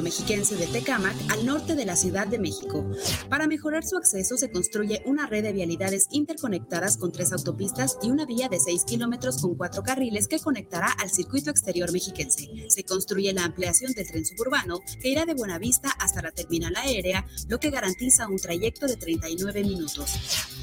mexiquense 0.00 0.54
de 0.54 0.68
Tecámac 0.68 1.16
al 1.30 1.44
norte 1.44 1.74
de 1.74 1.84
la 1.84 1.96
Ciudad 1.96 2.28
de 2.28 2.38
México. 2.38 2.88
Para 3.28 3.48
mejorar 3.48 3.84
su 3.84 3.96
acceso 3.96 4.36
se 4.36 4.52
construye 4.52 5.02
una 5.04 5.26
red 5.26 5.42
de 5.42 5.52
vialidades 5.52 6.06
interconectadas 6.12 6.96
con 6.96 7.10
tres 7.10 7.32
autopistas 7.32 7.98
y 8.00 8.10
una 8.10 8.24
vía 8.24 8.48
de 8.48 8.60
seis 8.60 8.84
kilómetros 8.84 9.42
con 9.42 9.56
cuatro 9.56 9.82
carriles 9.82 10.28
que 10.28 10.38
conectará 10.38 10.92
al 10.92 11.10
circuito 11.10 11.50
exterior 11.50 11.90
mexiquense. 11.90 12.48
Se 12.68 12.84
construye 12.84 13.32
la 13.32 13.44
ampliación 13.44 13.92
del 13.92 14.06
tren 14.06 14.24
suburbano 14.24 14.80
que 15.02 15.08
irá 15.08 15.26
de 15.26 15.34
Buenavista 15.34 15.90
hasta 15.98 16.22
la 16.22 16.30
terminal 16.30 16.76
aérea, 16.76 17.26
lo 17.48 17.58
que 17.58 17.70
garantiza 17.70 18.28
un 18.28 18.38
trayecto 18.38 18.86
de 18.86 18.96
39 18.96 19.64
minutos. 19.64 20.12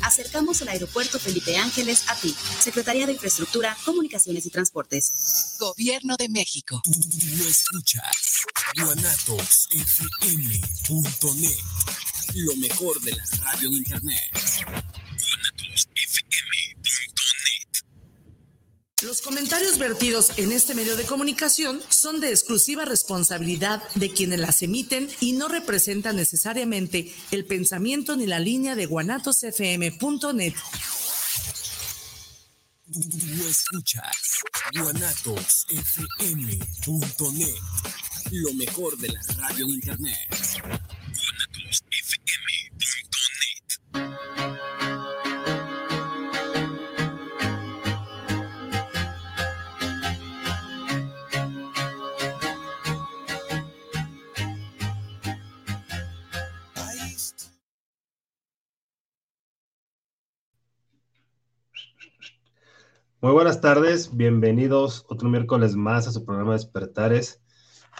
Acercamos 0.03 0.61
el 0.61 0.69
aeropuerto 0.69 1.19
Felipe 1.19 1.57
Ángeles 1.57 2.05
a 2.07 2.15
ti, 2.15 2.33
Secretaría 2.61 3.05
de 3.05 3.11
Infraestructura, 3.11 3.75
Comunicaciones 3.83 4.45
y 4.45 4.51
Transportes. 4.51 5.57
Gobierno 5.59 6.15
de 6.15 6.29
México. 6.29 6.81
Lo 6.85 7.45
escuchas. 7.45 8.45
guanatosfm.net. 9.25 11.57
Lo 12.35 12.55
mejor 12.57 13.01
de 13.01 13.11
la 13.11 13.23
radio 13.41 13.69
en 13.69 13.75
internet. 13.75 14.19
Los 19.03 19.21
comentarios 19.21 19.77
vertidos 19.77 20.31
en 20.37 20.51
este 20.51 20.73
medio 20.73 20.97
de 20.97 21.05
comunicación 21.05 21.79
son 21.89 22.19
de 22.19 22.31
exclusiva 22.31 22.83
responsabilidad 22.83 23.83
de 23.95 24.11
quienes 24.11 24.39
las 24.39 24.63
emiten 24.63 25.07
y 25.19 25.33
no 25.33 25.47
representan 25.47 26.15
necesariamente 26.15 27.13
el 27.31 27.45
pensamiento 27.45 28.15
ni 28.15 28.25
la 28.25 28.39
línea 28.39 28.75
de 28.75 28.87
guanatosfm.net. 28.87 30.53
Lo 32.89 33.49
escuchas. 33.49 34.41
guanatosfm.net. 34.73 37.61
Lo 38.31 38.53
mejor 38.53 38.97
de 38.97 39.09
la 39.09 39.21
radio 39.35 39.65
en 39.65 39.71
internet. 39.71 40.17
guanatosfm.net. 43.93 44.76
Muy 63.19 63.31
buenas 63.31 63.61
tardes, 63.61 64.15
bienvenidos 64.15 65.03
otro 65.09 65.27
miércoles 65.27 65.75
más 65.75 66.07
a 66.07 66.11
su 66.11 66.23
programa 66.23 66.53
Despertares. 66.53 67.41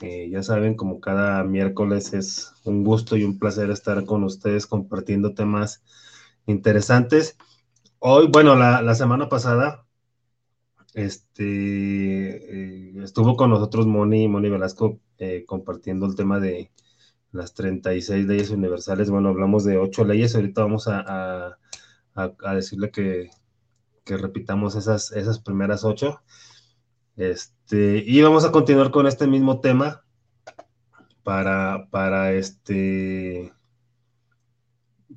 Eh, 0.02 0.30
ya 0.30 0.44
saben, 0.44 0.76
como 0.76 1.00
cada 1.02 1.44
miércoles 1.44 2.14
es 2.14 2.54
un 2.66 2.84
gusto 2.84 3.18
y 3.18 3.23
un 3.23 3.40
placer 3.40 3.72
estar 3.72 4.06
con 4.06 4.23
ustedes 4.23 4.68
compartiendo 4.68 5.34
temas 5.34 5.84
interesantes. 6.45 7.36
Hoy, 7.98 8.28
bueno, 8.28 8.56
la, 8.56 8.94
semana 8.94 9.28
pasada 9.28 9.88
este, 10.94 12.92
eh, 13.00 13.04
estuvo 13.04 13.36
con 13.36 13.50
nosotros 13.50 13.88
Moni, 13.88 14.28
Moni 14.28 14.52
Velasco 14.52 15.00
eh, 15.18 15.45
compartiendo 15.48 16.06
el 16.06 16.16
tema 16.16 16.40
de 16.40 16.72
las 17.32 17.56
36 17.56 18.28
leyes 18.28 18.52
universales. 18.52 19.10
Bueno, 19.10 19.30
hablamos 19.30 19.64
de 19.64 19.80
ocho 19.80 20.06
leyes, 20.06 20.36
ahorita 20.36 20.62
vamos 20.62 20.88
a 20.88 21.58
decirle 22.54 22.92
que 22.92 23.32
que 24.08 24.17
repitamos 24.17 24.75
esas, 24.75 25.11
esas 25.11 25.39
primeras 25.39 25.83
ocho. 25.83 26.22
Este, 27.17 28.03
y 28.05 28.22
vamos 28.22 28.45
a 28.45 28.52
continuar 28.52 28.89
con 28.89 29.05
este 29.05 29.27
mismo 29.27 29.59
tema 29.59 30.03
para, 31.23 31.88
para 31.91 32.31
este, 32.31 33.52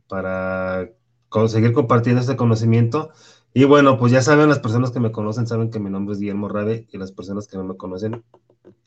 para 0.09 0.91
conseguir 1.29 1.73
compartiendo 1.73 2.21
este 2.21 2.37
conocimiento. 2.37 3.11
Y 3.55 3.65
bueno, 3.65 3.97
pues 3.99 4.13
ya 4.13 4.23
saben, 4.23 4.49
las 4.49 4.59
personas 4.59 4.91
que 4.91 5.01
me 5.01 5.13
conocen 5.13 5.47
saben 5.47 5.71
que 5.71 5.79
mi 5.79 5.91
nombre 5.91 6.15
es 6.15 6.21
Guillermo 6.21 6.49
Rabe 6.49 6.89
y 6.91 6.99
las 6.99 7.13
personas 7.13 7.47
que 7.47 7.57
no 7.57 7.65
me 7.65 7.77
conocen 7.77 8.25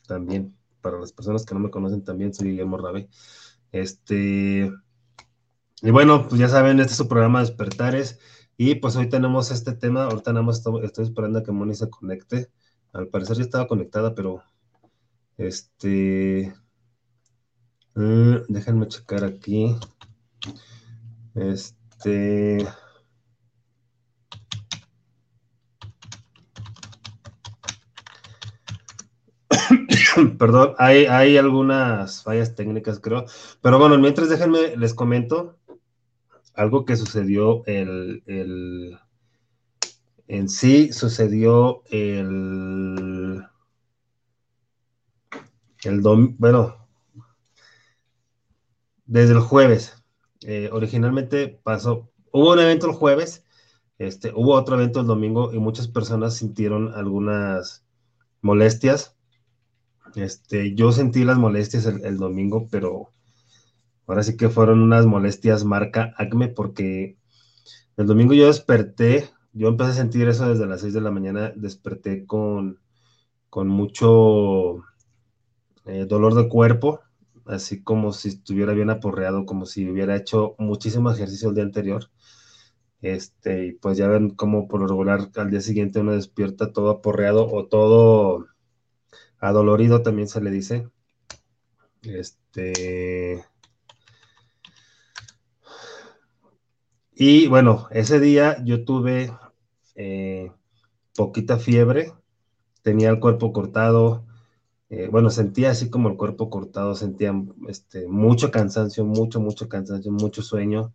también, 0.06 0.54
para 0.82 0.98
las 1.00 1.12
personas 1.12 1.46
que 1.46 1.54
no 1.54 1.60
me 1.60 1.70
conocen 1.70 2.04
también 2.04 2.34
soy 2.34 2.50
Guillermo 2.50 2.76
Rabe. 2.76 3.08
Este, 3.72 4.70
y 5.82 5.90
bueno, 5.90 6.28
pues 6.28 6.40
ya 6.40 6.48
saben, 6.48 6.78
este 6.80 6.92
es 6.92 6.98
su 6.98 7.08
programa 7.08 7.40
Despertares. 7.40 8.18
Y 8.56 8.76
pues 8.76 8.94
hoy 8.96 9.08
tenemos 9.08 9.50
este 9.50 9.72
tema, 9.72 10.04
ahorita 10.04 10.32
nada 10.32 10.46
más 10.46 10.58
estoy, 10.58 11.04
esperando 11.04 11.40
a 11.40 11.42
que 11.42 11.50
Moni 11.50 11.74
se 11.74 11.90
conecte. 11.90 12.50
Al 12.92 13.08
parecer 13.08 13.36
ya 13.38 13.42
estaba 13.42 13.66
conectada, 13.66 14.14
pero 14.14 14.42
este... 15.36 16.54
Uh, 17.96 18.44
déjenme 18.48 18.86
checar 18.86 19.24
aquí. 19.24 19.76
Este... 21.34 22.64
Perdón, 30.38 30.74
hay, 30.78 31.06
hay 31.06 31.36
algunas 31.38 32.22
fallas 32.22 32.54
técnicas, 32.54 33.00
creo. 33.00 33.24
Pero 33.60 33.80
bueno, 33.80 33.98
mientras 33.98 34.28
déjenme, 34.28 34.76
les 34.76 34.94
comento 34.94 35.58
algo 36.54 36.84
que 36.84 36.96
sucedió 36.96 37.64
el, 37.66 38.22
el, 38.26 38.98
en 40.28 40.48
sí 40.48 40.92
sucedió 40.92 41.82
el, 41.90 43.44
el 45.84 46.02
dom, 46.02 46.36
bueno, 46.38 46.76
desde 49.06 49.32
el 49.32 49.40
jueves. 49.40 50.02
Eh, 50.42 50.68
originalmente 50.72 51.48
pasó, 51.48 52.10
hubo 52.30 52.52
un 52.52 52.60
evento 52.60 52.86
el 52.86 52.92
jueves, 52.92 53.44
este, 53.98 54.32
hubo 54.34 54.54
otro 54.54 54.76
evento 54.76 55.00
el 55.00 55.06
domingo 55.06 55.52
y 55.52 55.58
muchas 55.58 55.88
personas 55.88 56.36
sintieron 56.36 56.94
algunas 56.94 57.84
molestias. 58.42 59.16
Este, 60.14 60.74
yo 60.74 60.92
sentí 60.92 61.24
las 61.24 61.38
molestias 61.38 61.86
el, 61.86 62.04
el 62.04 62.18
domingo, 62.18 62.68
pero 62.70 63.13
Ahora 64.06 64.22
sí 64.22 64.36
que 64.36 64.48
fueron 64.48 64.82
unas 64.82 65.06
molestias 65.06 65.64
marca 65.64 66.14
Acme 66.18 66.48
porque 66.48 67.16
el 67.96 68.06
domingo 68.06 68.34
yo 68.34 68.46
desperté, 68.46 69.30
yo 69.52 69.68
empecé 69.68 69.90
a 69.92 69.94
sentir 69.94 70.28
eso 70.28 70.48
desde 70.48 70.66
las 70.66 70.80
6 70.80 70.94
de 70.94 71.00
la 71.00 71.10
mañana, 71.10 71.52
desperté 71.56 72.26
con, 72.26 72.80
con 73.50 73.68
mucho 73.68 74.84
eh, 75.86 76.06
dolor 76.06 76.34
de 76.34 76.48
cuerpo, 76.48 77.00
así 77.46 77.82
como 77.82 78.12
si 78.12 78.28
estuviera 78.28 78.72
bien 78.72 78.90
aporreado, 78.90 79.46
como 79.46 79.66
si 79.66 79.88
hubiera 79.88 80.16
hecho 80.16 80.54
muchísimo 80.58 81.10
ejercicio 81.10 81.48
el 81.48 81.54
día 81.54 81.64
anterior. 81.64 82.10
Este, 83.00 83.66
y 83.66 83.72
pues 83.72 83.98
ya 83.98 84.08
ven 84.08 84.30
cómo 84.30 84.66
por 84.66 84.80
lo 84.80 84.86
regular 84.86 85.28
al 85.36 85.50
día 85.50 85.60
siguiente 85.60 86.00
uno 86.00 86.12
despierta 86.12 86.72
todo 86.72 86.90
aporreado 86.90 87.46
o 87.52 87.66
todo 87.66 88.46
adolorido 89.38 90.02
también 90.02 90.26
se 90.26 90.40
le 90.40 90.50
dice. 90.50 90.88
Este, 92.02 93.44
Y 97.16 97.46
bueno, 97.46 97.86
ese 97.90 98.18
día 98.18 98.62
yo 98.64 98.84
tuve 98.84 99.32
eh, 99.94 100.50
poquita 101.16 101.58
fiebre, 101.58 102.12
tenía 102.82 103.10
el 103.10 103.20
cuerpo 103.20 103.52
cortado, 103.52 104.26
eh, 104.90 105.08
bueno, 105.10 105.30
sentía 105.30 105.70
así 105.70 105.90
como 105.90 106.08
el 106.08 106.16
cuerpo 106.16 106.50
cortado, 106.50 106.94
sentía 106.96 107.32
este, 107.68 108.08
mucho 108.08 108.50
cansancio, 108.50 109.04
mucho, 109.04 109.40
mucho 109.40 109.68
cansancio, 109.68 110.10
mucho 110.12 110.42
sueño. 110.42 110.92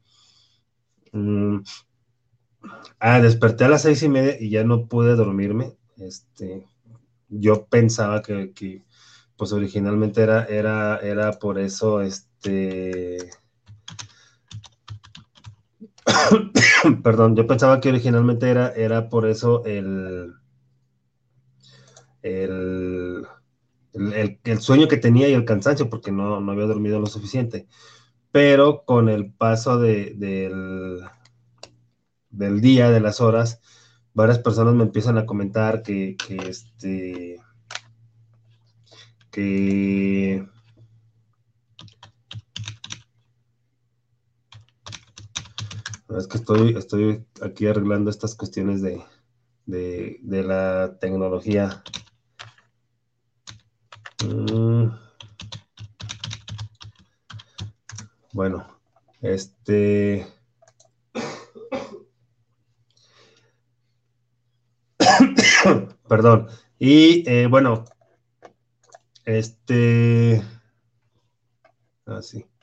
Mm. 1.14 1.60
Ah, 3.00 3.20
desperté 3.22 3.64
a 3.66 3.70
las 3.70 3.84
seis 3.84 4.04
y 4.04 4.10
media 4.10 4.36
y 4.40 4.50
ya 4.50 4.64
no 4.64 4.88
pude 4.88 5.16
dormirme. 5.16 5.78
Este, 5.98 6.66
yo 7.30 7.66
pensaba 7.66 8.22
que, 8.22 8.52
que 8.54 8.84
pues 9.38 9.54
originalmente 9.54 10.22
era, 10.22 10.46
era, 10.46 10.98
era 11.00 11.32
por 11.40 11.60
eso, 11.60 12.02
este, 12.02 13.30
Perdón, 17.04 17.36
yo 17.36 17.48
pensaba 17.48 17.80
que 17.80 17.90
originalmente 17.90 18.50
era, 18.50 18.70
era 18.70 19.10
por 19.10 19.28
eso 19.28 19.64
el, 19.66 20.34
el, 22.22 23.28
el, 24.44 24.60
sueño 24.60 24.88
que 24.88 24.98
tenía 24.98 25.28
y 25.30 25.34
el 25.34 25.46
cansancio, 25.46 25.90
porque 25.90 26.12
no, 26.12 26.40
no 26.40 26.52
había 26.52 26.66
dormido 26.66 27.00
lo 27.00 27.08
suficiente. 27.08 27.68
Pero 28.32 28.84
con 28.86 29.10
el 29.10 29.32
paso 29.34 29.80
de, 29.80 30.14
del, 30.16 31.02
del 32.30 32.62
día, 32.62 32.92
de 32.92 33.00
las 33.00 33.22
horas, 33.22 33.62
varias 34.14 34.40
personas 34.40 34.76
me 34.76 34.84
empiezan 34.84 35.18
a 35.18 35.26
comentar 35.26 35.82
que, 35.82 36.16
que 36.16 36.36
este 36.50 37.40
que 39.32 40.48
Es 46.18 46.28
que 46.28 46.38
estoy, 46.38 46.76
estoy 46.76 47.26
aquí 47.42 47.68
arreglando 47.68 48.10
estas 48.10 48.34
cuestiones 48.36 48.82
de, 48.82 49.04
de, 49.68 50.18
de 50.22 50.44
la 50.44 50.98
tecnología. 51.00 51.84
Mm. 54.26 54.88
Bueno, 58.34 58.66
este... 59.22 60.26
Perdón. 66.08 66.48
Y 66.80 67.24
eh, 67.30 67.46
bueno, 67.48 67.86
este... 69.26 70.42
Así. 72.08 72.44
Ah, 72.44 72.59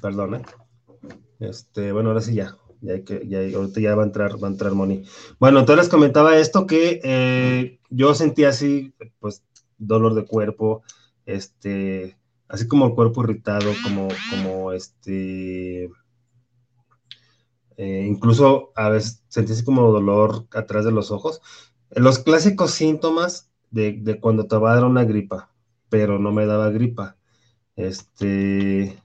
perdón, 0.00 0.36
¿eh? 0.36 0.42
Este, 1.40 1.92
bueno, 1.92 2.10
ahora 2.10 2.20
sí 2.20 2.34
ya. 2.34 2.56
Ya 2.82 3.04
que, 3.04 3.26
ya, 3.28 3.40
ahorita 3.56 3.80
ya 3.80 3.94
va 3.94 4.02
a 4.02 4.06
entrar, 4.06 4.42
va 4.42 4.48
a 4.48 4.50
entrar 4.50 4.72
Moni. 4.72 5.04
Bueno, 5.38 5.60
entonces 5.60 5.84
les 5.84 5.90
comentaba 5.90 6.38
esto 6.38 6.66
que 6.66 7.00
eh, 7.04 7.78
yo 7.90 8.14
sentía 8.14 8.48
así, 8.48 8.94
pues, 9.18 9.42
dolor 9.76 10.14
de 10.14 10.24
cuerpo, 10.24 10.82
este, 11.26 12.16
así 12.48 12.66
como 12.66 12.86
el 12.86 12.94
cuerpo 12.94 13.22
irritado, 13.22 13.70
como, 13.82 14.08
como 14.30 14.72
este, 14.72 15.90
eh, 17.76 18.06
incluso 18.06 18.72
a 18.76 18.88
veces 18.88 19.22
sentí 19.28 19.52
así 19.52 19.64
como 19.64 19.92
dolor 19.92 20.46
atrás 20.52 20.84
de 20.84 20.92
los 20.92 21.10
ojos. 21.10 21.42
Los 21.90 22.18
clásicos 22.18 22.70
síntomas 22.70 23.50
de, 23.70 23.92
de 23.92 24.20
cuando 24.20 24.46
te 24.46 24.56
va 24.56 24.72
a 24.72 24.74
dar 24.76 24.84
una 24.84 25.04
gripa, 25.04 25.50
pero 25.90 26.18
no 26.18 26.32
me 26.32 26.46
daba 26.46 26.70
gripa. 26.70 27.16
Este, 27.76 29.02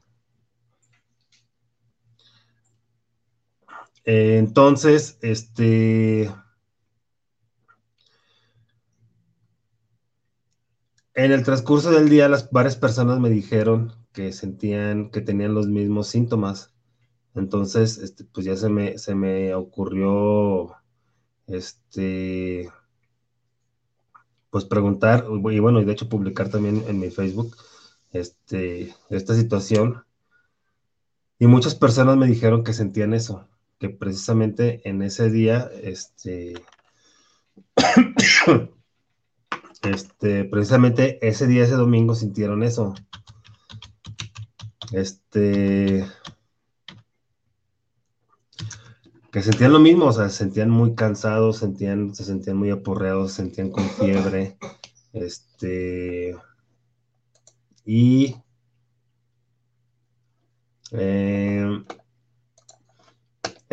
Eh, 4.05 4.37
entonces, 4.37 5.17
este... 5.21 6.31
En 11.15 11.31
el 11.31 11.43
transcurso 11.43 11.91
del 11.91 12.09
día, 12.09 12.29
las 12.29 12.51
varias 12.51 12.75
personas 12.75 13.19
me 13.19 13.29
dijeron 13.29 13.93
que 14.11 14.33
sentían 14.33 15.09
que 15.11 15.21
tenían 15.21 15.53
los 15.55 15.67
mismos 15.67 16.07
síntomas. 16.07 16.73
Entonces, 17.35 17.97
este, 17.97 18.25
pues 18.25 18.45
ya 18.45 18.55
se 18.57 18.69
me, 18.69 18.97
se 18.97 19.15
me 19.15 19.55
ocurrió, 19.55 20.75
este, 21.47 22.69
pues 24.49 24.65
preguntar, 24.65 25.25
y 25.29 25.59
bueno, 25.59 25.81
y 25.81 25.85
de 25.85 25.93
hecho 25.93 26.09
publicar 26.09 26.49
también 26.49 26.83
en 26.87 26.99
mi 26.99 27.09
Facebook, 27.11 27.55
este, 28.11 28.93
esta 29.09 29.35
situación. 29.35 30.05
Y 31.39 31.47
muchas 31.47 31.75
personas 31.75 32.17
me 32.17 32.27
dijeron 32.27 32.63
que 32.63 32.73
sentían 32.73 33.13
eso 33.13 33.47
que 33.79 33.89
precisamente 33.89 34.81
en 34.87 35.01
ese 35.01 35.29
día, 35.29 35.69
este, 35.81 36.53
este, 39.83 40.45
precisamente 40.45 41.19
ese 41.27 41.47
día, 41.47 41.63
ese 41.63 41.75
domingo 41.75 42.15
sintieron 42.15 42.63
eso. 42.63 42.95
Este, 44.91 46.05
que 49.31 49.41
sentían 49.41 49.73
lo 49.73 49.79
mismo, 49.79 50.05
o 50.05 50.13
sea, 50.13 50.29
se 50.29 50.37
sentían 50.37 50.69
muy 50.69 50.95
cansados, 50.95 51.57
sentían, 51.57 52.15
se 52.15 52.23
sentían 52.23 52.55
muy 52.55 52.69
aporreados, 52.69 53.31
se 53.31 53.43
sentían 53.43 53.69
con 53.69 53.83
fiebre, 53.89 54.57
este, 55.11 56.37
y 57.83 58.37
eh, 60.91 61.83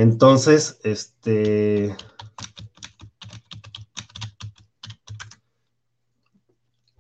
entonces, 0.03 0.81
este... 0.83 1.97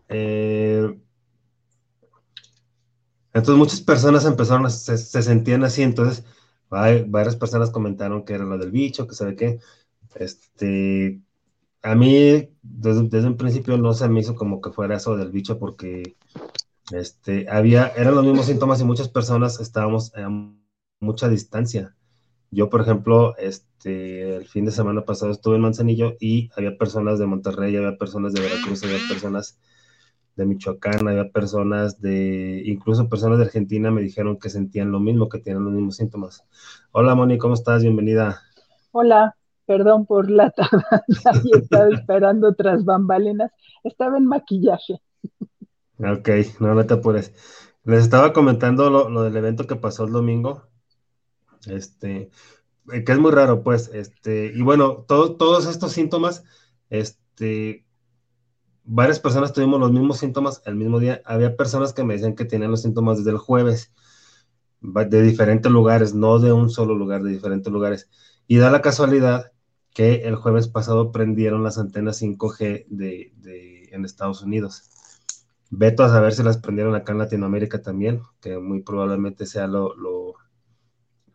Eh, 0.08 1.00
entonces 3.32 3.58
muchas 3.58 3.80
personas 3.80 4.24
empezaron, 4.24 4.66
a, 4.66 4.70
se, 4.70 4.96
sentían 4.98 5.64
así, 5.64 5.82
entonces 5.82 6.24
varias 6.68 7.34
personas 7.36 7.70
comentaron 7.70 8.24
que 8.24 8.34
era 8.34 8.44
lo 8.44 8.56
del 8.56 8.70
bicho, 8.70 9.08
que 9.08 9.14
sabe 9.16 9.34
qué. 9.34 9.58
Este, 10.14 11.20
a 11.82 11.94
mí 11.96 12.50
desde, 12.62 13.08
desde, 13.08 13.26
un 13.26 13.36
principio 13.36 13.78
no 13.78 13.94
se 13.94 14.08
me 14.08 14.20
hizo 14.20 14.36
como 14.36 14.60
que 14.60 14.70
fuera 14.70 14.96
eso 14.96 15.16
del 15.16 15.32
bicho 15.32 15.58
porque 15.58 16.16
este, 16.92 17.48
había, 17.50 17.88
eran 17.88 18.14
los 18.14 18.24
mismos 18.24 18.46
síntomas 18.46 18.80
y 18.80 18.84
muchas 18.84 19.08
personas 19.08 19.58
estábamos 19.58 20.14
a 20.14 20.28
mucha 21.00 21.28
distancia. 21.28 21.96
Yo, 22.54 22.68
por 22.68 22.82
ejemplo, 22.82 23.34
este, 23.38 24.36
el 24.36 24.46
fin 24.46 24.66
de 24.66 24.72
semana 24.72 25.06
pasado 25.06 25.32
estuve 25.32 25.56
en 25.56 25.62
Manzanillo 25.62 26.16
y 26.20 26.50
había 26.54 26.76
personas 26.76 27.18
de 27.18 27.24
Monterrey, 27.24 27.74
había 27.74 27.96
personas 27.96 28.34
de 28.34 28.42
Veracruz, 28.42 28.84
había 28.84 28.98
personas 29.08 29.58
de 30.36 30.44
Michoacán, 30.44 31.08
había 31.08 31.30
personas 31.30 32.02
de, 32.02 32.62
incluso 32.66 33.08
personas 33.08 33.38
de 33.38 33.46
Argentina 33.46 33.90
me 33.90 34.02
dijeron 34.02 34.38
que 34.38 34.50
sentían 34.50 34.92
lo 34.92 35.00
mismo, 35.00 35.30
que 35.30 35.38
tenían 35.38 35.64
los 35.64 35.72
mismos 35.72 35.96
síntomas. 35.96 36.44
Hola 36.90 37.14
Moni, 37.14 37.38
¿cómo 37.38 37.54
estás? 37.54 37.80
Bienvenida. 37.80 38.42
Hola, 38.90 39.34
perdón 39.64 40.04
por 40.04 40.30
la 40.30 40.50
tardanza 40.50 41.30
y 41.44 41.56
estaba 41.56 41.88
esperando 41.94 42.48
otras 42.48 42.84
bambalinas. 42.84 43.50
Estaba 43.82 44.18
en 44.18 44.26
maquillaje. 44.26 45.00
Ok, 45.98 46.28
no, 46.60 46.74
no 46.74 46.84
te 46.84 46.92
apures. 46.92 47.32
Les 47.84 48.02
estaba 48.02 48.34
comentando 48.34 48.90
lo, 48.90 49.08
lo 49.08 49.22
del 49.22 49.38
evento 49.38 49.66
que 49.66 49.76
pasó 49.76 50.04
el 50.04 50.12
domingo 50.12 50.70
este, 51.66 52.30
eh, 52.92 53.04
que 53.04 53.12
es 53.12 53.18
muy 53.18 53.30
raro, 53.30 53.62
pues, 53.62 53.90
este, 53.92 54.52
y 54.54 54.62
bueno, 54.62 55.04
todos 55.08 55.66
estos 55.66 55.92
síntomas, 55.92 56.44
este, 56.90 57.86
varias 58.84 59.20
personas 59.20 59.52
tuvimos 59.52 59.80
los 59.80 59.92
mismos 59.92 60.18
síntomas 60.18 60.62
el 60.66 60.76
mismo 60.76 60.98
día. 60.98 61.22
Había 61.24 61.56
personas 61.56 61.92
que 61.92 62.04
me 62.04 62.14
decían 62.14 62.34
que 62.34 62.44
tenían 62.44 62.70
los 62.70 62.82
síntomas 62.82 63.18
desde 63.18 63.30
el 63.30 63.38
jueves, 63.38 63.92
de 64.80 65.22
diferentes 65.22 65.70
lugares, 65.70 66.14
no 66.14 66.40
de 66.40 66.52
un 66.52 66.68
solo 66.68 66.94
lugar, 66.94 67.22
de 67.22 67.30
diferentes 67.30 67.72
lugares. 67.72 68.08
Y 68.48 68.56
da 68.56 68.70
la 68.70 68.82
casualidad 68.82 69.52
que 69.94 70.22
el 70.26 70.36
jueves 70.36 70.68
pasado 70.68 71.12
prendieron 71.12 71.62
las 71.62 71.78
antenas 71.78 72.20
5G 72.20 72.86
de, 72.88 73.32
de, 73.36 73.90
en 73.92 74.04
Estados 74.04 74.42
Unidos. 74.42 74.90
Veto 75.70 76.02
a 76.02 76.08
saber 76.08 76.32
si 76.34 76.42
las 76.42 76.58
prendieron 76.58 76.94
acá 76.94 77.12
en 77.12 77.18
Latinoamérica 77.18 77.80
también, 77.80 78.22
que 78.40 78.58
muy 78.58 78.82
probablemente 78.82 79.46
sea 79.46 79.66
lo, 79.68 79.94
lo 79.94 80.34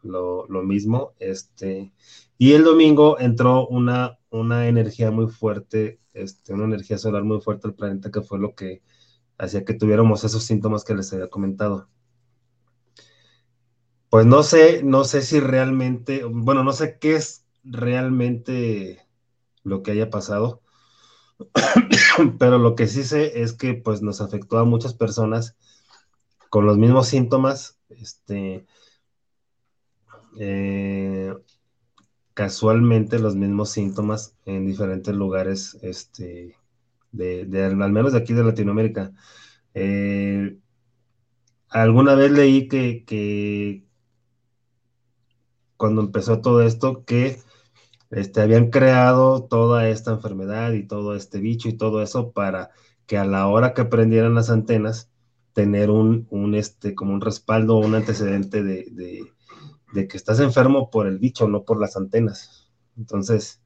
lo, 0.03 0.47
mismo. 0.63 1.13
Este, 1.19 1.91
y 2.38 2.53
el 2.53 2.63
domingo 2.63 3.19
entró 3.19 3.67
una, 3.67 4.19
una 4.29 4.67
energía 4.67 5.11
muy 5.11 5.27
fuerte, 5.27 5.99
este, 6.13 6.53
una 6.53 6.66
energía 6.66 6.97
solar 6.97 7.23
muy 7.23 7.42
fuerte 7.42 7.68
al 7.68 7.75
planeta 7.75 8.11
que 8.11 8.21
fue 8.21 8.39
lo 8.39 8.56
que 8.56 8.81
hacía 9.37 9.66
que 9.66 9.73
tuviéramos 9.73 10.23
esos 10.23 10.44
síntomas 10.44 10.83
que 10.83 10.95
les 10.95 11.11
había 11.13 11.30
comentado. 11.30 11.89
Pues 14.09 14.25
no 14.25 14.42
sé, 14.44 14.83
no 14.83 15.04
sé 15.04 15.21
si 15.21 15.39
realmente, 15.39 16.23
bueno, 16.23 16.63
no 16.63 16.71
sé 16.71 16.97
qué 16.99 17.16
es 17.16 17.45
realmente 17.63 19.06
lo 19.63 19.83
que 19.83 19.92
haya 19.92 20.09
pasado, 20.09 20.61
pero 22.39 22.57
lo 22.57 22.75
que 22.75 22.87
sí 22.87 23.04
sé 23.04 23.42
es 23.42 23.54
que 23.54 23.73
pues 23.73 24.01
nos 24.01 24.21
afectó 24.21 24.57
a 24.57 24.66
muchas 24.66 24.94
personas 24.94 25.57
con 26.49 26.66
los 26.66 26.77
mismos 26.77 27.07
síntomas, 27.07 27.80
este, 27.89 28.66
eh, 30.39 31.33
casualmente 32.33 33.19
los 33.19 33.35
mismos 33.35 33.71
síntomas 33.71 34.35
en 34.45 34.67
diferentes 34.67 35.15
lugares, 35.15 35.77
este, 35.81 36.56
de, 37.11 37.63
al 37.63 37.91
menos 37.91 38.13
de 38.13 38.19
aquí 38.19 38.33
de 38.33 38.44
Latinoamérica. 38.44 39.11
Eh, 39.73 40.57
alguna 41.69 42.15
vez 42.15 42.31
leí 42.31 42.67
que, 42.67 43.85
cuando 45.77 46.01
empezó 46.01 46.41
todo 46.41 46.61
esto, 46.61 47.03
que 47.06 47.39
este, 48.11 48.41
habían 48.41 48.69
creado 48.69 49.45
toda 49.45 49.89
esta 49.89 50.11
enfermedad 50.11 50.73
y 50.73 50.87
todo 50.87 51.15
este 51.15 51.39
bicho 51.39 51.69
y 51.69 51.77
todo 51.77 52.01
eso 52.03 52.31
para 52.31 52.71
que 53.07 53.17
a 53.17 53.25
la 53.25 53.47
hora 53.47 53.73
que 53.73 53.85
prendieran 53.85 54.35
las 54.35 54.49
antenas, 54.49 55.11
tener 55.53 55.89
un, 55.89 56.27
este, 56.56 56.94
como 56.94 57.13
un 57.13 57.21
respaldo, 57.21 57.77
un 57.77 57.95
antecedente 57.95 58.63
de 58.63 58.85
de 58.91 59.36
que 59.94 60.17
estás 60.17 60.39
enfermo 60.39 60.89
por 60.89 61.07
el 61.07 61.17
bicho, 61.19 61.47
no 61.47 61.63
por 61.63 61.79
las 61.79 61.95
antenas. 61.97 62.69
Entonces, 62.97 63.61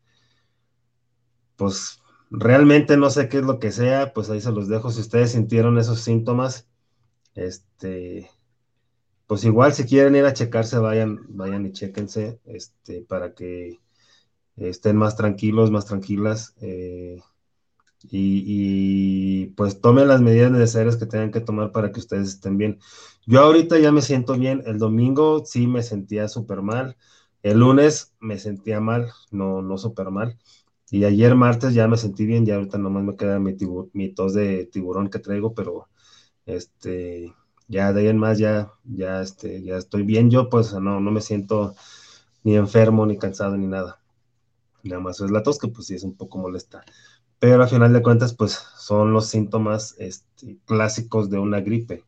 pues 1.55 2.01
realmente 2.29 2.97
no 2.97 3.09
sé 3.09 3.29
qué 3.29 3.37
es 3.39 3.43
lo 3.43 3.59
que 3.59 3.71
sea, 3.71 4.13
pues 4.13 4.29
ahí 4.29 4.41
se 4.41 4.51
los 4.51 4.67
dejo. 4.67 4.91
Si 4.91 5.01
ustedes 5.01 5.31
sintieron 5.31 5.77
esos 5.77 5.99
síntomas, 5.99 6.67
este, 7.35 8.29
pues 9.27 9.43
igual 9.45 9.73
si 9.73 9.85
quieren 9.85 10.15
ir 10.15 10.25
a 10.25 10.33
checarse, 10.33 10.77
vayan, 10.77 11.19
vayan 11.29 11.65
y 11.65 11.71
chequense, 11.71 12.39
este, 12.45 13.01
para 13.03 13.33
que 13.33 13.79
estén 14.57 14.97
más 14.97 15.15
tranquilos, 15.15 15.71
más 15.71 15.85
tranquilas. 15.85 16.55
Eh, 16.61 17.21
y, 18.10 19.48
pues 19.58 19.81
tomen 19.81 20.08
las 20.08 20.22
medidas 20.22 20.51
necesarias 20.51 20.98
que 20.98 21.05
tengan 21.05 21.31
que 21.31 21.41
tomar 21.41 21.72
para 21.72 21.91
que 21.91 22.00
ustedes 22.00 22.29
estén 22.29 22.58
bien. 22.58 22.79
Yo 23.25 23.41
ahorita 23.41 23.79
ya 23.79 23.91
me 23.91 24.01
siento 24.01 24.34
bien, 24.36 24.63
el 24.65 24.77
domingo 24.79 25.43
sí 25.46 25.67
me 25.67 25.84
sentía 25.84 26.27
súper 26.27 26.62
mal, 26.62 26.98
el 27.43 27.60
lunes 27.60 28.13
me 28.20 28.39
sentía 28.39 28.79
mal, 28.79 29.12
no, 29.31 29.62
no 29.62 29.77
súper 29.77 30.12
mal, 30.12 30.38
Y 30.91 31.05
ayer 31.05 31.36
martes 31.36 31.74
ya 31.74 31.88
me 31.88 31.98
sentí 31.98 32.25
bien, 32.25 32.46
ya 32.46 32.55
ahorita 32.55 32.77
nomás 32.77 33.03
me 33.03 33.15
queda 33.15 33.39
mi, 33.39 33.55
mi 33.93 34.10
tos 34.13 34.34
de 34.34 34.65
tiburón 34.67 35.10
que 35.10 35.20
traigo, 35.20 35.53
pero 35.55 35.89
este, 36.46 37.34
ya 37.67 37.93
de 37.93 38.01
ahí 38.01 38.08
en 38.08 38.17
más 38.17 38.38
ya, 38.39 38.74
ya, 38.86 39.22
este, 39.22 39.63
ya 39.63 39.77
estoy 39.77 40.03
bien 40.03 40.29
yo, 40.31 40.50
pues 40.50 40.74
no, 40.74 41.00
no 41.00 41.12
me 41.12 41.22
siento 41.22 41.75
ni 42.43 42.55
enfermo, 42.58 43.05
ni 43.05 43.17
cansado, 43.17 43.58
ni 43.58 43.67
nada. 43.67 44.01
Nada 44.84 45.01
más 45.01 45.22
es 45.22 45.31
la 45.31 45.43
tos 45.43 45.60
que 45.60 45.67
pues 45.67 45.88
sí 45.88 45.96
es 45.96 46.03
un 46.03 46.15
poco 46.15 46.39
molesta. 46.39 46.84
Pero 47.41 47.63
al 47.63 47.69
final 47.69 47.91
de 47.91 48.03
cuentas, 48.03 48.36
pues 48.36 48.51
son 48.77 49.13
los 49.13 49.25
síntomas 49.25 49.95
este, 49.98 50.60
clásicos 50.65 51.31
de 51.31 51.39
una 51.39 51.60
gripe. 51.60 52.03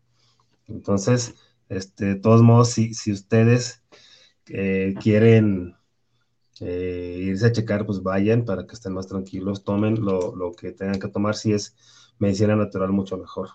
Entonces, 0.67 1.33
este, 1.69 2.05
de 2.05 2.15
todos 2.17 2.43
modos, 2.43 2.69
si, 2.69 3.11
ustedes 3.11 3.81
eh, 4.45 4.93
quieren 5.01 5.75
eh, 6.59 7.17
irse 7.19 7.47
a 7.47 7.51
checar, 7.51 7.83
pues 7.87 8.03
vayan 8.03 8.45
para 8.45 8.67
que 8.67 8.75
estén 8.75 8.93
más 8.93 9.07
tranquilos, 9.07 9.63
tomen 9.63 10.05
lo, 10.05 10.35
lo, 10.35 10.51
que 10.51 10.71
tengan 10.71 10.99
que 10.99 11.07
tomar, 11.07 11.33
si 11.35 11.53
es 11.53 11.75
medicina 12.19 12.55
natural, 12.55 12.91
mucho 12.91 13.17
mejor. 13.17 13.49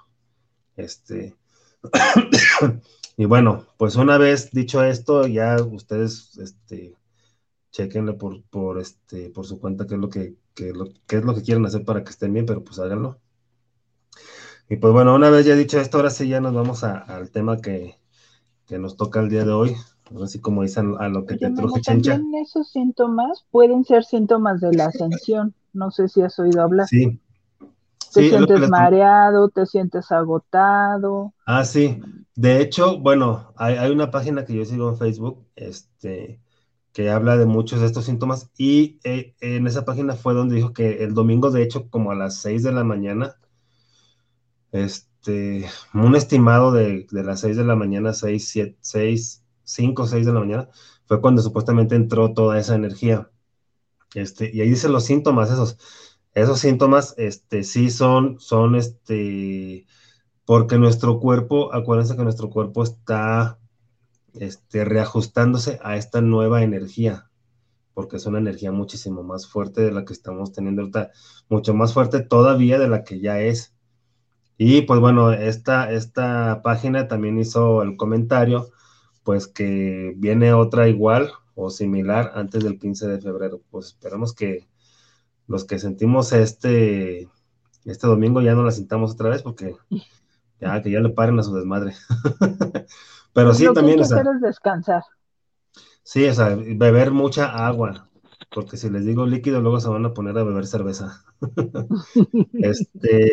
Este, 0.76 1.36
y 3.16 3.24
bueno, 3.24 3.66
pues 3.76 3.94
una 3.94 4.18
vez 4.18 4.50
dicho 4.50 4.82
esto, 4.82 5.28
ya 5.28 5.62
ustedes, 5.62 6.36
este, 6.38 6.96
chequenle 7.70 8.14
por, 8.14 8.42
por, 8.44 8.78
este, 8.78 9.30
por 9.30 9.46
su 9.46 9.58
cuenta 9.58 9.86
qué 9.86 9.94
es 9.94 10.00
lo 10.00 10.08
que, 10.08 10.36
lo, 10.74 10.86
qué 11.06 11.16
es 11.16 11.24
lo 11.24 11.34
que 11.34 11.42
quieren 11.42 11.66
hacer 11.66 11.84
para 11.84 12.02
que 12.02 12.10
estén 12.10 12.32
bien, 12.32 12.46
pero 12.46 12.64
pues 12.64 12.78
háganlo. 12.78 13.18
Y 14.68 14.76
pues 14.76 14.92
bueno, 14.92 15.14
una 15.14 15.30
vez 15.30 15.46
ya 15.46 15.54
dicho 15.54 15.80
esto, 15.80 15.96
ahora 15.96 16.10
sí 16.10 16.28
ya 16.28 16.40
nos 16.40 16.54
vamos 16.54 16.84
al 16.84 17.30
tema 17.30 17.58
que, 17.58 17.98
que 18.66 18.78
nos 18.78 18.96
toca 18.96 19.20
el 19.20 19.30
día 19.30 19.44
de 19.44 19.52
hoy, 19.52 19.76
así 20.22 20.40
como 20.40 20.62
dicen 20.62 20.94
a 20.98 21.08
lo 21.08 21.24
que 21.24 21.36
te 21.36 21.50
truje 21.50 21.80
Chencha. 21.80 22.12
También 22.12 22.42
esos 22.42 22.70
síntomas 22.70 23.46
pueden 23.50 23.84
ser 23.84 24.04
síntomas 24.04 24.60
de 24.60 24.74
la 24.74 24.86
ascensión, 24.86 25.54
no 25.72 25.90
sé 25.90 26.08
si 26.08 26.20
has 26.20 26.38
oído 26.38 26.62
hablar. 26.62 26.86
Sí. 26.86 27.18
Te 28.12 28.28
sientes 28.28 28.68
mareado, 28.70 29.48
te 29.50 29.66
sientes 29.66 30.10
agotado. 30.10 31.34
Ah, 31.46 31.64
sí. 31.64 32.00
De 32.34 32.60
hecho, 32.60 32.98
bueno, 32.98 33.52
hay, 33.56 33.76
hay, 33.76 33.90
una 33.90 34.10
página 34.10 34.44
que 34.44 34.54
yo 34.54 34.64
sigo 34.64 34.88
en 34.88 34.96
Facebook, 34.96 35.46
este, 35.56 36.40
que 36.92 37.10
habla 37.10 37.36
de 37.36 37.46
muchos 37.46 37.80
de 37.80 37.86
estos 37.86 38.06
síntomas 38.06 38.50
y 38.56 38.98
eh, 39.04 39.34
en 39.40 39.66
esa 39.66 39.84
página 39.84 40.14
fue 40.14 40.34
donde 40.34 40.56
dijo 40.56 40.72
que 40.72 41.04
el 41.04 41.14
domingo, 41.14 41.50
de 41.50 41.62
hecho, 41.62 41.88
como 41.90 42.10
a 42.10 42.14
las 42.14 42.40
6 42.40 42.62
de 42.62 42.72
la 42.72 42.84
mañana, 42.84 43.36
este, 44.72 45.66
un 45.94 46.16
estimado 46.16 46.72
de, 46.72 47.06
de 47.10 47.24
las 47.24 47.40
6 47.40 47.56
de 47.56 47.64
la 47.64 47.76
mañana, 47.76 48.12
6, 48.12 48.48
7, 48.48 48.76
6, 48.80 49.44
5, 49.64 50.06
6 50.06 50.26
de 50.26 50.32
la 50.32 50.40
mañana, 50.40 50.68
fue 51.06 51.20
cuando 51.20 51.42
supuestamente 51.42 51.94
entró 51.94 52.32
toda 52.34 52.58
esa 52.58 52.74
energía. 52.74 53.30
Este, 54.14 54.50
y 54.52 54.60
ahí 54.60 54.70
dicen 54.70 54.92
los 54.92 55.04
síntomas, 55.04 55.50
esos, 55.50 55.78
esos 56.34 56.58
síntomas, 56.60 57.14
este, 57.18 57.64
sí 57.64 57.90
son, 57.90 58.38
son, 58.40 58.74
este, 58.76 59.86
porque 60.44 60.78
nuestro 60.78 61.20
cuerpo, 61.20 61.74
acuérdense 61.74 62.16
que 62.16 62.24
nuestro 62.24 62.50
cuerpo 62.50 62.82
está 62.82 63.58
este, 64.34 64.84
reajustándose 64.84 65.78
a 65.82 65.96
esta 65.96 66.20
nueva 66.20 66.62
energía, 66.62 67.30
porque 67.94 68.16
es 68.16 68.26
una 68.26 68.38
energía 68.38 68.72
muchísimo 68.72 69.22
más 69.22 69.46
fuerte 69.48 69.82
de 69.82 69.92
la 69.92 70.04
que 70.04 70.12
estamos 70.12 70.52
teniendo 70.52 70.82
ahorita, 70.82 71.10
mucho 71.48 71.74
más 71.74 71.92
fuerte 71.94 72.20
todavía 72.20 72.78
de 72.78 72.88
la 72.88 73.04
que 73.04 73.20
ya 73.20 73.40
es. 73.40 73.74
Y 74.56 74.82
pues 74.82 75.00
bueno, 75.00 75.32
esta, 75.32 75.90
esta 75.92 76.62
página 76.62 77.08
también 77.08 77.38
hizo 77.38 77.82
el 77.82 77.96
comentario, 77.96 78.70
pues 79.24 79.46
que 79.46 80.14
viene 80.16 80.52
otra 80.52 80.88
igual 80.88 81.32
o 81.54 81.70
similar 81.70 82.32
antes 82.34 82.64
del 82.64 82.78
15 82.78 83.08
de 83.08 83.20
febrero. 83.20 83.60
Pues 83.70 83.86
esperamos 83.88 84.34
que 84.34 84.68
los 85.46 85.64
que 85.64 85.78
sentimos 85.78 86.32
este, 86.32 87.28
este 87.84 88.06
domingo 88.06 88.40
ya 88.42 88.54
no 88.54 88.64
la 88.64 88.70
sintamos 88.70 89.12
otra 89.12 89.30
vez 89.30 89.42
porque 89.42 89.74
ya 90.60 90.82
que 90.82 90.90
ya 90.90 91.00
le 91.00 91.10
paren 91.10 91.38
a 91.38 91.42
su 91.42 91.54
desmadre. 91.54 91.94
Pero 93.32 93.54
sí, 93.54 93.66
también. 93.72 94.00
Lo 94.00 94.08
que 94.08 94.14
es 94.14 94.40
descansar. 94.40 95.02
Sí, 96.02 96.24
o 96.26 96.32
sea, 96.32 96.56
beber 96.56 97.10
mucha 97.10 97.66
agua, 97.66 98.08
porque 98.50 98.78
si 98.78 98.88
les 98.88 99.04
digo 99.04 99.26
líquido, 99.26 99.60
luego 99.60 99.78
se 99.78 99.90
van 99.90 100.06
a 100.06 100.14
poner 100.14 100.38
a 100.38 100.42
beber 100.42 100.66
cerveza. 100.66 101.22
este, 102.54 103.32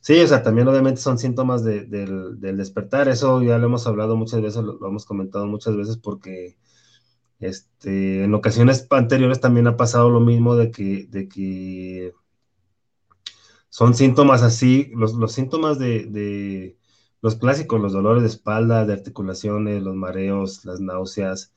sí, 0.00 0.20
o 0.20 0.26
sea, 0.26 0.42
también 0.42 0.66
obviamente 0.66 1.00
son 1.00 1.18
síntomas 1.18 1.62
del, 1.62 2.40
despertar, 2.40 3.08
eso 3.08 3.40
ya 3.42 3.58
lo 3.58 3.66
hemos 3.66 3.86
hablado 3.86 4.16
muchas 4.16 4.42
veces, 4.42 4.64
lo, 4.64 4.84
hemos 4.86 5.04
comentado 5.06 5.46
muchas 5.46 5.76
veces, 5.76 5.96
porque 5.96 6.56
este, 7.38 8.24
en 8.24 8.34
ocasiones 8.34 8.88
anteriores 8.90 9.40
también 9.40 9.68
ha 9.68 9.76
pasado 9.76 10.10
lo 10.10 10.18
mismo 10.18 10.56
de 10.56 10.72
que, 10.72 11.06
de 11.08 11.28
que 11.28 12.12
son 13.74 13.94
síntomas 13.94 14.42
así, 14.42 14.92
los, 14.94 15.14
los 15.14 15.32
síntomas 15.32 15.80
de 15.80 16.76
los 17.24 17.34
clásicos, 17.34 17.80
los 17.80 17.92
dolores 17.92 18.22
de 18.22 18.28
espalda, 18.28 18.86
de 18.86 18.92
articulaciones, 18.92 19.82
los 19.82 19.96
mareos, 19.96 20.64
las 20.64 20.78
náuseas, 20.78 21.52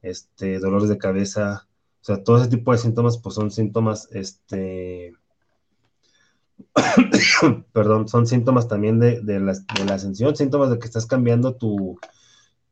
este, 0.00 0.60
dolores 0.60 0.88
de 0.88 0.96
cabeza, 0.96 1.68
o 2.00 2.04
sea, 2.04 2.24
todo 2.24 2.38
ese 2.38 2.48
tipo 2.48 2.72
de 2.72 2.78
síntomas, 2.78 3.18
pues 3.18 3.34
son 3.34 3.50
síntomas, 3.50 4.08
este, 4.12 5.12
perdón, 7.72 8.08
son 8.08 8.26
síntomas 8.26 8.66
también 8.66 8.98
de, 8.98 9.20
la, 9.38 9.54
ascensión, 9.92 10.36
síntomas 10.36 10.70
de 10.70 10.78
que 10.78 10.86
estás 10.86 11.04
cambiando 11.04 11.56
tu, 11.56 11.98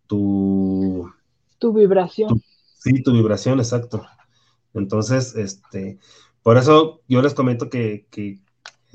tu, 0.06 1.12
tu 1.58 1.74
vibración. 1.74 2.40
sí, 2.78 3.02
tu 3.02 3.12
vibración, 3.12 3.58
exacto. 3.58 4.06
Entonces, 4.72 5.34
este, 5.36 5.98
por 6.42 6.56
eso 6.56 7.02
yo 7.08 7.20
les 7.20 7.34
comento 7.34 7.68
que, 7.68 8.06
que 8.10 8.45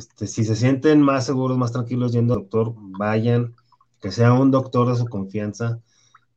este, 0.01 0.25
si 0.25 0.43
se 0.46 0.55
sienten 0.55 1.00
más 1.00 1.27
seguros, 1.27 1.60
más 1.60 1.72
tranquilos 1.72 2.12
yendo 2.12 2.34
al 2.34 2.41
doctor, 2.41 2.74
vayan, 2.75 3.55
que 4.01 4.12
sea 4.12 4.34
un 4.34 4.50
doctor 4.50 4.89
de 4.89 4.96
su 4.96 5.05
confianza. 5.05 5.79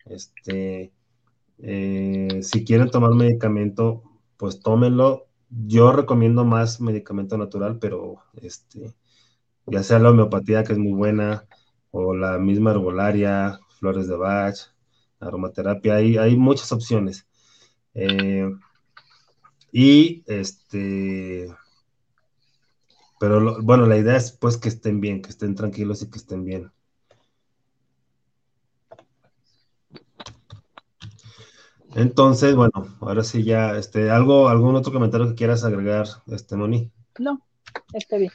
Este, 0.04 0.92
eh, 1.59 2.40
si 2.42 2.64
quieren 2.64 2.90
tomar 2.90 3.14
medicamento, 3.14 4.02
pues 4.37 4.61
tómenlo. 4.61 5.28
Yo 5.49 5.92
recomiendo 5.92 6.44
más 6.44 6.80
medicamento 6.83 7.38
natural, 7.38 7.78
pero 7.78 8.16
este, 8.35 8.94
ya 9.66 9.83
sea 9.83 9.99
la 9.99 10.11
homeopatía, 10.11 10.62
que 10.64 10.75
es 10.75 10.78
muy 10.78 10.92
buena, 10.92 11.47
o 11.90 12.14
la 12.14 12.38
misma 12.38 12.73
herbolaria, 12.73 13.59
flores 13.78 14.09
de 14.09 14.16
Bach, 14.16 14.56
aromaterapia, 15.21 15.94
hay, 15.97 16.18
hay 16.18 16.37
muchas 16.37 16.71
opciones. 16.71 17.26
Eh, 17.94 18.50
y 19.73 20.23
este, 20.26 21.49
pero 23.25 23.62
bueno, 23.62 23.87
la 23.87 23.97
idea 23.97 24.16
es 24.16 24.33
pues 24.33 24.59
que 24.59 24.69
estén 24.69 25.00
bien, 25.00 25.23
que 25.23 25.31
estén 25.31 25.54
tranquilos 25.54 26.02
y 26.02 26.11
que 26.11 26.19
estén 26.19 26.45
bien. 26.45 26.71
Entonces, 31.95 32.54
bueno, 32.54 32.73
ahora 33.00 33.25
sí 33.25 33.43
ya, 33.43 33.78
este, 33.78 34.11
algo, 34.11 34.49
algún 34.49 34.76
otro 34.76 34.93
comentario 34.93 35.26
que 35.28 35.37
quieras 35.37 35.64
agregar, 35.64 36.07
este, 36.26 36.54
Moni. 36.54 36.93
No, 37.19 37.40
está 37.95 38.19
bien. 38.19 38.33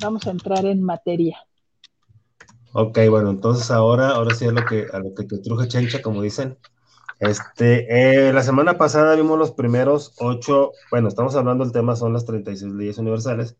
Vamos 0.00 0.26
a 0.26 0.30
entrar 0.30 0.66
en 0.66 0.82
materia. 0.82 1.38
Ok, 2.72 2.98
bueno, 3.08 3.30
entonces 3.30 3.70
ahora, 3.70 4.08
ahora 4.08 4.34
sí 4.34 4.46
a 4.46 4.50
lo 4.50 4.64
que, 4.64 4.88
a 4.92 4.98
lo 4.98 5.14
que 5.14 5.22
te 5.22 5.38
truje 5.38 5.68
chencha, 5.68 6.02
como 6.02 6.20
dicen. 6.20 6.58
Este, 7.18 8.28
eh, 8.28 8.32
la 8.32 8.42
semana 8.42 8.76
pasada 8.76 9.14
vimos 9.14 9.38
los 9.38 9.52
primeros 9.52 10.14
ocho, 10.18 10.72
bueno, 10.90 11.08
estamos 11.08 11.34
hablando 11.34 11.64
del 11.64 11.72
tema, 11.72 11.96
son 11.96 12.12
las 12.12 12.26
36 12.26 12.72
leyes 12.74 12.98
universales. 12.98 13.56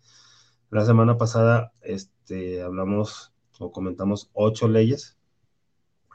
La 0.70 0.84
semana 0.84 1.16
pasada, 1.16 1.72
este, 1.80 2.62
hablamos 2.62 3.32
o 3.58 3.72
comentamos 3.72 4.30
ocho 4.34 4.68
leyes. 4.68 5.16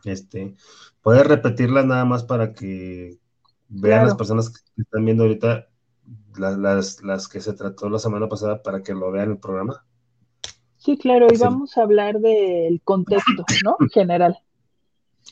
Este, 0.03 0.55
puedes 1.01 1.25
repetirlas 1.25 1.85
nada 1.85 2.05
más 2.05 2.23
para 2.23 2.53
que 2.53 3.17
vean 3.69 4.05
las 4.05 4.15
personas 4.15 4.49
que 4.49 4.81
están 4.81 5.05
viendo 5.05 5.23
ahorita 5.23 5.67
las, 6.37 7.01
las, 7.03 7.27
que 7.27 7.41
se 7.41 7.53
trató 7.53 7.89
la 7.89 7.99
semana 7.99 8.27
pasada 8.27 8.61
para 8.61 8.83
que 8.83 8.93
lo 8.93 9.11
vean 9.11 9.31
el 9.31 9.37
programa. 9.37 9.85
Sí, 10.77 10.97
claro, 10.97 11.27
y 11.31 11.37
vamos 11.37 11.77
a 11.77 11.83
hablar 11.83 12.19
del 12.19 12.81
contexto, 12.83 13.45
¿no? 13.63 13.77
General. 13.93 14.37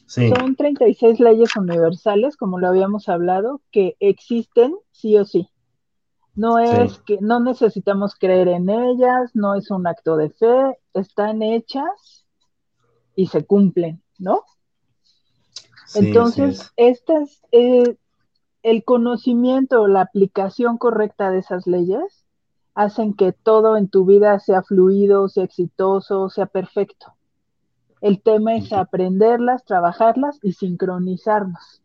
Son 0.06 0.56
36 0.56 1.20
leyes 1.20 1.56
universales, 1.56 2.36
como 2.36 2.60
lo 2.60 2.68
habíamos 2.68 3.10
hablado, 3.10 3.62
que 3.72 3.96
existen 4.00 4.76
sí 4.92 5.18
o 5.18 5.26
sí. 5.26 5.50
No 6.36 6.58
es 6.58 7.00
que 7.00 7.18
no 7.22 7.40
necesitamos 7.40 8.16
creer 8.16 8.48
en 8.48 8.70
ellas, 8.70 9.32
no 9.34 9.56
es 9.56 9.70
un 9.72 9.86
acto 9.88 10.16
de 10.16 10.30
fe, 10.30 10.80
están 10.94 11.42
hechas 11.42 12.26
y 13.16 13.28
se 13.28 13.46
cumplen, 13.46 14.02
¿no? 14.18 14.44
Entonces, 15.96 16.72
estas, 16.78 17.42
eh, 17.52 17.98
el 18.64 18.84
conocimiento, 18.84 19.88
la 19.88 20.02
aplicación 20.02 20.78
correcta 20.78 21.32
de 21.32 21.40
esas 21.40 21.68
leyes 21.68 22.26
hacen 22.74 23.14
que 23.14 23.34
todo 23.34 23.76
en 23.76 23.90
tu 23.90 24.06
vida 24.06 24.40
sea 24.40 24.64
fluido, 24.64 25.28
sea 25.28 25.44
exitoso, 25.44 26.30
sea 26.30 26.46
perfecto. 26.46 27.16
El 28.02 28.22
tema 28.22 28.56
es 28.56 28.72
aprenderlas, 28.72 29.66
trabajarlas 29.66 30.40
y 30.42 30.54
sincronizarnos 30.54 31.82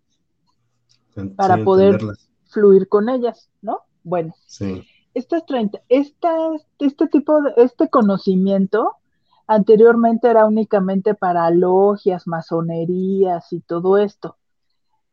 para 1.37 1.63
poder 1.65 1.99
fluir 2.47 2.89
con 2.89 3.09
ellas, 3.09 3.51
¿no? 3.63 3.81
Bueno, 4.03 4.35
sí. 4.47 4.85
estas 5.15 5.47
30, 5.47 5.81
este 5.89 7.09
tipo 7.11 7.43
de, 7.43 7.53
este 7.57 7.89
conocimiento 7.89 8.97
anteriormente 9.47 10.29
era 10.29 10.47
únicamente 10.47 11.15
para 11.15 11.51
logias, 11.51 12.27
masonerías 12.27 13.53
y 13.53 13.61
todo 13.61 13.99
esto. 13.99 14.37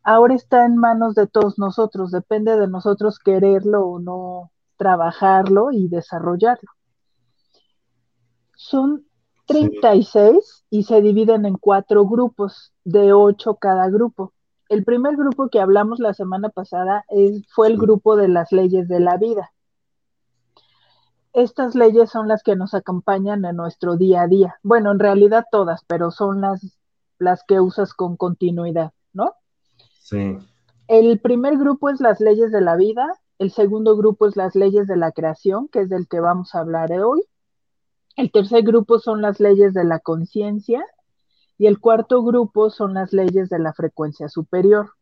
Ahora 0.04 0.34
está 0.34 0.66
en 0.66 0.78
manos 0.78 1.16
de 1.16 1.28
todos 1.28 1.60
nosotros, 1.60 2.12
depende 2.12 2.58
de 2.58 2.68
nosotros 2.68 3.20
quererlo 3.20 3.86
o 3.86 4.00
no 4.00 4.52
trabajarlo 4.78 5.72
y 5.72 5.88
desarrollarlo. 5.88 6.70
Son 8.56 9.06
36 9.52 10.66
y 10.70 10.84
se 10.84 11.02
dividen 11.02 11.46
en 11.46 11.56
cuatro 11.56 12.06
grupos, 12.06 12.74
de 12.84 13.14
ocho 13.14 13.56
cada 13.56 13.90
grupo. 13.90 14.34
El 14.70 14.84
primer 14.84 15.18
grupo 15.18 15.50
que 15.50 15.60
hablamos 15.60 16.00
la 16.00 16.14
semana 16.14 16.50
pasada 16.50 17.06
fue 17.54 17.68
el 17.68 17.78
grupo 17.78 18.16
de 18.16 18.28
las 18.28 18.52
leyes 18.52 18.88
de 18.88 19.00
la 19.00 19.18
vida. 19.18 19.52
Estas 21.34 21.76
leyes 21.76 22.10
son 22.10 22.28
las 22.28 22.44
que 22.44 22.56
nos 22.56 22.74
acompañan 22.74 23.46
en 23.46 23.56
nuestro 23.56 23.96
día 23.96 24.24
a 24.24 24.28
día. 24.28 24.60
Bueno, 24.64 24.92
en 24.92 25.00
realidad 25.00 25.46
todas, 25.52 25.84
pero 25.86 26.12
son 26.12 26.42
las, 26.42 26.80
las 27.20 27.44
que 27.44 27.60
usas 27.60 27.94
con 27.94 28.18
continuidad, 28.18 28.92
¿no? 29.14 29.34
Sí. 30.02 30.38
El 30.88 31.20
primer 31.20 31.58
grupo 31.58 31.90
es 31.90 32.02
las 32.02 32.20
leyes 32.20 32.52
de 32.52 32.62
la 32.62 32.76
vida, 32.76 33.08
el 33.40 33.52
segundo 33.52 33.96
grupo 33.96 34.28
es 34.28 34.36
las 34.36 34.56
leyes 34.56 34.88
de 34.88 34.98
la 34.98 35.12
creación, 35.12 35.68
que 35.70 35.82
es 35.82 35.90
del 35.90 36.08
que 36.08 36.20
vamos 36.20 36.54
a 36.54 36.60
hablar 36.60 36.92
hoy. 36.92 37.22
El 38.16 38.32
tercer 38.32 38.64
grupo 38.64 39.00
son 39.00 39.22
las 39.22 39.40
leyes 39.40 39.74
de 39.74 39.84
la 39.84 40.00
conciencia, 40.00 40.86
y 41.58 41.68
el 41.68 41.80
cuarto 41.80 42.24
grupo 42.24 42.72
son 42.72 42.96
las 42.96 43.14
leyes 43.14 43.50
de 43.50 43.60
la 43.60 43.74
frecuencia 43.74 44.28
superior. 44.30 44.94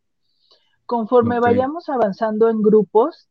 Conforme 0.86 1.39
vayamos 1.39 1.88
avanzando 1.88 2.50
en 2.50 2.62
grupos, 2.62 3.30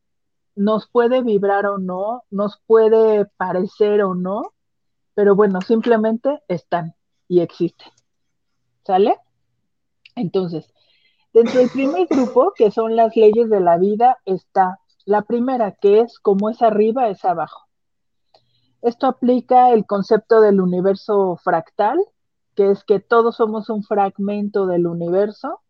nos 0.54 0.88
puede 0.88 1.22
vibrar 1.22 1.66
o 1.66 1.78
no, 1.78 2.22
nos 2.30 2.58
puede 2.66 3.26
parecer 3.36 4.02
o 4.02 4.14
no, 4.14 4.54
pero 5.14 5.36
bueno, 5.36 5.60
simplemente 5.60 6.42
están 6.48 6.94
y 7.28 7.40
existen. 7.40 7.88
¿Sale? 8.84 9.18
Entonces, 10.16 10.72
dentro 11.32 11.60
del 11.60 11.70
primer 11.70 12.06
grupo, 12.06 12.52
que 12.56 12.70
son 12.70 12.96
las 12.96 13.14
leyes 13.14 13.50
de 13.50 13.60
la 13.60 13.76
vida, 13.76 14.16
está 14.24 14.80
la 15.04 15.22
primera, 15.22 15.72
que 15.72 16.00
es 16.00 16.18
como 16.18 16.50
es 16.50 16.62
arriba, 16.62 17.08
es 17.08 17.24
abajo. 17.24 17.67
Esto 18.82 19.06
aplica 19.06 19.72
el 19.72 19.86
concepto 19.86 20.40
del 20.40 20.60
universo 20.60 21.36
fractal, 21.42 21.98
que 22.54 22.70
es 22.70 22.84
que 22.84 23.00
todos 23.00 23.36
somos 23.36 23.70
un 23.70 23.82
fragmento 23.82 24.66
del 24.66 24.86
universo, 24.86 25.60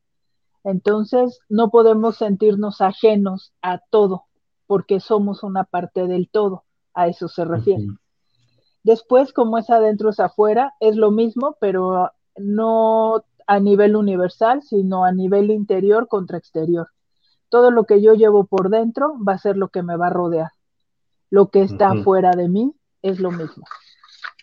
entonces 0.65 1.41
no 1.49 1.71
podemos 1.71 2.17
sentirnos 2.17 2.81
ajenos 2.81 3.53
a 3.63 3.79
todo, 3.79 4.25
porque 4.67 5.01
somos 5.01 5.43
una 5.43 5.65
parte 5.65 6.07
del 6.07 6.29
todo, 6.31 6.65
a 6.93 7.09
eso 7.09 7.29
se 7.29 7.45
refiere. 7.45 7.87
Después, 8.83 9.33
como 9.33 9.59
es 9.59 9.71
adentro 9.71 10.11
es 10.11 10.21
afuera, 10.21 10.75
es 10.81 10.97
lo 10.97 11.11
mismo, 11.11 11.57
pero 11.61 12.11
no 12.37 13.25
a 13.47 13.61
nivel 13.61 13.97
universal, 13.97 14.63
sino 14.63 15.05
a 15.05 15.13
nivel 15.13 15.51
interior 15.51 16.09
contra 16.09 16.39
exterior. 16.39 16.89
Todo 17.49 17.71
lo 17.71 17.85
que 17.85 18.03
yo 18.03 18.13
llevo 18.13 18.45
por 18.45 18.69
dentro 18.69 19.15
va 19.27 19.33
a 19.35 19.39
ser 19.39 19.57
lo 19.57 19.69
que 19.69 19.83
me 19.83 19.97
va 19.97 20.09
a 20.09 20.11
rodear. 20.11 20.53
Lo 21.31 21.49
que 21.49 21.63
está 21.63 21.95
fuera 22.03 22.31
de 22.33 22.49
mí 22.49 22.75
es 23.03 23.21
lo 23.21 23.31
mismo. 23.31 23.65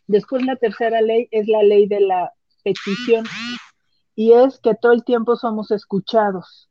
Después 0.08 0.46
la 0.46 0.56
tercera 0.56 1.02
ley 1.02 1.28
es 1.32 1.48
la 1.48 1.64
ley 1.64 1.88
de 1.88 2.00
la 2.00 2.32
petición 2.64 3.26
y 4.16 4.34
es 4.34 4.60
que 4.60 4.76
todo 4.76 4.92
el 4.92 5.04
tiempo 5.04 5.36
somos 5.36 5.72
escuchados. 5.72 6.70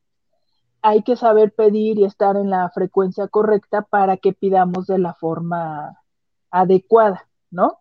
Hay 0.82 1.02
que 1.02 1.16
saber 1.16 1.52
pedir 1.52 1.98
y 1.98 2.04
estar 2.04 2.36
en 2.36 2.50
la 2.50 2.70
frecuencia 2.70 3.28
correcta 3.28 3.82
para 3.82 4.16
que 4.16 4.32
pidamos 4.32 4.86
de 4.86 4.98
la 4.98 5.14
forma 5.14 5.98
adecuada, 6.50 7.28
¿no? 7.50 7.78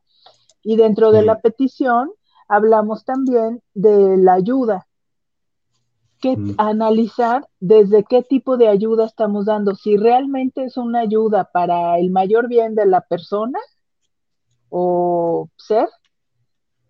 Y 0.63 0.77
dentro 0.77 1.12
de 1.12 1.23
la 1.23 1.41
petición 1.41 2.12
hablamos 2.47 3.04
también 3.04 3.62
de 3.73 4.17
la 4.17 4.34
ayuda, 4.34 4.88
que 6.21 6.38
mm. 6.38 6.56
analizar 6.58 7.47
desde 7.60 8.06
qué 8.06 8.23
tipo 8.23 8.56
de 8.56 8.69
ayuda 8.69 9.06
estamos 9.06 9.45
dando, 9.45 9.75
si 9.75 9.97
realmente 9.97 10.63
es 10.63 10.77
una 10.77 11.01
ayuda 11.01 11.49
para 11.51 11.99
el 11.99 12.12
mayor 12.12 12.47
bien 12.47 12.75
de 12.75 12.86
la 12.86 13.01
persona 13.01 13.60
o 14.75 15.51
ser, 15.55 15.88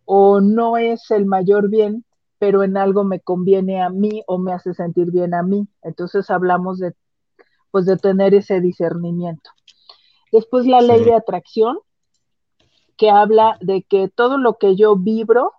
o 0.05 0.39
no 0.39 0.77
es 0.77 1.11
el 1.11 1.25
mayor 1.25 1.69
bien, 1.69 2.05
pero 2.39 2.63
en 2.63 2.77
algo 2.77 3.03
me 3.03 3.19
conviene 3.19 3.81
a 3.81 3.89
mí 3.89 4.23
o 4.25 4.37
me 4.37 4.53
hace 4.53 4.73
sentir 4.73 5.11
bien 5.11 5.33
a 5.33 5.43
mí. 5.43 5.67
Entonces 5.81 6.29
hablamos 6.29 6.79
de, 6.79 6.93
pues 7.71 7.85
de 7.85 7.97
tener 7.97 8.33
ese 8.35 8.61
discernimiento. 8.61 9.49
Después 10.31 10.65
la 10.65 10.79
ley 10.79 11.03
de 11.03 11.13
atracción, 11.13 11.77
que 12.95 13.09
habla 13.09 13.57
de 13.59 13.83
que 13.83 14.07
todo 14.07 14.37
lo 14.37 14.57
que 14.57 14.77
yo 14.77 14.95
vibro 14.95 15.51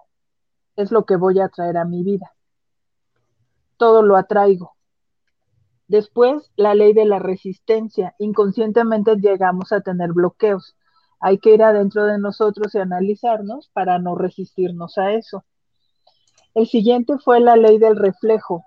es 0.76 0.92
lo 0.92 1.04
que 1.04 1.16
voy 1.16 1.40
a 1.40 1.50
traer 1.50 1.76
a 1.76 1.84
mi 1.84 2.02
vida. 2.04 2.32
Todo 3.76 4.02
lo 4.02 4.16
atraigo. 4.16 4.72
Después, 5.88 6.50
la 6.56 6.74
ley 6.74 6.94
de 6.94 7.04
la 7.04 7.18
resistencia. 7.18 8.14
Inconscientemente 8.18 9.16
llegamos 9.16 9.72
a 9.72 9.82
tener 9.82 10.14
bloqueos 10.14 10.74
hay 11.26 11.38
que 11.38 11.54
ir 11.54 11.62
adentro 11.62 12.04
de 12.04 12.18
nosotros 12.18 12.74
y 12.74 12.78
analizarnos 12.78 13.70
para 13.72 13.98
no 13.98 14.14
resistirnos 14.14 14.98
a 14.98 15.12
eso. 15.12 15.42
El 16.52 16.66
siguiente 16.66 17.14
fue 17.16 17.40
la 17.40 17.56
ley 17.56 17.78
del 17.78 17.96
reflejo. 17.96 18.62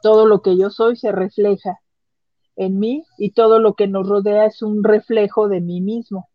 Todo 0.00 0.24
lo 0.24 0.40
que 0.40 0.56
yo 0.56 0.70
soy 0.70 0.96
se 0.96 1.12
refleja 1.12 1.78
en 2.56 2.78
mí 2.78 3.04
y 3.18 3.32
todo 3.32 3.58
lo 3.58 3.74
que 3.74 3.86
nos 3.86 4.08
rodea 4.08 4.46
es 4.46 4.62
un 4.62 4.82
reflejo 4.82 5.48
de 5.48 5.60
mí 5.60 5.82
mismo. 5.82 6.30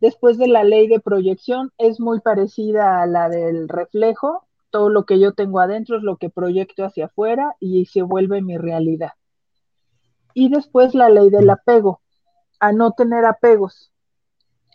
Después 0.00 0.38
de 0.38 0.48
la 0.48 0.64
ley 0.64 0.88
de 0.88 0.98
proyección 0.98 1.70
es 1.76 2.00
muy 2.00 2.20
parecida 2.20 3.02
a 3.02 3.06
la 3.06 3.28
del 3.28 3.68
reflejo. 3.68 4.46
Todo 4.70 4.88
lo 4.88 5.04
que 5.04 5.20
yo 5.20 5.34
tengo 5.34 5.60
adentro 5.60 5.98
es 5.98 6.04
lo 6.04 6.16
que 6.16 6.30
proyecto 6.30 6.86
hacia 6.86 7.04
afuera 7.04 7.54
y 7.60 7.84
se 7.84 8.00
vuelve 8.00 8.40
mi 8.40 8.56
realidad. 8.56 9.12
Y 10.32 10.48
después 10.48 10.94
la 10.94 11.10
ley 11.10 11.28
del 11.28 11.50
apego, 11.50 12.00
a 12.60 12.72
no 12.72 12.92
tener 12.92 13.26
apegos 13.26 13.92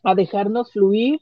a 0.08 0.16
dejarnos 0.16 0.72
fluir. 0.72 1.20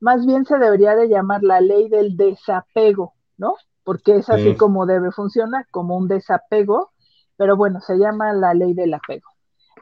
Más 0.00 0.26
bien 0.26 0.44
se 0.44 0.58
debería 0.58 0.96
de 0.96 1.08
llamar 1.08 1.44
la 1.44 1.60
ley 1.60 1.88
del 1.88 2.16
desapego, 2.16 3.14
¿no? 3.36 3.54
Porque 3.84 4.16
es 4.16 4.28
así 4.28 4.56
como 4.56 4.86
debe 4.86 5.12
funcionar, 5.12 5.66
como 5.70 5.96
un 5.96 6.08
desapego, 6.08 6.90
pero 7.36 7.56
bueno, 7.56 7.80
se 7.80 7.96
llama 7.96 8.32
la 8.32 8.54
ley 8.54 8.74
del 8.74 8.92
apego. 8.92 9.28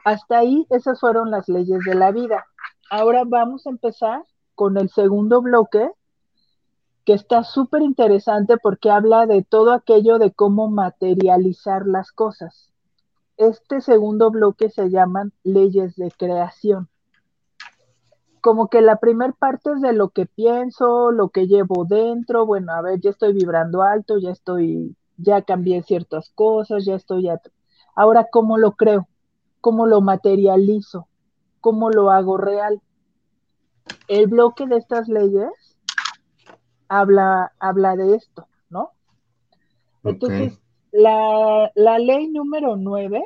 Hasta 0.05 0.37
ahí, 0.37 0.67
esas 0.69 0.99
fueron 0.99 1.31
las 1.31 1.49
leyes 1.49 1.79
de 1.83 1.95
la 1.95 2.11
vida. 2.11 2.45
Ahora 2.91 3.23
vamos 3.25 3.65
a 3.65 3.71
empezar 3.71 4.23
con 4.53 4.77
el 4.77 4.89
segundo 4.89 5.41
bloque, 5.41 5.89
que 7.05 7.13
está 7.13 7.43
súper 7.43 7.81
interesante 7.81 8.57
porque 8.57 8.91
habla 8.91 9.25
de 9.25 9.41
todo 9.41 9.73
aquello 9.73 10.19
de 10.19 10.31
cómo 10.31 10.69
materializar 10.69 11.87
las 11.87 12.11
cosas. 12.11 12.71
Este 13.35 13.81
segundo 13.81 14.29
bloque 14.29 14.69
se 14.69 14.91
llaman 14.91 15.33
leyes 15.43 15.95
de 15.95 16.11
creación 16.11 16.87
como 18.47 18.69
que 18.69 18.81
la 18.81 18.95
primer 18.95 19.33
parte 19.33 19.71
es 19.73 19.81
de 19.81 19.91
lo 19.91 20.07
que 20.07 20.25
pienso, 20.25 21.11
lo 21.11 21.27
que 21.27 21.47
llevo 21.47 21.83
dentro, 21.83 22.45
bueno, 22.45 22.71
a 22.71 22.81
ver, 22.81 23.01
ya 23.01 23.09
estoy 23.09 23.33
vibrando 23.33 23.81
alto, 23.81 24.19
ya 24.19 24.29
estoy, 24.31 24.95
ya 25.17 25.41
cambié 25.41 25.83
ciertas 25.83 26.29
cosas, 26.33 26.85
ya 26.85 26.95
estoy, 26.95 27.27
ahora 27.93 28.25
cómo 28.31 28.57
lo 28.57 28.77
creo, 28.77 29.09
cómo 29.59 29.85
lo 29.85 29.99
materializo, 29.99 31.09
cómo 31.59 31.89
lo 31.89 32.09
hago 32.09 32.37
real. 32.37 32.81
El 34.07 34.27
bloque 34.27 34.65
de 34.65 34.77
estas 34.77 35.09
leyes 35.09 35.51
habla, 36.87 37.51
habla 37.59 37.97
de 37.97 38.15
esto, 38.15 38.47
¿no? 38.69 38.91
Entonces, 40.05 40.57
la, 40.93 41.69
ley 41.75 42.29
número 42.29 42.77
nueve 42.77 43.25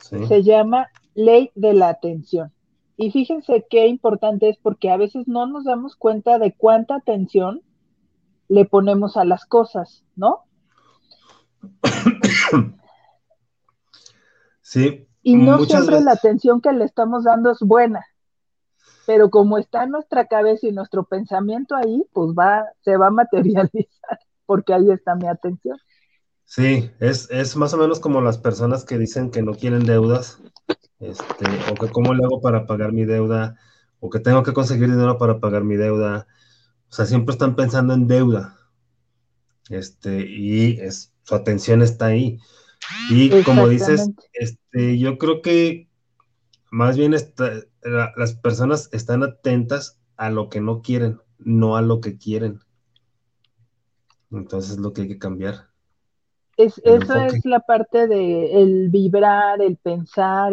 se 0.00 0.42
llama 0.42 0.88
ley 1.14 1.52
de 1.54 1.74
la 1.74 1.90
atención. 1.90 2.52
Y 3.02 3.10
fíjense 3.12 3.66
qué 3.70 3.86
importante 3.86 4.50
es 4.50 4.58
porque 4.58 4.90
a 4.90 4.98
veces 4.98 5.26
no 5.26 5.46
nos 5.46 5.64
damos 5.64 5.96
cuenta 5.96 6.38
de 6.38 6.54
cuánta 6.54 6.96
atención 6.96 7.62
le 8.46 8.66
ponemos 8.66 9.16
a 9.16 9.24
las 9.24 9.46
cosas, 9.46 10.04
¿no? 10.16 10.44
Sí. 14.60 15.08
Y 15.22 15.36
no 15.36 15.64
siempre 15.64 16.02
la 16.02 16.12
atención 16.12 16.60
que 16.60 16.74
le 16.74 16.84
estamos 16.84 17.24
dando 17.24 17.50
es 17.50 17.60
buena, 17.60 18.04
pero 19.06 19.30
como 19.30 19.56
está 19.56 19.86
nuestra 19.86 20.26
cabeza 20.26 20.66
y 20.66 20.72
nuestro 20.72 21.04
pensamiento 21.04 21.74
ahí, 21.76 22.04
pues 22.12 22.32
va, 22.38 22.66
se 22.82 22.98
va 22.98 23.06
a 23.06 23.10
materializar, 23.10 24.20
porque 24.44 24.74
ahí 24.74 24.90
está 24.90 25.14
mi 25.14 25.26
atención. 25.26 25.78
Sí, 26.44 26.90
es, 27.00 27.30
es 27.30 27.56
más 27.56 27.72
o 27.72 27.78
menos 27.78 27.98
como 27.98 28.20
las 28.20 28.36
personas 28.36 28.84
que 28.84 28.98
dicen 28.98 29.30
que 29.30 29.40
no 29.40 29.54
quieren 29.54 29.86
deudas 29.86 30.42
este, 31.00 31.46
o 31.70 31.74
que 31.74 31.88
cómo 31.90 32.14
le 32.14 32.24
hago 32.24 32.40
para 32.40 32.66
pagar 32.66 32.92
mi 32.92 33.04
deuda, 33.04 33.56
o 33.98 34.10
que 34.10 34.20
tengo 34.20 34.42
que 34.42 34.52
conseguir 34.52 34.90
dinero 34.90 35.18
para 35.18 35.40
pagar 35.40 35.64
mi 35.64 35.76
deuda. 35.76 36.26
O 36.90 36.92
sea, 36.92 37.06
siempre 37.06 37.32
están 37.32 37.56
pensando 37.56 37.94
en 37.94 38.06
deuda. 38.06 38.58
Este, 39.68 40.26
y 40.26 40.78
es, 40.80 41.12
su 41.22 41.34
atención 41.34 41.82
está 41.82 42.06
ahí. 42.06 42.38
Y 43.10 43.42
como 43.42 43.68
dices, 43.68 44.10
este, 44.32 44.98
yo 44.98 45.18
creo 45.18 45.42
que 45.42 45.88
más 46.70 46.96
bien 46.96 47.12
las 47.12 48.34
personas 48.34 48.88
están 48.92 49.22
atentas 49.22 49.98
a 50.16 50.30
lo 50.30 50.48
que 50.48 50.60
no 50.60 50.82
quieren, 50.82 51.20
no 51.38 51.76
a 51.76 51.82
lo 51.82 52.00
que 52.00 52.18
quieren. 52.18 52.60
Entonces 54.30 54.72
es 54.72 54.78
lo 54.78 54.92
que 54.92 55.02
hay 55.02 55.08
que 55.08 55.18
cambiar. 55.18 55.69
Es, 56.64 56.80
eso 56.84 57.14
es 57.14 57.44
la 57.44 57.60
parte 57.60 58.06
de 58.06 58.62
el 58.62 58.90
vibrar, 58.90 59.62
el 59.62 59.76
pensar. 59.76 60.52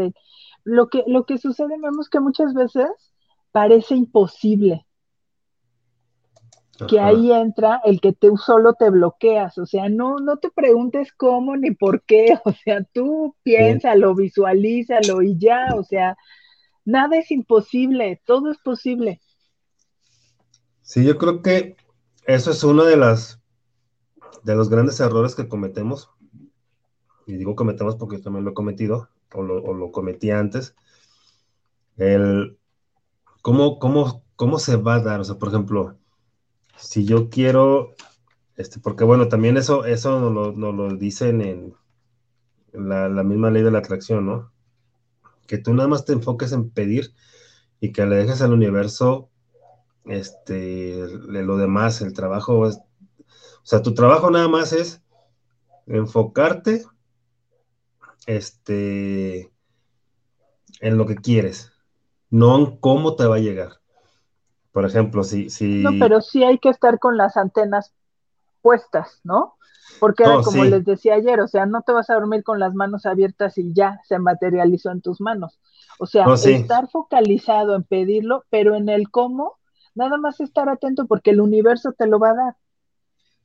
lo, 0.64 0.88
que, 0.90 1.04
lo 1.08 1.26
que 1.26 1.38
sucede, 1.38 1.78
vemos 1.82 2.10
que 2.10 2.20
muchas 2.20 2.54
veces 2.54 2.88
parece 3.52 3.96
imposible. 3.96 4.86
Que 6.88 7.00
ahí 7.00 7.32
entra 7.32 7.82
el 7.86 8.00
que 8.00 8.14
tú 8.14 8.38
solo 8.38 8.74
te 8.74 8.92
bloqueas, 8.92 9.58
o 9.58 9.66
sea, 9.66 9.90
no, 9.90 10.20
no 10.20 10.38
te 10.38 10.52
preguntes 10.52 11.12
cómo 11.12 11.58
ni 11.58 11.72
por 11.72 12.04
qué, 12.04 12.38
o 12.46 12.54
sea, 12.54 12.84
tú 12.94 13.36
piénsalo, 13.42 14.14
visualízalo 14.14 15.24
y 15.24 15.40
ya, 15.40 15.70
o 15.76 15.84
sea, 15.84 16.16
nada 16.86 17.18
es 17.18 17.32
imposible, 17.32 18.22
todo 18.26 18.52
es 18.52 18.60
posible. 18.60 19.20
Sí, 20.84 21.04
yo 21.04 21.18
creo 21.18 21.42
que 21.42 21.76
eso 22.28 22.52
es 22.52 22.64
uno 22.64 22.84
de 22.84 22.98
las 22.98 23.42
de 24.44 24.56
los 24.56 24.70
grandes 24.70 25.00
errores 25.00 25.36
que 25.36 25.48
cometemos, 25.48 26.10
y 27.26 27.34
digo 27.38 27.56
cometemos 27.56 27.96
porque 27.96 28.20
también 28.20 28.46
lo 28.46 28.52
he 28.52 28.54
cometido, 28.54 29.10
o 29.34 29.44
lo, 29.44 29.92
cometí 29.92 30.32
antes, 30.32 30.76
el 31.98 32.58
cómo, 33.42 33.80
cómo, 33.80 34.24
cómo 34.36 34.60
se 34.60 34.78
va 34.78 34.96
a 34.96 35.02
dar, 35.02 35.20
o 35.20 35.24
sea, 35.24 35.36
por 35.36 35.50
ejemplo, 35.50 35.98
si 36.78 37.06
yo 37.06 37.30
quiero, 37.30 37.96
este, 38.56 38.80
porque 38.80 39.04
bueno, 39.04 39.28
también 39.28 39.58
eso, 39.58 39.86
eso 39.86 40.30
nos 40.30 40.56
lo, 40.56 40.96
dicen 40.96 41.42
en, 41.42 41.76
la, 42.74 43.10
misma 43.24 43.50
ley 43.50 43.64
de 43.64 43.72
la 43.72 43.80
atracción, 43.80 44.26
¿no? 44.26 44.52
Que 45.48 45.58
tú 45.58 45.74
nada 45.74 45.90
más 45.90 46.06
te 46.06 46.14
enfoques 46.14 46.52
en 46.52 46.70
pedir 46.70 47.14
y 47.80 47.92
que 47.92 48.06
le 48.06 48.16
dejes 48.18 48.42
al 48.42 48.54
universo 48.54 49.30
este, 50.06 51.08
lo 51.08 51.58
demás, 51.58 52.02
el 52.02 52.14
trabajo 52.14 52.68
es, 52.68 52.80
o 53.68 53.70
sea, 53.70 53.82
tu 53.82 53.94
trabajo 53.94 54.32
nada 54.32 54.48
más 54.48 54.72
es 54.72 55.02
enfocarte 55.88 56.86
este, 58.26 59.52
en 60.80 60.98
lo 60.98 61.06
que 61.06 61.16
quieres, 61.16 61.74
no 62.30 62.58
en 62.60 62.78
cómo 62.78 63.18
te 63.18 63.26
va 63.26 63.36
a 63.36 63.40
llegar. 63.40 63.82
Por 64.72 64.86
ejemplo, 64.86 65.22
si, 65.26 65.50
si... 65.50 65.84
No, 65.84 65.92
pero 66.00 66.22
sí 66.22 66.46
hay 66.46 66.60
que 66.60 66.70
estar 66.70 66.98
con 66.98 67.18
las 67.18 67.36
antenas 67.36 67.94
puestas, 68.62 69.20
¿no? 69.26 69.56
Porque 70.00 70.24
como 70.46 70.64
les 70.64 70.86
decía 70.86 71.16
ayer, 71.16 71.42
o 71.42 71.50
sea, 71.50 71.66
no 71.66 71.82
te 71.82 71.92
vas 71.92 72.10
a 72.10 72.14
dormir 72.14 72.46
con 72.46 72.62
las 72.62 72.74
manos 72.74 73.06
abiertas 73.06 73.58
y 73.58 73.74
ya 73.74 74.00
se 74.06 74.18
materializó 74.18 74.92
en 74.92 75.02
tus 75.02 75.20
manos. 75.20 75.60
O 76.00 76.06
sea, 76.06 76.26
estar 76.36 76.90
focalizado 76.90 77.76
en 77.76 77.84
pedirlo, 77.84 78.46
pero 78.50 78.76
en 78.76 78.88
el 78.88 79.12
cómo, 79.12 79.58
nada 79.94 80.16
más 80.16 80.40
estar 80.40 80.70
atento 80.70 81.06
porque 81.06 81.32
el 81.32 81.42
universo 81.42 81.92
te 81.92 82.08
lo 82.08 82.18
va 82.18 82.30
a 82.30 82.36
dar. 82.36 82.56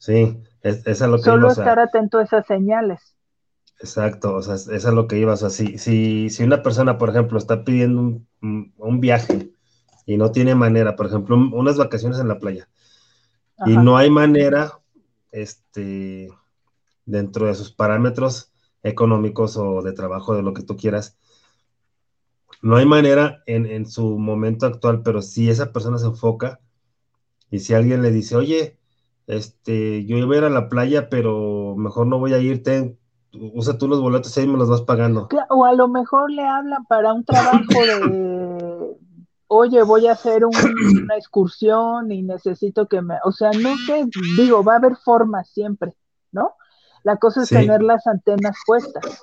Sí, 0.03 0.43
es, 0.63 0.85
es 0.85 1.01
a 1.01 1.07
lo 1.07 1.19
que 1.19 1.23
Solo 1.23 1.47
estar 1.47 1.79
atento 1.79 2.19
a 2.19 2.25
esas 2.25 2.45
señales. 2.45 3.15
Exacto, 3.79 4.35
o 4.35 4.43
sea, 4.43 4.57
es, 4.57 4.67
es 4.67 4.85
a 4.85 4.91
lo 4.91 5.07
que 5.07 5.17
iba. 5.17 5.35
O 5.35 5.37
sea, 5.37 5.49
si, 5.49 5.79
si, 5.79 6.29
si 6.29 6.43
una 6.43 6.61
persona, 6.65 6.99
por 6.99 7.11
ejemplo, 7.11 7.39
está 7.39 7.63
pidiendo 7.63 8.21
un, 8.41 9.01
viaje 9.01 9.53
y 10.05 10.17
no 10.17 10.33
tiene 10.33 10.57
manera, 10.57 10.97
por 10.97 11.07
ejemplo, 11.07 11.37
unas 11.37 11.77
vacaciones 11.77 12.19
en 12.19 12.27
la 12.27 12.41
playa, 12.41 12.69
y 13.65 13.77
no 13.77 13.97
hay 13.97 14.11
manera, 14.11 14.81
este, 15.31 16.29
dentro 17.05 17.47
de 17.47 17.55
sus 17.55 17.71
parámetros 17.71 18.53
económicos 18.83 19.57
o 19.57 19.83
de 19.83 19.93
trabajo, 19.93 20.35
de 20.35 20.43
lo 20.43 20.53
que 20.53 20.65
tú 20.65 20.77
quieras, 20.77 21.17
no 22.61 22.75
hay 22.75 22.87
manera 22.87 23.45
en, 23.47 23.67
en 23.67 23.87
su 23.87 24.19
momento 24.19 24.67
actual, 24.67 25.03
pero 25.05 25.23
si 25.23 25.49
esa 25.49 25.73
persona 25.73 25.99
se 25.99 26.07
enfoca 26.07 26.59
y 27.53 27.61
si 27.61 27.73
alguien 27.73 28.03
le 28.03 28.11
dice, 28.11 28.35
oye, 28.35 28.82
este, 29.27 30.05
yo 30.05 30.17
iba 30.17 30.35
a 30.35 30.39
ir 30.39 30.45
a 30.45 30.51
la 30.51 30.69
playa, 30.69 31.09
pero 31.09 31.75
mejor 31.77 32.07
no 32.07 32.19
voy 32.19 32.35
a 32.35 32.39
irte, 32.39 32.97
usa 33.33 33.79
tú 33.79 33.89
los 33.89 34.01
boletos 34.01 34.37
y 34.37 34.41
ahí 34.41 34.47
me 34.47 34.59
los 34.59 34.69
vas 34.69 34.83
pagando. 34.83 35.29
O 35.49 35.65
a 35.65 35.73
lo 35.75 35.89
mejor 35.89 36.31
le 36.31 36.47
hablan 36.47 36.85
para 36.87 37.13
un 37.13 37.25
trabajo 37.25 37.63
de, 37.87 38.97
oye, 39.49 39.83
voy 39.83 40.07
a 40.07 40.13
hacer 40.13 40.45
una 40.45 41.17
excursión 41.17 42.11
y 42.11 42.23
necesito 42.23 42.87
que 42.89 43.03
me, 43.03 43.17
o 43.25 43.33
sea, 43.33 43.51
no 43.53 43.77
sé, 43.87 44.07
digo, 44.37 44.65
va 44.65 44.75
a 44.75 44.79
haber 44.79 44.97
formas 44.97 45.51
siempre, 45.51 45.95
¿no? 46.31 46.55
La 47.05 47.17
cosa 47.17 47.43
es 47.43 47.49
tener 47.49 47.83
las 47.83 48.07
antenas 48.07 48.57
puestas. 48.67 49.23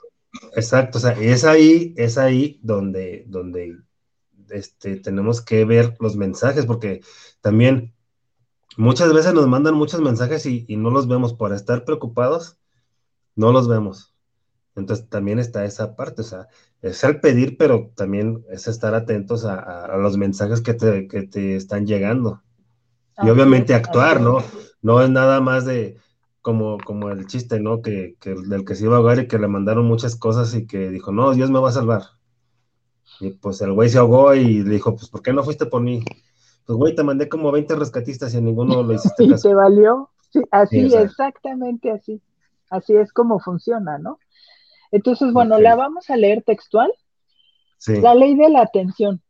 Exacto, 0.56 0.98
o 0.98 1.02
sea, 1.02 1.12
es 1.14 1.44
ahí, 1.44 1.94
es 1.98 2.18
ahí 2.18 2.60
donde, 2.62 3.26
donde 3.28 3.78
este, 4.50 4.98
tenemos 4.98 5.42
que 5.42 5.66
ver 5.66 5.96
los 6.00 6.16
mensajes, 6.16 6.66
porque 6.66 7.02
también 7.42 7.94
Muchas 8.80 9.12
veces 9.12 9.34
nos 9.34 9.46
mandan 9.46 9.74
muchos 9.74 10.00
mensajes 10.00 10.46
y, 10.46 10.66
no 10.78 10.90
los 10.90 11.06
vemos 11.06 11.34
por 11.34 11.52
estar 11.52 11.84
preocupados, 11.84 12.58
no 13.36 13.52
los 13.52 13.68
vemos. 13.68 14.16
Entonces 14.74 15.10
también 15.10 15.38
está 15.38 15.66
esa 15.66 15.98
parte, 15.98 16.22
o 16.22 16.24
sea, 16.24 16.48
es 16.82 17.04
el 17.04 17.20
pedir, 17.20 17.58
pero 17.58 17.92
también 17.94 18.46
es 18.50 18.70
estar 18.70 18.96
atentos 18.96 19.44
a, 19.44 19.98
los 19.98 20.16
mensajes 20.16 20.62
que 20.62 20.76
te, 20.76 21.56
están 21.58 21.88
llegando. 21.88 22.42
Y 23.22 23.30
obviamente 23.30 23.74
actuar, 23.74 24.22
¿no? 24.22 24.38
No 24.82 25.02
es 25.02 25.10
nada 25.10 25.42
más 25.42 25.66
de 25.66 25.98
como, 26.42 26.78
como 26.78 27.10
el 27.10 27.28
chiste, 27.28 27.60
¿no? 27.60 27.82
Que, 27.82 28.16
que 28.22 28.34
del 28.34 28.64
que 28.64 28.76
se 28.76 28.86
iba 28.86 28.96
a 28.96 29.00
ahogar 29.00 29.20
y 29.20 29.28
que 29.28 29.40
le 29.40 29.50
mandaron 29.50 29.88
muchas 29.88 30.16
cosas 30.16 30.56
y 30.56 30.68
que 30.68 30.90
dijo, 30.90 31.12
no, 31.12 31.34
Dios 31.34 31.52
me 31.52 31.60
va 31.60 31.68
a 31.68 31.74
salvar. 31.74 32.04
Y 33.20 33.32
pues 33.32 33.60
el 33.60 33.74
güey 33.74 33.90
se 33.90 33.98
ahogó 33.98 34.34
y 34.36 34.64
le 34.64 34.76
dijo, 34.76 34.96
pues 34.96 35.10
¿por 35.10 35.22
qué 35.22 35.34
no 35.34 35.44
fuiste 35.44 35.66
por 35.66 35.82
mí? 35.82 36.02
Pues 36.70 36.78
güey, 36.78 36.94
te 36.94 37.02
mandé 37.02 37.28
como 37.28 37.52
20 37.52 37.78
rescatistas 37.78 38.32
y 38.32 38.38
a 38.38 38.42
ninguno 38.42 38.84
lo 38.84 38.94
hiciste 38.94 39.28
caso. 39.28 39.48
¿Y 39.48 39.50
te 39.50 39.56
valió? 39.56 40.12
Sí, 40.30 40.40
así, 40.52 40.94
exactamente 40.94 41.90
así. 41.90 42.22
Así 42.70 42.96
es 42.96 43.12
como 43.12 43.40
funciona, 43.40 43.98
¿no? 43.98 44.20
Entonces, 44.92 45.34
bueno, 45.34 45.60
la 45.60 45.76
vamos 45.76 46.12
a 46.12 46.16
leer 46.16 46.44
textual. 46.44 46.94
Sí. 47.80 48.00
La 48.02 48.14
ley 48.14 48.36
de 48.36 48.50
la 48.50 48.62
atención. 48.62 49.24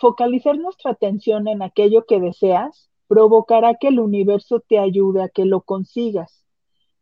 Focalizar 0.00 0.56
nuestra 0.56 0.92
atención 0.92 1.46
en 1.46 1.60
aquello 1.60 2.06
que 2.06 2.20
deseas 2.20 2.88
provocará 3.06 3.74
que 3.74 3.88
el 3.88 4.00
universo 4.00 4.60
te 4.66 4.78
ayude 4.78 5.22
a 5.22 5.28
que 5.28 5.44
lo 5.44 5.60
consigas. 5.60 6.42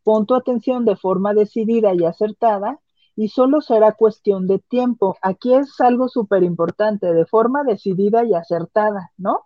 Pon 0.03 0.27
tu 0.27 0.35
atención 0.35 0.85
de 0.85 0.97
forma 0.97 1.33
decidida 1.33 1.95
y 1.95 2.05
acertada 2.05 2.81
y 3.15 3.29
solo 3.29 3.61
será 3.61 3.93
cuestión 3.93 4.49
de 4.49 4.59
tiempo. 4.59 5.17
Aquí 5.23 5.55
es 5.55 5.81
algo 5.81 6.09
súper 6.09 6.43
importante, 6.43 7.13
de 7.13 7.25
forma 7.25 7.63
decidida 7.63 8.25
y 8.25 8.35
acertada, 8.35 9.13
¿no? 9.17 9.45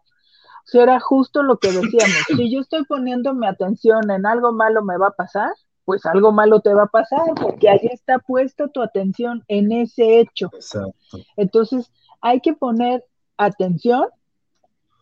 Si 0.64 0.78
era 0.78 1.00
justo 1.00 1.42
lo 1.42 1.58
que 1.58 1.68
decíamos, 1.68 2.16
si 2.26 2.50
yo 2.52 2.60
estoy 2.60 2.84
poniendo 2.84 3.34
mi 3.34 3.46
atención 3.46 4.10
en 4.10 4.26
algo 4.26 4.52
malo 4.52 4.82
me 4.82 4.96
va 4.96 5.08
a 5.08 5.12
pasar, 5.12 5.50
pues 5.84 6.06
algo 6.06 6.30
malo 6.32 6.60
te 6.60 6.72
va 6.72 6.84
a 6.84 6.86
pasar, 6.86 7.34
porque 7.40 7.68
ahí 7.68 7.88
está 7.90 8.18
puesto 8.18 8.68
tu 8.68 8.82
atención 8.82 9.42
en 9.48 9.72
ese 9.72 10.20
hecho. 10.20 10.48
Exacto. 10.52 11.18
Entonces, 11.36 11.90
hay 12.20 12.40
que 12.40 12.52
poner 12.52 13.04
atención, 13.36 14.06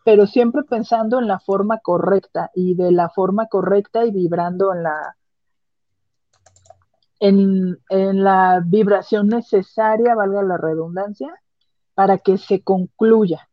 pero 0.04 0.26
siempre 0.26 0.62
pensando 0.62 1.18
en 1.18 1.26
la 1.26 1.40
forma 1.40 1.78
correcta 1.80 2.50
y 2.54 2.74
de 2.74 2.92
la 2.92 3.10
forma 3.10 3.46
correcta 3.46 4.06
y 4.06 4.10
vibrando 4.10 4.72
en 4.72 4.82
la 4.82 5.16
en, 7.20 7.78
en 7.90 8.22
la 8.22 8.62
vibración 8.64 9.26
necesaria, 9.26 10.14
valga 10.14 10.42
la 10.42 10.56
redundancia, 10.56 11.34
para 11.94 12.18
que 12.18 12.38
se 12.38 12.62
concluya. 12.62 13.47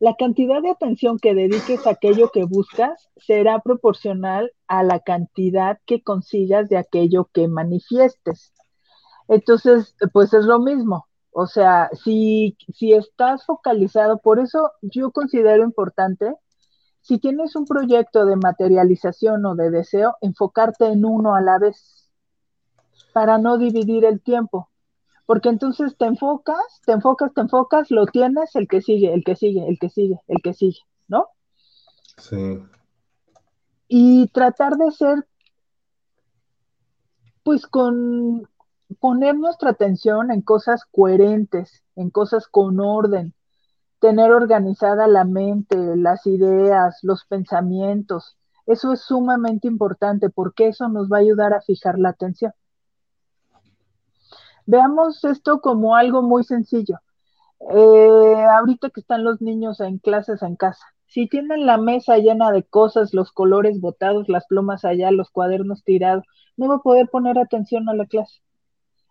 La 0.00 0.14
cantidad 0.14 0.62
de 0.62 0.70
atención 0.70 1.18
que 1.18 1.34
dediques 1.34 1.86
a 1.86 1.90
aquello 1.90 2.30
que 2.30 2.44
buscas 2.44 3.08
será 3.16 3.58
proporcional 3.58 4.52
a 4.68 4.84
la 4.84 5.00
cantidad 5.00 5.78
que 5.86 6.02
consigas 6.02 6.68
de 6.68 6.76
aquello 6.76 7.28
que 7.32 7.48
manifiestes. 7.48 8.52
Entonces, 9.26 9.96
pues 10.12 10.32
es 10.34 10.44
lo 10.44 10.60
mismo. 10.60 11.08
O 11.32 11.46
sea, 11.46 11.90
si, 12.04 12.56
si 12.72 12.92
estás 12.92 13.44
focalizado, 13.44 14.18
por 14.18 14.38
eso 14.38 14.70
yo 14.82 15.10
considero 15.10 15.64
importante, 15.64 16.32
si 17.00 17.18
tienes 17.18 17.56
un 17.56 17.64
proyecto 17.64 18.24
de 18.24 18.36
materialización 18.36 19.44
o 19.46 19.56
de 19.56 19.70
deseo, 19.70 20.16
enfocarte 20.20 20.86
en 20.86 21.04
uno 21.04 21.34
a 21.34 21.40
la 21.40 21.58
vez 21.58 22.12
para 23.12 23.38
no 23.38 23.58
dividir 23.58 24.04
el 24.04 24.20
tiempo 24.20 24.68
porque 25.28 25.50
entonces 25.50 25.94
te 25.98 26.06
enfocas, 26.06 26.80
te 26.86 26.92
enfocas, 26.92 27.34
te 27.34 27.42
enfocas, 27.42 27.90
lo 27.90 28.06
tienes, 28.06 28.56
el 28.56 28.66
que 28.66 28.80
sigue, 28.80 29.12
el 29.12 29.24
que 29.24 29.36
sigue, 29.36 29.68
el 29.68 29.78
que 29.78 29.90
sigue, 29.90 30.18
el 30.26 30.40
que 30.42 30.54
sigue, 30.54 30.78
¿no? 31.06 31.26
Sí. 32.16 32.62
Y 33.88 34.28
tratar 34.28 34.78
de 34.78 34.90
ser, 34.90 35.26
pues 37.42 37.66
con 37.66 38.48
poner 39.00 39.34
nuestra 39.36 39.68
atención 39.68 40.30
en 40.30 40.40
cosas 40.40 40.86
coherentes, 40.86 41.84
en 41.94 42.08
cosas 42.08 42.48
con 42.48 42.80
orden, 42.80 43.34
tener 43.98 44.32
organizada 44.32 45.08
la 45.08 45.26
mente, 45.26 45.76
las 45.94 46.26
ideas, 46.26 47.00
los 47.02 47.26
pensamientos. 47.26 48.38
Eso 48.64 48.94
es 48.94 49.02
sumamente 49.02 49.68
importante 49.68 50.30
porque 50.30 50.68
eso 50.68 50.88
nos 50.88 51.12
va 51.12 51.18
a 51.18 51.20
ayudar 51.20 51.52
a 51.52 51.60
fijar 51.60 51.98
la 51.98 52.08
atención. 52.08 52.54
Veamos 54.68 55.24
esto 55.24 55.62
como 55.62 55.96
algo 55.96 56.20
muy 56.20 56.44
sencillo. 56.44 56.98
Eh, 57.74 58.44
ahorita 58.54 58.90
que 58.90 59.00
están 59.00 59.24
los 59.24 59.40
niños 59.40 59.80
en 59.80 59.96
clases 59.96 60.42
en 60.42 60.56
casa, 60.56 60.84
si 61.06 61.26
tienen 61.26 61.64
la 61.64 61.78
mesa 61.78 62.18
llena 62.18 62.52
de 62.52 62.64
cosas, 62.64 63.14
los 63.14 63.32
colores 63.32 63.80
botados, 63.80 64.28
las 64.28 64.46
plumas 64.46 64.84
allá, 64.84 65.10
los 65.10 65.30
cuadernos 65.30 65.84
tirados, 65.84 66.22
no 66.58 66.68
va 66.68 66.74
a 66.74 66.82
poder 66.82 67.08
poner 67.08 67.38
atención 67.38 67.88
a 67.88 67.94
la 67.94 68.04
clase. 68.04 68.42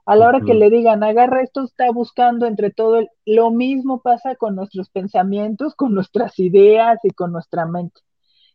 A 0.05 0.15
la 0.15 0.27
hora 0.27 0.41
que 0.41 0.53
le 0.53 0.69
digan, 0.69 1.03
agarra 1.03 1.41
esto, 1.41 1.63
está 1.63 1.89
buscando 1.91 2.45
entre 2.45 2.69
todo. 2.69 2.97
El... 2.97 3.09
Lo 3.25 3.49
mismo 3.49 4.01
pasa 4.01 4.35
con 4.35 4.55
nuestros 4.55 4.91
pensamientos, 4.91 5.73
con 5.73 5.95
nuestras 5.95 6.37
ideas 6.37 6.99
y 7.01 7.09
con 7.09 7.31
nuestra 7.31 7.65
mente. 7.65 8.01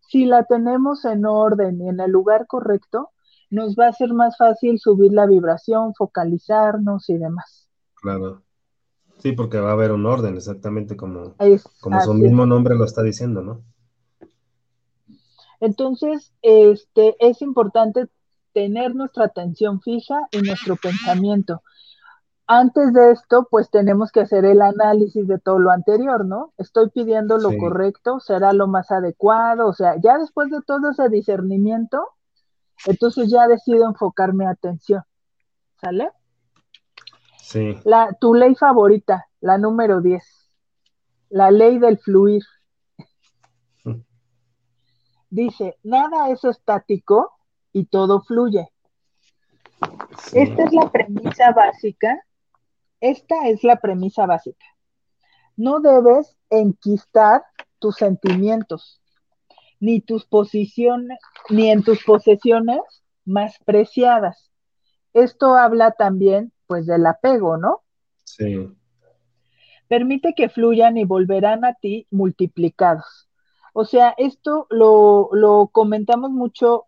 Si 0.09 0.25
la 0.25 0.45
tenemos 0.45 1.05
en 1.05 1.27
orden 1.27 1.81
y 1.81 1.89
en 1.89 1.99
el 1.99 2.13
lugar 2.13 2.47
correcto, 2.47 3.11
nos 3.53 3.77
va 3.77 3.89
a 3.89 3.93
ser 3.93 4.15
más 4.15 4.37
fácil 4.39 4.79
subir 4.79 5.13
la 5.13 5.27
vibración, 5.27 5.95
focalizarnos 5.95 7.09
y 7.11 7.19
demás. 7.19 7.69
Claro. 7.95 8.43
Sí, 9.19 9.33
porque 9.33 9.61
va 9.61 9.71
a 9.71 9.75
haber 9.75 9.93
un 9.93 10.07
orden, 10.07 10.37
exactamente 10.37 10.97
como, 10.97 11.35
como 11.81 12.01
su 12.01 12.15
mismo 12.15 12.47
nombre 12.47 12.75
lo 12.75 12.85
está 12.85 13.03
diciendo, 13.03 13.43
¿no? 13.43 13.63
Entonces, 15.61 16.33
este, 16.41 17.15
es 17.21 17.43
importante 17.43 18.09
tener 18.55 18.97
nuestra 18.97 19.27
atención 19.27 19.83
fija 19.83 20.27
y 20.33 20.39
nuestro 20.39 20.77
pensamiento. 20.77 21.63
Antes 22.47 22.93
de 22.95 23.13
esto, 23.13 23.47
pues 23.51 23.71
tenemos 23.71 24.11
que 24.13 24.21
hacer 24.21 24.47
el 24.47 24.63
análisis 24.63 25.29
de 25.29 25.39
todo 25.39 25.59
lo 25.59 25.71
anterior, 25.71 26.25
¿no? 26.25 26.55
Estoy 26.57 26.89
pidiendo 26.89 27.37
lo 27.37 27.57
correcto, 27.59 28.19
será 28.19 28.53
lo 28.55 28.67
más 28.67 28.91
adecuado, 28.91 29.69
o 29.69 29.75
sea, 29.75 29.95
ya 30.03 30.19
después 30.19 30.51
de 30.51 30.63
todo 30.67 30.91
ese 30.91 31.09
discernimiento, 31.11 32.09
entonces 32.87 33.31
ya 33.31 33.47
decido 33.49 33.89
enfocar 33.89 34.33
mi 34.35 34.45
atención. 34.45 35.03
¿Sale? 35.81 36.11
Sí. 37.41 37.77
La, 37.85 38.17
tu 38.21 38.35
ley 38.35 38.55
favorita, 38.55 39.27
la 39.41 39.59
número 39.59 40.01
10, 40.01 40.23
la 41.31 41.51
ley 41.51 41.79
del 41.79 41.99
fluir. 41.99 42.43
Dice, 45.31 45.79
nada 45.83 46.31
es 46.31 46.45
estático 46.45 47.33
y 47.73 47.87
todo 47.87 48.23
fluye. 48.23 48.71
Esta 50.33 50.65
es 50.65 50.73
la 50.73 50.91
premisa 50.91 51.53
básica. 51.53 52.25
Esta 53.01 53.49
es 53.49 53.65
la 53.65 53.77
premisa 53.77 54.27
básica. 54.27 54.65
No 55.57 55.81
debes 55.81 56.37
enquistar 56.51 57.45
tus 57.79 57.97
sentimientos, 57.97 59.02
ni 59.83 60.01
tus 60.01 60.25
posiciones, 60.25 61.19
ni 61.51 61.69
en 61.69 61.83
tus 61.83 62.05
posesiones 62.05 62.81
más 63.25 63.59
preciadas. 63.65 64.53
Esto 65.13 65.57
habla 65.57 65.91
también, 65.91 66.53
pues, 66.69 66.87
del 66.87 67.05
apego, 67.05 67.57
¿no? 67.57 67.81
Sí. 68.23 68.73
Permite 69.89 70.35
que 70.37 70.49
fluyan 70.49 70.99
y 70.99 71.05
volverán 71.05 71.65
a 71.65 71.75
ti 71.75 72.07
multiplicados. 72.13 73.29
O 73.73 73.85
sea, 73.85 74.15
esto 74.19 74.69
lo, 74.71 75.31
lo 75.33 75.67
comentamos 75.73 76.31
mucho 76.31 76.87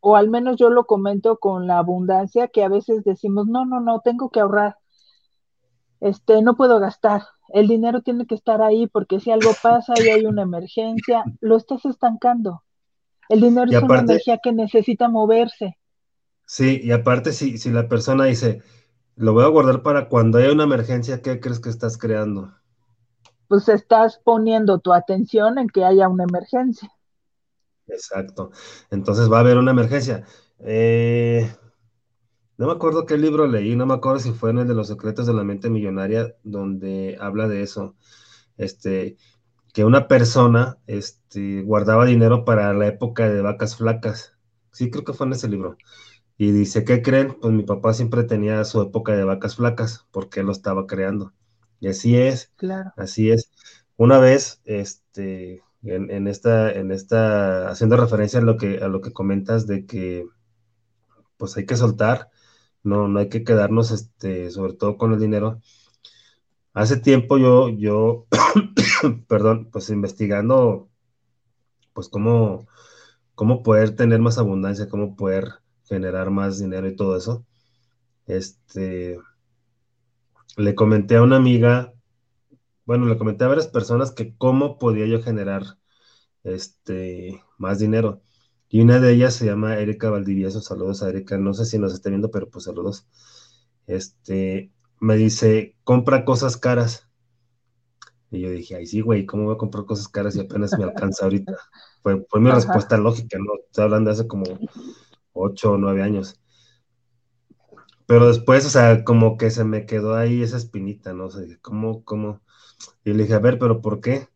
o 0.00 0.16
al 0.16 0.28
menos 0.28 0.56
yo 0.56 0.68
lo 0.68 0.86
comento 0.86 1.38
con 1.38 1.68
la 1.68 1.78
abundancia 1.78 2.48
que 2.48 2.64
a 2.64 2.68
veces 2.68 3.04
decimos, 3.04 3.46
no, 3.46 3.66
no, 3.66 3.78
no, 3.78 4.00
tengo 4.00 4.30
que 4.30 4.40
ahorrar, 4.40 4.78
este, 6.00 6.42
no 6.42 6.56
puedo 6.56 6.80
gastar, 6.80 7.22
el 7.52 7.68
dinero 7.68 8.02
tiene 8.02 8.26
que 8.26 8.34
estar 8.34 8.62
ahí 8.62 8.86
porque 8.86 9.20
si 9.20 9.30
algo 9.30 9.50
pasa 9.62 9.94
y 9.96 10.08
hay 10.08 10.24
una 10.26 10.42
emergencia, 10.42 11.24
lo 11.40 11.56
estás 11.56 11.84
estancando. 11.84 12.62
El 13.28 13.40
dinero 13.40 13.70
es 13.70 13.82
una 13.82 14.00
energía 14.00 14.38
que 14.42 14.52
necesita 14.52 15.08
moverse. 15.08 15.78
Sí, 16.46 16.80
y 16.82 16.90
aparte 16.90 17.32
si, 17.32 17.58
si 17.58 17.70
la 17.70 17.88
persona 17.88 18.24
dice, 18.24 18.62
lo 19.14 19.32
voy 19.32 19.44
a 19.44 19.48
guardar 19.48 19.82
para 19.82 20.08
cuando 20.08 20.38
haya 20.38 20.52
una 20.52 20.64
emergencia, 20.64 21.22
¿qué 21.22 21.38
crees 21.38 21.60
que 21.60 21.68
estás 21.68 21.96
creando? 21.96 22.52
Pues 23.46 23.68
estás 23.68 24.20
poniendo 24.24 24.78
tu 24.78 24.92
atención 24.92 25.58
en 25.58 25.68
que 25.68 25.84
haya 25.84 26.08
una 26.08 26.24
emergencia. 26.24 26.90
Exacto. 27.86 28.50
Entonces 28.90 29.30
va 29.30 29.38
a 29.38 29.40
haber 29.40 29.58
una 29.58 29.72
emergencia. 29.72 30.24
Eh, 30.60 31.50
no 32.60 32.66
me 32.66 32.72
acuerdo 32.74 33.06
qué 33.06 33.16
libro 33.16 33.46
leí, 33.46 33.74
no 33.74 33.86
me 33.86 33.94
acuerdo 33.94 34.20
si 34.20 34.32
fue 34.32 34.50
en 34.50 34.58
el 34.58 34.68
de 34.68 34.74
los 34.74 34.88
secretos 34.88 35.26
de 35.26 35.32
la 35.32 35.44
mente 35.44 35.70
millonaria, 35.70 36.36
donde 36.42 37.16
habla 37.18 37.48
de 37.48 37.62
eso. 37.62 37.96
Este, 38.58 39.16
que 39.72 39.86
una 39.86 40.08
persona 40.08 40.76
este, 40.86 41.62
guardaba 41.62 42.04
dinero 42.04 42.44
para 42.44 42.74
la 42.74 42.86
época 42.86 43.30
de 43.30 43.40
vacas 43.40 43.76
flacas. 43.76 44.36
Sí, 44.72 44.90
creo 44.90 45.04
que 45.04 45.14
fue 45.14 45.26
en 45.26 45.32
ese 45.32 45.48
libro. 45.48 45.78
Y 46.36 46.50
dice, 46.50 46.84
¿qué 46.84 47.00
creen? 47.00 47.34
Pues 47.40 47.50
mi 47.54 47.62
papá 47.62 47.94
siempre 47.94 48.24
tenía 48.24 48.62
su 48.64 48.82
época 48.82 49.16
de 49.16 49.24
vacas 49.24 49.56
flacas, 49.56 50.06
porque 50.10 50.40
él 50.40 50.46
lo 50.46 50.52
estaba 50.52 50.86
creando. 50.86 51.32
Y 51.80 51.88
así 51.88 52.18
es. 52.18 52.52
Claro. 52.56 52.92
Así 52.98 53.30
es. 53.30 53.50
Una 53.96 54.18
vez, 54.18 54.60
este, 54.66 55.62
en, 55.82 56.28
esta, 56.28 56.70
en 56.70 56.92
esta, 56.92 57.70
haciendo 57.70 57.96
referencia 57.96 58.40
a 58.40 58.42
lo 58.42 58.58
que, 58.58 58.80
a 58.82 58.88
lo 58.88 59.00
que 59.00 59.14
comentas 59.14 59.66
de 59.66 59.86
que 59.86 60.26
pues 61.38 61.56
hay 61.56 61.64
que 61.64 61.76
soltar, 61.76 62.28
no, 62.82 63.08
no 63.08 63.18
hay 63.18 63.28
que 63.28 63.44
quedarnos, 63.44 63.90
este, 63.90 64.50
sobre 64.50 64.74
todo 64.74 64.96
con 64.98 65.12
el 65.12 65.20
dinero. 65.20 65.60
Hace 66.74 66.96
tiempo 66.98 67.38
yo, 67.38 67.68
yo, 67.70 68.26
perdón, 69.28 69.70
pues 69.72 69.90
investigando, 69.90 70.88
pues 71.92 72.08
cómo, 72.08 72.66
cómo 73.34 73.62
poder 73.62 73.96
tener 73.96 74.20
más 74.20 74.38
abundancia, 74.38 74.88
cómo 74.88 75.16
poder 75.16 75.48
generar 75.84 76.30
más 76.30 76.58
dinero 76.58 76.88
y 76.88 76.96
todo 76.96 77.16
eso. 77.16 77.44
Este, 78.26 79.18
le 80.56 80.74
comenté 80.74 81.16
a 81.16 81.22
una 81.22 81.36
amiga 81.36 81.92
bueno, 82.90 83.06
le 83.06 83.16
comenté 83.16 83.44
a 83.44 83.46
varias 83.46 83.68
personas 83.68 84.10
que 84.10 84.36
cómo 84.36 84.76
podía 84.76 85.06
yo 85.06 85.22
generar 85.22 85.62
este, 86.42 87.40
más 87.56 87.78
dinero. 87.78 88.20
Y 88.72 88.80
una 88.80 89.00
de 89.00 89.12
ellas 89.12 89.34
se 89.34 89.46
llama 89.46 89.78
Erika 89.78 90.10
Valdivieso. 90.10 90.60
Saludos 90.60 91.02
a 91.02 91.08
Erika. 91.08 91.36
No 91.36 91.52
sé 91.54 91.64
si 91.64 91.76
nos 91.76 91.92
está 91.92 92.08
viendo, 92.08 92.30
pero 92.30 92.48
pues 92.48 92.64
saludos. 92.64 93.04
Este, 93.88 94.70
me 95.00 95.16
dice, 95.16 95.76
compra 95.82 96.24
cosas 96.24 96.56
caras. 96.56 97.08
Y 98.30 98.40
yo 98.42 98.50
dije, 98.50 98.76
ay, 98.76 98.86
sí, 98.86 99.00
güey, 99.00 99.26
¿cómo 99.26 99.46
voy 99.46 99.54
a 99.56 99.58
comprar 99.58 99.86
cosas 99.86 100.06
caras 100.06 100.34
si 100.34 100.40
apenas 100.40 100.78
me 100.78 100.84
alcanza 100.84 101.24
ahorita? 101.24 101.56
Fue, 102.00 102.24
fue 102.30 102.40
mi 102.40 102.48
respuesta 102.52 102.96
lógica, 102.96 103.38
¿no? 103.38 103.54
Estoy 103.66 103.84
hablando 103.84 104.08
de 104.08 104.14
hace 104.14 104.28
como 104.28 104.44
ocho 105.32 105.72
o 105.72 105.76
nueve 105.76 106.04
años. 106.04 106.40
Pero 108.06 108.28
después, 108.28 108.64
o 108.66 108.70
sea, 108.70 109.02
como 109.02 109.36
que 109.36 109.50
se 109.50 109.64
me 109.64 109.84
quedó 109.84 110.14
ahí 110.14 110.44
esa 110.44 110.56
espinita, 110.56 111.12
¿no? 111.12 111.26
O 111.26 111.30
sea, 111.30 111.42
¿cómo, 111.60 112.04
cómo? 112.04 112.40
Y 113.04 113.14
le 113.14 113.24
dije, 113.24 113.34
a 113.34 113.40
ver, 113.40 113.58
pero 113.58 113.80
¿por 113.82 114.00
qué? 114.00 114.28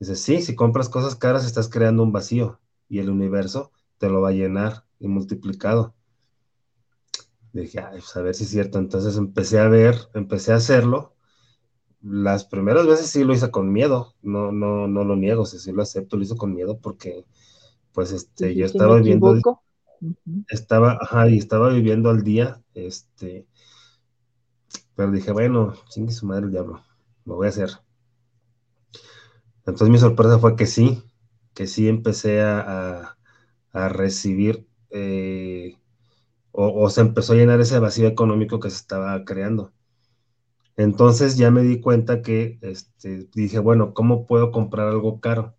Dice, 0.00 0.16
sí, 0.16 0.40
si 0.40 0.54
compras 0.54 0.88
cosas 0.88 1.16
caras 1.16 1.44
estás 1.44 1.68
creando 1.68 2.02
un 2.02 2.12
vacío 2.12 2.60
y 2.94 3.00
el 3.00 3.10
universo 3.10 3.72
te 3.98 4.08
lo 4.08 4.20
va 4.20 4.28
a 4.28 4.32
llenar 4.32 4.84
y 5.00 5.08
multiplicado. 5.08 5.94
Dije, 7.52 7.80
ay, 7.80 7.98
pues 7.98 8.16
a 8.16 8.22
ver 8.22 8.36
si 8.36 8.44
es 8.44 8.50
cierto. 8.50 8.78
Entonces 8.78 9.16
empecé 9.16 9.58
a 9.58 9.68
ver, 9.68 9.96
empecé 10.14 10.52
a 10.52 10.56
hacerlo. 10.56 11.16
Las 12.00 12.44
primeras 12.44 12.86
veces 12.86 13.10
sí 13.10 13.24
lo 13.24 13.34
hice 13.34 13.50
con 13.50 13.72
miedo, 13.72 14.14
no, 14.22 14.52
no, 14.52 14.86
no 14.86 15.04
lo 15.04 15.16
niego, 15.16 15.44
si 15.44 15.58
sí 15.58 15.72
lo 15.72 15.82
acepto, 15.82 16.16
lo 16.16 16.22
hice 16.22 16.36
con 16.36 16.54
miedo 16.54 16.78
porque, 16.78 17.24
pues, 17.92 18.12
este, 18.12 18.54
yo 18.54 18.66
estaba 18.66 18.96
viviendo, 18.96 19.34
estaba, 20.48 20.98
ajá, 21.00 21.28
y 21.30 21.38
estaba 21.38 21.70
viviendo 21.70 22.10
al 22.10 22.22
día, 22.22 22.62
este, 22.74 23.46
pero 24.94 25.10
dije, 25.10 25.32
bueno, 25.32 25.72
chingue 25.88 26.12
su 26.12 26.26
madre 26.26 26.44
el 26.44 26.50
diablo, 26.52 26.84
lo 27.24 27.36
voy 27.36 27.46
a 27.46 27.50
hacer. 27.50 27.70
Entonces 29.60 29.88
mi 29.88 29.98
sorpresa 29.98 30.38
fue 30.38 30.56
que 30.56 30.66
sí, 30.66 31.02
que 31.54 31.66
sí 31.66 31.88
empecé 31.88 32.42
a, 32.42 33.16
recibir 33.72 34.66
eh, 34.90 35.76
o, 36.52 36.88
se 36.90 37.00
empezó 37.00 37.32
a 37.32 37.36
llenar 37.36 37.60
ese 37.60 37.78
vacío 37.80 38.06
económico 38.06 38.60
que 38.60 38.70
se 38.70 38.76
estaba 38.76 39.24
creando. 39.24 39.72
Entonces 40.76 41.36
ya 41.36 41.50
me 41.50 41.62
di 41.62 41.80
cuenta 41.80 42.22
que 42.22 42.58
este, 42.62 43.28
dije, 43.34 43.58
bueno, 43.58 43.94
¿cómo 43.94 44.26
puedo 44.26 44.52
comprar 44.52 44.88
algo 44.88 45.20
caro? 45.20 45.54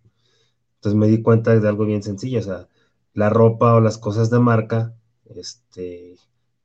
Entonces 0.76 0.98
me 1.00 1.08
di 1.08 1.22
cuenta 1.22 1.58
de 1.58 1.68
algo 1.68 1.86
bien 1.86 2.04
sencillo, 2.04 2.40
o 2.40 2.44
sea, 2.44 2.68
la 3.14 3.30
ropa 3.30 3.76
o 3.76 3.82
las 3.82 3.98
cosas 3.98 4.30
de 4.30 4.40
marca, 4.40 4.94
este, 5.26 6.18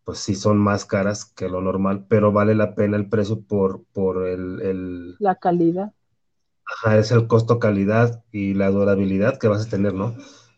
pues 0.04 0.18
sí 0.18 0.34
son 0.34 0.58
más 0.58 0.84
caras 0.84 1.24
que 1.24 1.48
lo 1.48 1.60
normal, 1.60 2.06
pero 2.08 2.32
vale 2.32 2.54
la 2.54 2.74
pena 2.74 2.96
el 2.96 3.08
precio 3.08 3.40
por, 3.40 3.84
por 3.92 4.26
el... 4.26 5.16
La 5.18 5.36
calidad. 5.36 5.92
Ajá, 6.70 6.98
es 6.98 7.10
el 7.10 7.26
costo-calidad 7.26 8.24
y 8.30 8.54
la 8.54 8.70
durabilidad 8.70 9.38
que 9.38 9.48
vas 9.48 9.66
a 9.66 9.70
tener, 9.70 9.94
¿no? 9.94 10.14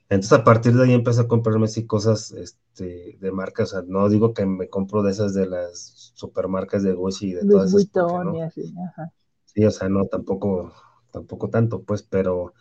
Entonces 0.09 0.33
a 0.33 0.45
partir 0.45 0.75
de 0.75 0.85
ahí 0.85 0.93
empecé 0.93 1.23
a 1.23 1.29
comprarme 1.29 1.65
así 1.65 1.87
cosas 1.87 2.33
este, 2.33 3.17
de 3.19 3.33
marca, 3.33 3.63
o 3.63 3.67
sea, 3.67 3.83
no 3.87 4.09
digo 4.11 4.35
que 4.35 4.45
me 4.45 4.69
compro 4.69 5.03
de 5.03 5.11
esas 5.11 5.33
de 5.33 5.47
las 5.47 6.13
supermarcas 6.15 6.83
de 6.83 6.93
Gucci 6.93 7.31
y 7.31 7.33
de 7.33 7.47
todas 7.47 7.73
esas. 7.73 7.91
¿no? 7.95 8.43
así, 8.43 8.75
ajá. 8.89 9.13
Sí, 9.47 9.65
o 9.65 9.71
sea, 9.71 9.89
no, 9.89 10.05
tampoco, 10.07 10.73
tampoco 11.11 11.49
tanto, 11.49 11.83
pues, 11.83 12.03
pero 12.03 12.53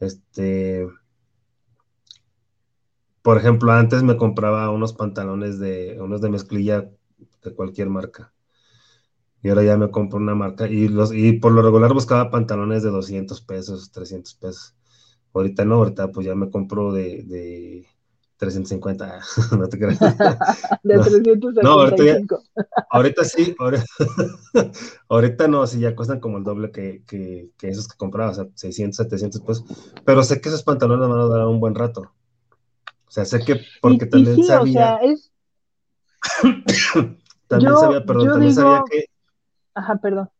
este, 0.00 0.88
por 3.22 3.38
ejemplo, 3.38 3.72
antes 3.72 4.02
me 4.02 4.16
compraba 4.16 4.70
unos 4.70 4.92
pantalones 4.92 5.58
de, 5.58 5.98
unos 6.00 6.20
de 6.20 6.28
mezclilla 6.28 6.90
de 7.42 7.54
cualquier 7.54 7.88
marca. 7.88 8.32
Y 9.46 9.48
ahora 9.48 9.62
ya 9.62 9.76
me 9.76 9.92
compro 9.92 10.18
una 10.18 10.34
marca 10.34 10.66
y, 10.66 10.88
los, 10.88 11.14
y 11.14 11.34
por 11.34 11.52
lo 11.52 11.62
regular 11.62 11.92
buscaba 11.92 12.32
pantalones 12.32 12.82
de 12.82 12.90
200 12.90 13.40
pesos, 13.42 13.92
300 13.92 14.34
pesos. 14.34 14.74
Ahorita 15.32 15.64
no, 15.64 15.76
ahorita 15.76 16.10
pues 16.10 16.26
ya 16.26 16.34
me 16.34 16.50
compro 16.50 16.92
de, 16.92 17.22
de 17.22 17.86
350, 18.38 19.20
no 19.56 19.68
te 19.68 19.78
creas. 19.78 20.00
de 20.82 20.96
no, 20.96 21.04
375. 21.04 21.62
No, 21.62 21.70
ahorita, 21.70 22.36
ahorita 22.90 23.22
sí, 23.22 23.54
ahorita, 25.08 25.46
no, 25.46 25.64
sí 25.68 25.78
ya 25.78 25.94
cuestan 25.94 26.18
como 26.18 26.38
el 26.38 26.42
doble 26.42 26.72
que, 26.72 27.04
que, 27.06 27.52
que, 27.56 27.68
esos 27.68 27.86
que 27.86 27.96
compraba, 27.96 28.32
o 28.32 28.34
sea, 28.34 28.46
600, 28.52 28.96
700 28.96 29.40
pesos. 29.42 29.64
Pero 30.04 30.24
sé 30.24 30.40
que 30.40 30.48
esos 30.48 30.64
pantalones 30.64 31.08
van 31.08 31.20
a 31.20 31.22
durar 31.22 31.46
un 31.46 31.60
buen 31.60 31.76
rato. 31.76 32.00
O 33.06 33.10
sea, 33.12 33.24
sé 33.24 33.44
que, 33.44 33.60
porque 33.80 34.06
también 34.06 34.42
sabía. 34.42 34.96
O 34.96 34.98
sea, 34.98 35.08
es... 35.08 35.32
también 37.46 37.76
sabía, 37.76 38.04
perdón, 38.04 38.28
también 38.30 38.52
sabía 38.52 38.82
que. 38.90 39.04
Ajá, 39.76 39.96
perdón. 39.96 40.30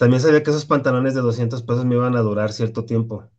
También 0.00 0.20
sabía 0.20 0.42
que 0.42 0.50
esos 0.50 0.66
pantalones 0.66 1.14
de 1.14 1.20
200 1.20 1.62
pesos 1.62 1.84
me 1.84 1.94
iban 1.94 2.16
a 2.16 2.20
durar 2.20 2.52
cierto 2.52 2.84
tiempo. 2.84 3.30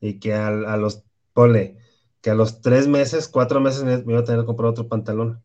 Y 0.00 0.18
que 0.18 0.34
a, 0.34 0.48
a 0.48 0.76
los, 0.76 1.04
pole, 1.34 1.78
que 2.22 2.30
a 2.30 2.34
los 2.34 2.62
tres 2.62 2.88
meses, 2.88 3.28
cuatro 3.28 3.60
meses 3.60 3.84
me, 3.84 3.94
iba 4.10 4.20
a 4.20 4.24
tener 4.24 4.40
que 4.40 4.46
comprar 4.46 4.70
otro 4.70 4.88
pantalón. 4.88 5.44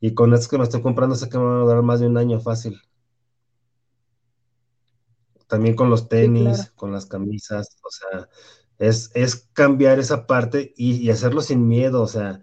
Y 0.00 0.14
con 0.14 0.34
estos 0.34 0.48
que 0.48 0.58
me 0.58 0.64
estoy 0.64 0.82
comprando 0.82 1.14
sé 1.14 1.28
que 1.28 1.38
me 1.38 1.44
van 1.44 1.58
a 1.58 1.60
durar 1.60 1.82
más 1.82 2.00
de 2.00 2.08
un 2.08 2.18
año 2.18 2.40
fácil. 2.40 2.82
También 5.46 5.76
con 5.76 5.90
los 5.90 6.08
tenis, 6.08 6.72
con 6.74 6.92
las 6.92 7.06
camisas, 7.06 7.76
o 7.84 7.90
sea, 7.90 8.28
es, 8.78 9.12
es 9.14 9.48
cambiar 9.52 10.00
esa 10.00 10.26
parte 10.26 10.72
y, 10.76 11.08
hacerlo 11.10 11.40
sin 11.40 11.68
miedo, 11.68 12.02
o 12.02 12.08
sea, 12.08 12.40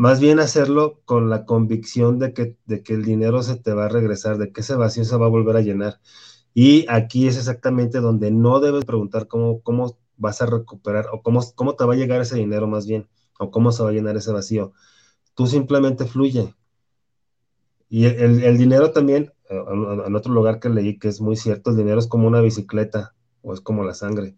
más 0.00 0.18
bien 0.18 0.40
hacerlo 0.40 1.02
con 1.04 1.28
la 1.28 1.44
convicción 1.44 2.18
de 2.18 2.32
que, 2.32 2.56
de 2.64 2.82
que 2.82 2.94
el 2.94 3.04
dinero 3.04 3.42
se 3.42 3.56
te 3.56 3.74
va 3.74 3.84
a 3.84 3.88
regresar, 3.90 4.38
de 4.38 4.50
que 4.50 4.62
ese 4.62 4.74
vacío 4.74 5.04
se 5.04 5.14
va 5.18 5.26
a 5.26 5.28
volver 5.28 5.58
a 5.58 5.60
llenar. 5.60 6.00
Y 6.54 6.86
aquí 6.88 7.28
es 7.28 7.36
exactamente 7.36 8.00
donde 8.00 8.30
no 8.30 8.60
debes 8.60 8.86
preguntar 8.86 9.28
cómo, 9.28 9.60
cómo 9.60 9.98
vas 10.16 10.40
a 10.40 10.46
recuperar 10.46 11.08
o 11.12 11.20
cómo, 11.22 11.42
cómo 11.54 11.76
te 11.76 11.84
va 11.84 11.92
a 11.92 11.96
llegar 11.98 12.22
ese 12.22 12.36
dinero 12.36 12.66
más 12.66 12.86
bien, 12.86 13.10
o 13.38 13.50
cómo 13.50 13.72
se 13.72 13.82
va 13.82 13.90
a 13.90 13.92
llenar 13.92 14.16
ese 14.16 14.32
vacío. 14.32 14.72
Tú 15.34 15.46
simplemente 15.46 16.06
fluye. 16.06 16.54
Y 17.90 18.06
el, 18.06 18.56
dinero 18.56 18.92
también, 18.92 19.34
eh, 19.50 19.62
en 20.06 20.16
otro 20.16 20.32
lugar 20.32 20.60
que 20.60 20.70
leí 20.70 20.98
que 20.98 21.08
es 21.08 21.20
muy 21.20 21.36
cierto, 21.36 21.72
el 21.72 21.76
dinero 21.76 21.98
es 21.98 22.06
como 22.06 22.26
una 22.26 22.40
bicicleta 22.40 23.14
o 23.42 23.52
es 23.52 23.60
como 23.60 23.84
la 23.84 23.92
sangre. 23.92 24.34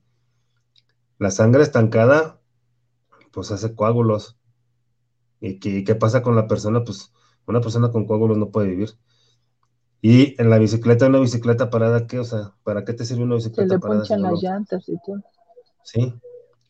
La 1.19 1.31
sangre 1.31 1.63
estancada, 1.63 2.41
pues 3.31 3.53
hace 3.53 3.77
coágulos. 3.77 4.42
¿Y 5.43 5.59
qué, 5.59 5.85
qué 5.85 5.95
pasa 5.97 6.23
con 6.23 6.37
la 6.37 6.47
persona? 6.47 6.85
Pues 6.85 7.13
una 7.47 7.61
persona 7.61 7.91
con 7.91 8.07
coágulos 8.07 8.39
no 8.39 8.51
puede 8.51 8.69
vivir. 8.69 8.91
Y 10.01 10.41
en 10.41 10.51
la 10.51 10.59
bicicleta, 10.59 11.09
una 11.09 11.19
bicicleta 11.19 11.69
parada, 11.69 12.07
¿qué? 12.07 12.21
O 12.21 12.25
sea, 12.25 12.53
¿para 12.63 12.85
qué 12.85 12.93
te 12.93 13.05
sirve 13.05 13.25
una 13.25 13.35
bicicleta 13.35 13.69
Se 13.69 13.75
le 13.75 13.81
parada? 13.81 14.01
ponchan 14.01 14.23
las 14.23 14.43
llantas 14.43 14.89
y 14.89 14.97
todo. 15.05 15.21
Sí. 15.83 16.15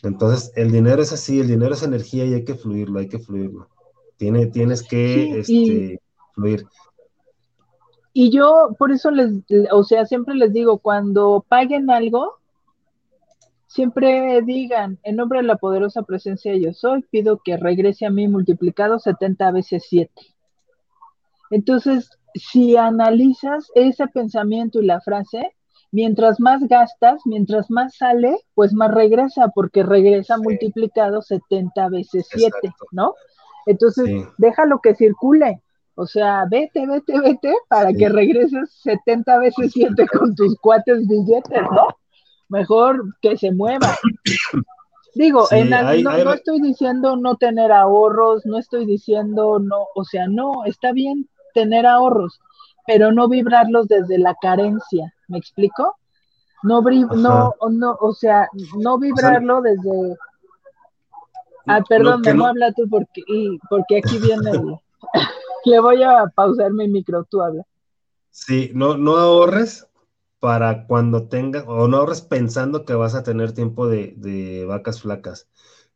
Entonces, 0.02 0.52
el 0.56 0.72
dinero 0.72 1.02
es 1.02 1.12
así, 1.12 1.38
el 1.38 1.48
dinero 1.48 1.74
es 1.74 1.82
energía 1.82 2.24
y 2.24 2.34
hay 2.34 2.44
que 2.44 2.54
fluirlo, 2.54 2.98
hay 2.98 3.08
que 3.08 3.18
fluirlo. 3.18 3.68
Tiene, 4.16 4.46
tienes 4.46 4.82
que 4.82 5.38
este, 5.40 6.00
fluir. 6.34 6.66
Y 8.14 8.30
yo, 8.30 8.74
por 8.78 8.90
eso 8.90 9.10
les, 9.10 9.32
o 9.70 9.84
sea, 9.84 10.06
siempre 10.06 10.34
les 10.34 10.52
digo, 10.52 10.78
cuando 10.78 11.44
paguen 11.48 11.90
algo, 11.90 12.38
siempre 13.72 14.42
digan, 14.42 14.98
en 15.02 15.16
nombre 15.16 15.40
de 15.40 15.46
la 15.46 15.56
poderosa 15.56 16.02
presencia 16.02 16.54
yo 16.56 16.72
soy, 16.72 17.02
pido 17.10 17.40
que 17.42 17.56
regrese 17.56 18.04
a 18.04 18.10
mí 18.10 18.28
multiplicado 18.28 18.98
70 18.98 19.50
veces 19.52 19.86
7. 19.88 20.12
Entonces, 21.50 22.10
si 22.34 22.76
analizas 22.76 23.70
ese 23.74 24.06
pensamiento 24.08 24.80
y 24.80 24.86
la 24.86 25.00
frase, 25.00 25.54
mientras 25.90 26.38
más 26.38 26.62
gastas, 26.68 27.22
mientras 27.24 27.70
más 27.70 27.96
sale, 27.96 28.36
pues 28.54 28.74
más 28.74 28.92
regresa, 28.92 29.48
porque 29.54 29.82
regresa 29.82 30.36
multiplicado 30.38 31.22
70 31.22 31.88
veces 31.88 32.26
7, 32.30 32.52
¿no? 32.90 33.14
Entonces, 33.66 34.26
déjalo 34.38 34.80
que 34.80 34.94
circule. 34.94 35.62
O 35.94 36.06
sea, 36.06 36.46
vete, 36.50 36.86
vete, 36.86 37.20
vete 37.20 37.54
para 37.68 37.92
que 37.92 38.08
regreses 38.08 38.70
70 38.82 39.38
veces 39.38 39.72
7 39.72 40.06
con 40.08 40.34
tus 40.34 40.58
cuates 40.58 41.06
billetes, 41.06 41.62
¿no? 41.70 41.88
Mejor 42.52 43.16
que 43.22 43.38
se 43.38 43.50
mueva. 43.50 43.96
Digo, 45.14 45.48
no 45.50 46.32
estoy 46.34 46.60
diciendo 46.60 47.16
no 47.16 47.36
tener 47.36 47.72
ahorros, 47.72 48.44
no 48.44 48.58
estoy 48.58 48.84
diciendo 48.84 49.58
no, 49.58 49.86
o 49.94 50.04
sea, 50.04 50.26
no, 50.28 50.66
está 50.66 50.92
bien 50.92 51.30
tener 51.54 51.86
ahorros, 51.86 52.38
pero 52.86 53.10
no 53.10 53.26
vibrarlos 53.26 53.88
desde 53.88 54.18
la 54.18 54.34
carencia, 54.34 55.14
¿me 55.28 55.38
explico? 55.38 55.96
No, 56.62 56.82
no, 56.82 57.54
no, 57.70 57.96
o 57.98 58.12
sea, 58.12 58.48
no 58.76 58.98
vibrarlo 58.98 59.62
desde... 59.62 60.14
Ah, 61.66 61.80
perdón, 61.88 62.20
me 62.20 62.34
no... 62.34 62.46
habla 62.46 62.70
tú 62.72 62.86
porque, 62.90 63.22
y, 63.28 63.58
porque 63.70 63.98
aquí 63.98 64.18
viene 64.18 64.52
Le 65.64 65.80
voy 65.80 66.02
a 66.02 66.26
pausar 66.34 66.70
mi 66.72 66.86
micro, 66.86 67.24
tú 67.24 67.40
habla. 67.40 67.64
Sí, 68.30 68.70
no, 68.74 68.98
no 68.98 69.16
ahorres 69.16 69.86
para 70.42 70.88
cuando 70.88 71.28
tengas, 71.28 71.64
o 71.68 71.86
no 71.86 71.98
ahorres 71.98 72.20
pensando 72.20 72.84
que 72.84 72.94
vas 72.94 73.14
a 73.14 73.22
tener 73.22 73.52
tiempo 73.52 73.86
de, 73.86 74.64
vacas 74.66 75.00
flacas. 75.00 75.48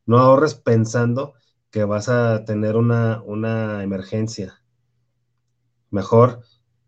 No 0.06 0.18
ahorres 0.18 0.54
pensando 0.54 1.34
que 1.70 1.82
vas 1.82 2.08
a 2.08 2.44
tener 2.44 2.76
una, 2.76 3.22
una 3.24 3.82
emergencia. 3.82 4.62
Mejor 5.90 6.42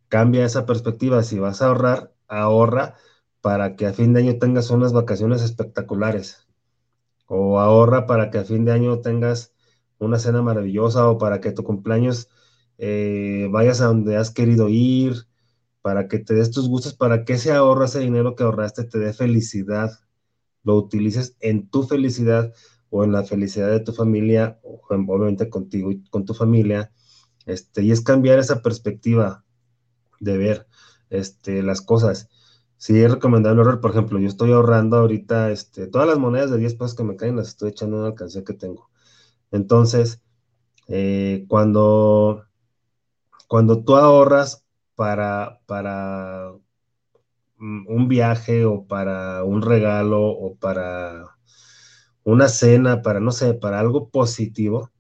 cambia 0.09 0.45
esa 0.45 0.67
perspectiva. 0.67 1.25
Si 1.25 1.41
vas 1.41 1.61
a 1.61 1.67
ahorrar, 1.67 2.15
ahorra 2.29 2.95
para 3.41 3.75
que 3.75 3.87
a 3.87 3.93
fin 3.93 4.13
de 4.13 4.21
año 4.21 4.39
tengas 4.39 4.71
unas 4.71 4.93
vacaciones 4.93 5.43
espectaculares. 5.43 6.47
O 7.27 7.59
ahorra 7.59 8.07
para 8.07 8.31
que 8.31 8.39
a 8.39 8.45
fin 8.45 8.65
de 8.65 8.73
año 8.73 9.01
tengas 9.01 9.53
una 9.99 10.21
cena 10.21 10.43
maravillosa 10.43 11.09
o 11.09 11.19
para 11.19 11.41
que 11.41 11.51
tu 11.51 11.65
cumpleaños 11.65 12.29
eh, 12.79 13.49
vayas 13.51 13.81
a 13.81 13.87
donde 13.87 14.17
has 14.17 14.31
querido 14.31 14.69
ir, 14.69 15.28
para 15.83 16.09
que 16.09 16.19
te 16.19 16.35
des 16.35 16.51
tus 16.51 16.69
gustos, 16.69 16.95
para 16.95 17.25
que 17.25 17.35
ese 17.35 17.53
ahorro, 17.53 17.85
ese 17.85 18.01
dinero 18.01 18.35
que 18.35 18.43
ahorraste 18.43 18.85
te 18.85 18.99
dé 18.99 19.13
felicidad, 19.13 19.91
lo 20.65 20.77
utilices 20.77 21.37
en 21.41 21.69
tu 21.69 21.85
felicidad 21.85 22.53
o 22.91 23.05
en 23.05 23.13
la 23.13 23.25
felicidad 23.25 23.71
de 23.71 23.81
tu 23.81 23.93
familia, 23.93 24.59
o 24.63 24.81
obviamente 24.89 25.51
contigo 25.51 25.91
y 25.91 26.05
con 26.05 26.25
tu 26.25 26.35
familia, 26.35 26.93
este, 27.47 27.83
y 27.83 27.93
es 27.93 28.01
cambiar 28.01 28.39
esa 28.39 28.63
perspectiva 28.63 29.45
de 30.21 30.37
ver 30.39 30.67
este, 31.11 31.63
las 31.63 31.83
cosas. 31.83 32.29
Sí, 32.77 33.01
es 33.03 33.11
recomendable 33.11 33.61
ahorrar, 33.61 33.81
por 33.81 33.91
ejemplo, 33.91 34.19
yo 34.21 34.29
estoy 34.29 34.53
ahorrando 34.53 34.99
ahorita, 34.99 35.51
este, 35.51 35.87
todas 35.89 36.07
las 36.07 36.19
monedas 36.19 36.51
de 36.51 36.59
10 36.59 36.75
pesos 36.75 36.95
que 36.95 37.05
me 37.05 37.17
caen 37.17 37.37
las 37.37 37.49
estoy 37.49 37.71
echando 37.71 37.97
en 37.97 38.01
una 38.03 38.11
alcancía 38.11 38.45
que 38.45 38.55
tengo. 38.55 38.91
Entonces, 39.51 40.23
eh, 40.89 41.45
cuando, 41.49 42.45
cuando 43.49 43.83
tú 43.85 43.97
ahorras 43.97 44.65
para, 44.99 45.61
para 45.67 46.53
un 47.61 48.09
viaje 48.09 48.65
o 48.65 48.85
para 48.85 49.45
un 49.45 49.63
regalo 49.63 50.27
o 50.27 50.57
para 50.57 51.37
una 52.25 52.49
cena, 52.49 53.01
para, 53.01 53.21
no 53.21 53.31
sé, 53.31 53.55
para 53.55 53.79
algo 53.79 54.09
positivo, 54.11 54.91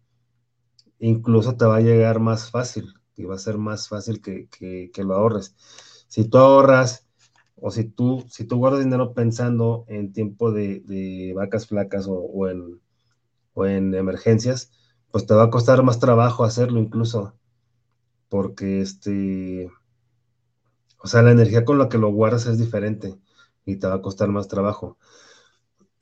incluso 1.01 1.57
te 1.57 1.65
va 1.65 1.79
a 1.79 1.81
llegar 1.81 2.21
más 2.21 2.49
fácil 2.49 2.95
y 3.17 3.25
va 3.25 3.35
a 3.35 3.39
ser 3.39 3.59
más 3.59 3.89
fácil 3.89 4.23
que, 4.23 4.49
lo 4.99 5.15
ahorres. 5.17 5.57
Si 6.07 6.29
tú 6.29 6.39
ahorras 6.39 7.09
o 7.57 7.73
si 7.73 7.83
tú, 7.83 8.25
si 8.29 8.45
tú 8.45 8.59
guardas 8.59 8.85
dinero 8.85 9.15
pensando 9.15 9.85
en 9.89 10.13
tiempo 10.13 10.53
de, 10.53 11.33
vacas 11.35 11.67
flacas 11.67 12.07
o, 12.09 12.49
en, 12.49 12.81
o 13.53 13.67
en 13.67 13.97
emergencias, 13.97 14.71
pues 15.11 15.27
te 15.27 15.35
va 15.35 15.45
a 15.45 15.51
costar 15.51 15.83
más 15.83 15.99
trabajo 15.99 16.45
hacerlo 16.45 16.79
incluso, 16.79 17.35
porque 18.29 18.81
este, 18.81 19.69
o 20.99 21.07
sea, 21.07 21.23
la 21.23 21.31
energía 21.31 21.65
con 21.65 21.79
la 21.79 21.89
que 21.89 21.99
lo 21.99 22.13
guardas 22.13 22.47
es 22.47 22.59
diferente 22.59 23.17
y 23.65 23.77
te 23.77 23.87
va 23.87 23.95
a 23.95 24.03
costar 24.03 24.29
más 24.29 24.49
trabajo. 24.49 24.99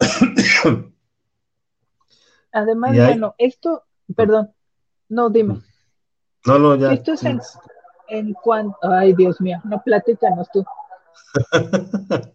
Además, 2.53 2.97
bueno, 2.97 3.35
esto, 3.39 3.85
perdón, 4.15 4.53
no, 5.09 5.31
dime. 5.31 5.61
No, 6.47 6.59
no, 6.59 6.77
ya. 6.77 6.93
Esto 6.93 7.13
es 7.13 7.25
en, 7.25 7.41
en 8.09 8.33
cuanto, 8.33 8.77
ay 8.83 9.15
Dios 9.15 9.41
mío, 9.41 9.61
no 9.65 9.83
platícanos 9.83 10.49
tú. 10.53 10.65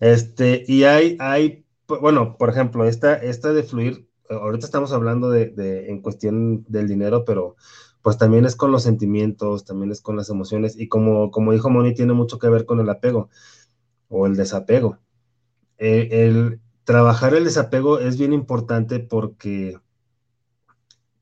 este, 0.00 0.64
y 0.66 0.84
hay, 0.84 1.16
hay, 1.20 1.64
bueno, 1.86 2.36
por 2.36 2.48
ejemplo, 2.48 2.84
esta, 2.84 3.14
esta 3.14 3.52
de 3.52 3.62
fluir, 3.62 4.08
ahorita 4.28 4.66
estamos 4.66 4.92
hablando 4.92 5.30
de, 5.30 5.50
de, 5.50 5.90
en 5.90 6.02
cuestión 6.02 6.64
del 6.66 6.88
dinero, 6.88 7.24
pero 7.24 7.56
pues 8.06 8.18
también 8.18 8.44
es 8.44 8.54
con 8.54 8.70
los 8.70 8.84
sentimientos, 8.84 9.64
también 9.64 9.90
es 9.90 10.00
con 10.00 10.14
las 10.14 10.30
emociones, 10.30 10.78
y 10.78 10.86
como, 10.86 11.32
como 11.32 11.52
dijo 11.52 11.70
Moni, 11.70 11.92
tiene 11.92 12.12
mucho 12.12 12.38
que 12.38 12.48
ver 12.48 12.64
con 12.64 12.78
el 12.78 12.88
apego 12.88 13.30
o 14.08 14.28
el 14.28 14.36
desapego. 14.36 15.00
Eh, 15.76 16.08
el 16.12 16.60
trabajar 16.84 17.34
el 17.34 17.42
desapego 17.42 17.98
es 17.98 18.16
bien 18.16 18.32
importante 18.32 19.00
porque 19.00 19.80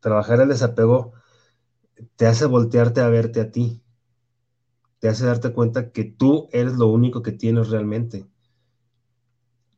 trabajar 0.01 0.43
el 0.43 0.51
desapego 0.51 1.15
te 2.17 2.27
hace 2.27 2.45
voltearte 2.45 3.01
a 3.01 3.09
verte 3.09 3.41
a 3.41 3.51
ti 3.51 3.81
te 4.99 5.09
hace 5.09 5.25
darte 5.25 5.55
cuenta 5.55 5.91
que 5.91 6.05
tú 6.05 6.51
eres 6.53 6.75
lo 6.75 6.89
único 6.89 7.23
que 7.23 7.33
tienes 7.33 7.71
realmente. 7.71 8.27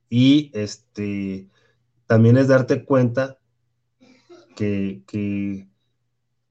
Y 0.09 0.51
este, 0.55 1.49
también 2.09 2.37
es 2.37 2.49
darte 2.49 2.85
cuenta 2.85 3.39
que, 4.57 5.69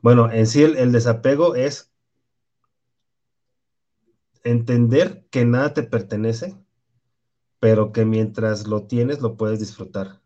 bueno, 0.05 0.31
en 0.31 0.45
sí 0.45 0.61
el, 0.61 0.91
desapego 0.91 1.55
es 1.55 1.91
entender 4.43 5.25
que 5.31 5.45
nada 5.45 5.73
te 5.73 5.81
pertenece, 5.81 6.55
pero 7.59 7.91
que 7.91 8.05
mientras 8.05 8.67
lo 8.67 8.85
tienes 8.85 9.21
lo 9.21 9.35
puedes 9.35 9.59
disfrutar. 9.59 10.21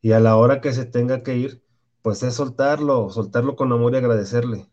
Y 0.00 0.10
a 0.10 0.18
la 0.18 0.34
hora 0.34 0.60
que 0.60 0.72
se 0.72 0.84
tenga 0.84 1.22
que 1.22 1.36
ir, 1.36 1.62
pues 2.02 2.24
es 2.24 2.34
soltarlo, 2.34 3.10
soltarlo 3.10 3.54
con 3.54 3.70
amor 3.70 3.94
y 3.94 3.98
agradecerle. 3.98 4.66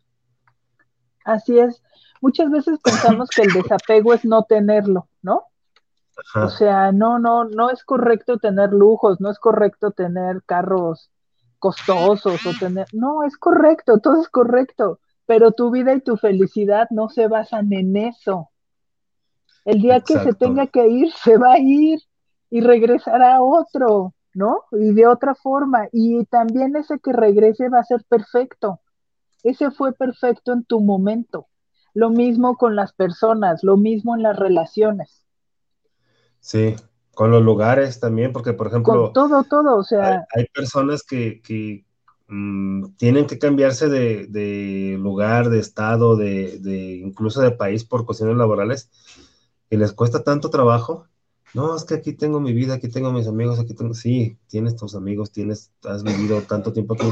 Así 1.24 1.60
es. 1.60 1.84
Muchas 2.22 2.50
veces 2.50 2.80
pensamos 2.84 3.30
que 3.30 3.44
el 3.44 3.54
desapego 3.54 4.16
es 4.16 4.26
no 4.26 4.46
tenerlo, 4.46 5.10
¿no? 5.22 5.44
O 6.34 6.50
sea, 6.50 6.92
no, 6.92 7.20
no, 7.20 7.46
no 7.46 7.70
es 7.70 7.84
correcto 7.84 8.40
tener 8.40 8.74
lujos, 8.74 9.22
no 9.22 9.30
es 9.30 9.38
correcto 9.38 9.92
tener 9.92 10.42
carros 10.44 11.12
costosos 11.60 12.46
o 12.46 12.52
tener, 12.60 12.88
no, 12.94 13.24
es 13.24 13.38
correcto, 13.38 14.00
todo 14.00 14.22
es 14.22 14.30
correcto, 14.30 15.00
pero 15.26 15.52
tu 15.52 15.70
vida 15.70 15.94
y 15.94 16.02
tu 16.02 16.18
felicidad 16.18 16.88
no 16.90 17.10
se 17.10 17.28
basan 17.28 17.72
en 17.74 17.96
eso. 17.96 18.50
El 19.66 19.82
día 19.82 20.00
que 20.02 20.18
se 20.20 20.34
tenga 20.34 20.68
que 20.68 20.88
ir, 20.88 21.12
se 21.12 21.38
va 21.38 21.54
a 21.54 21.60
ir 21.60 22.00
y 22.50 22.62
regresará 22.62 23.42
otro, 23.42 24.16
¿no? 24.34 24.64
Y 24.72 24.94
de 24.94 25.06
otra 25.06 25.36
forma. 25.36 25.88
Y 25.92 26.26
también 26.26 26.76
ese 26.76 27.00
que 27.00 27.14
regrese 27.14 27.70
va 27.70 27.80
a 27.80 27.84
ser 27.84 28.04
perfecto. 28.06 28.80
Ese 29.44 29.70
fue 29.70 29.94
perfecto 29.94 30.54
en 30.54 30.64
tu 30.64 30.80
momento. 30.80 31.48
Lo 31.94 32.10
mismo 32.10 32.58
con 32.58 32.76
las 32.76 32.94
personas, 32.94 33.64
lo 33.64 33.78
mismo 33.78 34.16
en 34.16 34.24
las 34.24 34.38
relaciones. 34.38 35.26
Sí, 36.40 36.76
con 37.20 37.32
los 37.32 37.44
lugares 37.44 38.00
también, 38.00 38.32
porque 38.32 38.54
por 38.54 38.68
ejemplo... 38.68 39.12
Con 39.12 39.14
todo, 39.14 39.44
todo, 39.44 39.76
o 39.76 39.84
sea... 39.84 40.26
Hay, 40.34 40.46
personas 40.54 41.04
que, 41.04 41.84
mm, 42.30 42.92
tienen 42.96 43.28
que 43.28 43.38
cambiarse 43.38 43.90
de, 43.90 44.96
lugar, 44.98 45.50
de 45.50 45.60
estado, 45.60 46.16
de, 46.16 47.02
incluso 47.04 47.42
de 47.42 47.52
país 47.52 47.84
por 47.84 48.06
cuestiones 48.06 48.38
laborales, 48.38 48.90
y 49.70 49.76
les 49.76 49.92
cuesta 49.92 50.24
tanto 50.24 50.50
trabajo. 50.50 51.08
No, 51.54 51.76
es 51.76 51.84
que 51.84 51.96
aquí 51.96 52.14
tengo 52.14 52.40
mi 52.40 52.54
vida, 52.54 52.76
aquí 52.76 52.88
tengo 52.88 53.12
mis 53.12 53.28
amigos, 53.28 53.60
aquí 53.60 53.74
tengo... 53.74 53.94
Sí, 53.94 54.38
tienes 54.48 54.78
tus 54.78 54.96
amigos, 54.96 55.34
tienes, 55.34 55.74
has 55.84 56.04
vivido 56.04 56.42
tanto 56.44 56.72
tiempo 56.72 56.94
aquí, 56.94 57.10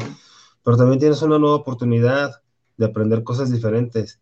pero 0.63 0.77
también 0.77 0.99
tienes 0.99 1.21
una 1.21 1.37
nueva 1.37 1.57
oportunidad 1.57 2.31
de 2.77 2.85
aprender 2.85 3.25
cosas 3.25 3.51
diferentes. 3.51 4.21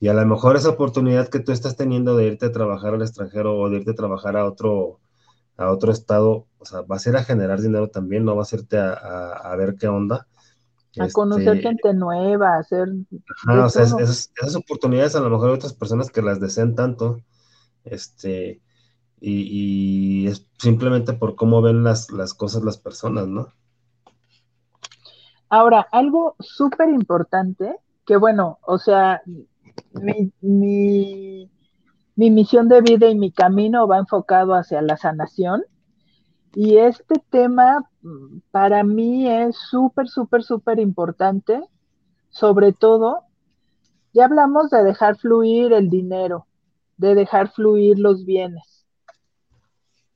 Y 0.00 0.08
a 0.08 0.14
lo 0.14 0.26
mejor 0.26 0.56
esa 0.56 0.70
oportunidad 0.70 1.28
que 1.28 1.38
tú 1.38 1.52
estás 1.52 1.76
teniendo 1.76 2.16
de 2.16 2.26
irte 2.26 2.46
a 2.46 2.50
trabajar 2.50 2.94
al 2.94 3.02
extranjero 3.02 3.56
o 3.56 3.70
de 3.70 3.76
irte 3.76 3.92
a 3.92 3.94
trabajar 3.94 4.36
a 4.36 4.46
otro, 4.46 4.98
a 5.56 5.70
otro 5.70 5.92
estado, 5.92 6.46
o 6.58 6.64
sea, 6.64 6.82
va 6.82 6.96
a 6.96 6.98
ser 6.98 7.16
a 7.16 7.24
generar 7.24 7.60
dinero 7.60 7.88
también, 7.88 8.24
no 8.24 8.34
va 8.34 8.42
a 8.42 8.44
hacerte 8.44 8.78
a, 8.78 9.54
ver 9.56 9.76
qué 9.76 9.88
onda. 9.88 10.26
A 10.98 11.08
conocer 11.08 11.56
este, 11.56 11.68
gente 11.68 11.94
nueva, 11.94 12.56
a 12.56 12.58
hacer... 12.58 12.88
Ajá, 13.46 13.64
o 13.64 13.68
sea, 13.68 13.82
esas, 13.82 14.56
oportunidades 14.56 15.16
a 15.16 15.20
lo 15.20 15.30
mejor 15.30 15.50
hay 15.50 15.56
otras 15.56 15.72
personas 15.74 16.10
que 16.10 16.22
las 16.22 16.40
desean 16.40 16.74
tanto, 16.74 17.20
este, 17.84 18.60
y, 19.20 20.26
es 20.26 20.46
simplemente 20.58 21.12
por 21.12 21.34
cómo 21.34 21.62
ven 21.62 21.84
las, 21.84 22.10
las 22.10 22.34
cosas 22.34 22.62
las 22.62 22.78
personas, 22.78 23.26
¿no? 23.26 23.52
Ahora, 25.48 25.86
algo 25.92 26.34
súper 26.40 26.88
importante, 26.88 27.76
que 28.06 28.16
bueno, 28.16 28.58
o 28.62 28.78
sea, 28.78 29.22
mi, 29.92 30.32
mi, 30.40 31.51
misión 32.30 32.68
de 32.68 32.80
vida 32.80 33.08
y 33.08 33.16
mi 33.16 33.32
camino 33.32 33.86
va 33.86 33.98
enfocado 33.98 34.54
hacia 34.54 34.82
la 34.82 34.96
sanación. 34.96 35.64
Y 36.54 36.76
este 36.76 37.22
tema 37.30 37.88
mm, 38.02 38.38
para 38.50 38.84
mí 38.84 39.28
es 39.28 39.56
súper, 39.56 40.08
súper, 40.08 40.42
súper 40.42 40.78
importante. 40.78 41.62
Sobre 42.30 42.72
todo, 42.72 43.24
ya 44.12 44.26
hablamos 44.26 44.70
de 44.70 44.84
dejar 44.84 45.16
fluir 45.16 45.72
el 45.72 45.88
dinero, 45.88 46.46
de 46.96 47.14
dejar 47.14 47.50
fluir 47.50 47.98
los 47.98 48.24
bienes, 48.24 48.86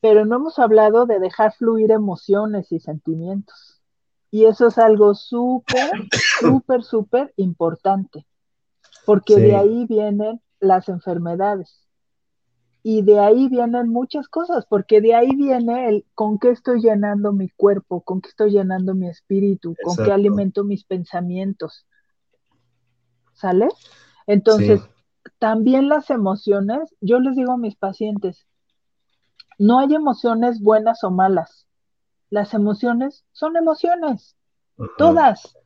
pero 0.00 0.24
no 0.24 0.36
hemos 0.36 0.59
hablado 0.59 1.07
de 1.07 1.18
dejar 1.18 1.52
fluir 1.54 1.90
emociones 1.90 2.72
y 2.72 2.80
sentimientos. 2.80 3.82
Y 4.30 4.44
eso 4.44 4.68
es 4.68 4.78
algo 4.78 5.14
súper, 5.14 5.90
súper, 6.40 6.82
súper 6.82 7.32
importante 7.36 8.26
porque 9.07 9.36
de 9.36 9.57
ahí 9.57 9.86
vienen 9.86 10.42
las 10.61 10.90
enfermedades. 10.90 11.86
Y 12.89 13.03
de 13.03 13.18
ahí 13.18 13.49
vienen 13.49 13.89
muchas 13.89 14.28
cosas, 14.28 14.64
porque 14.64 15.01
de 15.01 15.12
ahí 15.12 15.34
viene 15.34 15.89
el 15.89 16.05
con 16.14 16.39
qué 16.39 16.51
estoy 16.51 16.80
llenando 16.80 17.32
mi 17.32 17.49
cuerpo, 17.49 18.01
con 18.03 18.20
qué 18.20 18.28
estoy 18.28 18.53
llenando 18.53 18.95
mi 18.95 19.09
espíritu, 19.09 19.74
con 19.82 19.97
qué 19.97 20.12
alimento 20.12 20.62
mis 20.62 20.84
pensamientos. 20.84 21.84
¿Sale? 23.32 23.66
Entonces, 24.28 24.89
también 25.41 25.89
las 25.89 26.11
emociones, 26.11 26.95
yo 27.01 27.18
les 27.18 27.34
digo 27.34 27.55
a 27.55 27.59
mis 27.59 27.74
pacientes, 27.74 28.47
no 29.59 29.80
hay 29.80 29.93
emociones 29.93 30.62
buenas 30.62 31.03
o 31.03 31.11
malas. 31.11 31.66
Las 32.30 32.55
emociones 32.55 33.24
son 33.32 33.57
emociones, 33.57 34.37
todas. 34.97 35.59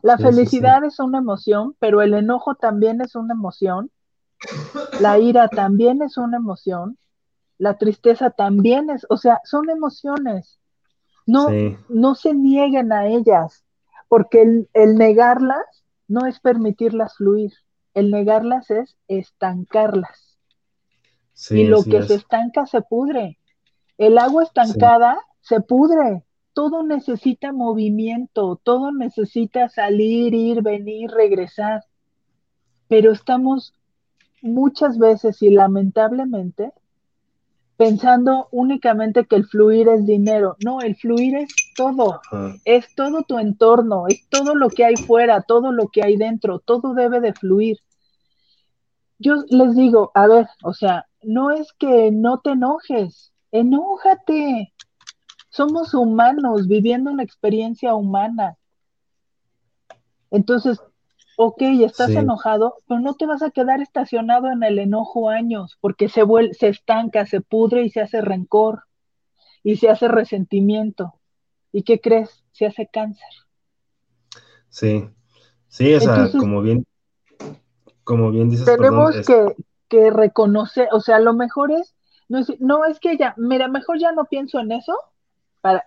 La 0.00 0.16
felicidad 0.16 0.82
es 0.84 1.00
una 1.00 1.18
emoción, 1.18 1.76
pero 1.80 2.00
el 2.00 2.14
enojo 2.14 2.54
también 2.54 3.02
es 3.02 3.14
una 3.14 3.34
emoción. 3.34 3.90
La 5.00 5.18
ira 5.18 5.48
también 5.48 6.02
es 6.02 6.16
una 6.16 6.36
emoción. 6.36 6.98
La 7.58 7.78
tristeza 7.78 8.30
también 8.30 8.90
es, 8.90 9.06
o 9.08 9.16
sea, 9.16 9.40
son 9.44 9.70
emociones. 9.70 10.58
No, 11.26 11.48
no 11.88 12.14
se 12.14 12.34
nieguen 12.34 12.92
a 12.92 13.06
ellas, 13.06 13.64
porque 14.08 14.42
el, 14.74 14.96
negarlas 14.96 15.64
no 16.06 16.26
es 16.26 16.38
permitirlas 16.38 17.16
fluir. 17.16 17.52
El 17.94 18.10
negarlas 18.10 18.70
es 18.70 18.96
estancarlas. 19.08 20.38
y 21.50 21.64
lo 21.64 21.82
que 21.82 22.02
se 22.02 22.14
estanca 22.14 22.66
se 22.66 22.82
pudre. 22.82 23.38
El 23.98 24.18
agua 24.18 24.44
estancada 24.44 25.18
se 25.40 25.60
pudre 25.60 26.26
todo 26.56 26.82
necesita 26.82 27.52
movimiento, 27.52 28.58
todo 28.62 28.90
necesita 28.90 29.68
salir, 29.68 30.32
ir, 30.32 30.62
venir, 30.62 31.10
regresar. 31.10 31.84
Pero 32.88 33.12
estamos 33.12 33.74
muchas 34.46 34.98
veces 34.98 35.42
y 35.42 35.50
lamentablemente 35.50 36.72
pensando 37.76 38.48
únicamente 38.52 39.26
que 39.26 39.36
el 39.36 39.46
fluir 39.46 39.88
es 39.88 40.06
dinero. 40.06 40.56
No, 40.64 40.80
el 40.80 40.96
fluir 40.96 41.36
es 41.36 41.54
todo, 41.76 42.20
es 42.64 42.94
todo 42.94 43.22
tu 43.22 43.38
entorno, 43.38 44.06
es 44.08 44.26
todo 44.28 44.54
lo 44.54 44.68
que 44.70 44.84
hay 44.84 44.96
fuera, 44.96 45.42
todo 45.42 45.72
lo 45.72 45.88
que 45.88 46.02
hay 46.02 46.16
dentro, 46.16 46.58
todo 46.58 46.94
debe 46.94 47.20
de 47.20 47.34
fluir. 47.34 47.78
Yo 49.18 49.44
les 49.48 49.74
digo, 49.76 50.10
a 50.14 50.26
ver, 50.26 50.46
o 50.62 50.72
sea, 50.72 51.06
no 51.22 51.50
es 51.50 51.72
que 51.78 52.10
no 52.12 52.40
te 52.40 52.50
enojes, 52.50 53.32
enójate, 53.50 54.72
somos 55.48 55.94
humanos 55.94 56.68
viviendo 56.68 57.10
una 57.10 57.22
experiencia 57.22 57.94
humana. 57.94 58.56
Entonces, 60.30 60.80
ok, 61.36 61.62
estás 61.84 62.10
enojado, 62.10 62.76
pero 62.86 63.00
no 63.00 63.14
te 63.14 63.26
vas 63.26 63.42
a 63.42 63.50
quedar 63.50 63.80
estacionado 63.80 64.50
en 64.50 64.62
el 64.62 64.78
enojo 64.78 65.28
años, 65.28 65.76
porque 65.80 66.08
se, 66.08 66.22
vuelve, 66.22 66.54
se 66.54 66.68
estanca, 66.68 67.26
se 67.26 67.40
pudre 67.40 67.84
y 67.84 67.90
se 67.90 68.00
hace 68.00 68.20
rencor 68.20 68.84
y 69.62 69.76
se 69.76 69.88
hace 69.88 70.08
resentimiento. 70.08 71.14
¿Y 71.72 71.82
qué 71.82 72.00
crees? 72.00 72.42
Se 72.52 72.66
hace 72.66 72.88
cáncer. 72.90 73.28
Sí, 74.68 75.08
sí, 75.68 75.94
o 75.94 76.00
sea, 76.00 76.30
como 76.32 76.62
bien, 76.62 76.86
como 78.04 78.30
bien 78.30 78.50
dices. 78.50 78.66
Tenemos 78.66 79.14
que, 79.26 79.54
que, 79.88 80.10
reconocer, 80.10 80.88
o 80.92 81.00
sea, 81.00 81.18
lo 81.18 81.34
mejor 81.34 81.70
es 81.70 81.94
no, 82.28 82.38
es, 82.38 82.60
no 82.60 82.84
es 82.84 82.98
que 82.98 83.16
ya, 83.16 83.34
mira, 83.36 83.68
mejor 83.68 83.98
ya 83.98 84.12
no 84.12 84.24
pienso 84.24 84.58
en 84.58 84.72
eso, 84.72 84.94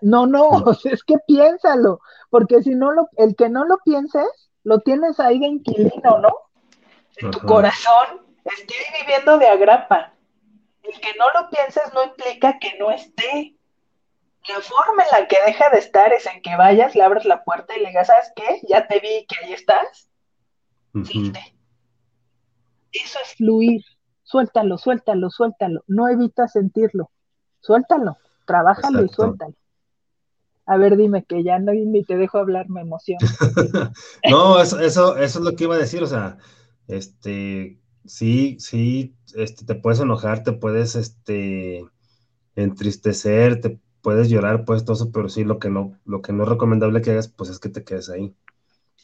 no, 0.01 0.25
no, 0.25 0.49
es 0.85 1.03
que 1.03 1.17
piénsalo, 1.25 2.01
porque 2.29 2.61
si 2.63 2.75
no 2.75 2.91
lo, 2.91 3.09
el 3.17 3.35
que 3.35 3.49
no 3.49 3.65
lo 3.65 3.79
pienses, 3.83 4.48
lo 4.69 4.79
tienes 4.81 5.19
ahí 5.19 5.39
de 5.39 5.47
inquilino, 5.47 6.19
¿no? 6.19 6.31
En 7.17 7.31
tu 7.31 7.39
corazón, 7.39 8.21
estoy 8.45 8.77
viviendo 8.99 9.39
de 9.39 9.47
agrapa. 9.47 10.13
El 10.83 10.93
que 11.01 11.09
no 11.17 11.25
lo 11.31 11.49
pienses 11.49 11.91
no 11.95 12.03
implica 12.03 12.59
que 12.59 12.77
no 12.77 12.91
esté. 12.91 13.55
La 14.47 14.61
forma 14.61 15.03
en 15.03 15.21
la 15.21 15.27
que 15.27 15.37
deja 15.47 15.71
de 15.71 15.79
estar 15.79 16.13
es 16.13 16.27
en 16.27 16.43
que 16.43 16.55
vayas, 16.55 16.93
le 16.93 17.01
abres 17.01 17.25
la 17.25 17.43
puerta 17.43 17.75
y 17.75 17.79
le 17.79 17.87
digas, 17.87 18.07
¿sabes 18.07 18.31
qué? 18.35 18.61
Ya 18.69 18.87
te 18.87 18.99
vi 18.99 19.25
que 19.25 19.43
ahí 19.43 19.53
estás. 19.53 20.07
Eso 22.91 23.19
es 23.23 23.35
fluir. 23.37 23.81
Suéltalo, 24.21 24.77
suéltalo, 24.77 25.31
suéltalo. 25.31 25.83
No 25.87 26.07
evitas 26.09 26.51
sentirlo. 26.51 27.09
Suéltalo, 27.59 28.17
trabájalo 28.45 29.03
y 29.03 29.09
suéltalo. 29.09 29.55
A 30.69 30.77
ver, 30.77 30.97
dime 30.97 31.25
que 31.25 31.43
ya 31.43 31.57
no 31.57 31.73
ni 31.73 32.03
te 32.03 32.15
dejo 32.15 32.37
hablar, 32.37 32.69
me 32.69 32.81
emociono. 32.81 33.25
no, 34.29 34.61
eso, 34.61 34.79
eso, 34.79 35.17
eso 35.17 35.39
es 35.39 35.43
lo 35.43 35.55
que 35.55 35.63
iba 35.63 35.73
a 35.73 35.79
decir, 35.79 36.03
o 36.03 36.05
sea, 36.05 36.37
este, 36.87 37.81
sí, 38.05 38.55
sí, 38.59 39.15
este, 39.33 39.65
te 39.65 39.73
puedes 39.73 39.99
enojar, 39.99 40.43
te 40.43 40.53
puedes, 40.53 40.95
este, 40.95 41.83
entristecer, 42.55 43.61
te 43.61 43.79
puedes 44.03 44.29
llorar, 44.29 44.63
pues 44.63 44.85
todo 44.85 44.93
eso, 44.93 45.11
pero 45.11 45.27
sí, 45.27 45.43
lo 45.43 45.57
que 45.57 45.71
no, 45.71 45.97
lo 46.05 46.21
que 46.21 46.33
no 46.33 46.43
es 46.43 46.49
recomendable 46.49 47.01
que 47.01 47.13
hagas, 47.13 47.29
pues 47.29 47.49
es 47.49 47.57
que 47.57 47.69
te 47.69 47.83
quedes 47.83 48.11
ahí. 48.11 48.35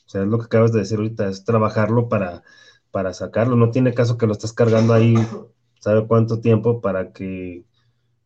O 0.06 0.10
sea, 0.10 0.22
es 0.22 0.28
lo 0.28 0.38
que 0.38 0.46
acabas 0.46 0.72
de 0.72 0.82
decir 0.82 1.00
ahorita, 1.00 1.28
es 1.30 1.46
trabajarlo 1.46 2.10
para, 2.10 2.44
para 2.92 3.12
sacarlo. 3.14 3.56
No 3.56 3.72
tiene 3.72 3.96
caso 3.96 4.20
que 4.20 4.28
lo 4.28 4.34
estés 4.34 4.54
cargando 4.54 4.94
ahí, 4.94 5.16
sabe 5.80 6.06
cuánto 6.08 6.42
tiempo 6.42 6.80
para 6.80 7.12
que 7.12 7.66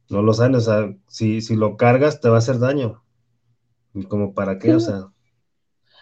no 0.10 0.22
lo 0.24 0.34
sanes. 0.34 0.68
O 0.68 0.72
sea, 0.72 0.94
si, 1.08 1.40
si 1.40 1.56
lo 1.56 1.78
cargas, 1.78 2.20
te 2.20 2.28
va 2.28 2.36
a 2.36 2.40
hacer 2.40 2.60
daño. 2.60 3.02
¿Y 3.94 4.06
como 4.06 4.34
para 4.34 4.60
qué? 4.60 4.76
O 4.76 4.80
sea. 4.80 5.08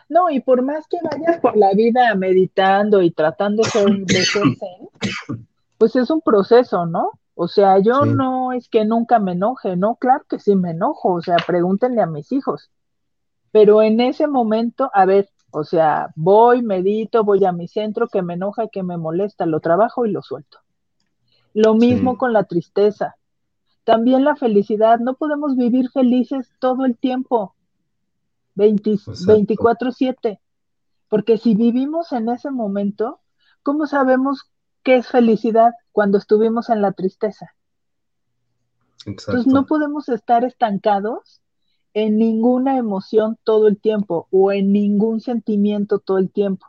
No, 0.09 0.29
y 0.29 0.39
por 0.39 0.61
más 0.61 0.87
que 0.87 0.97
vayas 1.03 1.39
por 1.41 1.57
la 1.57 1.73
vida 1.73 2.15
meditando 2.15 3.01
y 3.01 3.11
tratando 3.11 3.63
de 3.63 3.69
ser, 3.69 3.85
de 4.05 4.23
pues 5.77 5.95
es 5.95 6.09
un 6.09 6.21
proceso, 6.21 6.85
¿no? 6.85 7.11
O 7.35 7.47
sea, 7.47 7.79
yo 7.79 8.05
no 8.05 8.51
es 8.51 8.67
que 8.67 8.83
nunca 8.83 9.19
me 9.19 9.33
enoje, 9.33 9.75
no, 9.75 9.95
claro 9.95 10.25
que 10.27 10.39
sí 10.39 10.55
me 10.55 10.71
enojo, 10.71 11.13
o 11.13 11.21
sea, 11.21 11.35
pregúntenle 11.45 12.01
a 12.01 12.07
mis 12.07 12.31
hijos. 12.31 12.71
Pero 13.51 13.83
en 13.83 13.99
ese 14.01 14.27
momento, 14.27 14.89
a 14.91 15.05
ver, 15.05 15.29
o 15.51 15.63
sea, 15.63 16.11
voy, 16.15 16.63
medito, 16.63 17.23
voy 17.23 17.45
a 17.45 17.51
mi 17.51 17.67
centro, 17.67 18.07
que 18.07 18.23
me 18.23 18.33
enoja, 18.33 18.69
que 18.69 18.81
me 18.81 18.97
molesta, 18.97 19.45
lo 19.45 19.59
trabajo 19.59 20.05
y 20.05 20.11
lo 20.11 20.23
suelto. 20.23 20.59
Lo 21.53 21.75
mismo 21.75 22.17
con 22.17 22.33
la 22.33 22.43
tristeza. 22.43 23.17
También 23.83 24.23
la 24.23 24.35
felicidad, 24.35 24.99
no 24.99 25.13
podemos 25.15 25.55
vivir 25.55 25.89
felices 25.89 26.51
todo 26.59 26.85
el 26.85 26.97
tiempo. 26.97 27.55
24/7. 28.57 30.39
Porque 31.07 31.37
si 31.37 31.55
vivimos 31.55 32.11
en 32.11 32.27
ese 32.29 32.51
momento, 32.51 33.21
¿cómo 33.63 33.87
sabemos 33.87 34.51
qué 34.83 34.97
es 34.97 35.07
felicidad 35.07 35.73
cuando 35.91 36.17
estuvimos 36.17 36.69
en 36.69 36.81
la 36.81 36.91
tristeza? 36.91 37.53
Entonces 39.05 39.47
no 39.47 39.65
podemos 39.65 40.09
estar 40.09 40.43
estancados 40.43 41.41
en 41.93 42.17
ninguna 42.17 42.77
emoción 42.77 43.37
todo 43.43 43.67
el 43.67 43.79
tiempo 43.79 44.27
o 44.31 44.51
en 44.51 44.73
ningún 44.73 45.21
sentimiento 45.21 45.99
todo 45.99 46.17
el 46.17 46.29
tiempo, 46.29 46.67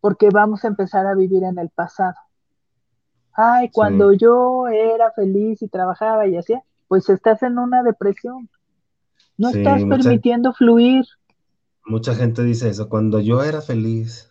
porque 0.00 0.28
vamos 0.30 0.64
a 0.64 0.68
empezar 0.68 1.06
a 1.06 1.14
vivir 1.14 1.44
en 1.44 1.58
el 1.58 1.70
pasado. 1.70 2.16
Ay, 3.32 3.70
cuando 3.70 4.12
yo 4.12 4.68
era 4.68 5.12
feliz 5.12 5.62
y 5.62 5.68
trabajaba 5.68 6.26
y 6.26 6.36
hacía, 6.36 6.62
pues 6.88 7.08
estás 7.08 7.42
en 7.42 7.58
una 7.58 7.82
depresión. 7.82 8.50
No 9.40 9.48
estás 9.48 9.82
permitiendo 9.84 10.52
fluir. 10.52 11.02
Mucha 11.86 12.14
gente 12.14 12.44
dice 12.44 12.68
eso, 12.68 12.90
cuando 12.90 13.20
yo 13.20 13.42
era 13.42 13.62
feliz. 13.62 14.30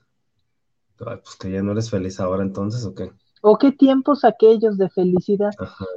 pues 0.97 1.35
que 1.39 1.49
ya 1.49 1.63
no 1.63 1.71
eres 1.71 1.89
feliz 1.89 2.19
ahora 2.19 2.43
entonces, 2.43 2.85
¿o 2.85 2.93
qué? 2.93 3.09
¿O 3.41 3.57
qué 3.57 3.71
tiempos 3.71 4.23
aquellos 4.23 4.77
de 4.77 4.87
felicidad? 4.89 5.49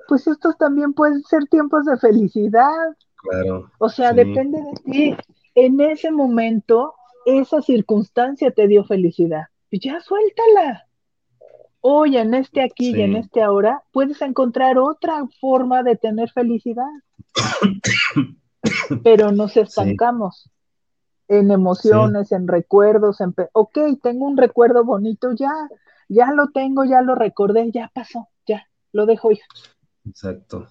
Pues 0.08 0.26
estos 0.26 0.56
también 0.56 0.94
pueden 0.94 1.22
ser 1.24 1.44
tiempos 1.50 1.84
de 1.84 1.98
felicidad. 1.98 2.96
Claro. 3.16 3.70
O 3.76 3.90
sea, 3.90 4.14
depende 4.14 4.58
de 4.62 4.90
ti. 4.90 5.16
En 5.54 5.78
ese 5.82 6.10
momento, 6.10 6.94
esa 7.26 7.60
circunstancia 7.60 8.50
te 8.50 8.66
dio 8.66 8.82
felicidad. 8.84 9.44
Ya 9.72 10.00
suéltala. 10.00 10.86
Hoy, 11.82 12.16
en 12.16 12.32
este 12.32 12.62
aquí 12.62 12.96
y 12.96 13.02
en 13.02 13.16
este 13.16 13.42
ahora, 13.42 13.82
puedes 13.92 14.22
encontrar 14.22 14.78
otra 14.78 15.26
forma 15.38 15.82
de 15.82 15.96
tener 15.96 16.30
felicidad. 16.30 16.88
pero 19.04 19.32
nos 19.32 19.56
estancamos 19.56 20.50
en 21.28 21.50
emociones, 21.50 22.32
en 22.32 22.46
recuerdos, 22.46 23.20
en, 23.20 23.34
ok, 23.52 23.78
tengo 24.02 24.26
un 24.26 24.36
recuerdo 24.36 24.84
bonito, 24.84 25.32
ya, 25.32 25.50
ya 26.08 26.32
lo 26.32 26.48
tengo, 26.48 26.84
ya 26.84 27.00
lo 27.00 27.14
recordé, 27.14 27.70
ya 27.72 27.90
pasó, 27.94 28.28
ya, 28.46 28.68
lo 28.92 29.06
dejo 29.06 29.30
ir. 29.32 29.40
Exacto. 30.06 30.68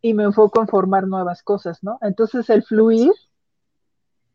Y 0.00 0.12
me 0.14 0.24
enfoco 0.24 0.60
en 0.60 0.68
formar 0.68 1.06
nuevas 1.06 1.42
cosas, 1.42 1.82
¿no? 1.82 1.98
Entonces 2.02 2.50
el 2.50 2.64
fluir, 2.64 3.12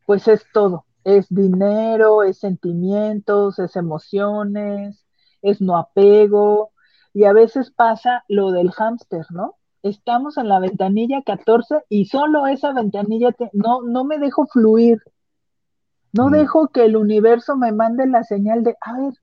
pues 0.06 0.28
es 0.28 0.46
todo, 0.54 0.86
es 1.04 1.28
dinero, 1.30 2.24
es 2.24 2.40
sentimientos, 2.40 3.60
es 3.60 3.76
emociones, 3.76 5.06
es 5.42 5.62
no 5.62 5.78
apego, 5.78 6.72
y 7.14 7.26
a 7.26 7.34
veces 7.34 7.72
pasa 7.72 8.24
lo 8.28 8.52
del 8.52 8.72
hámster, 8.72 9.26
¿no? 9.32 9.59
Estamos 9.84 10.38
en 10.38 10.48
la 10.50 10.60
ventanilla 10.60 11.22
14 11.22 11.86
y 11.90 12.06
solo 12.06 12.48
esa 12.48 12.74
ventanilla 12.74 13.36
no, 13.54 13.82
no 13.82 14.04
me 14.04 14.20
dejo 14.20 14.46
fluir. 14.48 15.02
No 16.12 16.28
mm. 16.28 16.32
dejo 16.32 16.68
que 16.70 16.86
el 16.86 16.96
universo 16.96 17.56
me 17.56 17.72
mande 17.72 18.08
la 18.08 18.24
señal 18.24 18.64
de, 18.64 18.76
a 18.82 19.00
ver, 19.00 19.14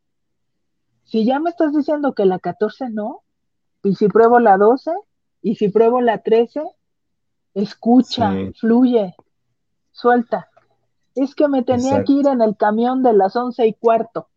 si 1.04 1.24
ya 1.24 1.38
me 1.38 1.50
estás 1.50 1.72
diciendo 1.72 2.14
que 2.14 2.24
la 2.24 2.38
14 2.38 2.90
no, 2.90 3.22
y 3.82 3.94
si 3.94 4.08
pruebo 4.08 4.40
la 4.40 4.56
12, 4.56 4.92
y 5.42 5.54
si 5.56 5.68
pruebo 5.68 6.00
la 6.00 6.18
13, 6.18 6.62
escucha, 7.54 8.32
fluye, 8.58 9.14
suelta. 9.92 10.48
Es 11.14 11.34
que 11.34 11.48
me 11.48 11.62
tenía 11.62 12.04
que 12.04 12.12
ir 12.12 12.26
en 12.26 12.42
el 12.42 12.56
camión 12.56 13.02
de 13.02 13.12
las 13.12 13.36
once 13.36 13.66
y 13.66 13.72
cuarto. 13.72 14.28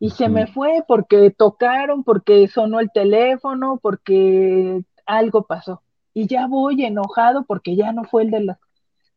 Y 0.00 0.10
se 0.10 0.28
me 0.28 0.46
fue 0.46 0.84
porque 0.86 1.30
tocaron, 1.30 2.04
porque 2.04 2.46
sonó 2.46 2.78
el 2.80 2.90
teléfono, 2.92 3.78
porque 3.82 4.84
algo 5.06 5.42
pasó. 5.42 5.82
Y 6.14 6.26
ya 6.26 6.46
voy 6.46 6.84
enojado 6.84 7.44
porque 7.44 7.74
ya 7.76 7.92
no 7.92 8.04
fue 8.04 8.22
el 8.22 8.30
de 8.30 8.40
la... 8.44 8.58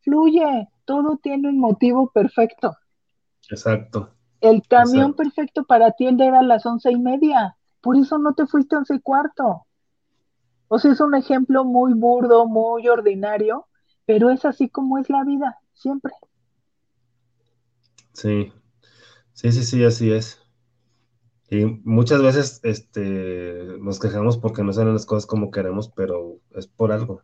Fluye, 0.01 0.67
todo 0.85 1.17
tiene 1.21 1.49
un 1.49 1.59
motivo 1.59 2.09
perfecto. 2.11 2.75
Exacto. 3.49 4.11
El 4.39 4.63
camión 4.67 5.13
perfecto 5.13 5.65
para 5.65 5.91
ti 5.91 6.07
era 6.07 6.39
a 6.39 6.43
las 6.43 6.65
once 6.65 6.91
y 6.91 6.97
media. 6.97 7.55
Por 7.81 7.95
eso 7.95 8.17
no 8.17 8.33
te 8.33 8.47
fuiste 8.47 8.75
a 8.75 8.79
once 8.79 8.95
y 8.95 8.99
cuarto. 8.99 9.65
O 10.67 10.79
sea, 10.79 10.91
es 10.91 11.01
un 11.01 11.13
ejemplo 11.13 11.63
muy 11.63 11.93
burdo, 11.93 12.47
muy 12.47 12.87
ordinario, 12.87 13.67
pero 14.05 14.29
es 14.31 14.45
así 14.45 14.69
como 14.69 14.97
es 14.97 15.09
la 15.09 15.23
vida, 15.23 15.59
siempre. 15.73 16.13
Sí, 18.13 18.51
sí, 19.33 19.51
sí, 19.51 19.63
sí, 19.63 19.83
así 19.83 20.11
es. 20.11 20.40
Y 21.51 21.65
muchas 21.83 22.21
veces 22.21 22.61
este, 22.63 23.75
nos 23.81 23.99
quejamos 23.99 24.37
porque 24.37 24.63
no 24.63 24.71
salen 24.71 24.93
las 24.93 25.05
cosas 25.05 25.25
como 25.25 25.51
queremos, 25.51 25.89
pero 25.89 26.37
es 26.51 26.65
por 26.65 26.93
algo. 26.93 27.23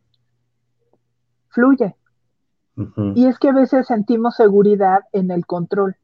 Fluye. 1.47 1.95
Y 3.15 3.25
es 3.25 3.39
que 3.39 3.47
a 3.47 3.53
veces 3.53 3.87
sentimos 3.87 4.35
seguridad 4.35 4.99
en 5.13 5.31
el 5.31 5.45
control. 5.45 5.95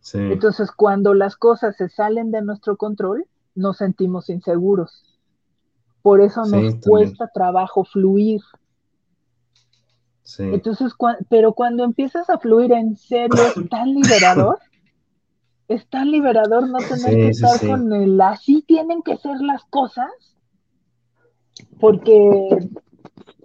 Sí. 0.00 0.16
Entonces, 0.18 0.72
cuando 0.72 1.12
las 1.12 1.36
cosas 1.36 1.76
se 1.76 1.90
salen 1.90 2.30
de 2.30 2.40
nuestro 2.40 2.78
control, 2.78 3.26
nos 3.54 3.76
sentimos 3.76 4.30
inseguros. 4.30 5.20
Por 6.00 6.22
eso 6.22 6.46
nos 6.46 6.76
cuesta 6.76 7.28
trabajo 7.28 7.84
fluir. 7.84 8.40
Sí. 10.22 10.44
Entonces, 10.44 10.94
pero 11.28 11.52
cuando 11.52 11.84
empiezas 11.84 12.30
a 12.30 12.38
fluir 12.38 12.72
en 12.72 12.96
serio, 12.96 13.36
es 13.54 13.54
tan 13.70 13.92
liberador 13.92 14.58
es 15.68 15.86
tan 15.88 16.10
liberador 16.10 16.68
no 16.68 16.78
tener 16.78 17.14
que 17.14 17.28
estar 17.28 17.60
con 17.60 17.92
el 17.92 18.20
así 18.20 18.64
tienen 18.66 19.02
que 19.02 19.16
ser 19.18 19.38
las 19.40 19.64
cosas, 19.64 20.10
porque, 21.78 22.58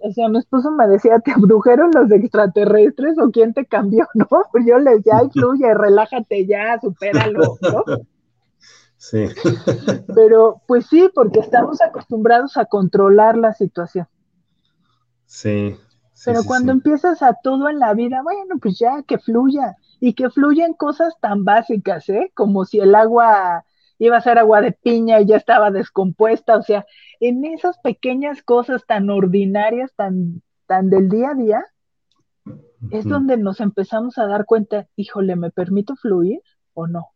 o 0.02 0.10
sea, 0.12 0.28
mi 0.28 0.38
esposo 0.38 0.70
me 0.70 0.88
decía, 0.88 1.18
¿te 1.18 1.32
abdujeron 1.32 1.90
los 1.94 2.10
extraterrestres 2.10 3.18
o 3.18 3.30
quién 3.30 3.52
te 3.52 3.66
cambió? 3.66 4.08
¿No? 4.14 4.26
Pues 4.50 4.64
yo 4.66 4.78
le 4.78 4.96
decía, 4.96 5.18
ay, 5.18 5.28
fluye, 5.30 5.72
relájate 5.74 6.46
ya, 6.46 6.80
supéralo, 6.80 7.58
¿no? 7.60 7.84
Sí. 8.96 9.26
Pero, 10.14 10.62
pues 10.66 10.86
sí, 10.86 11.10
porque 11.14 11.40
estamos 11.40 11.82
acostumbrados 11.82 12.56
a 12.56 12.64
controlar 12.64 13.36
la 13.36 13.52
situación. 13.52 14.08
Sí. 15.26 15.76
Pero 16.24 16.42
cuando 16.44 16.72
empiezas 16.72 17.20
a 17.20 17.34
todo 17.42 17.68
en 17.68 17.80
la 17.80 17.92
vida, 17.92 18.22
bueno, 18.22 18.56
pues 18.62 18.78
ya 18.78 19.02
que 19.02 19.18
fluya 19.18 19.76
y 20.04 20.12
que 20.12 20.28
fluyen 20.28 20.74
cosas 20.74 21.14
tan 21.18 21.46
básicas, 21.46 22.10
¿eh? 22.10 22.30
Como 22.34 22.66
si 22.66 22.78
el 22.78 22.94
agua 22.94 23.64
iba 23.96 24.18
a 24.18 24.20
ser 24.20 24.38
agua 24.38 24.60
de 24.60 24.72
piña 24.72 25.18
y 25.18 25.24
ya 25.24 25.38
estaba 25.38 25.70
descompuesta, 25.70 26.58
o 26.58 26.62
sea, 26.62 26.84
en 27.20 27.42
esas 27.46 27.78
pequeñas 27.78 28.42
cosas 28.42 28.84
tan 28.86 29.08
ordinarias, 29.08 29.94
tan, 29.96 30.42
tan 30.66 30.90
del 30.90 31.08
día 31.08 31.30
a 31.30 31.34
día, 31.34 31.64
es 32.90 33.06
donde 33.06 33.38
nos 33.38 33.60
empezamos 33.60 34.18
a 34.18 34.26
dar 34.26 34.44
cuenta, 34.44 34.86
híjole, 34.94 35.36
¿me 35.36 35.50
permito 35.50 35.96
fluir 35.96 36.42
o 36.74 36.86
no? 36.86 37.06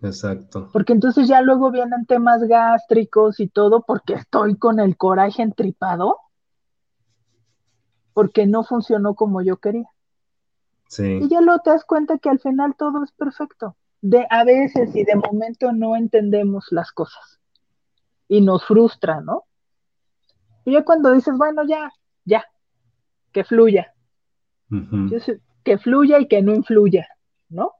Exacto. 0.00 0.70
Porque 0.72 0.94
entonces 0.94 1.28
ya 1.28 1.42
luego 1.42 1.70
vienen 1.70 2.06
temas 2.06 2.42
gástricos 2.44 3.40
y 3.40 3.48
todo 3.48 3.84
porque 3.86 4.14
estoy 4.14 4.56
con 4.56 4.80
el 4.80 4.96
coraje 4.96 5.42
entripado, 5.42 6.16
porque 8.14 8.46
no 8.46 8.64
funcionó 8.64 9.14
como 9.14 9.42
yo 9.42 9.58
quería. 9.58 9.90
Y 10.98 11.28
ya 11.28 11.40
luego 11.40 11.60
te 11.62 11.70
das 11.70 11.84
cuenta 11.84 12.18
que 12.18 12.28
al 12.28 12.38
final 12.38 12.74
todo 12.76 13.02
es 13.04 13.12
perfecto. 13.12 13.76
De 14.00 14.26
a 14.30 14.44
veces 14.44 14.94
y 14.94 15.04
de 15.04 15.16
momento 15.16 15.72
no 15.72 15.96
entendemos 15.96 16.66
las 16.70 16.92
cosas. 16.92 17.40
Y 18.28 18.40
nos 18.40 18.64
frustra, 18.64 19.20
¿no? 19.20 19.44
Y 20.64 20.72
ya 20.72 20.84
cuando 20.84 21.12
dices, 21.12 21.36
bueno, 21.36 21.62
ya, 21.66 21.92
ya, 22.24 22.44
que 23.32 23.44
fluya. 23.44 23.94
que 25.62 25.78
fluya 25.78 26.20
y 26.20 26.28
que 26.28 26.42
no 26.42 26.54
influya, 26.54 27.06
¿no? 27.48 27.72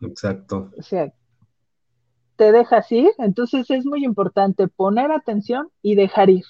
Exacto. 0.00 0.70
O 0.78 0.82
sea, 0.82 1.12
te 2.36 2.52
dejas 2.52 2.90
ir, 2.92 3.10
entonces 3.18 3.70
es 3.70 3.84
muy 3.84 4.04
importante 4.04 4.68
poner 4.68 5.12
atención 5.12 5.68
y 5.82 5.94
dejar 5.94 6.30
ir. 6.30 6.44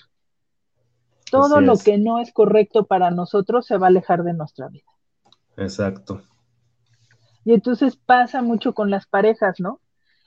Todo 1.31 1.61
lo 1.61 1.77
que 1.77 1.99
no 1.99 2.21
es 2.21 2.33
correcto 2.33 2.87
para 2.87 3.11
nosotros 3.11 3.67
se 3.67 3.79
va 3.79 3.87
a 3.87 3.91
alejar 3.91 4.23
de 4.23 4.33
nuestra 4.33 4.69
vida. 4.69 4.91
Exacto. 5.61 6.23
Y 7.45 7.53
entonces 7.53 7.97
pasa 7.97 8.43
mucho 8.43 8.73
con 8.75 8.91
las 8.91 9.07
parejas, 9.07 9.61
¿no? 9.61 9.81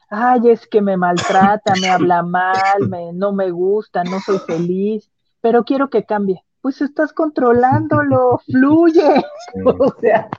Ay, 0.10 0.50
es 0.50 0.68
que 0.68 0.82
me 0.82 0.96
maltrata, 0.96 1.74
me 1.82 1.90
habla 1.90 2.22
mal, 2.22 2.88
me, 2.90 3.14
no 3.14 3.34
me 3.34 3.50
gusta, 3.50 4.04
no 4.04 4.20
soy 4.20 4.38
feliz, 4.40 5.10
pero 5.42 5.64
quiero 5.64 5.90
que 5.90 6.06
cambie. 6.06 6.44
Pues 6.62 6.82
estás 6.82 7.14
controlándolo, 7.14 8.40
fluye. 8.46 9.24
O 9.66 9.94
sea, 10.00 10.30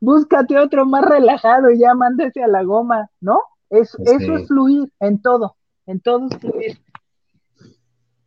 búscate 0.00 0.58
otro 0.58 0.86
más 0.86 1.04
relajado 1.04 1.70
y 1.70 1.78
ya 1.78 1.94
mándese 1.94 2.42
a 2.42 2.48
la 2.48 2.62
goma, 2.62 3.10
¿no? 3.20 3.40
Eso, 3.70 3.98
eso 4.04 4.36
es 4.36 4.48
fluir 4.48 4.90
en 4.98 5.20
todo, 5.20 5.56
en 5.86 6.00
todo 6.00 6.26
es 6.30 6.38
fluir. 6.38 6.80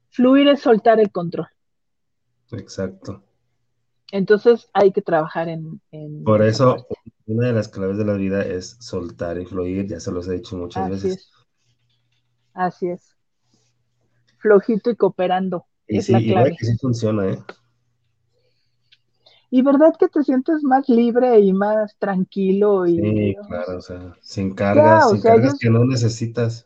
Fluir 0.10 0.48
es 0.50 0.62
soltar 0.62 1.00
el 1.00 1.12
control. 1.12 1.48
Exacto. 2.52 3.24
Entonces 4.12 4.70
hay 4.74 4.92
que 4.92 5.02
trabajar 5.02 5.48
en... 5.48 5.82
Por 6.24 6.42
eso, 6.42 6.86
una 7.26 7.48
de 7.48 7.54
las 7.54 7.70
claves 7.70 7.98
de 7.98 8.06
la 8.06 8.14
vida 8.14 8.46
es 8.46 8.78
soltar 8.80 9.40
y 9.40 9.46
fluir, 9.46 9.88
ya 9.88 10.00
se 10.00 10.12
los 10.12 10.28
he 10.28 10.34
dicho 10.34 10.58
muchas 10.58 10.84
Así 10.84 10.92
veces. 10.92 11.14
Es. 11.14 11.32
Así 12.54 12.88
es. 12.90 13.16
Flojito 14.38 14.90
y 14.90 14.96
cooperando. 14.96 15.66
Y 15.88 16.00
es 16.00 16.06
sí, 16.06 16.12
la 16.12 16.20
clave. 16.20 16.58
que 16.58 16.66
sí 16.66 16.78
funciona, 16.78 17.30
¿eh? 17.30 17.40
Y 19.50 19.62
verdad 19.62 19.94
que 20.00 20.08
te 20.08 20.24
sientes 20.24 20.64
más 20.64 20.88
libre 20.88 21.40
y 21.40 21.52
más 21.52 21.98
tranquilo 21.98 22.88
y... 22.88 22.96
Sí, 22.96 23.36
claro, 23.48 23.78
o 23.78 23.82
sea, 23.82 24.16
sin 24.22 24.56
cargas, 24.56 25.12
sin 25.12 25.22
cargas 25.22 25.58
que 25.60 25.70
no 25.70 25.84
necesitas. 25.86 26.66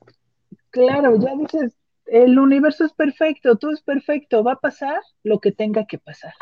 Claro, 0.69 1.15
ya 1.19 1.35
dices, 1.35 1.75
el 2.05 2.37
universo 2.37 2.85
es 2.85 2.93
perfecto, 2.93 3.55
todo 3.55 3.71
es 3.71 3.81
perfecto, 3.81 4.43
va 4.43 4.53
a 4.53 4.59
pasar 4.59 4.99
lo 5.23 5.39
que 5.39 5.51
tenga 5.51 5.85
que 5.85 5.97
pasar. 5.97 6.33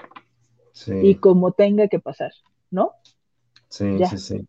Sí. 0.74 0.93
Y 1.01 1.15
como 1.15 1.51
tenga 1.51 1.88
que 1.88 1.99
pasar, 1.99 2.32
¿no? 2.69 2.91
Sí, 3.69 3.97
sí, 4.09 4.17
sí. 4.17 4.47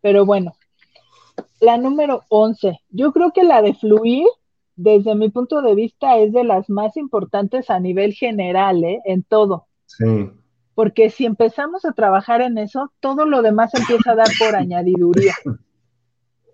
Pero 0.00 0.26
bueno, 0.26 0.52
la 1.60 1.78
número 1.78 2.24
11, 2.28 2.78
yo 2.90 3.12
creo 3.12 3.32
que 3.32 3.42
la 3.42 3.62
de 3.62 3.74
fluir, 3.74 4.26
desde 4.76 5.14
mi 5.14 5.30
punto 5.30 5.62
de 5.62 5.74
vista, 5.74 6.18
es 6.18 6.32
de 6.32 6.44
las 6.44 6.68
más 6.68 6.96
importantes 6.96 7.70
a 7.70 7.80
nivel 7.80 8.12
general, 8.12 8.84
¿eh? 8.84 9.00
En 9.06 9.22
todo. 9.22 9.66
Sí. 9.86 10.30
Porque 10.74 11.10
si 11.10 11.24
empezamos 11.24 11.84
a 11.84 11.92
trabajar 11.92 12.42
en 12.42 12.58
eso, 12.58 12.92
todo 13.00 13.24
lo 13.24 13.42
demás 13.42 13.72
empieza 13.74 14.12
a 14.12 14.16
dar 14.16 14.28
por 14.38 14.54
añadiduría. 14.56 15.34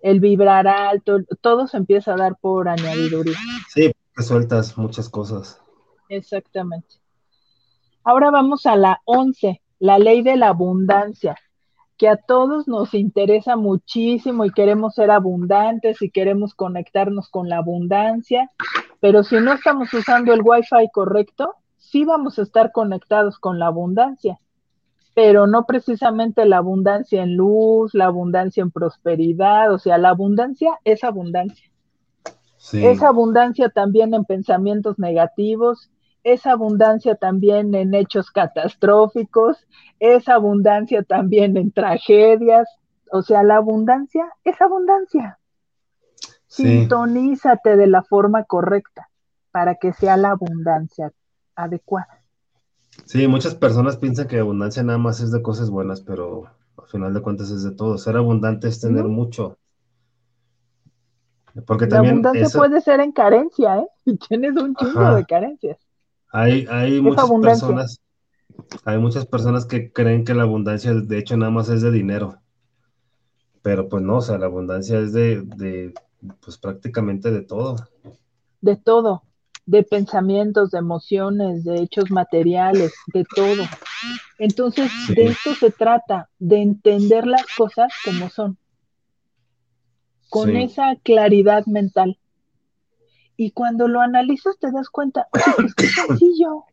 El 0.03 0.21
vibrar 0.21 0.69
alto, 0.69 1.19
todo 1.41 1.67
se 1.67 1.79
empieza 1.79 2.15
a 2.15 2.17
dar 2.17 2.37
por 2.41 2.69
añadiduría. 2.69 3.37
Sí, 3.69 3.93
sueltas 4.17 4.79
muchas 4.79 5.09
cosas. 5.09 5.61
Exactamente. 6.09 6.97
Ahora 8.03 8.31
vamos 8.31 8.67
a 8.67 8.77
la 8.77 9.01
11, 9.05 9.61
la 9.79 9.99
ley 9.99 10.23
de 10.23 10.37
la 10.37 10.49
abundancia, 10.49 11.37
que 11.99 12.09
a 12.09 12.17
todos 12.17 12.67
nos 12.67 12.95
interesa 12.95 13.57
muchísimo 13.57 14.47
y 14.47 14.53
queremos 14.53 14.95
ser 14.95 15.11
abundantes 15.11 16.01
y 16.01 16.11
queremos 16.11 16.55
conectarnos 16.55 17.29
con 17.29 17.51
la 17.51 17.59
abundancia, 17.59 18.51
pero 19.01 19.23
si 19.23 19.37
no 19.37 19.53
estamos 19.53 19.93
usando 19.93 20.33
el 20.33 20.41
Wi-Fi 20.43 20.89
correcto, 20.93 21.55
sí 21.77 22.07
vamos 22.07 22.39
a 22.39 22.43
estar 22.43 22.73
conectados 22.73 23.39
con 23.39 23.59
la 23.59 23.67
abundancia, 23.67 24.39
pero 25.15 25.47
no 25.47 25.67
precisamente 25.67 26.47
la 26.47 26.57
abundancia 26.57 27.23
en 27.23 27.37
luz, 27.37 27.93
la 27.93 28.07
abundancia 28.07 28.63
en 28.63 28.71
prosperidad, 28.71 29.73
o 29.75 29.79
sea, 29.79 29.99
la 29.99 30.09
abundancia 30.09 30.79
es 30.85 31.05
abundancia. 31.05 31.71
Es 32.73 33.03
abundancia 33.03 33.71
también 33.71 34.15
en 34.15 34.25
pensamientos 34.25 34.99
negativos, 34.99 35.91
es 36.25 36.47
abundancia 36.47 37.15
también 37.15 37.75
en 37.75 37.95
hechos 37.95 38.31
catastróficos, 38.31 39.67
es 39.99 40.29
abundancia 40.29 41.03
también 41.03 41.57
en 41.57 41.73
tragedias, 41.73 42.69
o 43.13 43.23
sea, 43.23 43.43
la 43.43 43.57
abundancia 43.57 44.33
es 44.45 44.61
abundancia. 44.61 45.39
Sintonízate 46.47 47.77
de 47.77 47.87
la 47.87 48.03
forma 48.03 48.45
correcta 48.45 49.09
para 49.51 49.77
que 49.77 49.93
sea 49.93 50.17
la 50.17 50.31
abundancia 50.31 51.13
adecuada. 51.55 52.23
Sí, 53.07 53.27
muchas 53.29 53.55
personas 53.55 53.97
piensan 53.97 54.29
que 54.29 54.39
abundancia 54.39 54.83
nada 54.83 54.99
más 54.99 55.21
es 55.21 55.31
de 55.31 55.43
cosas 55.43 55.71
buenas, 55.71 56.01
pero 56.01 56.47
al 56.77 56.87
final 56.89 57.15
de 57.15 57.23
cuentas 57.23 57.51
es 57.51 57.63
de 57.63 57.73
todo. 57.73 57.99
Ser 57.99 58.17
abundante 58.17 58.69
es 58.69 58.81
tener 58.81 59.05
mucho. 59.05 59.59
Porque 61.67 61.87
la 61.87 61.99
abundancia 61.99 62.47
puede 62.55 62.81
ser 62.81 63.01
en 63.01 63.13
carencia, 63.13 63.79
¿eh? 63.79 63.89
Y 64.05 64.17
tienes 64.29 64.57
un 64.57 64.75
chingo 64.75 65.15
de 65.15 65.25
carencias. 65.25 65.79
Hay, 66.33 66.67
hay 66.71 67.01
muchas 67.01 67.31
personas, 67.43 68.01
hay 68.85 68.99
muchas 68.99 69.27
personas 69.27 69.67
que 69.67 69.93
creen 69.93 70.25
que 70.25 70.35
la 70.35 70.45
abundancia, 70.45 70.95
de 70.95 71.19
hecho, 71.19 71.37
nada 71.37 71.51
más 71.51 71.69
es 71.69 71.83
de 71.83 71.91
dinero. 71.91 72.39
Pero 73.63 73.89
pues 73.89 74.03
no, 74.03 74.19
o 74.19 74.23
sea, 74.23 74.39
la 74.39 74.47
abundancia 74.47 74.99
es 75.01 75.13
de, 75.13 75.43
de 75.43 75.93
pues 76.41 76.57
prácticamente 76.57 77.31
de 77.31 77.43
todo. 77.43 77.77
De 78.61 78.77
todo 78.77 79.23
de 79.71 79.85
pensamientos, 79.85 80.73
de 80.73 80.79
emociones, 80.79 81.63
de 81.63 81.77
hechos 81.77 82.11
materiales, 82.11 82.93
de 83.15 83.25
todo. 83.25 83.63
Entonces, 84.39 84.91
de 85.15 85.29
esto 85.29 85.55
se 85.55 85.71
trata, 85.71 86.29
de 86.41 86.61
entender 86.61 87.25
las 87.25 87.47
cosas 87.57 87.93
como 88.05 88.31
son, 88.31 88.59
con 90.29 90.57
esa 90.57 90.97
claridad 91.05 91.67
mental. 91.67 92.19
Y 93.41 93.53
cuando 93.53 93.89
lo 93.89 94.03
analizas 94.03 94.59
te 94.59 94.71
das 94.71 94.91
cuenta, 94.91 95.27
es 95.65 95.75
que 95.75 95.87
es 95.87 95.95
sencillo. 95.95 96.65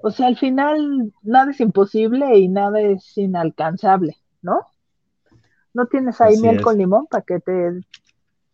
O 0.00 0.12
sea, 0.12 0.28
al 0.28 0.38
final 0.38 1.12
nada 1.22 1.50
es 1.50 1.58
imposible 1.58 2.38
y 2.38 2.46
nada 2.46 2.80
es 2.80 3.18
inalcanzable, 3.18 4.16
¿no? 4.42 4.60
No 5.74 5.86
tienes 5.86 6.20
ahí 6.20 6.36
miel 6.36 6.60
con 6.60 6.78
limón 6.78 7.08
para 7.08 7.24
que 7.24 7.40
te 7.40 7.80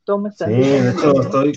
tomes. 0.04 0.38
Sí, 0.38 0.44
de 0.46 0.90
hecho 0.90 1.20
estoy, 1.20 1.52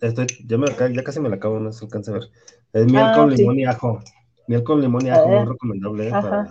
estoy 0.00 0.26
ya, 0.44 0.58
me, 0.58 0.66
ya 0.66 1.04
casi 1.04 1.20
me 1.20 1.28
la 1.28 1.36
acabo, 1.36 1.60
no 1.60 1.70
se 1.70 1.84
alcanza 1.84 2.10
a 2.10 2.14
ver. 2.14 2.24
Es 2.72 2.86
miel 2.86 3.04
ah, 3.04 3.12
con 3.14 3.30
limón 3.30 3.60
y 3.60 3.64
ajo. 3.66 4.00
Miel 4.48 4.64
con 4.64 4.80
limón 4.80 5.06
y 5.06 5.10
ajo, 5.10 5.28
muy 5.28 5.52
recomendable. 5.52 6.08
¿eh? 6.08 6.10
Para... 6.10 6.48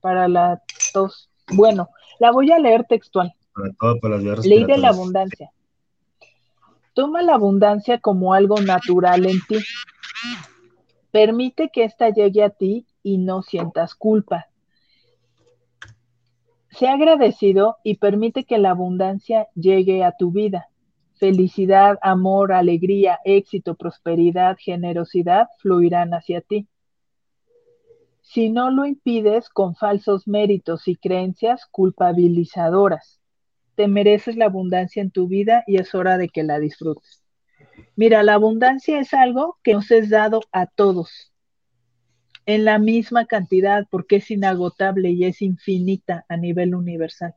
para... 0.00 0.28
la 0.28 0.62
tos. 0.94 1.28
Bueno, 1.52 1.90
la 2.18 2.32
voy 2.32 2.50
a 2.50 2.58
leer 2.58 2.84
textual. 2.84 3.30
Para 3.52 3.68
todo, 3.78 4.00
para 4.00 4.16
las 4.16 4.46
Ley 4.46 4.64
de 4.64 4.78
la 4.78 4.88
abundancia. 4.88 5.50
Toma 6.94 7.22
la 7.22 7.34
abundancia 7.34 7.98
como 7.98 8.34
algo 8.34 8.60
natural 8.60 9.26
en 9.26 9.40
ti. 9.48 9.58
Permite 11.10 11.70
que 11.70 11.84
ésta 11.84 12.10
llegue 12.10 12.44
a 12.44 12.50
ti 12.50 12.86
y 13.02 13.18
no 13.18 13.42
sientas 13.42 13.96
culpa. 13.96 14.46
Sea 16.70 16.94
agradecido 16.94 17.76
y 17.82 17.96
permite 17.96 18.44
que 18.44 18.58
la 18.58 18.70
abundancia 18.70 19.48
llegue 19.54 20.04
a 20.04 20.12
tu 20.16 20.30
vida. 20.30 20.68
Felicidad, 21.14 21.98
amor, 22.00 22.52
alegría, 22.52 23.18
éxito, 23.24 23.74
prosperidad, 23.74 24.56
generosidad 24.58 25.48
fluirán 25.58 26.14
hacia 26.14 26.40
ti. 26.40 26.68
Si 28.22 28.50
no 28.50 28.70
lo 28.70 28.86
impides 28.86 29.48
con 29.48 29.74
falsos 29.74 30.26
méritos 30.26 30.88
y 30.88 30.96
creencias 30.96 31.66
culpabilizadoras, 31.66 33.20
te 33.76 33.88
mereces 33.88 34.36
la 34.36 34.46
abundancia 34.46 35.02
en 35.02 35.10
tu 35.10 35.28
vida 35.28 35.64
y 35.66 35.76
es 35.76 35.94
hora 35.94 36.18
de 36.18 36.28
que 36.28 36.42
la 36.42 36.58
disfrutes. 36.58 37.22
Mira, 37.96 38.22
la 38.22 38.34
abundancia 38.34 39.00
es 39.00 39.14
algo 39.14 39.58
que 39.62 39.74
nos 39.74 39.90
es 39.90 40.10
dado 40.10 40.40
a 40.52 40.66
todos 40.66 41.32
en 42.46 42.64
la 42.64 42.78
misma 42.78 43.26
cantidad 43.26 43.86
porque 43.90 44.16
es 44.16 44.30
inagotable 44.30 45.10
y 45.10 45.24
es 45.24 45.42
infinita 45.42 46.24
a 46.28 46.36
nivel 46.36 46.74
universal. 46.74 47.34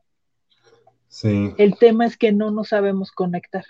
El 1.22 1.78
tema 1.78 2.06
es 2.06 2.16
que 2.16 2.32
no 2.32 2.50
nos 2.50 2.68
sabemos 2.68 3.10
conectar. 3.12 3.64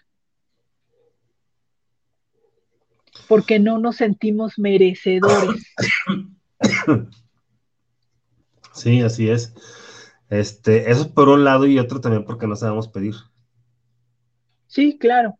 Porque 3.28 3.58
no 3.58 3.78
nos 3.78 3.96
sentimos 3.96 4.58
merecedores. 4.58 5.62
Sí, 8.78 9.02
así 9.02 9.28
es. 9.28 9.52
Este, 10.30 10.90
eso 10.90 11.02
es 11.02 11.08
por 11.08 11.28
un 11.28 11.44
lado 11.44 11.66
y 11.66 11.78
otro 11.78 12.00
también 12.00 12.24
porque 12.24 12.46
no 12.46 12.56
sabemos 12.56 12.88
pedir. 12.88 13.14
Sí, 14.66 14.98
claro. 14.98 15.38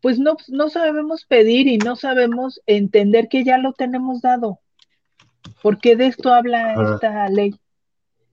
Pues 0.00 0.18
no, 0.18 0.36
no 0.48 0.68
sabemos 0.68 1.24
pedir 1.24 1.66
y 1.66 1.78
no 1.78 1.96
sabemos 1.96 2.60
entender 2.66 3.28
que 3.28 3.44
ya 3.44 3.58
lo 3.58 3.72
tenemos 3.72 4.20
dado. 4.20 4.60
Porque 5.62 5.96
de 5.96 6.06
esto 6.06 6.32
habla 6.32 6.74
esta 6.94 7.28
ley 7.28 7.54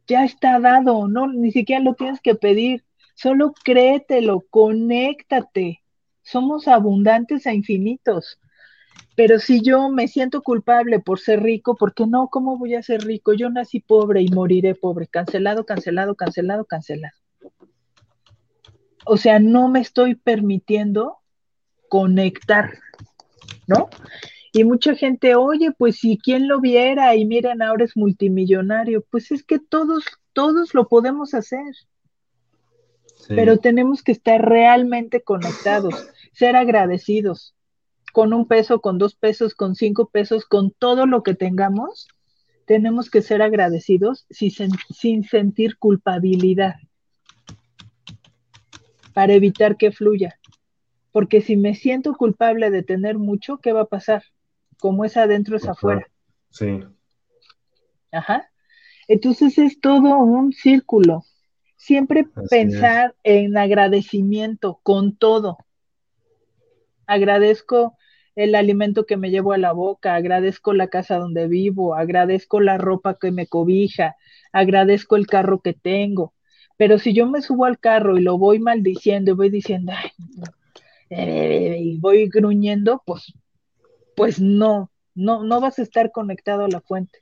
ya 0.07 0.23
está 0.23 0.59
dado, 0.59 1.07
no, 1.07 1.27
ni 1.27 1.51
siquiera 1.51 1.83
lo 1.83 1.95
tienes 1.95 2.21
que 2.21 2.35
pedir, 2.35 2.83
solo 3.15 3.53
créetelo, 3.63 4.45
conéctate. 4.49 5.81
Somos 6.21 6.67
abundantes 6.67 7.45
e 7.45 7.53
infinitos. 7.53 8.39
Pero 9.15 9.39
si 9.39 9.61
yo 9.61 9.89
me 9.89 10.07
siento 10.07 10.41
culpable 10.41 10.99
por 10.99 11.19
ser 11.19 11.41
rico, 11.41 11.75
¿por 11.75 11.93
qué 11.93 12.05
no? 12.05 12.27
¿Cómo 12.27 12.57
voy 12.57 12.75
a 12.75 12.83
ser 12.83 13.01
rico? 13.01 13.33
Yo 13.33 13.49
nací 13.49 13.79
pobre 13.79 14.21
y 14.21 14.27
moriré 14.27 14.75
pobre. 14.75 15.07
Cancelado, 15.07 15.65
cancelado, 15.65 16.15
cancelado, 16.15 16.65
cancelado. 16.65 17.15
o 19.05 19.17
sea, 19.17 19.39
no 19.39 19.67
me 19.69 19.79
estoy 19.79 20.15
permitiendo 20.15 21.19
conectar, 21.87 22.73
¿no? 23.67 23.89
Y 24.51 24.63
mucha 24.63 24.95
gente, 24.95 25.35
oye, 25.35 25.71
pues 25.77 25.97
si 25.97 26.17
quien 26.17 26.47
lo 26.47 26.59
viera 26.61 27.15
y 27.15 27.25
miren, 27.25 27.61
ahora 27.61 27.83
es 27.83 27.95
multimillonario, 27.95 29.05
pues 29.11 29.31
es 29.31 29.43
que 29.43 29.59
todos, 29.59 30.05
todos 30.33 30.73
lo 30.73 30.87
podemos 30.87 31.33
hacer. 31.33 31.75
Pero 33.27 33.57
tenemos 33.57 34.01
que 34.01 34.11
estar 34.11 34.41
realmente 34.41 35.21
conectados, 35.21 36.09
ser 36.31 36.55
agradecidos, 36.55 37.53
con 38.15 38.31
un 38.31 38.47
peso, 38.47 38.79
con 38.79 38.97
dos 38.97 39.13
pesos, 39.13 39.55
con 39.55 39.75
cinco 39.75 40.07
pesos, 40.07 40.45
con 40.45 40.71
todo 40.71 41.05
lo 41.05 41.21
que 41.21 41.35
tengamos, 41.35 42.07
tenemos 42.65 43.09
que 43.09 43.21
ser 43.21 43.41
agradecidos 43.41 44.25
sin, 44.29 44.69
sin 44.89 45.25
sentir 45.25 45.77
culpabilidad 45.77 46.75
para 49.13 49.33
evitar 49.33 49.75
que 49.75 49.91
fluya. 49.91 50.39
Porque 51.11 51.41
si 51.41 51.57
me 51.57 51.75
siento 51.75 52.13
culpable 52.15 52.71
de 52.71 52.83
tener 52.83 53.17
mucho, 53.17 53.57
¿qué 53.57 53.73
va 53.73 53.81
a 53.81 53.87
pasar? 53.87 54.23
como 54.79 55.03
es 55.03 55.17
adentro 55.17 55.57
es 55.57 55.67
afuera. 55.67 56.07
Sí. 56.51 56.85
Ajá. 58.13 58.49
Entonces 59.09 59.57
es 59.57 59.81
todo 59.81 60.19
un 60.19 60.53
círculo. 60.53 61.25
Siempre 61.75 62.25
pensar 62.49 63.13
en 63.23 63.57
agradecimiento 63.57 64.79
con 64.83 65.17
todo. 65.17 65.57
Agradezco 67.07 67.97
el 68.35 68.55
alimento 68.55 69.05
que 69.05 69.17
me 69.17 69.31
llevo 69.31 69.53
a 69.53 69.57
la 69.57 69.71
boca, 69.71 70.15
agradezco 70.15 70.73
la 70.73 70.87
casa 70.87 71.17
donde 71.17 71.47
vivo, 71.47 71.95
agradezco 71.95 72.59
la 72.59 72.77
ropa 72.77 73.17
que 73.19 73.31
me 73.31 73.47
cobija, 73.47 74.15
agradezco 74.51 75.15
el 75.15 75.27
carro 75.27 75.59
que 75.61 75.73
tengo. 75.73 76.33
Pero 76.77 76.99
si 76.99 77.13
yo 77.13 77.27
me 77.27 77.41
subo 77.41 77.65
al 77.65 77.79
carro 77.79 78.17
y 78.17 78.21
lo 78.21 78.37
voy 78.37 78.59
maldiciendo 78.59 79.31
y 79.31 79.35
voy 79.35 79.49
diciendo, 79.49 79.93
ay, 79.95 80.11
y 81.09 81.97
voy 81.99 82.27
gruñendo, 82.27 83.01
pues 83.05 83.33
pues 84.15 84.39
no, 84.39 84.91
no, 85.13 85.43
no 85.43 85.61
vas 85.61 85.77
a 85.77 85.83
estar 85.83 86.11
conectado 86.11 86.65
a 86.65 86.69
la 86.69 86.81
fuente. 86.81 87.19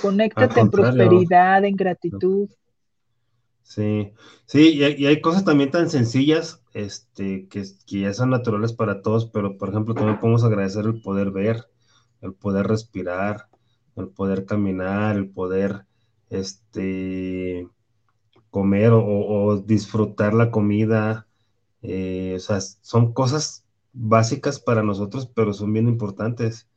Conéctate 0.00 0.60
en 0.60 0.70
prosperidad, 0.70 1.64
en 1.64 1.76
gratitud. 1.76 2.48
Sí, 3.62 4.12
sí, 4.44 4.74
y 4.74 5.06
hay, 5.06 5.20
cosas 5.20 5.44
también 5.44 5.70
tan 5.70 5.88
sencillas, 5.88 6.62
este, 6.74 7.48
que, 7.48 7.64
que, 7.86 8.00
ya 8.00 8.12
son 8.12 8.30
naturales 8.30 8.72
para 8.72 9.00
todos, 9.00 9.26
pero 9.26 9.56
por 9.56 9.70
ejemplo, 9.70 9.94
también 9.94 10.20
podemos 10.20 10.44
agradecer 10.44 10.84
el 10.84 11.00
poder 11.00 11.30
ver, 11.30 11.68
el 12.20 12.34
poder 12.34 12.66
respirar, 12.66 13.48
el 13.96 14.08
poder 14.08 14.44
caminar, 14.44 15.16
el 15.16 15.30
poder, 15.30 15.86
este, 16.28 17.68
comer 18.50 18.90
o, 18.92 19.62
disfrutar 19.64 20.34
la 20.34 20.50
comida, 20.50 21.26
eh, 21.80 22.34
o 22.36 22.40
sea, 22.40 22.60
son 22.60 23.14
cosas 23.14 23.64
básicas 23.92 24.60
para 24.60 24.82
nosotros, 24.82 25.26
pero 25.34 25.52
son 25.52 25.72
bien 25.72 25.88
importantes. 25.88 26.68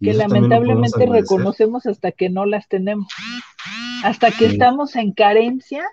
que 0.00 0.12
lamentablemente 0.12 1.06
reconocemos 1.06 1.86
hasta 1.86 2.10
que 2.12 2.30
no 2.30 2.46
las 2.46 2.68
tenemos. 2.68 3.06
Hasta 4.02 4.32
que 4.32 4.46
estamos 4.46 4.96
en 4.96 5.12
carencia, 5.12 5.84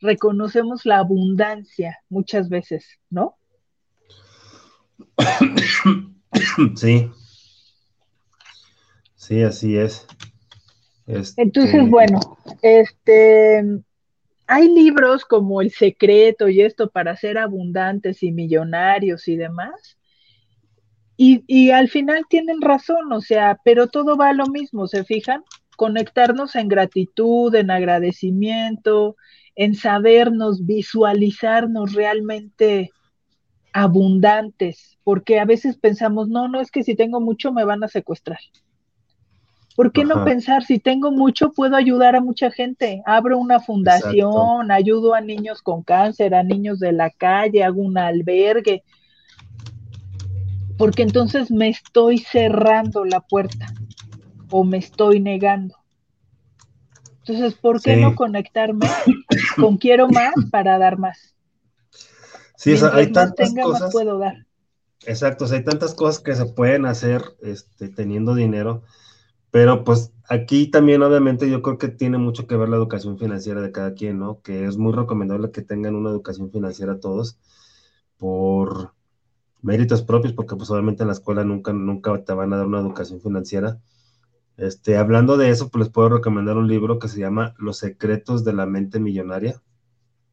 reconocemos 0.00 0.84
la 0.86 0.98
abundancia 0.98 1.98
muchas 2.08 2.48
veces, 2.48 2.84
¿no? 3.10 3.36
Sí. 6.76 7.10
Sí, 9.16 9.42
así 9.42 9.76
es. 9.76 10.06
Este, 11.08 11.42
Entonces, 11.42 11.88
bueno, 11.88 12.20
este 12.62 13.64
hay 14.46 14.68
libros 14.68 15.24
como 15.24 15.60
El 15.60 15.70
secreto 15.70 16.48
y 16.48 16.60
esto 16.60 16.90
para 16.90 17.16
ser 17.16 17.38
abundantes 17.38 18.22
y 18.24 18.32
millonarios 18.32 19.28
y 19.28 19.36
demás, 19.36 19.96
y, 21.22 21.70
al 21.70 21.90
final 21.90 22.24
tienen 22.30 22.62
razón, 22.62 23.12
o 23.12 23.20
sea, 23.20 23.60
pero 23.62 23.88
todo 23.88 24.16
va 24.16 24.30
a 24.30 24.32
lo 24.32 24.46
mismo, 24.46 24.86
¿se 24.86 25.04
fijan? 25.04 25.44
Conectarnos 25.76 26.56
en 26.56 26.68
gratitud, 26.68 27.54
en 27.54 27.70
agradecimiento, 27.70 29.16
en 29.60 29.74
sabernos, 29.74 30.64
visualizarnos 30.64 31.92
realmente 31.92 32.92
abundantes, 33.74 34.96
porque 35.04 35.38
a 35.38 35.44
veces 35.44 35.76
pensamos, 35.76 36.30
no, 36.30 36.48
no 36.48 36.62
es 36.62 36.70
que 36.70 36.82
si 36.82 36.94
tengo 36.94 37.20
mucho 37.20 37.52
me 37.52 37.62
van 37.64 37.84
a 37.84 37.88
secuestrar. 37.88 38.38
¿Por 39.76 39.92
qué 39.92 40.06
no 40.06 40.24
pensar, 40.24 40.64
si 40.64 40.78
tengo 40.78 41.10
mucho, 41.10 41.52
puedo 41.52 41.76
ayudar 41.76 42.16
a 42.16 42.22
mucha 42.22 42.50
gente? 42.50 43.02
Abro 43.04 43.36
una 43.36 43.60
fundación, 43.60 44.70
ayudo 44.70 45.12
a 45.12 45.20
niños 45.20 45.60
con 45.60 45.82
cáncer, 45.82 46.34
a 46.34 46.42
niños 46.42 46.80
de 46.80 46.92
la 46.92 47.10
calle, 47.10 47.62
hago 47.62 47.82
un 47.82 47.98
albergue, 47.98 48.82
porque 50.78 51.02
entonces 51.02 51.50
me 51.50 51.68
estoy 51.68 52.16
cerrando 52.16 53.04
la 53.04 53.20
puerta 53.20 53.66
o 54.50 54.64
me 54.64 54.78
estoy 54.78 55.20
negando. 55.20 55.79
Entonces, 57.26 57.54
¿por 57.54 57.80
qué 57.80 57.96
no 57.96 58.14
conectarme 58.14 58.86
con 59.56 59.76
quiero 59.76 60.08
más 60.08 60.34
para 60.50 60.78
dar 60.78 60.98
más? 60.98 61.34
Sí, 62.56 62.74
hay 62.92 63.12
tantas 63.12 63.54
cosas. 63.54 63.92
puedo 63.92 64.18
dar. 64.18 64.46
Exacto, 65.06 65.46
hay 65.50 65.64
tantas 65.64 65.94
cosas 65.94 66.22
que 66.22 66.34
se 66.34 66.46
pueden 66.46 66.84
hacer 66.84 67.22
este, 67.40 67.88
teniendo 67.88 68.34
dinero, 68.34 68.82
pero 69.50 69.82
pues 69.82 70.12
aquí 70.28 70.66
también 70.70 71.02
obviamente 71.02 71.48
yo 71.48 71.62
creo 71.62 71.78
que 71.78 71.88
tiene 71.88 72.18
mucho 72.18 72.46
que 72.46 72.56
ver 72.56 72.68
la 72.68 72.76
educación 72.76 73.18
financiera 73.18 73.62
de 73.62 73.72
cada 73.72 73.94
quien, 73.94 74.18
¿no? 74.18 74.42
Que 74.42 74.66
es 74.66 74.76
muy 74.76 74.92
recomendable 74.92 75.50
que 75.50 75.62
tengan 75.62 75.94
una 75.94 76.10
educación 76.10 76.50
financiera 76.50 77.00
todos 77.00 77.38
por 78.18 78.92
méritos 79.62 80.02
propios, 80.02 80.34
porque 80.34 80.56
pues 80.56 80.70
obviamente 80.70 81.02
en 81.02 81.08
la 81.08 81.14
escuela 81.14 81.44
nunca, 81.44 81.72
nunca 81.72 82.22
te 82.22 82.32
van 82.34 82.52
a 82.52 82.58
dar 82.58 82.66
una 82.66 82.80
educación 82.80 83.20
financiera. 83.20 83.78
Este, 84.60 84.98
hablando 84.98 85.38
de 85.38 85.48
eso, 85.48 85.70
pues 85.70 85.86
les 85.86 85.92
puedo 85.92 86.10
recomendar 86.10 86.58
un 86.58 86.68
libro 86.68 86.98
que 86.98 87.08
se 87.08 87.18
llama 87.18 87.54
Los 87.56 87.78
secretos 87.78 88.44
de 88.44 88.52
la 88.52 88.66
mente 88.66 89.00
millonaria. 89.00 89.62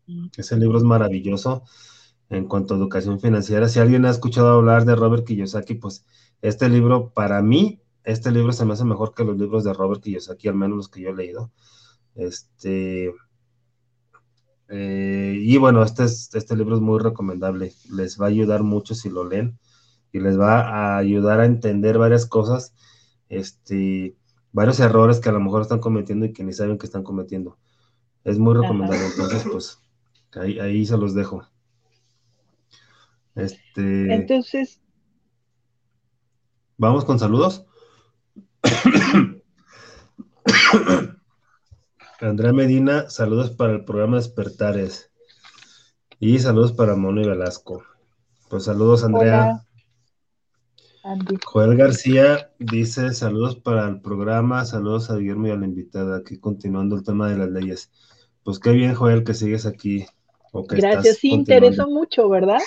Mm. 0.06 0.28
Ese 0.36 0.58
libro 0.58 0.78
es 0.78 0.84
maravilloso 0.84 1.64
en 2.30 2.46
cuanto 2.46 2.74
a 2.74 2.78
educación 2.78 3.22
financiera. 3.22 3.70
Si 3.70 3.80
alguien 3.80 4.04
ha 4.06 4.10
escuchado 4.10 4.50
hablar 4.50 4.84
de 4.84 4.98
Robert 4.98 5.26
Kiyosaki, 5.26 5.76
pues 5.76 6.06
este 6.42 6.68
libro, 6.68 7.14
para 7.14 7.42
mí, 7.42 7.82
este 8.04 8.32
libro 8.32 8.52
se 8.52 8.66
me 8.66 8.74
hace 8.74 8.84
mejor 8.84 9.14
que 9.14 9.24
los 9.24 9.38
libros 9.38 9.64
de 9.64 9.74
Robert 9.74 10.02
Kiyosaki, 10.02 10.50
al 10.50 10.56
menos 10.56 10.76
los 10.76 10.90
que 10.90 11.02
yo 11.02 11.12
he 11.12 11.16
leído. 11.16 11.54
Este, 12.14 13.14
eh, 14.68 15.38
y 15.40 15.56
bueno, 15.56 15.84
este, 15.84 16.04
este 16.04 16.56
libro 16.58 16.76
es 16.76 16.82
muy 16.82 17.00
recomendable, 17.00 17.72
les 17.90 18.20
va 18.20 18.26
a 18.26 18.30
ayudar 18.30 18.64
mucho 18.64 18.94
si 18.94 19.10
lo 19.10 19.24
leen 19.24 19.58
y 20.12 20.20
les 20.20 20.38
va 20.38 20.60
a 20.60 20.98
ayudar 20.98 21.40
a 21.40 21.46
entender 21.46 21.98
varias 21.98 22.26
cosas, 22.26 22.74
este, 23.30 24.16
varios 24.52 24.80
errores 24.80 25.20
que 25.20 25.30
a 25.30 25.32
lo 25.32 25.40
mejor 25.40 25.62
están 25.62 25.80
cometiendo 25.80 26.26
y 26.26 26.34
que 26.34 26.44
ni 26.44 26.54
saben 26.54 26.78
que 26.78 26.86
están 26.86 27.04
cometiendo. 27.04 27.58
Es 28.24 28.40
muy 28.40 28.54
recomendable, 28.56 29.06
entonces 29.06 29.46
pues 29.52 29.80
ahí, 30.34 30.60
ahí 30.60 30.86
se 30.86 30.98
los 30.98 31.14
dejo. 31.14 31.48
Este, 33.36 34.14
entonces, 34.14 34.82
vamos 36.78 37.06
con 37.06 37.20
saludos. 37.20 37.66
Andrea 42.20 42.52
Medina, 42.52 43.10
saludos 43.10 43.52
para 43.52 43.74
el 43.74 43.86
programa 43.86 44.18
Despertares. 44.18 45.12
Y 46.20 46.40
saludos 46.40 46.74
para 46.74 46.96
Mono 46.96 47.22
y 47.22 47.28
Velasco. 47.28 47.84
Pues 48.50 48.64
saludos, 48.64 49.04
Andrea. 49.04 49.67
Joel 51.46 51.78
García 51.78 52.52
dice 52.60 53.14
saludos 53.14 53.56
para 53.56 53.88
el 53.88 54.02
programa, 54.02 54.66
saludos 54.66 55.10
a 55.10 55.18
Guillermo 55.18 55.48
y 55.48 55.52
a 55.52 55.56
la 55.56 55.66
invitada, 55.66 56.18
aquí 56.18 56.38
continuando 56.38 56.96
el 56.96 57.04
tema 57.04 57.30
de 57.30 57.38
las 57.38 57.50
leyes. 57.50 57.92
Pues 58.44 58.60
qué 58.60 58.72
bien, 58.72 58.94
Joel, 58.94 59.24
que 59.24 59.34
sigues 59.34 59.66
aquí. 59.66 60.06
Gracias, 60.70 61.18
sí, 61.18 61.32
interesó 61.32 61.90
mucho, 61.90 62.30
¿verdad? 62.30 62.60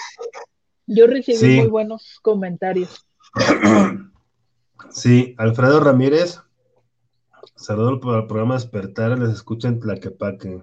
Yo 0.86 1.06
recibí 1.06 1.56
muy 1.56 1.68
buenos 1.68 2.18
comentarios. 2.22 3.06
Sí, 4.92 5.34
Alfredo 5.38 5.80
Ramírez 5.80 6.40
Saludos 7.60 8.00
para 8.02 8.20
el 8.20 8.26
programa 8.26 8.54
Despertar, 8.54 9.18
les 9.18 9.34
escuchan 9.34 9.74
en 9.74 9.80
Tlaquepaque. 9.80 10.62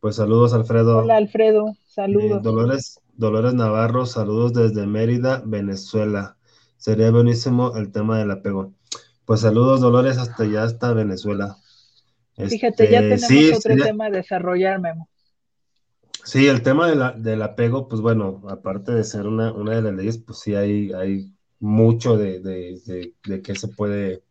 Pues 0.00 0.16
saludos, 0.16 0.52
Alfredo. 0.52 0.98
Hola, 0.98 1.18
Alfredo, 1.18 1.76
saludos. 1.86 2.38
Eh, 2.38 2.40
Dolores, 2.42 3.00
Dolores 3.16 3.54
Navarro, 3.54 4.06
saludos 4.06 4.52
desde 4.52 4.86
Mérida, 4.86 5.42
Venezuela. 5.44 6.36
Sería 6.76 7.10
buenísimo 7.10 7.76
el 7.76 7.90
tema 7.90 8.18
del 8.18 8.30
apego. 8.30 8.74
Pues 9.24 9.40
saludos, 9.40 9.80
Dolores, 9.80 10.18
hasta 10.18 10.44
allá, 10.44 10.64
hasta 10.64 10.92
Venezuela. 10.92 11.56
Fíjate, 12.36 12.90
ya 12.90 13.00
este, 13.00 13.26
tenemos 13.28 13.58
otro 13.58 13.76
tema 13.76 14.06
a 14.06 14.10
desarrollar, 14.10 14.80
Memo. 14.80 15.08
Sí, 16.24 16.46
el 16.46 16.62
tema 16.62 17.14
del 17.14 17.42
apego, 17.42 17.88
pues 17.88 18.00
bueno, 18.00 18.42
aparte 18.48 18.92
de 18.92 19.04
ser 19.04 19.26
una, 19.26 19.52
una 19.52 19.76
de 19.76 19.82
las 19.82 19.94
leyes, 19.94 20.18
pues 20.18 20.40
sí 20.40 20.54
hay, 20.54 20.92
hay 20.92 21.32
mucho 21.58 22.18
de, 22.18 22.40
de, 22.40 23.14
de 23.24 23.42
que 23.42 23.54
se 23.54 23.68
puede 23.68 24.24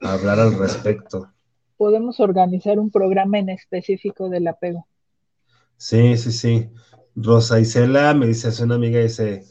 hablar 0.00 0.40
al 0.40 0.58
respecto. 0.58 1.30
Podemos 1.76 2.20
organizar 2.20 2.78
un 2.78 2.90
programa 2.90 3.38
en 3.38 3.50
específico 3.50 4.28
del 4.28 4.48
apego. 4.48 4.86
Sí, 5.76 6.16
sí, 6.16 6.32
sí. 6.32 6.70
Rosa 7.16 7.58
Isela 7.58 8.12
me 8.14 8.26
dice, 8.26 8.48
es 8.48 8.60
una 8.60 8.74
amiga, 8.74 9.00
dice, 9.00 9.44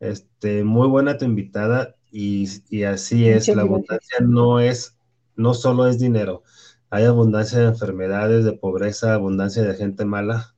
este, 0.00 0.64
muy 0.64 0.88
buena 0.88 1.16
tu 1.16 1.24
invitada 1.24 1.94
y, 2.10 2.82
así 2.82 3.28
es, 3.28 3.48
la 3.48 3.62
abundancia 3.62 4.18
no 4.20 4.60
es, 4.60 4.98
no 5.36 5.54
solo 5.54 5.86
es 5.86 5.98
dinero, 5.98 6.42
hay 6.90 7.04
abundancia 7.04 7.60
de 7.60 7.68
enfermedades, 7.68 8.44
de 8.44 8.52
pobreza, 8.52 9.14
abundancia 9.14 9.62
de 9.62 9.74
gente 9.74 10.04
mala. 10.04 10.54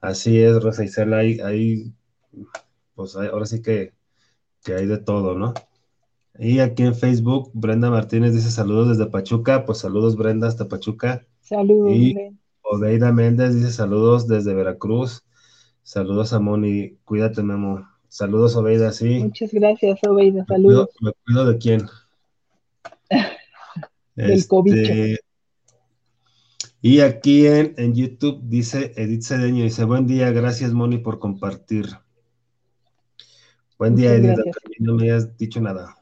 Así 0.00 0.42
es, 0.42 0.62
Rosa 0.62 0.84
Isela, 0.84 1.18
hay, 1.18 1.40
hay 1.40 1.94
pues 2.94 3.16
ahora 3.16 3.46
sí 3.46 3.62
que, 3.62 3.94
que 4.62 4.74
hay 4.74 4.86
de 4.86 4.98
todo, 4.98 5.38
¿no? 5.38 5.54
Y 6.38 6.60
aquí 6.60 6.82
en 6.82 6.94
Facebook, 6.94 7.50
Brenda 7.54 7.90
Martínez 7.90 8.34
dice 8.34 8.50
saludos 8.50 8.88
desde 8.88 9.10
Pachuca, 9.10 9.64
pues 9.64 9.78
saludos 9.78 10.16
Brenda 10.16 10.48
hasta 10.48 10.68
Pachuca. 10.68 11.26
Saludos. 11.40 11.92
Y 11.92 12.14
Odeida 12.62 13.12
Méndez 13.12 13.54
dice 13.54 13.72
saludos 13.72 14.26
desde 14.28 14.54
Veracruz. 14.54 15.24
Saludos 15.82 16.32
a 16.32 16.40
Moni, 16.40 16.96
cuídate 17.04 17.42
Memo. 17.42 17.88
Saludos 18.08 18.56
Oveida, 18.56 18.92
sí. 18.92 19.20
Muchas 19.20 19.52
gracias 19.52 19.98
Oveida, 20.06 20.44
saludos. 20.46 20.90
¿Me 21.00 21.12
cuido, 21.24 21.46
de 21.46 21.58
quién? 21.58 21.86
Del 24.16 24.32
este, 24.32 25.20
Y 26.82 27.00
aquí 27.00 27.46
en, 27.46 27.74
en, 27.78 27.94
YouTube 27.94 28.40
dice 28.42 28.92
Edith 28.96 29.22
Cedeño, 29.22 29.64
dice, 29.64 29.84
buen 29.84 30.06
día, 30.06 30.30
gracias 30.30 30.72
Moni 30.72 30.98
por 30.98 31.18
compartir. 31.18 31.86
Buen 33.78 33.96
día 33.96 34.14
Edith, 34.14 34.38
no 34.78 34.94
me 34.94 35.10
has 35.10 35.36
dicho 35.38 35.60
nada. 35.60 35.96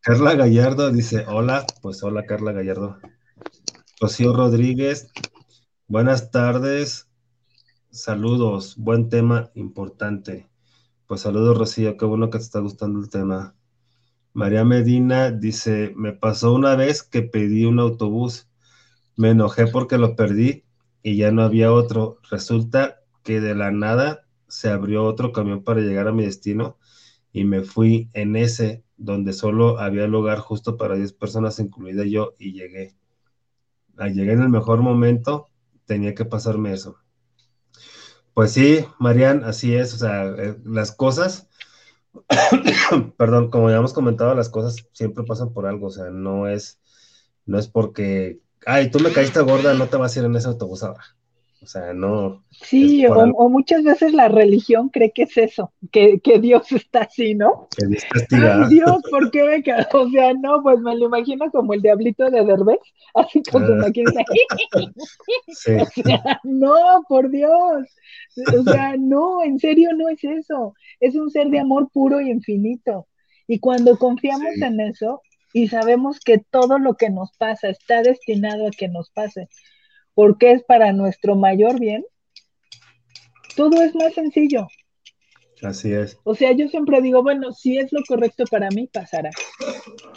Carla 0.00 0.34
Gallardo 0.34 0.90
dice, 0.90 1.26
hola, 1.26 1.66
pues 1.82 2.02
hola 2.02 2.24
Carla 2.24 2.52
Gallardo. 2.52 2.98
Rocío 4.00 4.32
Rodríguez, 4.34 5.12
buenas 5.88 6.30
tardes, 6.30 7.09
saludos, 7.90 8.76
buen 8.76 9.08
tema 9.08 9.50
importante. 9.54 10.48
Pues 11.06 11.22
saludos 11.22 11.58
Rocío, 11.58 11.96
qué 11.96 12.04
bueno 12.04 12.30
que 12.30 12.38
te 12.38 12.44
está 12.44 12.60
gustando 12.60 13.00
el 13.00 13.10
tema. 13.10 13.54
María 14.32 14.64
Medina 14.64 15.30
dice, 15.30 15.92
me 15.96 16.12
pasó 16.12 16.54
una 16.54 16.76
vez 16.76 17.02
que 17.02 17.22
pedí 17.22 17.64
un 17.64 17.80
autobús, 17.80 18.48
me 19.16 19.30
enojé 19.30 19.66
porque 19.66 19.98
lo 19.98 20.16
perdí 20.16 20.64
y 21.02 21.16
ya 21.16 21.32
no 21.32 21.42
había 21.42 21.72
otro. 21.72 22.18
Resulta 22.30 23.00
que 23.24 23.40
de 23.40 23.54
la 23.54 23.70
nada 23.70 24.26
se 24.48 24.70
abrió 24.70 25.04
otro 25.04 25.32
camión 25.32 25.64
para 25.64 25.80
llegar 25.80 26.08
a 26.08 26.12
mi 26.12 26.24
destino 26.24 26.78
y 27.32 27.44
me 27.44 27.62
fui 27.62 28.10
en 28.12 28.36
ese 28.36 28.84
donde 28.96 29.32
solo 29.32 29.78
había 29.78 30.06
lugar 30.06 30.38
justo 30.38 30.76
para 30.76 30.94
10 30.94 31.12
personas, 31.12 31.58
incluida 31.58 32.04
yo, 32.04 32.34
y 32.38 32.52
llegué 32.52 32.94
llegué 34.08 34.32
en 34.32 34.42
el 34.42 34.48
mejor 34.48 34.80
momento, 34.80 35.48
tenía 35.84 36.14
que 36.14 36.24
pasarme 36.24 36.72
eso. 36.72 36.99
Pues 38.34 38.52
sí, 38.52 38.84
Marian, 38.98 39.44
así 39.44 39.74
es, 39.74 39.94
o 39.94 39.98
sea, 39.98 40.24
eh, 40.26 40.56
las 40.64 40.92
cosas, 40.92 41.48
perdón, 43.16 43.50
como 43.50 43.70
ya 43.70 43.76
hemos 43.76 43.92
comentado, 43.92 44.34
las 44.34 44.48
cosas 44.48 44.76
siempre 44.92 45.24
pasan 45.24 45.52
por 45.52 45.66
algo, 45.66 45.88
o 45.88 45.90
sea, 45.90 46.10
no 46.10 46.48
es, 46.48 46.80
no 47.46 47.58
es 47.58 47.68
porque, 47.68 48.40
ay, 48.66 48.90
tú 48.90 49.00
me 49.00 49.12
caíste 49.12 49.40
gorda, 49.40 49.74
no 49.74 49.88
te 49.88 49.96
vas 49.96 50.16
a 50.16 50.20
ir 50.20 50.24
en 50.26 50.36
ese 50.36 50.48
autobús 50.48 50.82
ahora. 50.82 51.02
O 51.62 51.66
sea, 51.66 51.92
no. 51.92 52.42
Sí, 52.50 53.04
o, 53.06 53.48
muchas 53.50 53.84
veces 53.84 54.14
la 54.14 54.28
religión 54.28 54.88
cree 54.88 55.12
que 55.12 55.24
es 55.24 55.36
eso, 55.36 55.72
que, 55.92 56.18
Dios 56.40 56.72
está 56.72 57.00
así, 57.02 57.34
¿no? 57.34 57.68
Que 57.76 57.86
Dios 57.86 58.04
castiga. 58.10 58.62
Ay, 58.62 58.68
Dios, 58.70 58.96
¿por 59.10 59.30
qué 59.30 59.42
me 59.44 59.74
O 59.92 60.10
sea, 60.10 60.32
no, 60.34 60.62
pues 60.62 60.80
me 60.80 60.96
lo 60.96 61.06
imagino 61.06 61.50
como 61.50 61.74
el 61.74 61.82
diablito 61.82 62.30
de 62.30 62.44
Derbez, 62.44 62.80
así 63.14 63.42
como 63.50 63.66
su 63.66 63.74
máquina. 63.74 64.10
sí. 65.48 65.72
O 65.74 65.84
sea, 65.86 66.40
no, 66.44 67.04
por 67.08 67.30
Dios. 67.30 67.86
O 68.58 68.62
sea, 68.62 68.96
no, 68.98 69.44
en 69.44 69.58
serio 69.58 69.90
no 69.94 70.08
es 70.08 70.24
eso. 70.24 70.74
Es 70.98 71.14
un 71.14 71.30
ser 71.30 71.48
de 71.48 71.60
amor 71.60 71.90
puro 71.92 72.22
y 72.22 72.30
infinito. 72.30 73.06
Y 73.46 73.58
cuando 73.58 73.98
confiamos 73.98 74.56
en 74.62 74.80
eso 74.80 75.20
y 75.52 75.68
sabemos 75.68 76.20
que 76.20 76.38
todo 76.38 76.78
lo 76.78 76.94
que 76.94 77.10
nos 77.10 77.32
pasa 77.36 77.68
está 77.68 78.02
destinado 78.02 78.68
a 78.68 78.70
que 78.70 78.88
nos 78.88 79.10
pase, 79.10 79.48
porque 80.20 80.52
es 80.52 80.62
para 80.64 80.92
nuestro 80.92 81.34
mayor 81.34 81.80
bien, 81.80 82.04
todo 83.56 83.80
es 83.80 83.94
más 83.94 84.12
sencillo. 84.12 84.66
Así 85.62 85.94
es. 85.94 86.18
O 86.24 86.34
sea, 86.34 86.52
yo 86.52 86.68
siempre 86.68 87.00
digo, 87.00 87.22
bueno, 87.22 87.52
si 87.54 87.78
es 87.78 87.90
lo 87.90 88.00
correcto 88.06 88.44
para 88.50 88.68
mí, 88.68 88.86
pasará. 88.86 89.30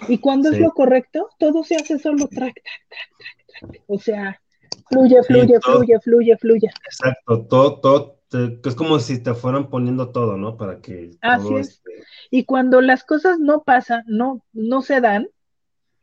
Y 0.10 0.18
cuando 0.18 0.50
es 0.50 0.60
lo 0.60 0.72
correcto, 0.72 1.30
todo 1.40 1.64
se 1.64 1.78
hace 1.78 2.00
solo 2.00 2.28
track, 2.28 2.54
track, 2.54 2.90
track, 2.90 3.70
track, 3.70 3.84
O 3.88 3.98
sea, 3.98 4.42
fluye, 4.90 5.24
fluye, 5.24 5.58
fluye, 5.62 5.98
fluye, 6.02 6.38
fluye. 6.38 6.68
Exacto, 6.84 7.46
todo, 7.46 7.80
todo, 7.80 8.20
es 8.62 8.76
como 8.76 9.00
si 9.00 9.24
te 9.24 9.34
fueran 9.34 9.70
poniendo 9.70 10.10
todo, 10.10 10.36
¿no? 10.36 10.58
Para 10.58 10.82
que. 10.82 11.12
Así 11.22 11.56
es. 11.56 11.82
Y 12.30 12.44
cuando 12.44 12.82
las 12.82 13.06
cosas 13.06 13.40
no 13.40 13.64
pasan, 13.64 14.04
no, 14.08 14.44
no 14.52 14.82
se 14.82 15.00
dan, 15.00 15.30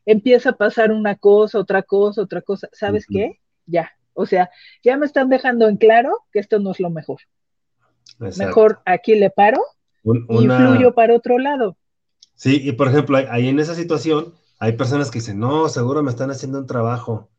empieza 0.07 0.51
a 0.51 0.57
pasar 0.57 0.91
una 0.91 1.17
cosa, 1.17 1.59
otra 1.59 1.83
cosa, 1.83 2.23
otra 2.23 2.41
cosa. 2.41 2.71
¿Sabes 2.73 3.05
qué? 3.07 3.39
Ya. 3.71 3.93
O 4.15 4.27
sea, 4.27 4.51
ya 4.83 4.97
me 4.97 5.07
están 5.07 5.29
dejando 5.29 5.69
en 5.69 5.77
claro 5.77 6.25
que 6.33 6.41
esto 6.41 6.59
no 6.59 6.73
es 6.73 6.81
lo 6.81 6.91
mejor. 6.91 7.21
Mejor 8.19 8.83
aquí 8.85 9.15
le 9.15 9.31
paro 9.31 9.61
y 10.03 10.47
fluyo 10.47 10.95
para 10.95 11.15
otro 11.15 11.39
lado. 11.39 11.77
Sí, 12.35 12.61
y 12.63 12.73
por 12.73 12.89
ejemplo, 12.89 13.17
ahí 13.17 13.49
en 13.49 13.61
esa 13.61 13.75
situación 13.75 14.35
hay 14.59 14.73
personas 14.73 15.11
que 15.11 15.21
dicen, 15.21 15.39
no, 15.39 15.69
seguro 15.69 16.03
me 16.03 16.11
están 16.11 16.31
haciendo 16.31 16.59
un 16.59 16.67
trabajo 16.67 17.31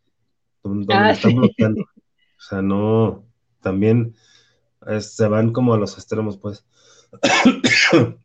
donde 0.64 0.94
me 0.94 1.00
ah, 1.00 1.12
están 1.12 1.36
bloqueando. 1.36 1.82
O 1.82 2.42
sea, 2.42 2.62
no, 2.62 3.26
también 3.62 4.16
se 5.00 5.28
van 5.28 5.54
como 5.54 5.74
a 5.74 5.78
los 5.78 5.94
extremos, 5.96 6.38
pues. 6.38 6.66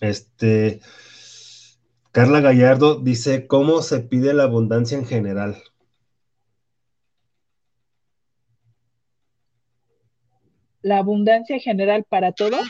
este, 0.00 0.80
Carla 2.12 2.40
Gallardo 2.40 3.00
dice, 3.00 3.46
¿cómo 3.46 3.82
se 3.82 4.00
pide 4.00 4.34
la 4.34 4.44
abundancia 4.44 4.98
en 4.98 5.06
general? 5.06 5.62
La 10.86 10.98
abundancia 10.98 11.58
general 11.58 12.04
para 12.08 12.30
todos? 12.30 12.64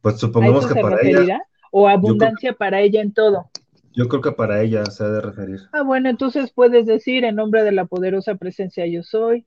Pues 0.00 0.18
supongamos 0.18 0.66
que 0.66 0.80
para 0.80 0.96
ella. 1.02 1.42
¿O 1.70 1.86
abundancia 1.86 2.54
para 2.54 2.80
ella 2.80 3.02
en 3.02 3.12
todo? 3.12 3.50
Yo 3.92 4.08
creo 4.08 4.22
que 4.22 4.32
para 4.32 4.62
ella 4.62 4.86
se 4.86 5.04
ha 5.04 5.08
de 5.08 5.20
referir. 5.20 5.60
Ah, 5.72 5.82
bueno, 5.82 6.08
entonces 6.08 6.50
puedes 6.52 6.86
decir 6.86 7.24
en 7.24 7.36
nombre 7.36 7.62
de 7.62 7.72
la 7.72 7.84
poderosa 7.84 8.36
presencia 8.36 8.86
yo 8.86 9.02
soy, 9.02 9.46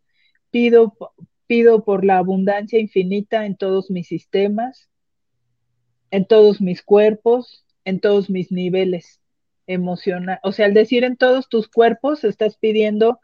pido, 0.51 0.95
pido 1.47 1.83
por 1.83 2.05
la 2.05 2.19
abundancia 2.19 2.79
infinita 2.79 3.45
en 3.45 3.57
todos 3.57 3.89
mis 3.89 4.07
sistemas, 4.07 4.89
en 6.11 6.25
todos 6.25 6.61
mis 6.61 6.83
cuerpos, 6.83 7.65
en 7.85 7.99
todos 7.99 8.29
mis 8.29 8.51
niveles 8.51 9.19
emocionales. 9.65 10.41
O 10.43 10.51
sea, 10.51 10.67
al 10.67 10.75
decir 10.75 11.03
en 11.03 11.17
todos 11.17 11.49
tus 11.49 11.67
cuerpos, 11.67 12.23
estás 12.23 12.55
pidiendo 12.57 13.19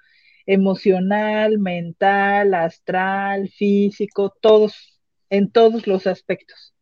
emocional, 0.51 1.59
mental, 1.59 2.55
astral, 2.55 3.49
físico, 3.49 4.35
todos, 4.41 4.99
en 5.29 5.51
todos 5.51 5.85
los 5.85 6.07
aspectos. 6.07 6.73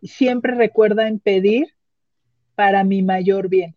Y 0.00 0.08
siempre 0.08 0.54
recuerda 0.54 1.06
en 1.06 1.18
pedir 1.18 1.66
para 2.54 2.84
mi 2.84 3.02
mayor 3.02 3.50
bien, 3.50 3.76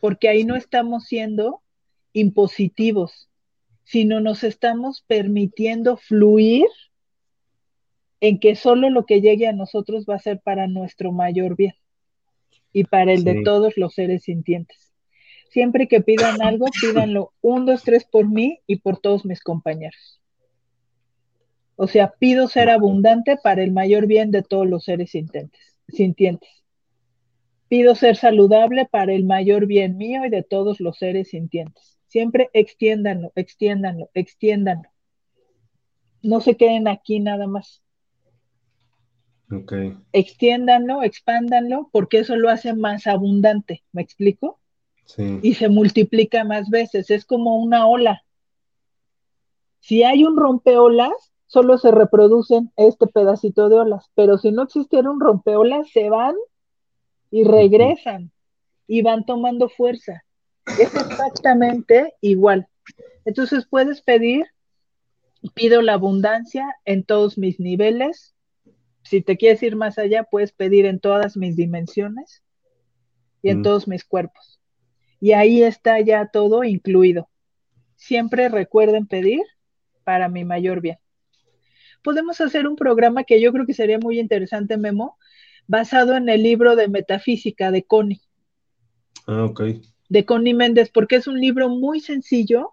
porque 0.00 0.30
ahí 0.30 0.44
no 0.44 0.56
estamos 0.56 1.04
siendo 1.04 1.60
impositivos, 2.14 3.28
sino 3.84 4.20
nos 4.20 4.44
estamos 4.44 5.04
permitiendo 5.06 5.98
fluir 5.98 6.68
en 8.20 8.40
que 8.40 8.56
solo 8.56 8.88
lo 8.88 9.04
que 9.04 9.20
llegue 9.20 9.46
a 9.46 9.52
nosotros 9.52 10.06
va 10.08 10.14
a 10.14 10.20
ser 10.20 10.40
para 10.40 10.68
nuestro 10.68 11.12
mayor 11.12 11.54
bien 11.54 11.74
y 12.72 12.84
para 12.84 13.12
el 13.12 13.24
de 13.24 13.42
todos 13.42 13.76
los 13.76 13.92
seres 13.92 14.22
sintientes. 14.22 14.85
Siempre 15.56 15.88
que 15.88 16.02
pidan 16.02 16.42
algo, 16.42 16.66
pídanlo 16.82 17.32
un, 17.40 17.64
dos, 17.64 17.82
tres 17.82 18.04
por 18.04 18.28
mí 18.28 18.60
y 18.66 18.76
por 18.76 19.00
todos 19.00 19.24
mis 19.24 19.40
compañeros. 19.40 20.20
O 21.76 21.86
sea, 21.86 22.12
pido 22.18 22.46
ser 22.46 22.68
abundante 22.68 23.38
para 23.42 23.62
el 23.62 23.72
mayor 23.72 24.06
bien 24.06 24.30
de 24.30 24.42
todos 24.42 24.66
los 24.66 24.84
seres 24.84 25.12
sintientes. 25.12 26.50
Pido 27.68 27.94
ser 27.94 28.16
saludable 28.16 28.84
para 28.84 29.14
el 29.14 29.24
mayor 29.24 29.64
bien 29.64 29.96
mío 29.96 30.26
y 30.26 30.28
de 30.28 30.42
todos 30.42 30.78
los 30.78 30.98
seres 30.98 31.30
sintientes. 31.30 31.98
Siempre 32.06 32.50
extiéndanlo, 32.52 33.32
extiéndanlo, 33.34 34.10
extiéndanlo. 34.12 34.90
No 36.20 36.42
se 36.42 36.58
queden 36.58 36.86
aquí 36.86 37.18
nada 37.18 37.46
más. 37.46 37.82
Okay. 39.50 39.96
Extiéndanlo, 40.12 41.02
expándanlo, 41.02 41.88
porque 41.92 42.18
eso 42.18 42.36
lo 42.36 42.50
hace 42.50 42.74
más 42.74 43.06
abundante. 43.06 43.84
¿Me 43.92 44.02
explico? 44.02 44.60
Y 45.16 45.54
se 45.54 45.68
multiplica 45.68 46.44
más 46.44 46.68
veces. 46.68 47.10
Es 47.10 47.24
como 47.24 47.56
una 47.56 47.86
ola. 47.86 48.22
Si 49.80 50.02
hay 50.02 50.24
un 50.24 50.36
rompeolas, 50.36 51.32
solo 51.46 51.78
se 51.78 51.90
reproducen 51.90 52.72
este 52.76 53.06
pedacito 53.06 53.68
de 53.68 53.76
olas, 53.76 54.10
pero 54.14 54.36
si 54.38 54.50
no 54.50 54.62
existiera 54.62 55.10
un 55.10 55.20
rompeolas, 55.20 55.88
se 55.90 56.10
van 56.10 56.34
y 57.30 57.44
regresan 57.44 58.32
y 58.86 59.02
van 59.02 59.24
tomando 59.24 59.68
fuerza. 59.68 60.24
Es 60.80 60.94
exactamente 60.94 62.14
igual. 62.20 62.68
Entonces 63.24 63.66
puedes 63.68 64.00
pedir 64.02 64.46
Pido 65.54 65.82
la 65.82 65.94
abundancia 65.94 66.76
en 66.84 67.04
todos 67.04 67.38
mis 67.38 67.60
niveles. 67.60 68.34
Si 69.02 69.22
te 69.22 69.36
quieres 69.36 69.62
ir 69.62 69.76
más 69.76 69.98
allá, 69.98 70.24
puedes 70.24 70.52
pedir 70.52 70.86
en 70.86 70.98
todas 70.98 71.36
mis 71.36 71.56
dimensiones 71.56 72.42
y 73.42 73.50
en 73.50 73.60
mm. 73.60 73.62
todos 73.62 73.86
mis 73.86 74.04
cuerpos. 74.04 74.60
Y 75.20 75.32
ahí 75.32 75.62
está 75.62 76.00
ya 76.00 76.26
todo 76.26 76.64
incluido. 76.64 77.28
Siempre 77.96 78.48
recuerden 78.48 79.06
pedir 79.06 79.42
para 80.04 80.28
mi 80.28 80.44
mayor 80.44 80.80
bien. 80.80 80.98
Podemos 82.02 82.40
hacer 82.40 82.68
un 82.68 82.76
programa 82.76 83.24
que 83.24 83.40
yo 83.40 83.52
creo 83.52 83.66
que 83.66 83.74
sería 83.74 83.98
muy 83.98 84.20
interesante, 84.20 84.76
Memo, 84.76 85.18
basado 85.66 86.16
en 86.16 86.28
el 86.28 86.42
libro 86.42 86.76
de 86.76 86.88
Metafísica 86.88 87.70
de 87.70 87.82
Connie. 87.82 88.20
Ah, 89.26 89.44
ok. 89.44 89.62
De 90.08 90.24
Connie 90.24 90.54
Méndez, 90.54 90.90
porque 90.90 91.16
es 91.16 91.26
un 91.26 91.40
libro 91.40 91.68
muy 91.68 92.00
sencillo, 92.00 92.70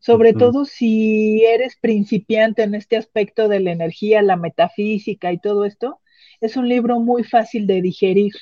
sobre 0.00 0.32
todo 0.32 0.64
si 0.64 1.44
eres 1.44 1.76
principiante 1.76 2.62
en 2.62 2.74
este 2.74 2.96
aspecto 2.96 3.48
de 3.48 3.60
la 3.60 3.70
energía, 3.70 4.22
la 4.22 4.36
metafísica 4.36 5.30
y 5.30 5.38
todo 5.38 5.64
esto. 5.66 6.00
Es 6.40 6.56
un 6.56 6.68
libro 6.68 6.98
muy 6.98 7.22
fácil 7.22 7.66
de 7.66 7.82
digerir. 7.82 8.32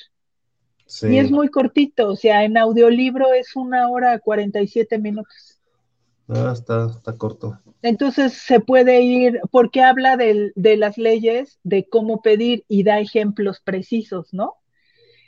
Y 1.03 1.17
es 1.17 1.29
muy 1.29 1.49
cortito, 1.49 2.09
o 2.09 2.15
sea, 2.15 2.43
en 2.43 2.57
audiolibro 2.57 3.33
es 3.33 3.55
una 3.55 3.89
hora 3.89 4.17
47 4.19 4.97
minutos. 4.97 5.59
Ah, 6.27 6.51
está, 6.53 6.87
está 6.87 7.13
corto. 7.13 7.59
Entonces 7.81 8.33
se 8.33 8.59
puede 8.59 9.01
ir, 9.01 9.39
porque 9.51 9.81
habla 9.81 10.17
de, 10.17 10.51
las 10.55 10.97
leyes, 10.97 11.59
de 11.63 11.87
cómo 11.87 12.21
pedir 12.21 12.65
y 12.67 12.83
da 12.83 12.99
ejemplos 12.99 13.61
precisos, 13.61 14.33
¿no? 14.33 14.55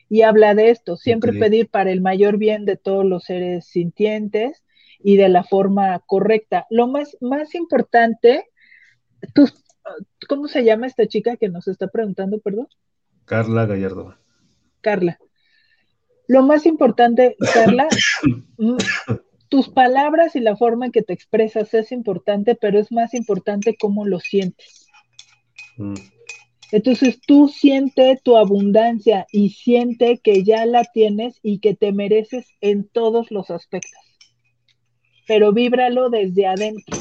Y 0.10 0.24
habla 0.24 0.56
de 0.56 0.70
esto, 0.70 0.98
siempre 0.98 1.32
pedir 1.32 1.70
para 1.70 1.92
el 1.92 2.02
mayor 2.02 2.38
bien 2.38 2.66
de 2.66 2.76
todos 2.76 3.06
los 3.06 3.24
seres 3.24 3.66
sintientes 3.66 4.64
y 5.00 5.16
de 5.16 5.30
la 5.30 5.44
forma 5.44 6.00
correcta. 6.06 6.68
Lo 6.70 6.88
más, 6.88 7.16
más 7.22 7.56
importante, 7.56 8.50
¿cómo 10.28 10.48
se 10.48 10.66
llama 10.66 10.88
esta 10.88 11.08
chica 11.08 11.38
que 11.38 11.50
nos 11.50 11.68
está 11.68 11.88
preguntando, 11.88 12.40
perdón? 12.40 12.68
Carla 13.26 13.66
Gallardo. 13.66 14.16
Carla. 14.82 15.18
Lo 16.32 16.44
más 16.44 16.66
importante, 16.66 17.36
Carla, 17.54 17.90
mm, 18.58 18.78
tus 19.50 19.68
palabras 19.68 20.34
y 20.38 20.40
la 20.40 20.56
forma 20.56 20.86
en 20.86 20.94
que 20.94 21.02
te 21.02 21.12
expresas 21.12 21.74
es 21.74 21.92
importante, 21.92 22.56
pero 22.56 22.80
es 22.80 22.90
más 22.90 23.14
importante 23.14 23.76
cómo 23.78 24.06
lo 24.06 24.22
sientes. 24.22 24.88
Mm. 25.76 25.96
Entonces 26.72 27.20
tú 27.28 27.50
siente 27.50 28.18
tu 28.24 28.38
abundancia 28.38 29.28
y 29.34 29.50
siente 29.50 30.22
que 30.24 30.46
ya 30.46 30.66
la 30.66 30.86
tienes 30.86 31.38
y 31.44 31.60
que 31.60 31.76
te 31.76 31.92
mereces 31.92 32.48
en 32.62 32.88
todos 32.88 33.30
los 33.30 33.52
aspectos. 33.52 34.00
Pero 35.28 35.52
víbralo 35.52 36.10
desde 36.10 36.48
adentro. 36.48 36.98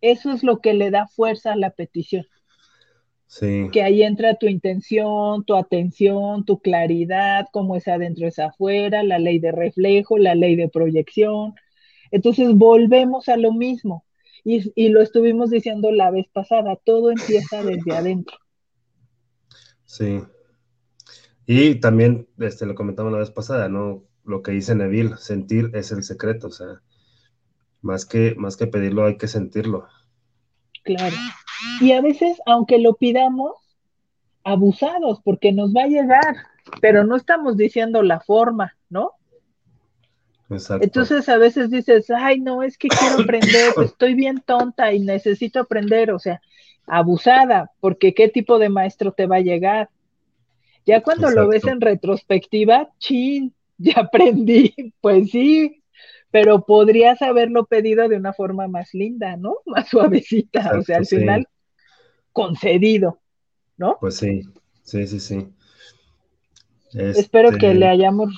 Eso 0.00 0.32
es 0.32 0.42
lo 0.42 0.58
que 0.58 0.74
le 0.74 0.90
da 0.90 1.06
fuerza 1.06 1.52
a 1.52 1.56
la 1.56 1.70
petición. 1.70 2.26
Sí. 3.26 3.68
Que 3.72 3.82
ahí 3.82 4.02
entra 4.02 4.36
tu 4.36 4.46
intención, 4.46 5.44
tu 5.44 5.56
atención, 5.56 6.44
tu 6.44 6.60
claridad, 6.60 7.46
cómo 7.52 7.76
es 7.76 7.88
adentro 7.88 8.28
es 8.28 8.38
afuera, 8.38 9.02
la 9.02 9.18
ley 9.18 9.38
de 9.38 9.50
reflejo, 9.50 10.18
la 10.18 10.34
ley 10.34 10.56
de 10.56 10.68
proyección, 10.68 11.54
entonces 12.14 12.54
volvemos 12.54 13.28
a 13.28 13.36
lo 13.36 13.52
mismo. 13.52 14.04
Y, 14.44 14.88
lo 14.90 15.00
estuvimos 15.00 15.50
diciendo 15.50 15.90
la 15.90 16.12
vez 16.12 16.26
pasada, 16.32 16.76
todo 16.84 17.10
empieza 17.10 17.64
desde 17.64 17.92
adentro. 17.92 18.36
Sí. 19.84 20.22
Y 21.46 21.80
también, 21.80 22.28
este, 22.38 22.66
lo 22.66 22.76
comentamos 22.76 23.10
la 23.10 23.18
vez 23.18 23.30
pasada, 23.30 23.68
¿no? 23.68 24.04
Lo 24.22 24.42
que 24.42 24.52
dice 24.52 24.76
Neville, 24.76 25.16
sentir 25.16 25.70
es 25.74 25.90
el 25.90 26.04
secreto, 26.04 26.48
o 26.48 26.50
sea, 26.50 26.82
más 27.80 28.06
que, 28.06 28.36
más 28.36 28.56
que 28.56 28.68
pedirlo 28.68 29.06
hay 29.06 29.16
que 29.16 29.28
sentirlo. 29.28 29.88
Claro. 30.84 31.16
Y 31.80 31.92
a 31.92 32.00
veces, 32.00 32.40
aunque 32.46 32.78
lo 32.78 32.94
pidamos, 32.94 33.52
abusados, 34.44 35.20
porque 35.24 35.52
nos 35.52 35.74
va 35.74 35.84
a 35.84 35.88
llegar, 35.88 36.36
pero 36.80 37.04
no 37.04 37.16
estamos 37.16 37.56
diciendo 37.56 38.02
la 38.02 38.20
forma, 38.20 38.76
¿no? 38.90 39.12
Entonces 40.80 41.28
a 41.28 41.38
veces 41.38 41.70
dices, 41.70 42.10
ay, 42.10 42.38
no, 42.40 42.62
es 42.62 42.76
que 42.76 42.88
quiero 42.88 43.22
aprender, 43.22 43.72
estoy 43.84 44.14
bien 44.14 44.42
tonta 44.44 44.92
y 44.92 45.00
necesito 45.00 45.60
aprender, 45.60 46.12
o 46.12 46.18
sea, 46.18 46.40
abusada, 46.86 47.70
porque 47.80 48.14
qué 48.14 48.28
tipo 48.28 48.58
de 48.58 48.68
maestro 48.68 49.12
te 49.12 49.26
va 49.26 49.36
a 49.36 49.40
llegar. 49.40 49.88
Ya 50.86 51.00
cuando 51.02 51.30
lo 51.30 51.48
ves 51.48 51.64
en 51.64 51.80
retrospectiva, 51.80 52.90
chin, 52.98 53.54
ya 53.78 53.94
aprendí, 54.00 54.74
pues 55.00 55.30
sí, 55.30 55.82
pero 56.30 56.64
podrías 56.64 57.22
haberlo 57.22 57.64
pedido 57.64 58.08
de 58.08 58.16
una 58.16 58.34
forma 58.34 58.68
más 58.68 58.92
linda, 58.92 59.36
¿no? 59.36 59.56
Más 59.64 59.88
suavecita, 59.88 60.72
o 60.78 60.82
sea, 60.82 60.98
al 60.98 61.06
final 61.06 61.48
concedido, 62.34 63.18
¿no? 63.78 63.96
Pues 63.98 64.16
sí, 64.18 64.42
sí, 64.82 65.06
sí, 65.06 65.20
sí. 65.20 65.48
Espero 66.92 67.50
que 67.50 67.68
este 67.68 67.74
le 67.74 67.88
hayamos 67.88 68.34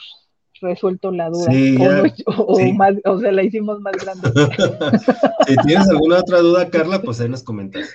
resuelto 0.61 1.11
la 1.11 1.29
duda. 1.31 1.51
o, 2.27 3.19
sea, 3.21 3.33
la 3.33 3.43
hicimos 3.43 3.81
más 3.81 3.95
grande. 3.97 4.31
si 5.49 5.57
tienes 5.67 5.89
alguna 5.89 6.21
otra 6.21 6.39
duda, 6.39 6.71
Carla, 6.71 7.03
pues 7.03 7.21
ahí 7.21 7.29
nos 7.29 7.43
comentas. 7.43 7.93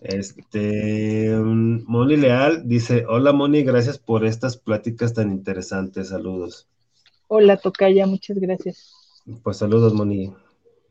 Este, 0.00 1.30
Moni 1.30 2.16
Leal 2.16 2.68
dice, 2.68 3.04
hola 3.06 3.32
Moni, 3.32 3.62
gracias 3.62 3.98
por 3.98 4.26
estas 4.26 4.56
pláticas 4.56 5.14
tan 5.14 5.30
interesantes, 5.30 6.08
saludos. 6.08 6.66
Hola 7.28 7.56
Tocaya, 7.56 8.06
muchas 8.06 8.38
gracias. 8.38 8.92
Pues 9.44 9.58
saludos 9.58 9.94
Moni, 9.94 10.32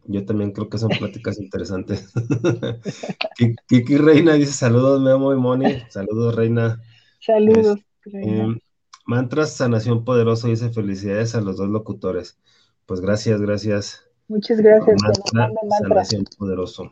yo 0.06 0.26
también 0.26 0.52
creo 0.52 0.70
que 0.70 0.78
son 0.78 0.90
pláticas 0.90 1.40
interesantes. 1.40 2.12
Kiki 3.68 3.98
Reina 3.98 4.34
dice, 4.34 4.54
saludos 4.54 5.02
Memo 5.02 5.34
y 5.34 5.38
Moni, 5.38 5.84
saludos 5.90 6.36
Reina. 6.36 6.82
Saludos. 7.20 7.80
Reina. 8.04 8.58
Mantras 9.06 9.56
Sanación 9.56 10.04
Poderoso 10.06 10.48
dice 10.48 10.70
felicidades 10.70 11.36
a 11.36 11.42
los 11.42 11.58
dos 11.58 11.70
locutores. 11.70 12.40
Pues 12.86 13.02
gracias, 13.02 13.42
gracias. 13.42 14.04
Muchas 14.28 14.60
gracias. 14.60 14.98
Mantra, 15.34 15.52
Sanación 15.80 16.26
Poderoso. 16.38 16.92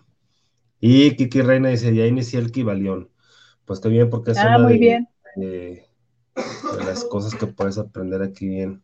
Y 0.80 1.16
Kiki 1.16 1.42
Reina 1.42 1.70
dice, 1.70 1.94
ya 1.94 2.06
inicié 2.06 2.40
el 2.40 2.52
Kibalión. 2.52 3.10
Pues 3.66 3.80
qué 3.80 3.90
bien, 3.90 4.10
porque 4.10 4.32
es 4.32 4.38
ah, 4.38 4.58
muy 4.58 4.78
bien. 4.78 5.08
de, 5.36 5.86
las 6.86 7.04
cosas 7.06 7.36
que 7.36 7.48
puedes 7.48 7.78
aprender 7.78 8.22
aquí 8.22 8.48
bien. 8.48 8.82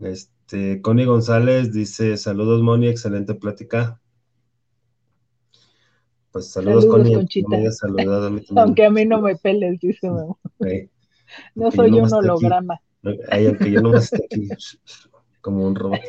Este, 0.00 0.35
Connie 0.82 1.04
González 1.04 1.72
dice, 1.72 2.16
saludos 2.16 2.62
Moni, 2.62 2.88
excelente 2.88 3.34
plática. 3.34 4.00
Pues 6.30 6.50
saludos, 6.50 6.86
Connie. 6.86 7.16
Aunque 8.56 8.84
a 8.84 8.90
mí 8.90 9.06
no 9.06 9.20
me 9.22 9.36
peles, 9.36 9.80
dice. 9.80 10.08
No 11.54 11.70
soy 11.70 11.92
un 11.92 12.12
holograma. 12.12 12.80
aunque 13.02 13.70
yo 13.70 13.80
no 13.80 13.94
esté 13.96 14.24
aquí 14.24 14.48
como 15.40 15.66
un 15.66 15.74
robot. 15.74 16.00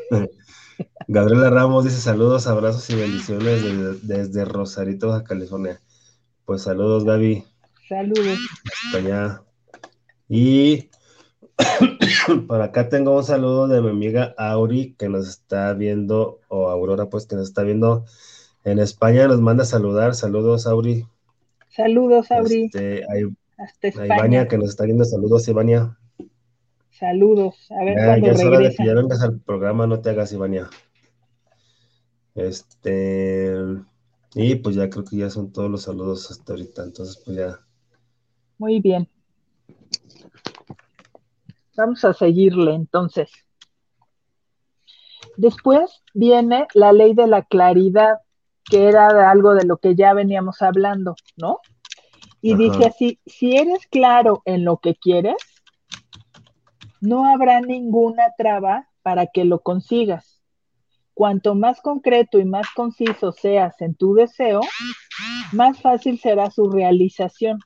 Gabriela 1.08 1.50
Ramos 1.50 1.86
dice 1.86 1.98
saludos, 1.98 2.48
abrazos 2.48 2.90
y 2.90 2.96
bendiciones 2.96 3.64
desde, 4.08 4.46
Rosarito, 4.46 5.10
Baja 5.10 5.24
California. 5.24 5.80
Pues 6.46 6.64
saludos, 6.64 7.06
Gaby. 7.06 7.44
Saludos. 7.88 8.40
Hasta 8.86 8.98
allá. 8.98 9.44
Y 10.28 10.90
por 12.48 12.62
acá 12.62 12.90
tengo 12.90 13.16
un 13.16 13.24
saludo 13.24 13.68
de 13.68 13.82
mi 13.82 13.90
amiga 13.90 14.34
Auri 14.38 14.94
que 14.98 15.10
nos 15.10 15.28
está 15.28 15.74
viendo, 15.74 16.40
o 16.48 16.70
Aurora, 16.70 17.10
pues 17.10 17.26
que 17.26 17.36
nos 17.36 17.48
está 17.50 17.64
viendo 17.64 18.06
en 18.64 18.80
España, 18.80 19.28
nos 19.28 19.42
manda 19.42 19.64
a 19.64 19.68
saludar. 19.68 20.16
Saludos, 20.16 20.68
Auri. 20.68 21.06
Saludos, 21.70 22.32
Auri. 22.32 22.66
Este, 22.66 23.06
hasta 23.58 23.88
España. 23.88 24.48
que 24.48 24.58
nos 24.58 24.70
está 24.70 24.86
viendo, 24.86 25.06
saludos, 25.06 25.48
Ivania. 25.48 25.98
Saludos, 26.92 27.56
a 27.70 27.84
ver 27.84 27.96
ya, 27.96 28.18
ya 28.18 28.32
es 28.32 28.44
hora 28.44 28.60
de 28.60 28.74
que 28.74 28.86
ya 28.86 28.96
vengas 28.96 29.22
al 29.22 29.40
programa, 29.40 29.86
no 29.86 30.00
te 30.00 30.10
hagas, 30.10 30.34
Ivania. 30.34 30.68
Este, 32.34 33.56
y 34.34 34.56
pues 34.56 34.76
ya 34.76 34.90
creo 34.90 35.04
que 35.04 35.18
ya 35.18 35.30
son 35.30 35.52
todos 35.52 35.70
los 35.70 35.84
saludos 35.84 36.30
hasta 36.32 36.54
ahorita, 36.54 36.84
entonces 36.84 37.22
pues 37.24 37.38
ya. 37.38 37.60
Muy 38.58 38.80
bien. 38.80 39.08
Vamos 41.78 42.04
a 42.04 42.14
seguirle 42.14 42.74
entonces. 42.74 43.32
Después 45.38 46.04
viene 46.16 46.68
la 46.74 46.92
ley 46.92 47.14
de 47.14 47.28
la 47.28 47.44
claridad, 47.44 48.18
que 48.66 48.88
era 48.88 49.30
algo 49.30 49.54
de 49.54 49.66
lo 49.66 49.78
que 49.78 49.96
ya 49.96 50.14
veníamos 50.14 50.64
hablando, 50.64 51.16
¿no? 51.38 51.60
Y 52.42 52.56
dice 52.56 52.86
así, 52.86 53.20
si 53.26 53.56
eres 53.56 53.86
claro 53.88 54.42
en 54.46 54.66
lo 54.66 54.78
que 54.78 54.96
quieres, 54.96 55.36
no 57.00 57.30
habrá 57.30 57.62
ninguna 57.62 58.34
traba 58.38 58.90
para 59.04 59.28
que 59.28 59.46
lo 59.46 59.60
consigas. 59.60 60.42
Cuanto 61.14 61.56
más 61.56 61.82
concreto 61.82 62.40
y 62.40 62.46
más 62.46 62.68
conciso 62.76 63.32
seas 63.32 63.80
en 63.82 63.96
tu 63.96 64.14
deseo, 64.16 64.62
más 65.52 65.82
fácil 65.82 66.20
será 66.20 66.50
su 66.52 66.70
realización. 66.70 67.60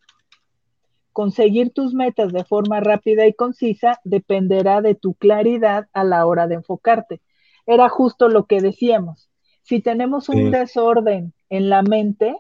Conseguir 1.14 1.72
tus 1.72 1.94
metas 1.94 2.32
de 2.32 2.44
forma 2.44 2.80
rápida 2.80 3.28
y 3.28 3.34
concisa 3.34 4.00
dependerá 4.04 4.82
de 4.82 4.96
tu 4.96 5.14
claridad 5.14 5.88
a 5.94 6.04
la 6.04 6.26
hora 6.26 6.48
de 6.48 6.56
enfocarte. 6.56 7.22
Era 7.66 7.90
justo 7.90 8.30
lo 8.30 8.46
que 8.46 8.62
decíamos. 8.62 9.30
Si 9.64 9.82
tenemos 9.82 10.30
un 10.30 10.52
desorden 10.52 11.34
en 11.50 11.70
la 11.70 11.82
mente, 11.84 12.36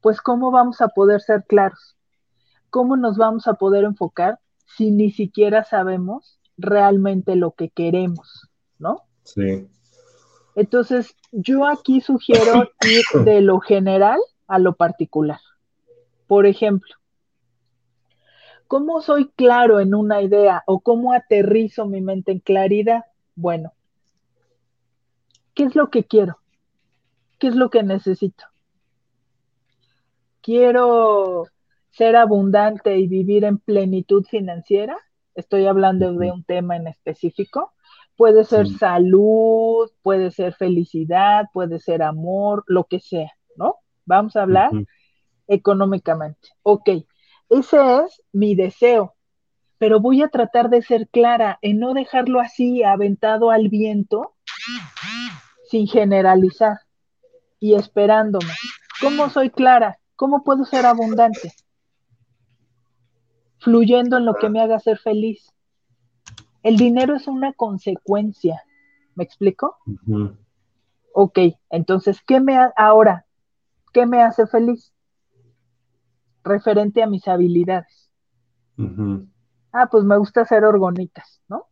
pues 0.00 0.20
cómo 0.20 0.50
vamos 0.50 0.80
a 0.80 0.88
poder 0.88 1.20
ser 1.20 1.44
claros, 1.46 1.96
cómo 2.70 2.96
nos 2.96 3.16
vamos 3.16 3.46
a 3.46 3.54
poder 3.54 3.84
enfocar 3.84 4.38
si 4.76 4.90
ni 4.90 5.10
siquiera 5.10 5.64
sabemos 5.64 6.38
realmente 6.56 7.36
lo 7.36 7.52
que 7.52 7.70
queremos, 7.70 8.48
¿no? 8.78 9.02
Sí. 9.24 9.68
Entonces, 10.54 11.14
yo 11.30 11.66
aquí 11.66 12.00
sugiero 12.00 12.70
ir 12.84 13.24
de 13.24 13.40
lo 13.40 13.60
general 13.60 14.20
a 14.46 14.58
lo 14.58 14.74
particular. 14.74 15.40
Por 16.26 16.46
ejemplo, 16.46 16.94
¿cómo 18.72 19.02
soy 19.02 19.28
claro 19.28 19.80
en 19.80 19.94
una 19.94 20.22
idea 20.22 20.62
o 20.66 20.80
cómo 20.80 21.12
aterrizo 21.12 21.84
mi 21.84 22.00
mente 22.00 22.32
en 22.32 22.38
claridad? 22.38 23.04
Bueno, 23.34 23.74
¿qué 25.52 25.64
es 25.64 25.76
lo 25.76 25.90
que 25.90 26.04
quiero? 26.04 26.38
¿Qué 27.38 27.48
es 27.48 27.54
lo 27.54 27.68
que 27.68 27.82
necesito? 27.82 28.46
Quiero 30.40 31.48
ser 31.90 32.16
abundante 32.16 32.96
y 32.96 33.08
vivir 33.08 33.44
en 33.44 33.58
plenitud 33.58 34.24
financiera. 34.24 34.96
Estoy 35.34 35.66
hablando 35.66 36.14
de 36.14 36.32
un 36.32 36.42
tema 36.42 36.74
en 36.76 36.86
específico. 36.86 37.74
Puede 38.16 38.42
ser 38.44 38.68
salud, 38.68 39.90
puede 40.00 40.30
ser 40.30 40.54
felicidad, 40.54 41.44
puede 41.52 41.78
ser 41.78 42.02
amor, 42.02 42.64
lo 42.68 42.84
que 42.84 43.00
sea, 43.00 43.32
¿no? 43.54 43.80
Vamos 44.06 44.34
a 44.34 44.44
hablar 44.44 44.70
económicamente. 45.46 46.48
Ok, 46.62 46.88
ese 47.58 48.04
es 48.04 48.22
mi 48.32 48.54
deseo, 48.54 49.14
pero 49.78 50.00
voy 50.00 50.22
a 50.22 50.28
tratar 50.28 50.70
de 50.70 50.80
ser 50.80 51.08
clara 51.08 51.58
en 51.60 51.78
no 51.80 51.92
dejarlo 51.92 52.40
así, 52.40 52.82
aventado 52.82 53.50
al 53.50 53.68
viento, 53.68 54.34
sin 55.68 55.86
generalizar 55.86 56.78
y 57.58 57.74
esperándome. 57.74 58.52
¿Cómo 59.00 59.28
soy 59.28 59.50
clara? 59.50 59.98
¿Cómo 60.16 60.44
puedo 60.44 60.64
ser 60.64 60.86
abundante? 60.86 61.52
Fluyendo 63.58 64.16
en 64.16 64.24
lo 64.24 64.34
que 64.34 64.48
me 64.48 64.60
haga 64.60 64.78
ser 64.80 64.98
feliz. 64.98 65.52
El 66.62 66.76
dinero 66.76 67.16
es 67.16 67.26
una 67.26 67.52
consecuencia. 67.52 68.62
¿Me 69.14 69.24
explico? 69.24 69.76
Ok, 71.12 71.38
entonces, 71.70 72.22
¿qué 72.26 72.40
me 72.40 72.56
ahora? 72.76 73.26
¿Qué 73.92 74.06
me 74.06 74.22
hace 74.22 74.46
feliz? 74.46 74.92
Referente 76.44 77.02
a 77.02 77.06
mis 77.06 77.26
habilidades. 77.28 78.10
Ah, 79.72 79.88
pues 79.90 80.04
me 80.04 80.16
gusta 80.18 80.42
hacer 80.42 80.64
orgonitas, 80.64 81.40
¿no? 81.48 81.66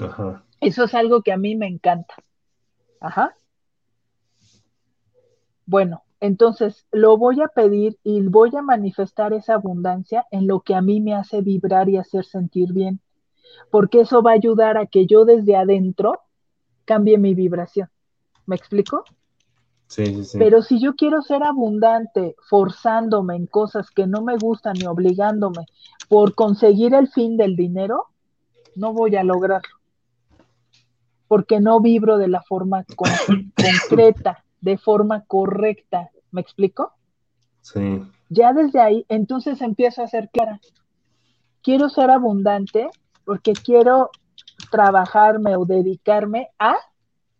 Ajá. 0.00 0.44
Eso 0.60 0.84
es 0.84 0.94
algo 0.94 1.22
que 1.22 1.32
a 1.32 1.36
mí 1.36 1.56
me 1.56 1.66
encanta. 1.66 2.14
Ajá. 3.00 3.34
Bueno, 5.66 6.02
entonces 6.20 6.86
lo 6.92 7.18
voy 7.18 7.42
a 7.42 7.48
pedir 7.48 7.98
y 8.02 8.22
voy 8.22 8.54
a 8.56 8.62
manifestar 8.62 9.32
esa 9.32 9.54
abundancia 9.54 10.26
en 10.30 10.46
lo 10.46 10.60
que 10.60 10.74
a 10.74 10.80
mí 10.80 11.00
me 11.00 11.14
hace 11.14 11.42
vibrar 11.42 11.88
y 11.88 11.96
hacer 11.96 12.24
sentir 12.24 12.72
bien 12.72 13.00
porque 13.70 14.00
eso 14.00 14.22
va 14.22 14.32
a 14.32 14.34
ayudar 14.34 14.76
a 14.78 14.86
que 14.86 15.06
yo 15.06 15.24
desde 15.24 15.56
adentro 15.56 16.20
cambie 16.84 17.18
mi 17.18 17.34
vibración. 17.34 17.88
¿Me 18.46 18.56
explico? 18.56 19.04
Sí, 19.88 20.06
sí, 20.06 20.24
sí. 20.24 20.38
Pero 20.38 20.62
si 20.62 20.80
yo 20.80 20.94
quiero 20.94 21.22
ser 21.22 21.42
abundante, 21.42 22.36
forzándome 22.48 23.36
en 23.36 23.46
cosas 23.46 23.90
que 23.90 24.06
no 24.06 24.22
me 24.22 24.36
gustan 24.36 24.76
y 24.76 24.86
obligándome 24.86 25.64
por 26.08 26.34
conseguir 26.34 26.94
el 26.94 27.08
fin 27.08 27.36
del 27.36 27.56
dinero, 27.56 28.04
no 28.76 28.92
voy 28.92 29.16
a 29.16 29.24
lograrlo. 29.24 29.76
Porque 31.26 31.60
no 31.60 31.80
vibro 31.80 32.18
de 32.18 32.28
la 32.28 32.42
forma 32.42 32.84
concreta, 33.56 34.44
de 34.60 34.78
forma 34.78 35.24
correcta. 35.24 36.10
¿Me 36.30 36.42
explico? 36.42 36.92
Sí. 37.62 38.02
Ya 38.28 38.52
desde 38.52 38.80
ahí, 38.80 39.06
entonces 39.08 39.62
empiezo 39.62 40.02
a 40.02 40.06
ser 40.06 40.28
clara. 40.30 40.60
Quiero 41.62 41.88
ser 41.88 42.10
abundante, 42.10 42.88
porque 43.24 43.54
quiero 43.54 44.10
trabajarme 44.70 45.56
o 45.56 45.64
dedicarme 45.64 46.48
a, 46.58 46.76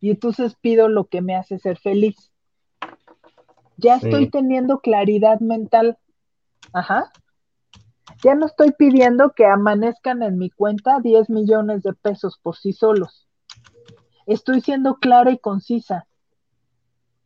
y 0.01 0.11
entonces 0.11 0.55
pido 0.61 0.89
lo 0.89 1.05
que 1.05 1.21
me 1.21 1.37
hace 1.37 1.59
ser 1.59 1.79
feliz. 1.79 2.31
Ya 3.79 3.97
estoy 3.97 4.29
teniendo 4.29 4.81
claridad 4.81 5.41
mental. 5.41 5.99
Ajá. 6.73 7.11
Ya 8.23 8.35
no 8.35 8.45
estoy 8.47 8.73
pidiendo 8.73 9.33
que 9.33 9.47
amanezcan 9.47 10.23
en 10.23 10.37
mi 10.37 10.51
cuenta 10.51 11.01
10 11.01 11.31
millones 11.31 11.83
de 11.83 11.95
pesos 11.95 12.39
por 12.43 12.57
sí 12.57 12.73
solos. 12.73 13.27
Estoy 14.27 14.61
siendo 14.61 14.97
clara 14.97 15.31
y 15.31 15.39
concisa. 15.39 16.07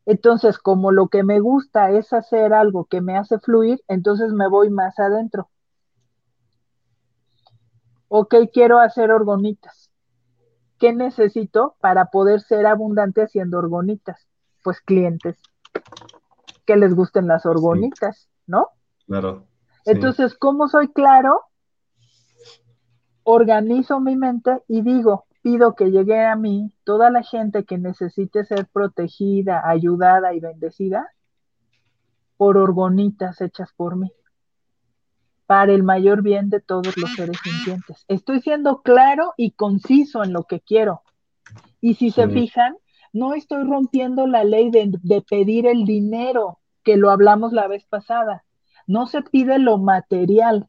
Entonces, 0.06 0.58
como 0.58 0.92
lo 0.92 1.08
que 1.08 1.24
me 1.24 1.40
gusta 1.40 1.90
es 1.90 2.12
hacer 2.12 2.52
algo 2.52 2.84
que 2.84 3.00
me 3.00 3.16
hace 3.16 3.40
fluir, 3.40 3.82
entonces 3.88 4.32
me 4.32 4.48
voy 4.48 4.70
más 4.70 4.98
adentro 4.98 5.48
ok, 8.14 8.34
quiero 8.52 8.78
hacer 8.78 9.10
orgonitas. 9.10 9.90
¿Qué 10.78 10.92
necesito 10.92 11.76
para 11.80 12.06
poder 12.06 12.42
ser 12.42 12.66
abundante 12.66 13.22
haciendo 13.22 13.56
orgonitas? 13.56 14.28
Pues 14.62 14.82
clientes 14.82 15.38
que 16.66 16.76
les 16.76 16.94
gusten 16.94 17.26
las 17.26 17.46
orgonitas, 17.46 18.28
¿no? 18.46 18.68
Claro. 19.06 19.46
Entonces, 19.84 20.36
¿cómo 20.36 20.68
soy 20.68 20.88
claro? 20.88 21.42
Organizo 23.24 24.00
mi 24.00 24.16
mente 24.16 24.62
y 24.68 24.82
digo, 24.82 25.26
pido 25.42 25.74
que 25.74 25.90
llegue 25.90 26.24
a 26.24 26.36
mí 26.36 26.72
toda 26.84 27.10
la 27.10 27.22
gente 27.22 27.64
que 27.64 27.78
necesite 27.78 28.44
ser 28.44 28.66
protegida, 28.66 29.68
ayudada 29.68 30.34
y 30.34 30.40
bendecida 30.40 31.08
por 32.36 32.56
orgonitas 32.56 33.40
hechas 33.40 33.72
por 33.76 33.96
mí 33.96 34.12
para 35.52 35.72
el 35.72 35.82
mayor 35.82 36.22
bien 36.22 36.48
de 36.48 36.60
todos 36.60 36.96
los 36.96 37.12
seres 37.14 37.36
sintientes. 37.42 38.06
Estoy 38.08 38.40
siendo 38.40 38.80
claro 38.80 39.34
y 39.36 39.50
conciso 39.50 40.24
en 40.24 40.32
lo 40.32 40.44
que 40.44 40.60
quiero. 40.60 41.02
Y 41.78 41.94
si 41.94 42.10
se 42.10 42.26
fijan, 42.26 42.74
no 43.12 43.34
estoy 43.34 43.64
rompiendo 43.64 44.26
la 44.26 44.44
ley 44.44 44.70
de, 44.70 45.22
pedir 45.28 45.66
el 45.66 45.84
dinero, 45.84 46.58
que 46.82 46.96
lo 46.96 47.10
hablamos 47.10 47.52
la 47.52 47.68
vez 47.68 47.84
pasada. 47.84 48.44
No 48.86 49.06
se 49.06 49.22
pide 49.22 49.58
lo 49.58 49.78
material. 49.78 50.68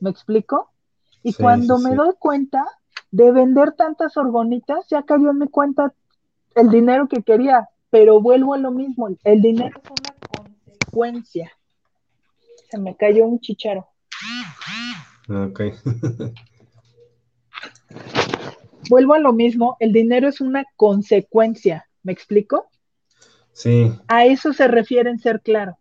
¿Me 0.00 0.10
explico? 0.10 0.70
Y 1.22 1.34
cuando 1.34 1.78
me 1.78 1.94
doy 1.94 2.14
cuenta 2.18 2.64
de 3.10 3.30
vender 3.32 3.72
tantas 3.72 4.16
orgonitas, 4.16 4.86
ya 4.88 5.02
cayó 5.02 5.30
en 5.30 5.38
mi 5.38 5.48
cuenta 5.48 5.92
el 6.54 6.70
dinero 6.70 7.06
que 7.08 7.22
quería, 7.22 7.68
pero 7.90 8.20
vuelvo 8.20 8.54
a 8.54 8.58
lo 8.58 8.70
mismo, 8.70 9.08
el 9.24 9.42
dinero 9.42 9.80
es 9.84 9.90
una 9.90 10.14
consecuencia 10.28 11.52
se 12.70 12.78
me 12.78 12.96
cayó 12.96 13.26
un 13.26 13.40
chicharo. 13.40 13.88
Ok. 15.28 15.60
Vuelvo 18.88 19.14
a 19.14 19.18
lo 19.18 19.32
mismo, 19.32 19.76
el 19.80 19.92
dinero 19.92 20.28
es 20.28 20.40
una 20.40 20.64
consecuencia, 20.76 21.88
¿me 22.02 22.12
explico? 22.12 22.68
Sí. 23.52 23.92
A 24.08 24.24
eso 24.24 24.52
se 24.52 24.68
refiere 24.68 25.10
en 25.10 25.18
ser 25.18 25.40
claro, 25.42 25.78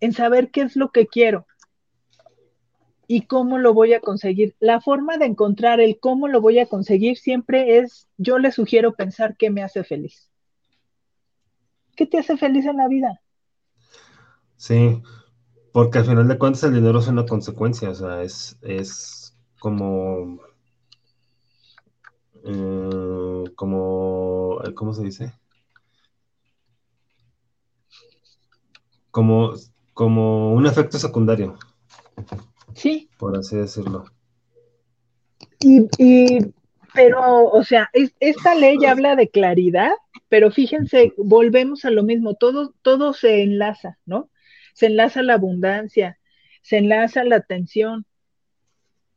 en 0.00 0.12
saber 0.12 0.50
qué 0.50 0.62
es 0.62 0.76
lo 0.76 0.90
que 0.90 1.06
quiero 1.06 1.46
y 3.06 3.22
cómo 3.22 3.58
lo 3.58 3.74
voy 3.74 3.92
a 3.92 4.00
conseguir. 4.00 4.54
La 4.60 4.80
forma 4.80 5.16
de 5.16 5.26
encontrar 5.26 5.80
el 5.80 5.98
cómo 5.98 6.28
lo 6.28 6.40
voy 6.40 6.60
a 6.60 6.66
conseguir 6.66 7.18
siempre 7.18 7.78
es, 7.78 8.08
yo 8.18 8.38
le 8.38 8.52
sugiero 8.52 8.94
pensar 8.94 9.36
qué 9.36 9.50
me 9.50 9.62
hace 9.62 9.82
feliz. 9.82 10.30
¿Qué 11.96 12.06
te 12.06 12.18
hace 12.18 12.36
feliz 12.36 12.66
en 12.66 12.76
la 12.76 12.86
vida? 12.86 13.20
Sí, 14.56 15.02
porque 15.72 15.98
al 15.98 16.04
final 16.04 16.28
de 16.28 16.38
cuentas 16.38 16.62
el 16.62 16.74
dinero 16.74 17.00
es 17.00 17.08
una 17.08 17.26
consecuencia, 17.26 17.90
o 17.90 17.94
sea, 17.94 18.22
es, 18.22 18.56
es 18.62 19.36
como, 19.58 20.40
eh, 22.44 23.44
como, 23.54 24.60
¿cómo 24.74 24.92
se 24.92 25.02
dice? 25.02 25.32
Como, 29.10 29.52
como 29.94 30.52
un 30.52 30.66
efecto 30.66 30.98
secundario. 30.98 31.58
Sí. 32.74 33.08
Por 33.18 33.36
así 33.36 33.56
decirlo. 33.56 34.04
Y, 35.60 35.88
y 35.98 36.38
pero, 36.94 37.44
o 37.44 37.62
sea, 37.62 37.90
esta 37.92 38.54
ley 38.54 38.84
habla 38.84 39.14
de 39.16 39.28
claridad, 39.28 39.92
pero 40.28 40.50
fíjense, 40.50 41.12
volvemos 41.16 41.84
a 41.84 41.90
lo 41.90 42.02
mismo, 42.02 42.34
todo, 42.34 42.74
todo 42.82 43.12
se 43.12 43.42
enlaza, 43.42 43.98
¿no? 44.06 44.30
se 44.80 44.86
enlaza 44.86 45.22
la 45.22 45.34
abundancia, 45.34 46.18
se 46.62 46.78
enlaza 46.78 47.24
la 47.24 47.36
atención. 47.36 48.06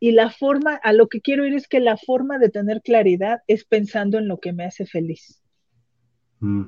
Y 0.03 0.11
la 0.11 0.29
forma, 0.29 0.75
a 0.75 0.91
lo 0.91 1.07
que 1.07 1.21
quiero 1.21 1.45
ir 1.45 1.53
es 1.53 1.69
que 1.69 1.79
la 1.79 1.95
forma 1.95 2.37
de 2.37 2.49
tener 2.49 2.81
claridad 2.81 3.39
es 3.47 3.63
pensando 3.63 4.17
en 4.17 4.27
lo 4.27 4.37
que 4.37 4.51
me 4.51 4.65
hace 4.65 4.85
feliz. 4.85 5.41
Mm. 6.41 6.65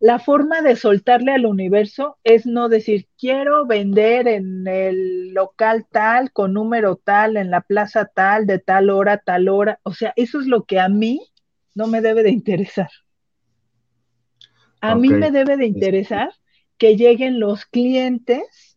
La 0.00 0.18
forma 0.18 0.60
de 0.60 0.74
soltarle 0.74 1.30
al 1.30 1.46
universo 1.46 2.18
es 2.24 2.46
no 2.46 2.68
decir, 2.68 3.06
quiero 3.16 3.64
vender 3.64 4.26
en 4.26 4.66
el 4.66 5.32
local 5.34 5.86
tal, 5.88 6.32
con 6.32 6.54
número 6.54 6.96
tal, 6.96 7.36
en 7.36 7.52
la 7.52 7.60
plaza 7.60 8.10
tal, 8.12 8.44
de 8.44 8.58
tal 8.58 8.90
hora, 8.90 9.18
tal 9.18 9.48
hora. 9.48 9.78
O 9.84 9.92
sea, 9.92 10.12
eso 10.16 10.40
es 10.40 10.48
lo 10.48 10.64
que 10.64 10.80
a 10.80 10.88
mí 10.88 11.20
no 11.76 11.86
me 11.86 12.00
debe 12.00 12.24
de 12.24 12.30
interesar. 12.30 12.90
A 14.80 14.96
mí 14.96 15.10
me 15.10 15.30
debe 15.30 15.56
de 15.56 15.66
interesar 15.66 16.32
que 16.76 16.96
lleguen 16.96 17.38
los 17.38 17.66
clientes 17.66 18.73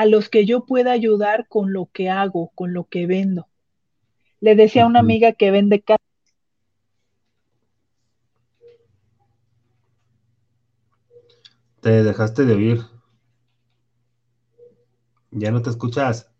a 0.00 0.06
los 0.06 0.30
que 0.30 0.46
yo 0.46 0.64
pueda 0.64 0.92
ayudar 0.92 1.46
con 1.46 1.74
lo 1.74 1.90
que 1.92 2.08
hago, 2.08 2.52
con 2.54 2.72
lo 2.72 2.84
que 2.84 3.06
vendo. 3.06 3.48
Le 4.40 4.54
decía 4.54 4.84
a 4.84 4.86
una 4.86 5.00
amiga 5.00 5.32
que 5.32 5.50
vende 5.50 5.82
casa. 5.82 6.02
Te 11.82 12.02
dejaste 12.02 12.46
de 12.46 12.54
oír. 12.54 12.80
Ya 15.32 15.50
no 15.50 15.60
te 15.60 15.68
escuchas. 15.68 16.32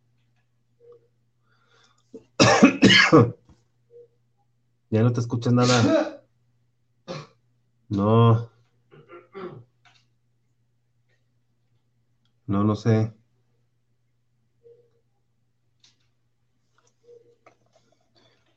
ya 4.88 5.02
no 5.02 5.12
te 5.12 5.20
escuchas 5.20 5.52
nada. 5.52 6.24
No. 7.90 8.50
No, 12.46 12.64
no 12.64 12.74
sé. 12.74 13.19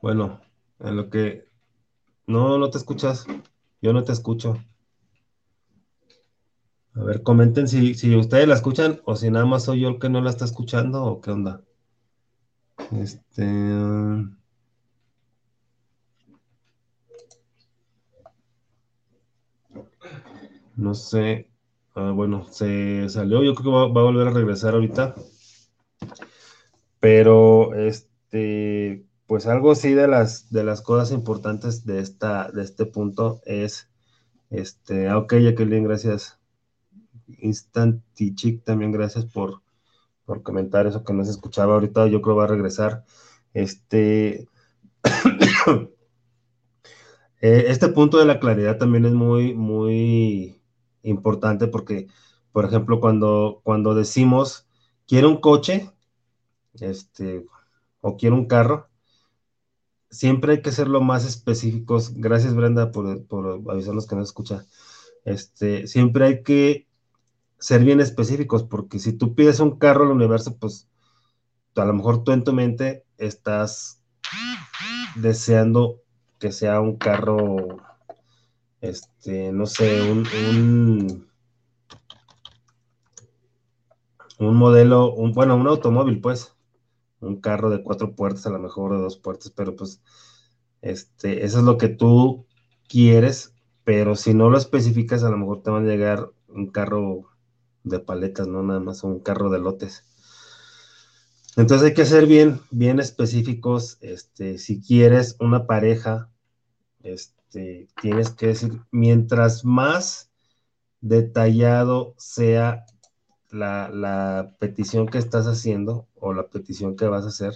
Bueno, 0.04 0.42
en 0.82 0.98
lo 0.98 1.10
que... 1.10 1.48
No, 2.28 2.58
no 2.58 2.70
te 2.70 2.78
escuchas. 2.78 3.26
Yo 3.82 3.94
no 3.94 4.04
te 4.04 4.12
escucho. 4.12 4.58
A 6.94 7.04
ver, 7.06 7.24
comenten 7.24 7.70
si, 7.70 7.94
si 7.94 8.14
ustedes 8.14 8.46
la 8.46 8.56
escuchan 8.56 9.00
o 9.06 9.16
si 9.16 9.32
nada 9.32 9.46
más 9.46 9.64
soy 9.64 9.80
yo 9.80 9.88
el 9.88 10.00
que 10.00 10.10
no 10.10 10.20
la 10.20 10.30
está 10.30 10.44
escuchando 10.44 11.06
o 11.06 11.22
qué 11.22 11.32
onda. 11.32 11.62
Este. 12.92 13.46
No 20.76 20.94
sé. 20.96 21.50
Ah, 21.96 22.12
bueno, 22.12 22.46
se 22.52 23.08
salió. 23.08 23.42
Yo 23.42 23.56
creo 23.56 23.72
que 23.72 23.78
va, 23.78 23.88
va, 23.88 24.02
a 24.02 24.04
volver 24.04 24.28
a 24.28 24.32
regresar 24.32 24.74
ahorita. 24.74 25.16
Pero 27.00 27.74
este, 27.76 29.06
pues 29.34 29.48
algo 29.48 29.74
sí 29.74 29.96
de 29.96 30.08
las 30.08 30.52
de 30.52 30.64
las 30.64 30.84
cosas 30.84 31.12
importantes 31.12 31.88
de 31.88 32.02
esta, 32.02 32.52
de 32.52 32.62
este 32.62 32.86
punto 32.86 33.42
es 33.46 33.90
este. 34.52 35.08
Ah, 35.08 35.18
ok, 35.18 35.34
Jacqueline, 35.38 35.86
gracias. 35.86 36.40
Instantichic, 37.40 38.64
también 38.64 38.92
gracias 38.92 39.26
por, 39.26 39.64
por 40.24 40.44
comentar 40.44 40.86
eso 40.86 41.04
que 41.04 41.14
no 41.14 41.26
se 41.26 41.32
escuchaba 41.32 41.74
ahorita. 41.74 42.06
Yo 42.06 42.22
creo 42.22 42.36
que 42.36 42.38
va 42.38 42.44
a 42.44 42.48
regresar. 42.48 43.06
Este. 43.56 44.48
Eh, 47.42 47.66
este 47.68 47.90
punto 47.90 48.20
de 48.20 48.26
la 48.26 48.40
claridad 48.40 48.78
también 48.78 49.06
es 49.06 49.12
muy, 49.12 49.54
muy 49.54 50.62
importante 51.02 51.68
porque, 51.68 52.08
por 52.54 52.64
ejemplo, 52.64 53.02
cuando, 53.02 53.60
cuando 53.64 53.96
decimos 53.96 54.66
quiero 55.08 55.28
un 55.30 55.42
coche, 55.42 55.92
este, 56.76 57.46
o 58.00 58.16
quiero 58.16 58.36
un 58.36 58.46
carro, 58.48 58.93
siempre 60.14 60.54
hay 60.54 60.62
que 60.62 60.72
ser 60.72 60.88
lo 60.88 61.02
más 61.02 61.26
específicos. 61.26 62.14
Gracias, 62.16 62.56
Brenda, 62.56 62.92
por, 62.92 63.26
por 63.26 63.62
avisarnos 63.70 64.08
que 64.08 64.16
nos 64.16 64.30
escucha. 64.30 64.66
Este, 65.26 65.88
siempre 65.88 66.26
hay 66.26 66.44
que 66.44 66.88
ser 67.58 67.84
bien 67.84 68.00
específicos, 68.00 68.64
porque 68.64 69.00
si 69.00 69.14
tú 69.14 69.36
pides 69.36 69.60
un 69.60 69.78
carro 69.80 70.04
al 70.04 70.12
universo, 70.12 70.58
pues 70.58 70.90
a 71.76 71.86
lo 71.86 71.94
mejor 71.94 72.24
tú 72.24 72.32
en 72.32 72.44
tu 72.44 72.54
mente 72.54 73.06
estás 73.18 74.04
deseando 75.16 76.02
que 76.40 76.52
sea 76.52 76.80
un 76.82 76.98
carro, 76.98 77.78
este, 78.82 79.52
no 79.52 79.66
sé, 79.66 80.12
un, 80.12 80.28
un, 80.50 81.28
un 84.40 84.56
modelo, 84.56 85.14
un, 85.14 85.32
bueno, 85.32 85.56
un 85.56 85.68
automóvil, 85.68 86.20
pues, 86.22 86.54
un 87.24 87.40
carro 87.42 87.70
de 87.70 87.84
cuatro 87.84 88.16
puertas, 88.16 88.46
a 88.46 88.52
lo 88.52 88.60
mejor 88.60 88.94
de 88.94 89.02
dos 89.02 89.18
puertas, 89.18 89.52
pero 89.52 89.76
pues, 89.76 90.02
este, 90.82 91.46
eso 91.46 91.60
es 91.60 91.64
lo 91.64 91.78
que 91.78 91.90
tú 91.90 92.46
quieres, 92.88 93.54
pero 93.84 94.16
si 94.16 94.34
no 94.34 94.50
lo 94.50 94.58
especificas, 94.58 95.24
a 95.24 95.30
lo 95.30 95.38
mejor 95.38 95.64
te 95.64 95.72
van 95.72 95.86
a 95.86 95.90
llegar 95.90 96.30
un 96.48 96.68
carro 96.68 97.30
de 97.84 98.00
paletas, 98.00 98.48
no 98.48 98.64
nada 98.64 98.80
más 98.80 99.04
un 99.04 99.20
carro 99.20 99.50
de 99.50 99.60
lotes. 99.60 100.06
Entonces 101.56 101.90
hay 101.90 101.94
que 101.94 102.06
ser 102.06 102.26
bien, 102.26 102.62
bien 102.72 103.00
específicos. 103.00 103.98
Este, 104.02 104.58
si 104.58 104.82
quieres 104.82 105.36
una 105.40 105.68
pareja, 105.68 106.30
este, 107.04 107.88
tienes 108.02 108.32
que 108.32 108.48
decir, 108.48 108.82
mientras 108.92 109.64
más 109.64 110.32
detallado 111.02 112.16
sea 112.18 112.86
la, 113.54 113.90
la, 113.90 114.56
petición 114.60 115.08
que 115.08 115.20
estás 115.20 115.46
haciendo 115.46 116.08
o 116.20 116.34
la 116.34 116.48
petición 116.48 116.96
que 116.96 117.06
vas 117.06 117.26
a 117.26 117.30
hacer, 117.30 117.54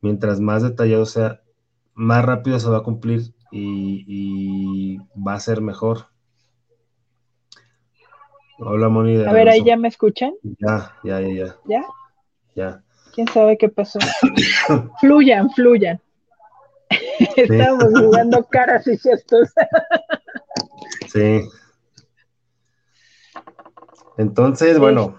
mientras 0.00 0.40
más 0.40 0.62
detallado 0.62 1.04
sea, 1.04 1.42
más 1.94 2.24
rápido 2.24 2.58
se 2.58 2.68
va 2.68 2.78
a 2.78 2.82
cumplir 2.82 3.34
y, 3.52 4.04
y 4.06 4.98
va 5.14 5.34
a 5.34 5.40
ser 5.40 5.60
mejor. 5.60 6.06
Hola, 8.58 8.88
Moni. 8.88 9.22
a 9.22 9.32
ver, 9.32 9.48
ahí 9.48 9.62
ya 9.64 9.76
me 9.76 9.88
escuchan. 9.88 10.34
Ya, 10.42 10.92
ya, 11.04 11.20
ya, 11.20 11.28
ya. 11.28 11.56
¿Ya? 11.66 11.84
Ya. 12.56 12.82
¿Quién 13.14 13.28
sabe 13.28 13.56
qué 13.56 13.68
pasó? 13.68 13.98
fluyan, 15.00 15.50
fluyan. 15.50 16.00
Estamos 17.36 17.86
jugando 17.94 18.42
caras 18.44 18.86
y 18.86 18.96
gestos. 18.96 19.50
sí. 21.12 21.42
Entonces, 24.18 24.78
bueno. 24.78 25.16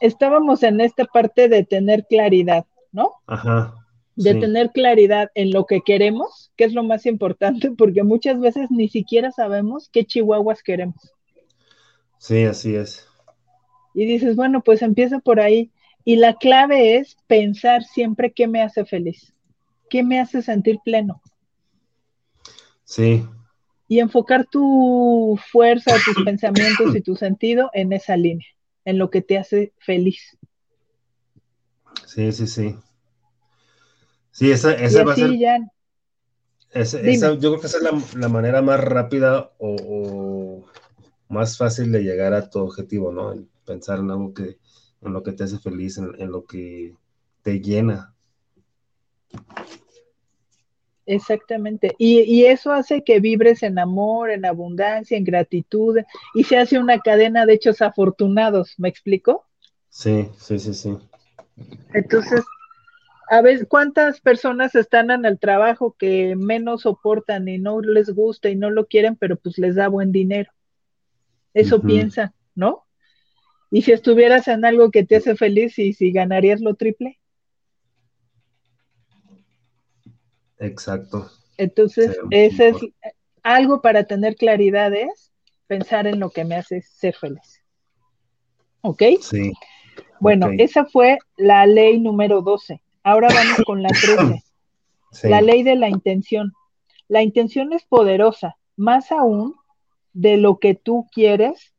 Estábamos 0.00 0.62
en 0.62 0.80
esta 0.80 1.04
parte 1.04 1.48
de 1.48 1.64
tener 1.64 2.06
claridad, 2.06 2.66
¿no? 2.92 3.12
Ajá. 3.26 3.74
De 4.16 4.34
tener 4.34 4.70
claridad 4.72 5.30
en 5.34 5.52
lo 5.52 5.66
que 5.66 5.82
queremos, 5.82 6.50
que 6.56 6.64
es 6.64 6.72
lo 6.72 6.82
más 6.82 7.06
importante, 7.06 7.70
porque 7.78 8.02
muchas 8.02 8.40
veces 8.40 8.70
ni 8.70 8.88
siquiera 8.88 9.30
sabemos 9.30 9.88
qué 9.92 10.04
chihuahuas 10.04 10.62
queremos. 10.62 11.14
Sí, 12.18 12.44
así 12.44 12.74
es. 12.74 13.06
Y 13.94 14.06
dices, 14.06 14.34
bueno, 14.34 14.62
pues 14.62 14.82
empieza 14.82 15.20
por 15.20 15.38
ahí. 15.38 15.70
Y 16.04 16.16
la 16.16 16.34
clave 16.34 16.96
es 16.96 17.16
pensar 17.26 17.84
siempre 17.84 18.32
qué 18.32 18.46
me 18.46 18.62
hace 18.62 18.84
feliz, 18.84 19.34
qué 19.90 20.02
me 20.02 20.20
hace 20.20 20.40
sentir 20.40 20.78
pleno. 20.84 21.20
Sí. 22.84 23.26
Y 23.88 24.00
enfocar 24.00 24.46
tu 24.46 25.38
fuerza, 25.50 25.94
tus 26.04 26.24
pensamientos 26.24 26.94
y 26.94 27.00
tu 27.00 27.16
sentido 27.16 27.70
en 27.72 27.92
esa 27.92 28.16
línea, 28.16 28.46
en 28.84 28.98
lo 28.98 29.10
que 29.10 29.22
te 29.22 29.38
hace 29.38 29.72
feliz. 29.78 30.36
Sí, 32.06 32.32
sí, 32.32 32.46
sí. 32.46 32.76
Sí, 34.30 34.50
esa, 34.50 34.72
esa 34.74 35.04
va 35.04 35.12
a 35.12 35.16
ser. 35.16 35.36
Ya... 35.38 35.58
Esa, 36.72 37.00
yo 37.34 37.38
creo 37.38 37.60
que 37.60 37.68
esa 37.68 37.78
es 37.78 38.14
la, 38.14 38.28
manera 38.28 38.60
más 38.60 38.78
rápida 38.80 39.52
o 39.58 40.66
más 41.28 41.56
fácil 41.56 41.90
de 41.90 42.02
llegar 42.02 42.34
a 42.34 42.50
tu 42.50 42.58
objetivo, 42.58 43.12
¿no? 43.12 43.34
pensar 43.66 43.98
en 43.98 44.10
algo 44.10 44.32
que, 44.32 44.58
en 45.02 45.12
lo 45.12 45.22
que 45.22 45.32
te 45.32 45.44
hace 45.44 45.58
feliz, 45.58 45.98
en, 45.98 46.30
lo 46.30 46.46
que 46.46 46.94
te 47.42 47.60
llena. 47.60 48.14
Exactamente. 51.06 51.94
Y, 51.98 52.20
y, 52.22 52.46
eso 52.46 52.72
hace 52.72 53.04
que 53.04 53.20
vibres 53.20 53.62
en 53.62 53.78
amor, 53.78 54.30
en 54.30 54.44
abundancia, 54.44 55.16
en 55.16 55.24
gratitud, 55.24 55.98
y 56.34 56.44
se 56.44 56.58
hace 56.58 56.78
una 56.78 56.98
cadena 56.98 57.46
de 57.46 57.54
hechos 57.54 57.80
afortunados, 57.80 58.74
¿me 58.76 58.88
explico? 58.88 59.46
Sí, 59.88 60.28
sí, 60.36 60.58
sí, 60.58 60.74
sí. 60.74 60.96
Entonces, 61.94 62.44
a 63.28 63.40
ver, 63.40 63.66
¿cuántas 63.66 64.20
personas 64.20 64.74
están 64.74 65.10
en 65.10 65.24
el 65.24 65.38
trabajo 65.38 65.96
que 65.98 66.36
menos 66.36 66.82
soportan 66.82 67.48
y 67.48 67.58
no 67.58 67.80
les 67.80 68.10
gusta 68.10 68.50
y 68.50 68.56
no 68.56 68.70
lo 68.70 68.86
quieren, 68.86 69.16
pero 69.16 69.36
pues 69.36 69.58
les 69.58 69.74
da 69.74 69.88
buen 69.88 70.12
dinero? 70.12 70.50
Eso 71.54 71.80
piensa, 71.80 72.34
¿no? 72.54 72.84
Y 73.70 73.82
si 73.82 73.92
estuvieras 73.92 74.46
en 74.48 74.64
algo 74.64 74.90
que 74.90 75.04
te 75.04 75.16
hace 75.16 75.34
feliz 75.36 75.78
y 75.78 75.92
si 75.92 76.12
ganarías 76.12 76.60
lo 76.60 76.74
triple. 76.74 77.18
Exacto. 80.58 81.30
Entonces, 81.58 82.18
ese 82.30 82.68
es 82.68 82.76
algo 83.42 83.80
para 83.80 84.04
tener 84.04 84.36
claridad 84.36 84.92
es 84.92 85.32
pensar 85.66 86.06
en 86.06 86.20
lo 86.20 86.30
que 86.30 86.44
me 86.44 86.56
hace 86.56 86.82
ser 86.82 87.14
feliz. 87.14 87.62
¿Ok? 88.82 89.02
Sí. 89.20 89.52
Bueno, 90.20 90.48
esa 90.58 90.84
fue 90.84 91.18
la 91.36 91.66
ley 91.66 91.98
número 91.98 92.42
12. 92.42 92.80
Ahora 93.02 93.28
vamos 93.28 93.62
con 93.66 93.82
la 93.82 93.88
13. 93.88 94.42
La 95.22 95.40
ley 95.40 95.62
de 95.62 95.76
la 95.76 95.88
intención. 95.88 96.52
La 97.08 97.22
intención 97.22 97.72
es 97.72 97.86
poderosa, 97.86 98.58
más 98.76 99.10
aún 99.12 99.54
de 100.12 100.36
lo 100.36 100.58
que 100.58 100.74
tú 100.74 101.06
quieres 101.10 101.72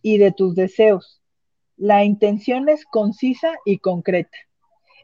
y 0.00 0.16
de 0.16 0.32
tus 0.32 0.54
deseos. 0.54 1.20
La 1.76 2.04
intención 2.04 2.70
es 2.70 2.86
concisa 2.86 3.52
y 3.66 3.78
concreta. 3.78 4.38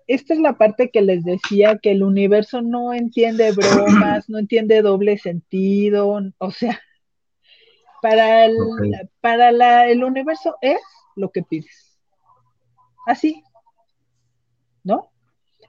Esta 0.08 0.34
es 0.34 0.40
la 0.40 0.56
parte 0.56 0.90
que 0.90 1.02
les 1.02 1.22
decía 1.22 1.78
que 1.78 1.92
el 1.92 2.02
universo 2.02 2.62
no 2.62 2.92
entiende 2.92 3.52
bromas, 3.52 4.28
no 4.28 4.38
entiende 4.38 4.82
doble 4.82 5.18
sentido, 5.18 6.20
o 6.38 6.50
sea, 6.50 6.80
para 8.02 8.46
el, 8.46 8.56
para 9.20 9.52
la, 9.52 9.88
el 9.88 10.02
universo 10.02 10.56
es 10.62 10.80
lo 11.14 11.30
que 11.30 11.42
pides. 11.42 11.98
Así, 13.06 13.42
¿no? 14.82 15.10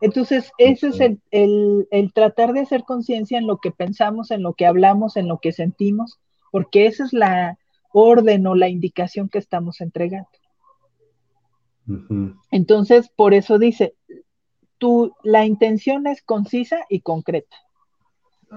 Entonces, 0.02 0.52
ese 0.58 0.88
es 0.88 1.00
el, 1.02 1.20
el, 1.32 1.88
el 1.92 2.14
tratar 2.14 2.54
de 2.54 2.62
hacer 2.62 2.84
conciencia 2.84 3.38
en 3.38 3.48
lo 3.48 3.58
que 3.58 3.72
pensamos, 3.72 4.32
en 4.32 4.42
lo 4.42 4.54
que 4.54 4.66
hablamos, 4.66 5.18
en 5.18 5.28
lo 5.28 5.40
que 5.40 5.52
sentimos, 5.52 6.20
porque 6.52 6.86
esa 6.86 7.04
es 7.04 7.12
la 7.12 7.58
orden 7.92 8.48
o 8.48 8.56
la 8.56 8.70
indicación 8.70 9.28
que 9.28 9.40
estamos 9.40 9.82
entregando. 9.82 10.30
Entonces, 12.52 13.10
por 13.10 13.34
eso 13.34 13.58
dice, 13.58 13.96
tú, 14.80 15.14
la 15.24 15.46
intención 15.46 16.08
es 16.08 16.24
concisa 16.24 16.86
y 16.90 17.02
concreta. 17.02 17.56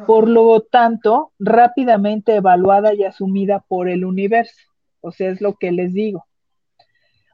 Por 0.07 0.29
lo 0.29 0.63
tanto, 0.63 1.33
rápidamente 1.39 2.35
evaluada 2.37 2.95
y 2.95 3.05
asumida 3.05 3.61
por 3.61 3.91
el 3.91 4.07
universo. 4.07 4.57
O 5.03 5.13
sea, 5.13 5.31
es 5.31 5.43
lo 5.43 5.55
que 5.55 5.71
les 5.71 5.93
digo. 5.93 6.25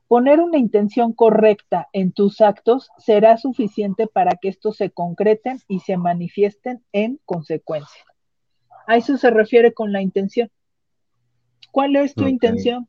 Poner 0.09 0.41
una 0.41 0.59
intención 0.59 1.13
correcta 1.13 1.89
en 1.93 2.13
tus 2.13 2.41
actos 2.41 2.89
será 2.97 3.37
suficiente 3.37 4.07
para 4.07 4.37
que 4.41 4.49
estos 4.49 4.77
se 4.77 4.91
concreten 4.91 5.61
y 5.69 5.81
se 5.81 5.97
manifiesten 5.97 6.83
en 6.93 7.21
consecuencia. 7.27 8.05
A 8.87 8.97
eso 8.97 9.19
se 9.19 9.31
refiere 9.31 9.75
con 9.75 9.93
la 9.93 10.01
intención. 10.01 10.51
¿Cuál 11.71 11.95
es 11.97 12.15
tu 12.15 12.27
intención? 12.27 12.89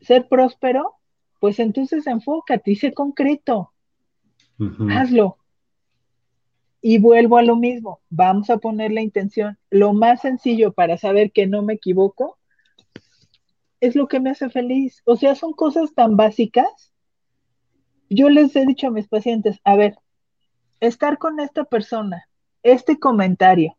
¿Ser 0.00 0.28
próspero? 0.28 0.96
Pues 1.40 1.60
entonces 1.60 2.06
enfócate 2.08 2.72
y 2.72 2.76
sé 2.76 2.92
concreto. 2.92 3.72
Hazlo. 4.90 5.38
Y 6.80 6.98
vuelvo 6.98 7.38
a 7.38 7.42
lo 7.42 7.56
mismo. 7.56 8.00
Vamos 8.10 8.50
a 8.50 8.58
poner 8.58 8.92
la 8.92 9.02
intención. 9.02 9.58
Lo 9.70 9.92
más 9.92 10.22
sencillo 10.22 10.72
para 10.72 10.96
saber 10.96 11.32
que 11.32 11.46
no 11.46 11.62
me 11.62 11.74
equivoco 11.74 12.38
es 13.80 13.96
lo 13.96 14.08
que 14.08 14.20
me 14.20 14.30
hace 14.30 14.50
feliz. 14.50 15.02
O 15.04 15.16
sea, 15.16 15.34
son 15.34 15.52
cosas 15.52 15.94
tan 15.94 16.16
básicas. 16.16 16.92
Yo 18.08 18.28
les 18.30 18.54
he 18.54 18.64
dicho 18.66 18.86
a 18.86 18.90
mis 18.90 19.08
pacientes, 19.08 19.60
a 19.64 19.76
ver, 19.76 19.96
estar 20.80 21.18
con 21.18 21.40
esta 21.40 21.64
persona, 21.64 22.28
este 22.62 22.98
comentario 22.98 23.76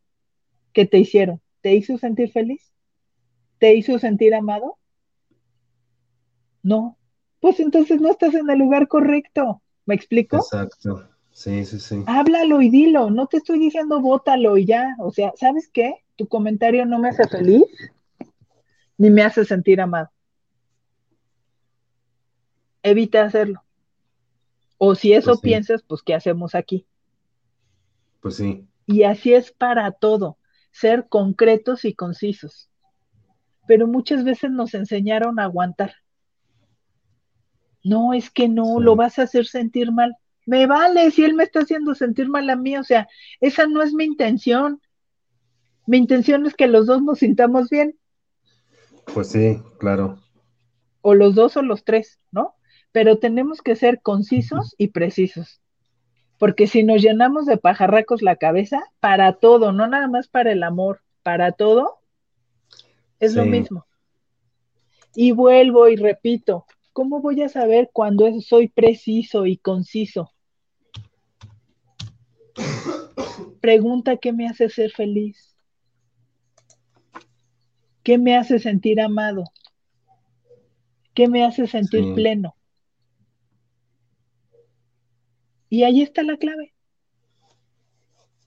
que 0.74 0.86
te 0.86 1.00
hicieron, 1.00 1.42
¿te 1.62 1.76
hizo 1.76 1.98
sentir 1.98 2.32
feliz? 2.32 2.74
¿Te 3.58 3.76
hizo 3.76 3.98
sentir 4.00 4.36
amado? 4.36 4.78
No. 6.62 6.98
Pues 7.40 7.60
entonces 7.60 8.02
no 8.02 8.10
estás 8.10 8.34
en 8.34 8.50
el 8.50 8.60
lugar 8.60 8.88
correcto. 8.88 9.62
¿Me 9.88 9.96
explico? 9.96 10.38
Exacto. 10.38 11.10
Sí, 11.32 11.66
sí, 11.66 11.80
sí. 11.80 12.04
Háblalo 12.06 12.62
y 12.62 12.70
dilo. 12.70 13.10
No 13.10 13.26
te 13.26 13.38
estoy 13.38 13.58
diciendo 13.58 14.00
bótalo 14.00 14.58
y 14.58 14.66
ya. 14.66 14.96
O 15.00 15.12
sea, 15.12 15.34
¿sabes 15.36 15.68
qué? 15.74 16.04
Tu 16.16 16.28
comentario 16.28 16.86
no 16.86 17.00
me 17.00 17.10
hace 17.10 17.28
feliz 17.28 17.64
ni 18.98 19.10
me 19.10 19.24
hace 19.24 19.46
sentir 19.46 19.82
amado. 19.82 20.12
Evita 22.84 23.24
hacerlo. 23.24 23.64
O 24.78 24.94
si 24.94 25.14
eso 25.14 25.32
pues 25.32 25.42
piensas, 25.42 25.84
pues 25.84 26.04
¿qué 26.04 26.14
hacemos 26.14 26.54
aquí? 26.54 26.86
Pues 28.22 28.36
sí. 28.36 28.68
Y 28.86 29.04
así 29.04 29.34
es 29.34 29.52
para 29.52 29.92
todo, 29.92 30.38
ser 30.72 31.08
concretos 31.08 31.84
y 31.86 31.96
concisos 31.96 32.70
pero 33.68 33.86
muchas 33.86 34.24
veces 34.24 34.50
nos 34.50 34.74
enseñaron 34.74 35.40
a 35.40 35.44
aguantar. 35.44 35.94
No, 37.88 38.14
es 38.14 38.30
que 38.30 38.50
no, 38.50 38.82
lo 38.82 38.98
vas 38.98 39.18
a 39.18 39.24
hacer 39.24 39.46
sentir 39.46 39.92
mal. 39.94 40.16
Me 40.46 40.66
vale 40.66 41.10
si 41.12 41.24
él 41.24 41.34
me 41.36 41.44
está 41.44 41.62
haciendo 41.62 41.96
sentir 41.96 42.28
mal 42.28 42.50
a 42.50 42.56
mí, 42.56 42.78
o 42.78 42.84
sea, 42.84 43.08
esa 43.40 43.66
no 43.66 43.82
es 43.82 43.94
mi 43.94 44.04
intención. 44.04 44.82
Mi 45.86 45.98
intención 45.98 46.46
es 46.46 46.54
que 46.54 46.68
los 46.68 46.86
dos 46.86 47.02
nos 47.02 47.20
sintamos 47.20 47.70
bien. 47.70 47.98
Pues 49.14 49.30
sí, 49.30 49.62
claro. 49.80 50.20
O 51.02 51.14
los 51.14 51.36
dos 51.36 51.56
o 51.56 51.62
los 51.62 51.86
tres, 51.86 52.20
¿no? 52.30 52.56
Pero 52.92 53.20
tenemos 53.20 53.62
que 53.62 53.78
ser 53.78 54.02
concisos 54.02 54.76
y 54.78 54.90
precisos. 54.90 55.62
Porque 56.38 56.68
si 56.68 56.84
nos 56.84 57.02
llenamos 57.02 57.46
de 57.46 57.58
pajarracos 57.58 58.22
la 58.22 58.36
cabeza, 58.36 58.84
para 59.00 59.34
todo, 59.34 59.72
no 59.72 59.88
nada 59.88 60.10
más 60.10 60.28
para 60.28 60.52
el 60.52 60.64
amor, 60.64 61.02
para 61.24 61.54
todo, 61.54 62.00
es 63.20 63.34
lo 63.34 63.46
mismo. 63.46 63.86
Y 65.16 65.32
vuelvo 65.32 65.88
y 65.88 65.96
repito, 65.96 66.66
¿cómo 66.98 67.22
voy 67.22 67.44
a 67.44 67.48
saber 67.48 67.92
cuando 67.94 68.26
soy 68.42 68.70
preciso 68.70 69.46
y 69.46 69.58
conciso? 69.58 70.34
Pregunta 73.62 74.18
qué 74.18 74.34
me 74.34 74.48
hace 74.48 74.68
ser 74.68 74.90
feliz. 74.90 75.56
¿Qué 78.02 78.18
me 78.18 78.36
hace 78.36 78.58
sentir 78.58 79.00
amado? 79.00 79.44
¿Qué 81.14 81.28
me 81.28 81.46
hace 81.46 81.68
sentir 81.68 82.16
pleno? 82.16 82.56
Y 85.70 85.84
ahí 85.84 86.02
está 86.02 86.24
la 86.24 86.38
clave. 86.38 86.74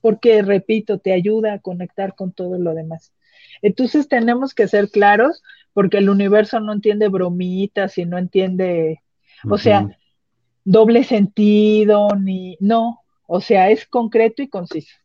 Porque, 0.01 0.41
repito, 0.41 0.99
te 0.99 1.13
ayuda 1.13 1.53
a 1.53 1.59
conectar 1.59 2.15
con 2.15 2.33
todo 2.33 2.59
lo 2.59 2.73
demás. 2.73 3.13
Entonces 3.61 4.09
tenemos 4.09 4.53
que 4.53 4.67
ser 4.67 4.89
claros 4.89 5.41
porque 5.73 5.97
el 5.97 6.09
universo 6.09 6.59
no 6.59 6.73
entiende 6.73 7.07
bromitas 7.07 7.97
y 7.97 8.05
no 8.05 8.17
entiende, 8.17 9.01
o 9.49 9.57
sea, 9.57 9.87
doble 10.63 11.03
sentido 11.03 12.09
ni, 12.19 12.57
no, 12.59 12.99
o 13.27 13.41
sea, 13.41 13.69
es 13.69 13.85
concreto 13.87 14.41
y 14.41 14.49
conciso. 14.49 14.95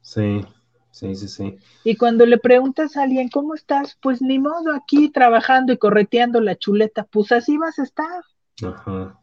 Sí, 0.00 0.44
sí, 0.90 1.14
sí, 1.14 1.28
sí. 1.28 1.58
Y 1.84 1.96
cuando 1.96 2.26
le 2.26 2.38
preguntas 2.38 2.96
a 2.96 3.02
alguien, 3.02 3.28
¿cómo 3.28 3.54
estás? 3.54 3.98
Pues 4.00 4.22
ni 4.22 4.38
modo, 4.38 4.72
aquí 4.72 5.08
trabajando 5.08 5.72
y 5.72 5.78
correteando 5.78 6.40
la 6.40 6.56
chuleta, 6.56 7.04
pues 7.04 7.32
así 7.32 7.58
vas 7.58 7.78
a 7.78 7.82
estar. 7.82 8.22
Ajá. 8.64 9.20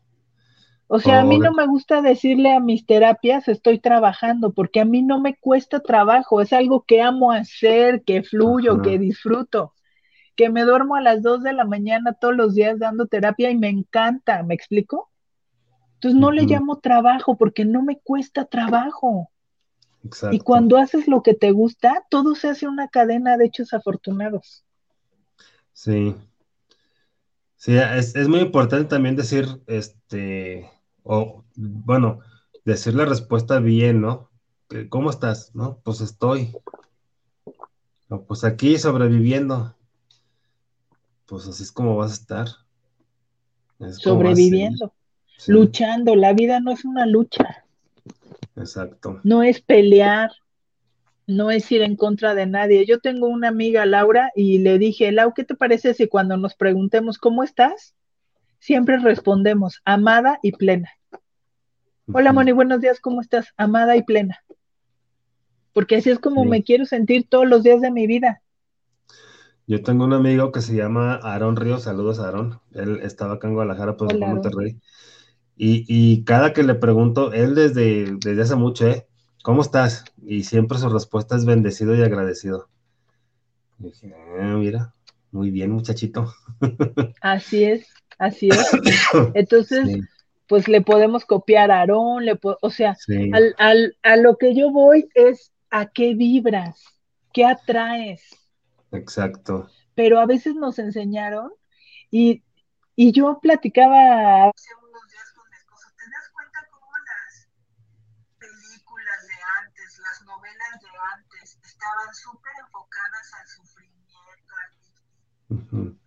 O 0.88 1.00
sea, 1.00 1.22
a 1.22 1.24
mí 1.24 1.40
no 1.40 1.52
me 1.54 1.66
gusta 1.66 2.04
decirle 2.04 2.54
a 2.54 2.60
mis 2.60 2.86
terapias 2.86 3.48
estoy 3.48 3.80
trabajando, 3.80 4.54
porque 4.54 4.80
a 4.80 4.86
mí 4.86 5.02
no 5.02 5.20
me 5.20 5.36
cuesta 5.36 5.80
trabajo, 5.80 6.40
es 6.40 6.54
algo 6.54 6.84
que 6.86 7.02
amo 7.02 7.32
hacer, 7.32 8.04
que 8.04 8.22
fluyo, 8.22 8.82
que 8.84 9.00
disfruto, 9.00 9.74
que 10.36 10.50
me 10.50 10.64
duermo 10.64 10.96
a 10.96 11.02
las 11.02 11.22
2 11.22 11.44
de 11.44 11.54
la 11.54 11.66
mañana 11.66 12.14
todos 12.14 12.36
los 12.36 12.56
días 12.56 12.80
dando 12.80 13.08
terapia 13.08 13.52
y 13.52 13.58
me 13.58 13.70
encanta, 13.70 14.44
¿me 14.44 14.56
explico? 14.56 15.12
Entonces 15.96 16.20
no 16.20 16.32
le 16.32 16.44
llamo 16.44 16.80
trabajo 16.80 17.38
porque 17.38 17.66
no 17.66 17.82
me 17.82 18.00
cuesta 18.00 18.46
trabajo. 18.46 19.32
Exacto. 20.04 20.36
Y 20.36 20.40
cuando 20.40 20.78
haces 20.78 21.08
lo 21.08 21.24
que 21.24 21.34
te 21.34 21.52
gusta, 21.52 22.04
todo 22.10 22.36
se 22.36 22.50
hace 22.50 22.68
una 22.68 22.90
cadena 22.90 23.38
de 23.38 23.46
hechos 23.46 23.74
afortunados. 23.74 24.66
Sí, 25.72 26.16
Sí, 27.64 27.78
es, 27.78 28.14
es, 28.18 28.28
muy 28.28 28.42
importante 28.42 28.90
también 28.90 29.16
decir, 29.16 29.48
este, 29.68 30.70
o 31.02 31.46
bueno, 31.56 32.20
decir 32.66 32.94
la 32.94 33.06
respuesta 33.06 33.60
bien, 33.60 34.02
¿no? 34.02 34.30
¿Cómo 34.90 35.10
estás? 35.10 35.56
¿No? 35.56 35.80
Pues 35.82 36.02
estoy. 36.02 36.52
pues 38.28 38.44
aquí 38.44 38.78
sobreviviendo. 38.78 39.78
Pues 41.34 41.48
así 41.48 41.64
es 41.64 41.72
como 41.72 41.96
vas 41.96 42.12
a 42.12 42.14
estar. 42.14 42.48
sobreviviendo, 43.94 44.94
luchando. 45.48 46.16
La 46.16 46.32
vida 46.34 46.60
no 46.60 46.70
es 46.70 46.86
una 46.86 47.08
lucha. 47.08 47.66
Exacto. 48.56 49.20
No 49.24 49.42
es 49.42 49.60
pelear, 49.60 50.30
no 51.26 51.50
es 51.50 51.72
ir 51.72 51.82
en 51.82 51.96
contra 51.96 52.36
de 52.36 52.46
nadie. 52.46 52.86
Yo 52.86 53.00
tengo 53.00 53.26
una 53.26 53.48
amiga, 53.48 53.84
Laura, 53.88 54.32
y 54.36 54.60
le 54.60 54.78
dije, 54.78 55.12
Lau, 55.12 55.34
¿qué 55.34 55.44
te 55.44 55.56
parece 55.56 55.96
si 55.96 56.08
cuando 56.08 56.38
nos 56.38 56.54
preguntemos 56.54 57.18
cómo 57.18 57.42
estás, 57.42 57.96
siempre 58.60 59.00
respondemos 59.00 59.82
amada 59.86 60.38
y 60.44 60.52
plena? 60.52 60.92
Hola, 62.14 62.32
Moni, 62.32 62.52
buenos 62.52 62.80
días, 62.80 63.00
¿cómo 63.00 63.22
estás? 63.22 63.48
Amada 63.58 63.98
y 63.98 64.04
plena. 64.04 64.44
Porque 65.74 65.96
así 65.96 66.12
es 66.12 66.20
como 66.20 66.46
me 66.46 66.62
quiero 66.62 66.86
sentir 66.86 67.28
todos 67.28 67.48
los 67.48 67.64
días 67.64 67.82
de 67.82 67.90
mi 67.90 68.06
vida. 68.06 68.44
Yo 69.66 69.82
tengo 69.82 70.04
un 70.04 70.14
amigo 70.14 70.52
que 70.52 70.62
se 70.62 70.76
llama 70.76 71.16
Aarón 71.16 71.56
Ríos, 71.56 71.84
saludos 71.84 72.20
a 72.20 72.26
Aarón, 72.26 72.60
él 72.74 73.00
estaba 73.02 73.36
acá 73.36 73.48
en 73.48 73.54
Guadalajara, 73.54 73.96
pues 73.96 74.14
en 74.14 74.20
Monterrey. 74.20 74.80
Y, 75.56 75.86
y, 75.88 76.24
cada 76.24 76.52
que 76.52 76.64
le 76.64 76.76
pregunto, 76.76 77.32
él 77.32 77.54
desde, 77.56 78.16
desde 78.18 78.42
hace 78.42 78.56
mucho, 78.56 78.88
¿eh? 78.88 79.08
¿cómo 79.44 79.62
estás? 79.62 80.06
Y 80.26 80.44
siempre 80.46 80.80
su 80.80 80.90
respuesta 80.90 81.36
es 81.36 81.46
bendecido 81.46 81.96
y 81.96 82.02
agradecido. 82.02 82.70
Y 83.78 83.84
dije, 83.84 84.16
ah, 84.40 84.56
mira, 84.58 84.96
muy 85.32 85.52
bien, 85.52 85.72
muchachito. 85.72 86.34
Así 87.22 87.64
es, 87.66 87.88
así 88.18 88.50
es. 88.50 88.72
Entonces, 89.34 90.00
pues 90.48 90.68
le 90.68 90.82
podemos 90.82 91.26
copiar 91.26 91.72
a 91.72 91.80
Aarón, 91.80 92.26
le 92.26 92.40
o 92.42 92.70
sea, 92.70 92.96
al, 93.58 93.98
a 94.02 94.16
lo 94.18 94.38
que 94.38 94.56
yo 94.56 94.72
voy 94.72 95.10
es 95.14 95.52
a 95.70 95.88
qué 95.88 96.14
vibras, 96.14 96.84
qué 97.34 97.46
atraes. 97.46 98.22
Exacto. 98.94 99.70
Pero 99.96 100.20
a 100.20 100.26
veces 100.26 100.56
nos 100.56 100.80
enseñaron 100.80 101.52
y, 102.12 102.44
y 102.96 103.12
yo 103.12 103.40
platicaba 103.42 104.50
hace 104.50 104.70
unos 104.88 105.10
días 105.10 105.34
con 105.36 105.50
mi 105.50 105.56
esposo, 105.58 105.88
¿te 105.98 106.04
das 106.10 106.30
cuenta 106.32 106.60
cómo 106.72 106.92
las 107.10 107.50
películas 108.38 109.28
de 109.28 109.34
antes, 109.62 110.00
las 110.00 110.22
novelas 110.26 110.82
de 110.82 110.90
antes, 111.16 111.60
estaban 111.64 112.14
súper 112.14 112.52
enfocadas 112.62 113.34
al 113.34 113.48
sufrimiento, 113.48 114.54
al 114.62 114.72
uh 115.50 115.98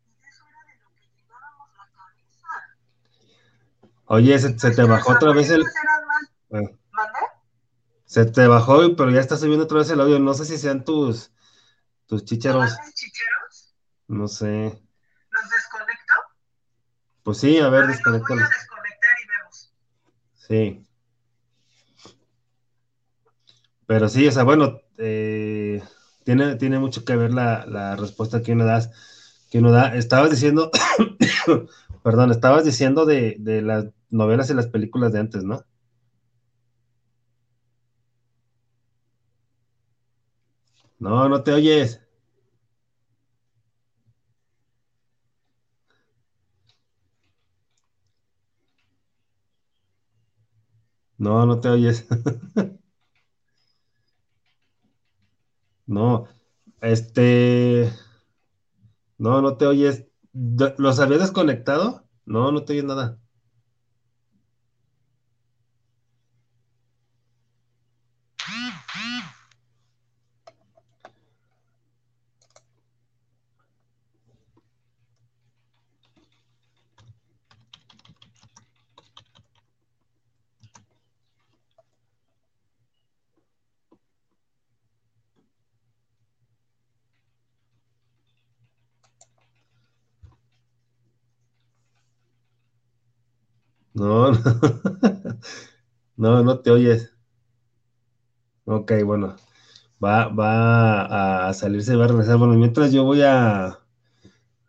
y 0.00 0.26
Eso 0.26 0.44
era 0.46 0.62
de 0.64 0.78
lo 0.82 0.94
que 0.94 1.06
llevábamos 1.10 1.68
la 1.76 1.86
cabeza. 1.92 2.50
Oye, 4.06 4.38
se, 4.38 4.58
se 4.58 4.70
te 4.70 4.84
bajó 4.84 5.12
otra 5.12 5.32
vez 5.32 5.50
el... 5.50 5.64
Más... 5.64 6.62
Eh. 6.62 6.78
Se 8.04 8.24
te 8.24 8.46
bajó, 8.46 8.96
pero 8.96 9.10
ya 9.10 9.20
está 9.20 9.36
subiendo 9.36 9.64
otra 9.64 9.78
vez 9.78 9.90
el 9.90 10.00
audio. 10.00 10.18
No 10.18 10.32
sé 10.32 10.46
si 10.46 10.56
sean 10.56 10.82
tus 10.82 11.30
tus 12.08 12.24
chicheros. 12.24 12.72
chicheros? 12.94 13.74
No 14.08 14.26
sé. 14.26 14.64
¿Los 15.30 15.50
desconecto? 15.50 16.14
Pues 17.22 17.38
sí, 17.38 17.58
a 17.58 17.68
ver, 17.68 17.84
a 17.84 17.86
desconectar 17.88 18.36
y 18.38 19.28
vemos. 19.28 19.72
Sí. 20.34 20.84
Pero 23.86 24.08
sí, 24.08 24.26
o 24.26 24.32
sea, 24.32 24.44
bueno, 24.44 24.80
eh, 24.96 25.82
tiene, 26.24 26.56
tiene 26.56 26.78
mucho 26.78 27.04
que 27.04 27.14
ver 27.16 27.32
la, 27.32 27.66
la 27.66 27.94
respuesta 27.96 28.42
que 28.42 28.52
uno 28.52 28.64
da. 28.64 28.90
Que 29.50 29.58
uno 29.58 29.70
da. 29.70 29.94
Estabas 29.94 30.30
diciendo, 30.30 30.70
perdón, 32.02 32.30
estabas 32.30 32.64
diciendo 32.64 33.04
de, 33.04 33.36
de 33.38 33.60
las 33.60 33.86
novelas 34.08 34.48
y 34.48 34.54
las 34.54 34.66
películas 34.68 35.12
de 35.12 35.20
antes, 35.20 35.44
¿no? 35.44 35.64
No, 41.00 41.28
no 41.28 41.42
te 41.42 41.52
oyes. 41.52 42.00
No, 51.18 51.44
no 51.46 51.60
te 51.60 51.68
oyes. 51.68 52.06
No, 55.86 56.28
este, 56.80 57.90
no, 59.18 59.40
no 59.42 59.56
te 59.56 59.66
oyes. 59.66 60.06
¿Los 60.32 61.00
habías 61.00 61.20
desconectado? 61.20 62.04
No, 62.24 62.52
no 62.52 62.64
te 62.64 62.72
oyes 62.74 62.84
nada. 62.84 63.18
No, 96.16 96.32
no, 96.36 96.42
no 96.44 96.60
te 96.60 96.70
oyes. 96.70 97.12
Ok, 98.64 98.92
bueno, 99.04 99.36
va, 100.04 100.28
va 100.28 101.48
a 101.48 101.54
salirse, 101.54 101.96
va 101.96 102.04
a 102.06 102.08
regresar. 102.08 102.38
Bueno, 102.38 102.54
mientras 102.54 102.92
yo 102.92 103.04
voy 103.04 103.22
a, 103.22 103.78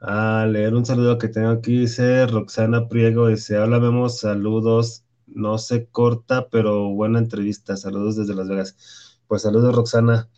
a 0.02 0.46
leer 0.48 0.76
un 0.76 0.86
saludo 0.86 1.18
que 1.18 1.30
tengo 1.30 1.50
aquí, 1.50 1.80
dice 1.82 2.28
Roxana 2.28 2.90
Priego, 2.90 3.28
dice, 3.30 3.60
hola, 3.60 3.80
vemos, 3.80 4.20
saludos, 4.20 5.06
no 5.28 5.58
se 5.60 5.88
corta, 5.90 6.50
pero 6.50 6.90
buena 6.92 7.20
entrevista, 7.20 7.78
saludos 7.78 8.18
desde 8.18 8.36
Las 8.36 8.50
Vegas. 8.50 9.20
Pues 9.28 9.44
saludos, 9.44 9.76
Roxana. 9.76 10.30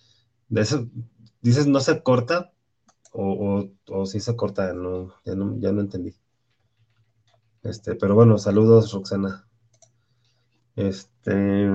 Dices, 0.49 1.67
no 1.67 1.79
se 1.81 2.03
corta, 2.03 2.53
o, 3.13 3.69
o, 3.89 4.01
o 4.01 4.07
sí 4.07 4.19
se 4.21 4.35
corta, 4.37 4.73
no, 4.73 5.13
ya 5.25 5.35
no, 5.35 5.59
ya 5.59 5.71
no 5.73 5.81
entendí. 5.81 6.15
Este, 7.63 7.95
pero 7.95 8.15
bueno, 8.15 8.37
saludos, 8.37 8.91
Roxana. 8.91 9.47
Este. 10.75 11.69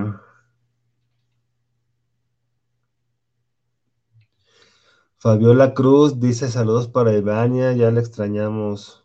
Fabiola 5.19 5.75
Cruz 5.75 6.21
dice 6.21 6.49
saludos 6.49 6.89
para 6.89 7.17
Ivania, 7.17 7.73
ya 7.73 7.91
le 7.91 8.01
extrañamos. 8.01 9.05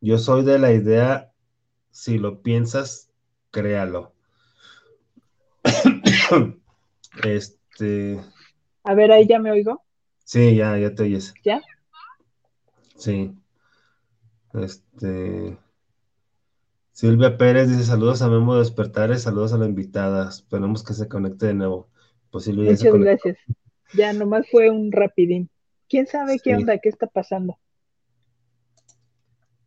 Yo 0.00 0.18
soy 0.18 0.44
de 0.44 0.58
la 0.58 0.72
idea, 0.72 1.32
si 1.90 2.18
lo 2.18 2.42
piensas, 2.42 3.10
créalo. 3.50 4.12
este. 7.24 8.20
A 8.84 8.94
ver, 8.94 9.12
ahí 9.12 9.26
ya 9.26 9.38
me 9.38 9.50
oigo. 9.50 9.82
Sí, 10.24 10.56
ya, 10.56 10.76
ya 10.78 10.94
te 10.94 11.04
oyes. 11.04 11.34
¿Ya? 11.42 11.62
Sí. 12.96 13.34
Este. 14.54 15.58
Silvia 16.96 17.36
Pérez 17.36 17.68
dice 17.68 17.84
saludos 17.84 18.22
a 18.22 18.28
Memo 18.30 18.56
Despertares, 18.56 19.20
saludos 19.20 19.52
a 19.52 19.58
la 19.58 19.66
invitada. 19.66 20.30
Esperemos 20.30 20.82
que 20.82 20.94
se 20.94 21.06
conecte 21.08 21.44
de 21.44 21.52
nuevo. 21.52 21.90
Pues 22.30 22.48
Muchas 22.48 22.90
gracias. 22.90 23.36
Ya 23.92 24.14
nomás 24.14 24.46
fue 24.50 24.70
un 24.70 24.90
rapidín. 24.90 25.50
¿Quién 25.90 26.06
sabe 26.06 26.40
qué 26.42 26.56
onda? 26.56 26.78
¿Qué 26.78 26.88
está 26.88 27.06
pasando? 27.06 27.58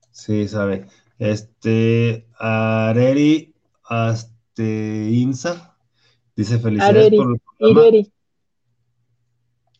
Sí, 0.09 0.47
sabe. 0.47 0.87
Este, 1.19 2.27
Areri 2.39 3.53
este, 3.91 5.09
Insa 5.11 5.77
dice 6.35 6.57
felicidades 6.57 7.11
por 7.11 7.31
el 7.33 7.41
programa. 7.59 7.81
Ireri. 7.81 8.13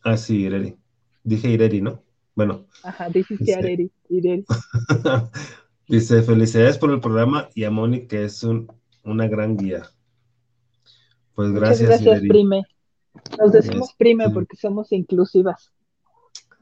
Ah, 0.04 0.16
sí, 0.16 0.42
Ireri. 0.42 0.76
Dije 1.24 1.48
Ireri, 1.48 1.80
¿no? 1.82 2.04
Bueno. 2.36 2.68
Ajá, 2.84 3.08
dijiste 3.08 3.56
Areri, 3.56 3.90
Ireri. 4.08 4.44
Dice, 5.90 6.22
felicidades 6.22 6.78
por 6.78 6.92
el 6.92 7.00
programa 7.00 7.48
y 7.52 7.64
a 7.64 7.70
Moni, 7.72 8.06
que 8.06 8.22
es 8.22 8.44
un, 8.44 8.72
una 9.02 9.26
gran 9.26 9.56
guía. 9.56 9.90
Pues 11.34 11.50
gracias. 11.50 11.90
Muchas 11.90 12.04
gracias, 12.04 12.28
prime. 12.28 12.62
Nos 13.40 13.50
decimos 13.50 13.88
este, 13.90 13.98
prime 13.98 14.30
porque 14.30 14.56
somos 14.56 14.92
inclusivas. 14.92 15.72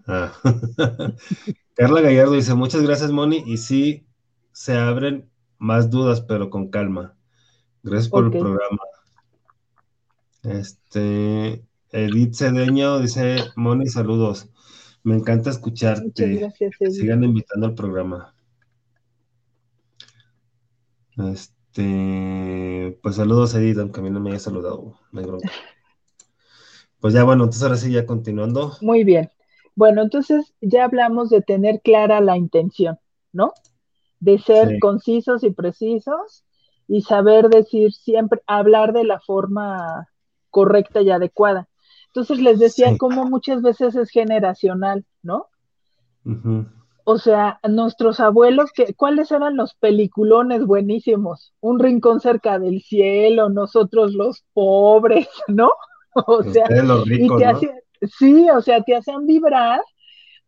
Ah. 0.07 0.33
Carla 1.75 2.01
Gallardo 2.01 2.33
dice, 2.33 2.55
muchas 2.55 2.81
gracias, 2.81 3.11
Moni, 3.11 3.43
y 3.45 3.59
sí 3.59 4.07
se 4.53 4.79
abren 4.79 5.29
más 5.59 5.91
dudas, 5.91 6.23
pero 6.23 6.49
con 6.49 6.71
calma. 6.71 7.15
Gracias 7.83 8.09
por 8.09 8.25
el 8.25 8.31
programa. 8.31 8.81
Este, 10.43 11.63
Edith 11.91 12.35
Cedeño 12.35 12.99
dice, 13.01 13.37
Moni, 13.57 13.89
saludos. 13.89 14.49
Me 15.03 15.17
encanta 15.17 15.51
escucharte. 15.51 16.29
Muchas 16.29 16.59
gracias, 16.59 16.97
Sigan 16.97 17.25
invitando 17.25 17.67
al 17.67 17.75
programa. 17.75 18.35
Este, 21.19 22.99
pues 23.03 23.17
saludos 23.17 23.55
a 23.55 23.59
Edith, 23.59 23.79
aunque 23.79 24.01
a 24.01 24.03
mí 24.03 24.11
no 24.11 24.21
me 24.21 24.31
haya 24.31 24.39
saludado, 24.39 24.95
Pues 27.01 27.15
ya 27.15 27.25
bueno, 27.25 27.45
entonces 27.45 27.63
ahora 27.63 27.77
sí, 27.77 27.93
ya 27.93 28.07
continuando. 28.07 28.77
Muy 28.81 29.05
bien. 29.05 29.31
Bueno, 29.75 30.03
entonces 30.03 30.55
ya 30.61 30.85
hablamos 30.85 31.31
de 31.31 31.43
tener 31.43 31.81
clara 31.83 32.21
la 32.21 32.37
intención, 32.37 32.99
¿no? 33.33 33.53
De 34.19 34.39
ser 34.39 34.79
concisos 34.81 35.45
y 35.45 35.51
precisos 35.51 36.45
y 36.89 37.03
saber 37.03 37.49
decir 37.49 37.93
siempre, 37.93 38.41
hablar 38.47 38.93
de 38.93 39.05
la 39.05 39.21
forma 39.21 40.09
correcta 40.51 41.03
y 41.03 41.11
adecuada. 41.11 41.69
Entonces 42.07 42.41
les 42.41 42.59
decía 42.59 42.97
cómo 42.99 43.27
muchas 43.27 43.63
veces 43.63 43.95
es 43.95 44.11
generacional, 44.11 45.05
¿no? 45.23 45.47
O 47.11 47.17
sea, 47.17 47.59
nuestros 47.67 48.21
abuelos, 48.21 48.71
que, 48.71 48.93
¿cuáles 48.93 49.33
eran 49.33 49.57
los 49.57 49.73
peliculones 49.73 50.67
buenísimos? 50.67 51.55
Un 51.59 51.79
rincón 51.79 52.21
cerca 52.21 52.59
del 52.59 52.83
cielo, 52.83 53.49
nosotros 53.49 54.13
los 54.13 54.45
pobres, 54.53 55.27
¿no? 55.49 55.71
O 56.27 56.43
sea, 56.43 56.67
y 57.07 57.29
te 57.29 58.07
sí, 58.19 58.51
o 58.51 58.61
sea, 58.61 58.83
te 58.83 58.95
hacen 58.95 59.25
vibrar 59.25 59.81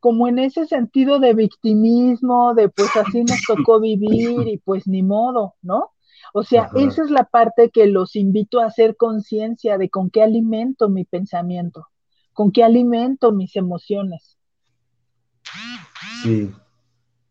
como 0.00 0.28
en 0.28 0.38
ese 0.38 0.66
sentido 0.66 1.18
de 1.18 1.32
victimismo, 1.32 2.52
de 2.52 2.68
pues 2.68 2.94
así 2.94 3.24
nos 3.24 3.40
tocó 3.46 3.80
vivir 3.80 4.46
y 4.46 4.58
pues 4.58 4.86
ni 4.86 5.02
modo, 5.02 5.54
¿no? 5.62 5.92
O 6.34 6.42
sea, 6.42 6.68
esa 6.74 7.04
es 7.04 7.10
la 7.10 7.24
parte 7.24 7.70
que 7.70 7.86
los 7.86 8.16
invito 8.16 8.60
a 8.60 8.66
hacer 8.66 8.98
conciencia 8.98 9.78
de 9.78 9.88
con 9.88 10.10
qué 10.10 10.22
alimento 10.22 10.90
mi 10.90 11.06
pensamiento, 11.06 11.86
con 12.34 12.52
qué 12.52 12.64
alimento 12.64 13.32
mis 13.32 13.56
emociones. 13.56 14.36
Sí. 16.22 16.52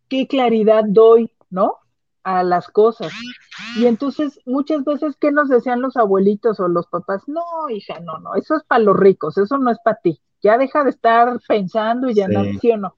¿Qué 0.07 0.27
claridad 0.27 0.83
doy, 0.87 1.31
no? 1.49 1.75
A 2.23 2.43
las 2.43 2.67
cosas. 2.67 3.13
Y 3.77 3.85
entonces, 3.85 4.39
muchas 4.45 4.83
veces, 4.83 5.15
¿qué 5.19 5.31
nos 5.31 5.49
decían 5.49 5.81
los 5.81 5.97
abuelitos 5.97 6.59
o 6.59 6.67
los 6.67 6.87
papás? 6.87 7.23
No, 7.27 7.43
hija, 7.69 7.99
no, 7.99 8.19
no, 8.19 8.35
eso 8.35 8.55
es 8.55 8.63
para 8.63 8.83
los 8.83 8.97
ricos, 8.97 9.37
eso 9.37 9.57
no 9.57 9.71
es 9.71 9.77
para 9.83 9.99
ti. 10.01 10.19
Ya 10.41 10.57
deja 10.57 10.83
de 10.83 10.89
estar 10.89 11.39
pensando 11.47 12.09
y 12.09 12.15
ya 12.15 12.27
no, 12.27 12.43
¿sí 12.59 12.71
o 12.71 12.77
no? 12.77 12.95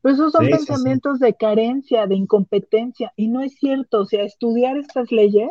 Pero 0.00 0.14
esos 0.14 0.32
son 0.32 0.46
pensamientos 0.46 1.18
de 1.18 1.34
carencia, 1.34 2.06
de 2.06 2.14
incompetencia, 2.14 3.12
y 3.16 3.28
no 3.28 3.40
es 3.40 3.54
cierto. 3.54 4.00
O 4.00 4.06
sea, 4.06 4.22
estudiar 4.22 4.76
estas 4.76 5.10
leyes 5.10 5.50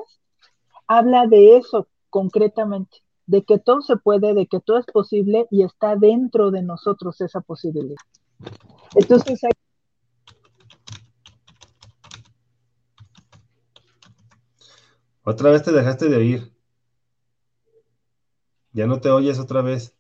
habla 0.88 1.28
de 1.28 1.58
eso 1.58 1.88
concretamente, 2.10 2.98
de 3.26 3.44
que 3.44 3.60
todo 3.60 3.82
se 3.82 3.98
puede, 3.98 4.34
de 4.34 4.48
que 4.48 4.60
todo 4.60 4.78
es 4.80 4.86
posible 4.86 5.48
y 5.52 5.64
está 5.64 5.96
dentro 5.96 6.52
de 6.52 6.64
nosotros 6.64 7.20
esa 7.22 7.42
posibilidad. 7.42 7.98
Otra 15.24 15.52
vez 15.52 15.64
te 15.64 15.72
dejaste 15.72 16.10
de 16.10 16.18
oír. 16.18 16.52
Ya 18.74 18.88
no 18.88 19.00
te 19.02 19.10
oyes 19.10 19.40
otra 19.40 19.62
vez. 19.62 19.94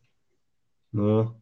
No. 0.92 1.42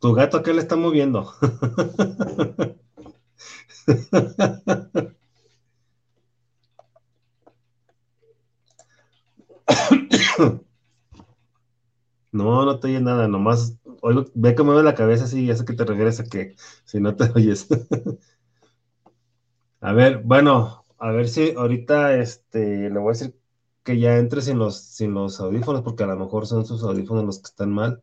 ¿Tu 0.00 0.12
gato 0.14 0.42
qué 0.42 0.54
le 0.54 0.60
está 0.60 0.76
moviendo? 0.76 1.32
No, 12.38 12.64
no 12.64 12.78
te 12.80 12.88
oyes 12.88 13.02
nada, 13.02 13.28
nomás 13.28 13.78
ve 14.34 14.54
que 14.54 14.62
mueve 14.62 14.82
la 14.82 14.94
cabeza 14.94 15.24
así, 15.24 15.46
ya 15.46 15.56
sé 15.56 15.64
que 15.64 15.72
te 15.74 15.84
refieres 15.84 16.20
a 16.20 16.24
que 16.24 16.54
si 16.84 17.00
no 17.00 17.16
te 17.16 17.30
oyes. 17.34 17.66
A 19.80 19.92
ver, 19.92 20.22
bueno, 20.24 20.84
a 20.98 21.10
ver 21.12 21.28
si 21.28 21.52
ahorita 21.52 22.14
este, 22.16 22.90
le 22.90 22.98
voy 22.98 23.08
a 23.10 23.12
decir 23.12 23.34
que 23.82 23.98
ya 23.98 24.16
entre 24.18 24.42
sin 24.42 24.58
los, 24.58 24.76
sin 24.80 25.14
los 25.14 25.40
audífonos, 25.40 25.82
porque 25.82 26.04
a 26.04 26.06
lo 26.08 26.16
mejor 26.16 26.46
son 26.46 26.66
sus 26.66 26.82
audífonos 26.82 27.24
los 27.24 27.38
que 27.38 27.46
están 27.46 27.72
mal. 27.72 28.02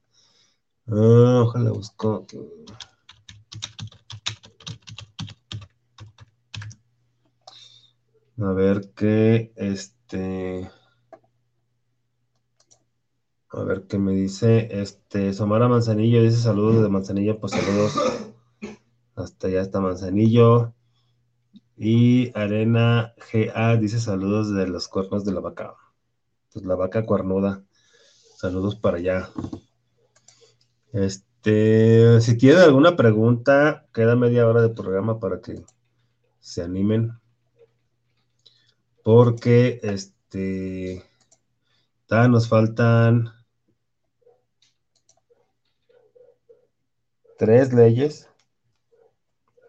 Ah, 0.88 1.43
ojalá 1.45 1.72
busco. 1.72 2.26
A 8.39 8.51
ver 8.53 8.91
qué, 8.95 9.51
este. 9.55 10.69
A 13.53 13.63
ver 13.63 13.84
qué 13.88 13.99
me 13.99 14.13
dice. 14.13 14.67
Este, 14.81 15.31
Somara 15.31 15.67
Manzanillo 15.67 16.23
dice 16.23 16.38
saludos 16.38 16.81
de 16.81 16.89
Manzanillo, 16.89 17.39
pues 17.39 17.51
saludos. 17.51 17.93
Hasta 19.15 19.47
ya 19.47 19.61
está 19.61 19.80
Manzanillo. 19.80 20.73
Y 21.77 22.31
Arena 22.35 23.13
GA 23.31 23.77
dice 23.77 23.99
saludos 23.99 24.51
de 24.55 24.67
los 24.67 24.88
cuernos 24.88 25.23
de 25.23 25.34
la 25.34 25.39
vaca. 25.39 25.75
Pues 26.51 26.65
la 26.65 26.73
vaca 26.73 27.05
cuernuda. 27.05 27.63
Saludos 28.38 28.75
para 28.75 28.97
allá. 28.97 29.30
Este, 30.91 32.21
si 32.21 32.38
tienen 32.38 32.61
alguna 32.61 32.95
pregunta, 32.95 33.85
queda 33.93 34.15
media 34.15 34.47
hora 34.47 34.63
de 34.63 34.69
programa 34.69 35.19
para 35.19 35.41
que 35.41 35.63
se 36.39 36.63
animen. 36.63 37.11
Porque 39.03 39.80
este, 39.84 41.03
nos 42.09 42.47
faltan 42.47 43.43
tres 47.44 47.74
leyes 47.74 48.30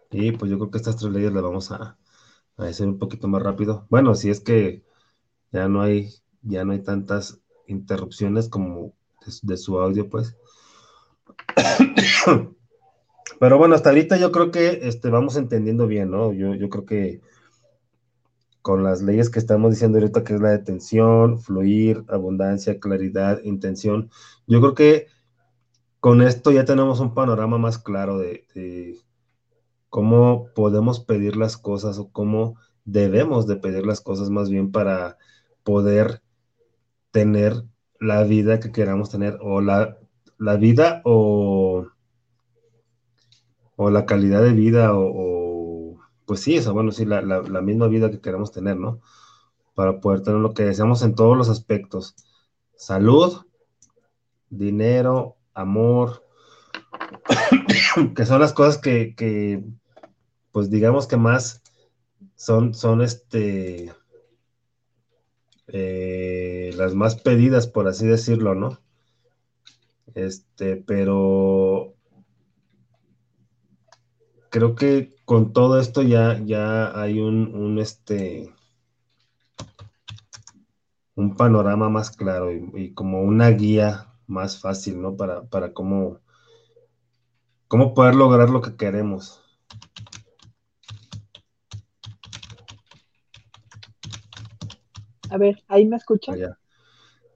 y 0.09 0.31
pues 0.31 0.49
yo 0.49 0.57
creo 0.57 0.71
que 0.71 0.77
estas 0.77 0.95
tres 0.95 1.11
leyes 1.11 1.33
las 1.33 1.43
vamos 1.43 1.73
a, 1.73 1.97
hacer 2.55 2.87
un 2.87 2.99
poquito 2.99 3.27
más 3.27 3.43
rápido. 3.43 3.85
Bueno, 3.89 4.15
si 4.15 4.29
es 4.29 4.39
que 4.39 4.81
ya 5.51 5.67
no 5.67 5.81
hay, 5.81 6.13
ya 6.41 6.63
no 6.63 6.71
hay 6.71 6.79
tantas 6.79 7.41
interrupciones 7.67 8.47
como 8.47 8.93
de, 9.41 9.57
su 9.57 9.77
audio, 9.77 10.09
pues. 10.09 10.37
Pero 13.41 13.57
bueno, 13.57 13.75
hasta 13.75 13.89
ahorita 13.89 14.15
yo 14.15 14.31
creo 14.31 14.51
que 14.51 14.79
este, 14.83 15.09
vamos 15.09 15.35
entendiendo 15.35 15.85
bien, 15.85 16.11
¿no? 16.11 16.31
Yo, 16.31 16.55
yo 16.55 16.69
creo 16.69 16.85
que 16.85 17.21
con 18.61 18.83
las 18.83 19.01
leyes 19.01 19.29
que 19.29 19.39
estamos 19.39 19.71
diciendo 19.71 19.97
ahorita, 19.97 20.23
que 20.23 20.35
es 20.35 20.39
la 20.39 20.51
detención, 20.51 21.41
fluir, 21.41 22.05
abundancia, 22.07 22.79
claridad, 22.79 23.43
intención, 23.43 24.09
yo 24.47 24.61
creo 24.61 24.75
que 24.75 25.14
con 26.05 26.21
esto 26.21 26.51
ya 26.51 26.65
tenemos 26.65 26.99
un 26.99 27.15
panorama 27.15 27.57
más 27.57 27.79
claro 27.79 28.19
de 28.19 29.01
cómo 29.89 30.49
podemos 30.53 30.99
pedir 30.99 31.35
las 31.35 31.57
cosas 31.57 31.97
o 31.97 32.11
cómo 32.11 32.59
debemos 32.83 33.47
de 33.47 33.55
pedir 33.55 33.87
las 33.87 34.01
cosas 34.01 34.29
más 34.29 34.51
bien 34.51 34.71
para 34.71 35.17
poder 35.63 36.21
tener 37.09 37.63
la 37.99 38.21
vida 38.21 38.59
que 38.59 38.71
queramos 38.71 39.09
tener 39.09 39.39
o 39.41 39.61
la, 39.61 39.97
vida 40.59 41.01
o, 41.05 41.87
o 43.75 43.89
la 43.89 44.05
calidad 44.05 44.43
de 44.43 44.53
vida 44.53 44.91
o, 44.93 45.97
pues 46.27 46.41
sí, 46.41 46.57
eso, 46.57 46.71
bueno, 46.75 46.91
sí, 46.91 47.05
la, 47.05 47.23
la, 47.23 47.61
misma 47.61 47.87
vida 47.87 48.11
que 48.11 48.21
queremos 48.21 48.51
tener, 48.51 48.77
¿no? 48.77 49.01
Para 49.73 50.01
poder 50.01 50.21
tener 50.21 50.39
lo 50.39 50.53
que 50.53 50.65
deseamos 50.65 51.01
en 51.01 51.15
todos 51.15 51.35
los 51.35 51.49
aspectos. 51.49 52.15
Salud, 52.75 53.47
dinero, 54.51 55.37
amor, 55.55 56.23
que 58.15 58.25
son 58.25 58.39
las 58.39 58.53
cosas 58.53 58.77
que, 58.77 59.15
que 59.15 59.63
pues 60.51 60.69
digamos 60.69 61.07
que 61.07 61.17
más 61.17 61.63
son, 62.35 62.73
son 62.73 63.01
este, 63.01 63.91
eh, 65.67 66.71
las 66.75 66.93
más 66.93 67.15
pedidas, 67.15 67.67
por 67.67 67.87
así 67.87 68.05
decirlo, 68.05 68.53
¿no? 68.55 68.79
Este, 70.13 70.77
pero 70.77 71.95
creo 74.49 74.75
que 74.75 75.15
con 75.25 75.51
todo 75.51 75.79
esto 75.79 76.01
ya, 76.01 76.39
ya 76.45 76.97
hay 76.99 77.19
un, 77.19 77.53
un, 77.53 77.79
este, 77.79 78.53
un 81.15 81.35
panorama 81.35 81.89
más 81.89 82.15
claro 82.15 82.51
y, 82.53 82.93
como 82.93 83.21
una 83.21 83.49
guía 83.49 84.13
más 84.27 84.59
fácil, 84.59 85.01
¿no? 85.01 85.15
Para, 85.15 85.43
para 85.43 85.73
cómo, 85.73 86.19
cómo 87.67 87.93
poder 87.93 88.15
lograr 88.15 88.49
lo 88.49 88.61
que 88.61 88.75
queremos. 88.75 89.41
A 95.29 95.37
ver, 95.37 95.63
¿ahí 95.67 95.85
me 95.85 95.97
escuchan? 95.97 96.37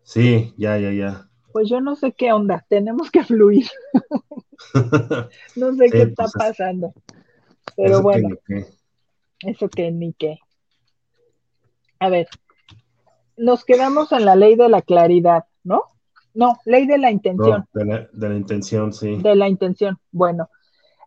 Sí, 0.04 0.54
ya, 0.58 0.78
ya, 0.78 0.92
ya. 0.92 1.30
Pues 1.52 1.70
yo 1.70 1.82
no 1.82 1.96
sé 1.96 2.14
qué 2.14 2.32
onda, 2.32 2.66
tenemos 2.70 3.12
que 3.12 3.24
fluir. 3.24 3.68
no 5.56 5.74
sé 5.76 5.90
qué 5.92 6.02
está 6.04 6.24
pues 6.24 6.34
pasando. 6.34 6.94
Pero 7.76 8.02
bueno, 8.02 8.30
eso 9.42 9.70
que 9.70 9.92
ni 9.92 10.14
qué. 10.14 10.40
A 12.00 12.10
ver, 12.10 12.28
nos 13.36 13.66
quedamos 13.66 14.12
en 14.12 14.26
la 14.26 14.36
ley 14.36 14.56
de 14.56 14.70
la 14.70 14.82
claridad, 14.82 15.46
¿no? 15.64 15.84
No, 16.40 16.58
ley 16.64 16.88
de 16.88 16.98
la 16.98 17.12
intención. 17.12 17.68
de, 17.74 17.84
la, 17.84 18.08
de 18.14 18.30
la 18.30 18.36
intención, 18.36 18.94
sí. 18.94 19.18
De 19.18 19.36
la 19.36 19.50
intención. 19.50 20.00
Bueno, 20.10 20.50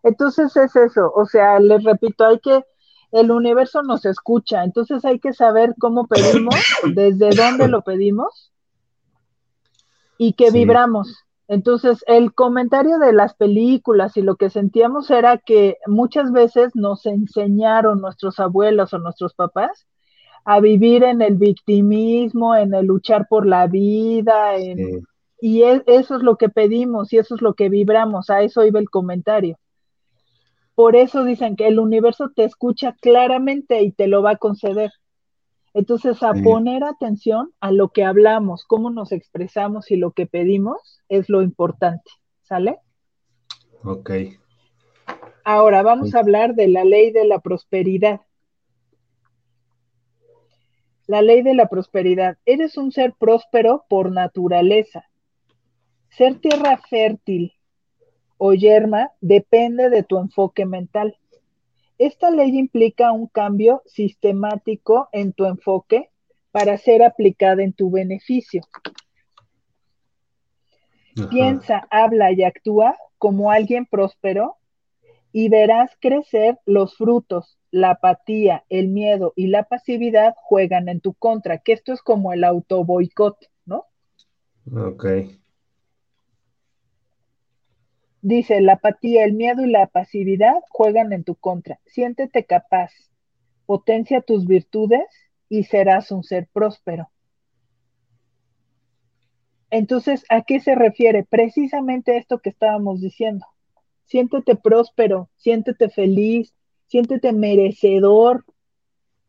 entonces 0.03 0.55
es 0.55 0.75
eso. 0.75 1.11
O 1.11 1.25
sea, 1.25 1.59
les 1.59 1.83
repito, 1.83 2.23
hay 2.23 2.37
que 2.37 2.63
el 3.11 3.31
universo 3.31 3.81
nos 3.81 4.05
escucha, 4.05 4.63
entonces 4.63 5.03
hay 5.05 5.17
que 5.17 5.33
saber 5.33 5.73
cómo 5.79 6.05
pedimos, 6.05 6.53
desde 6.93 7.31
dónde 7.31 7.67
lo 7.67 7.81
pedimos 7.81 8.51
y 10.19 10.33
que 10.33 10.51
vibramos. 10.51 11.25
Entonces, 11.47 12.03
el 12.05 12.35
comentario 12.35 12.99
de 12.99 13.11
las 13.11 13.33
películas 13.33 14.15
y 14.17 14.21
lo 14.21 14.35
que 14.35 14.51
sentíamos 14.51 15.09
era 15.09 15.39
que 15.39 15.77
muchas 15.87 16.31
veces 16.31 16.75
nos 16.75 17.07
enseñaron 17.07 18.01
nuestros 18.01 18.39
abuelos 18.39 18.93
o 18.93 18.99
nuestros 18.99 19.33
papás 19.33 19.87
a 20.45 20.59
vivir 20.59 21.03
en 21.03 21.23
el 21.23 21.37
victimismo, 21.37 22.55
en 22.55 22.75
el 22.75 22.85
luchar 22.85 23.27
por 23.27 23.47
la 23.47 23.65
vida, 23.65 24.57
y 25.45 25.61
eso 25.61 26.15
es 26.15 26.23
lo 26.23 26.37
que 26.37 26.47
pedimos 26.47 27.11
y 27.11 27.17
eso 27.17 27.35
es 27.35 27.41
lo 27.41 27.53
que 27.53 27.67
vibramos, 27.67 28.29
a 28.29 28.43
eso 28.43 28.65
iba 28.65 28.79
el 28.79 28.89
comentario. 28.89 29.59
Por 30.73 30.95
eso 30.95 31.25
dicen 31.25 31.57
que 31.57 31.67
el 31.67 31.79
universo 31.79 32.31
te 32.33 32.45
escucha 32.45 32.95
claramente 33.01 33.81
y 33.81 33.91
te 33.91 34.07
lo 34.07 34.23
va 34.23 34.31
a 34.31 34.37
conceder. 34.37 34.93
Entonces, 35.73 36.23
a 36.23 36.31
poner 36.31 36.85
atención 36.85 37.51
a 37.59 37.73
lo 37.73 37.89
que 37.89 38.05
hablamos, 38.05 38.63
cómo 38.63 38.89
nos 38.89 39.11
expresamos 39.11 39.91
y 39.91 39.97
lo 39.97 40.11
que 40.11 40.27
pedimos 40.27 41.01
es 41.09 41.27
lo 41.27 41.41
importante. 41.41 42.09
¿Sale? 42.43 42.79
Ok. 43.83 44.11
Ahora 45.43 45.83
vamos 45.83 46.15
a 46.15 46.19
hablar 46.19 46.55
de 46.55 46.69
la 46.69 46.85
ley 46.85 47.11
de 47.11 47.25
la 47.25 47.39
prosperidad. 47.39 48.21
La 51.05 51.21
ley 51.21 51.41
de 51.41 51.53
la 51.53 51.67
prosperidad. 51.67 52.37
Eres 52.45 52.77
un 52.77 52.93
ser 52.93 53.13
próspero 53.19 53.83
por 53.89 54.09
naturaleza. 54.09 55.03
Ser 56.17 56.39
tierra 56.39 56.77
fértil, 56.89 57.53
o 58.37 58.53
yerma 58.53 59.11
depende 59.21 59.89
de 59.89 60.03
tu 60.03 60.19
enfoque 60.19 60.65
mental. 60.65 61.17
Esta 61.97 62.29
ley 62.29 62.57
implica 62.57 63.11
un 63.11 63.27
cambio 63.27 63.81
sistemático 63.85 65.09
en 65.11 65.33
tu 65.33 65.45
enfoque 65.45 66.09
para 66.51 66.77
ser 66.77 67.03
aplicada 67.03 67.63
en 67.63 67.73
tu 67.73 67.89
beneficio. 67.89 68.61
Piensa, 71.29 71.87
habla 71.89 72.31
y 72.31 72.43
actúa 72.43 72.97
como 73.17 73.51
alguien 73.51 73.85
próspero 73.85 74.57
y 75.31 75.49
verás 75.49 75.91
crecer 75.99 76.59
los 76.65 76.95
frutos 76.95 77.57
la 77.71 77.91
apatía, 77.91 78.65
el 78.69 78.89
miedo 78.89 79.33
y 79.35 79.47
la 79.47 79.63
pasividad 79.63 80.35
juegan 80.37 80.89
en 80.89 81.01
tu 81.01 81.15
contra, 81.15 81.57
que 81.57 81.73
esto 81.73 81.91
es 81.91 82.03
como 82.03 82.33
el 82.33 82.43
auto 82.43 82.83
boicot, 82.85 83.35
¿no? 83.65 83.85
Ok. 84.71 85.05
Dice, 88.23 88.61
la 88.61 88.73
apatía, 88.73 89.25
el 89.25 89.33
miedo 89.33 89.65
y 89.65 89.69
la 89.69 89.85
pasividad 89.87 90.55
juegan 90.69 91.11
en 91.11 91.25
tu 91.25 91.35
contra. 91.35 91.81
Siéntete 91.85 92.45
capaz, 92.45 92.93
potencia 93.65 94.21
tus 94.21 94.47
virtudes 94.47 95.03
y 95.49 95.65
serás 95.65 96.09
un 96.09 96.23
ser 96.23 96.47
próspero. 96.53 97.09
Entonces, 99.69 100.23
¿a 100.29 100.43
qué 100.43 100.61
se 100.61 100.73
refiere? 100.73 101.25
Precisamente 101.25 102.15
esto 102.15 102.39
que 102.39 102.51
estábamos 102.51 103.01
diciendo. 103.01 103.45
Siéntete 104.05 104.55
próspero, 104.55 105.29
siéntete 105.35 105.89
feliz, 105.89 106.53
siéntete 106.87 107.33
merecedor 107.33 108.45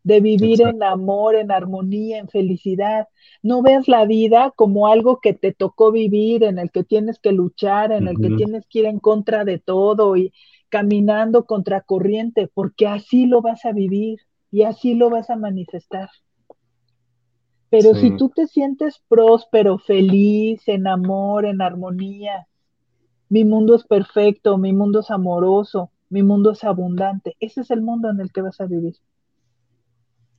de 0.04 0.20
vivir 0.20 0.60
en 0.62 0.82
amor, 0.82 1.34
en 1.34 1.50
armonía, 1.50 2.18
en 2.18 2.28
felicidad. 2.28 3.08
No 3.42 3.62
veas 3.62 3.88
la 3.88 4.04
vida 4.04 4.52
como 4.54 4.86
algo 4.86 5.18
que 5.20 5.32
te 5.32 5.52
tocó 5.52 5.90
vivir, 5.90 6.44
en 6.44 6.58
el 6.58 6.70
que 6.70 6.84
tienes 6.84 7.18
que 7.18 7.32
luchar, 7.32 7.90
en 7.90 8.06
el 8.06 8.20
que 8.20 8.30
tienes 8.30 8.66
que 8.68 8.80
ir 8.80 8.86
en 8.86 9.00
contra 9.00 9.44
de 9.44 9.58
todo 9.58 10.16
y 10.16 10.32
caminando 10.68 11.46
contra 11.46 11.80
corriente, 11.80 12.48
porque 12.52 12.86
así 12.86 13.26
lo 13.26 13.40
vas 13.40 13.64
a 13.64 13.72
vivir 13.72 14.20
y 14.50 14.62
así 14.62 14.94
lo 14.94 15.08
vas 15.08 15.30
a 15.30 15.36
manifestar. 15.36 16.10
Pero 17.70 17.94
si 17.94 18.16
tú 18.16 18.28
te 18.28 18.46
sientes 18.46 19.02
próspero, 19.08 19.78
feliz, 19.78 20.68
en 20.68 20.86
amor, 20.86 21.46
en 21.46 21.60
armonía, 21.62 22.46
mi 23.28 23.44
mundo 23.44 23.74
es 23.74 23.84
perfecto, 23.84 24.58
mi 24.58 24.72
mundo 24.72 25.00
es 25.00 25.10
amoroso, 25.10 25.90
mi 26.10 26.22
mundo 26.22 26.52
es 26.52 26.62
abundante, 26.62 27.36
ese 27.40 27.62
es 27.62 27.70
el 27.70 27.80
mundo 27.82 28.10
en 28.10 28.20
el 28.20 28.30
que 28.30 28.42
vas 28.42 28.60
a 28.60 28.66
vivir. 28.66 28.94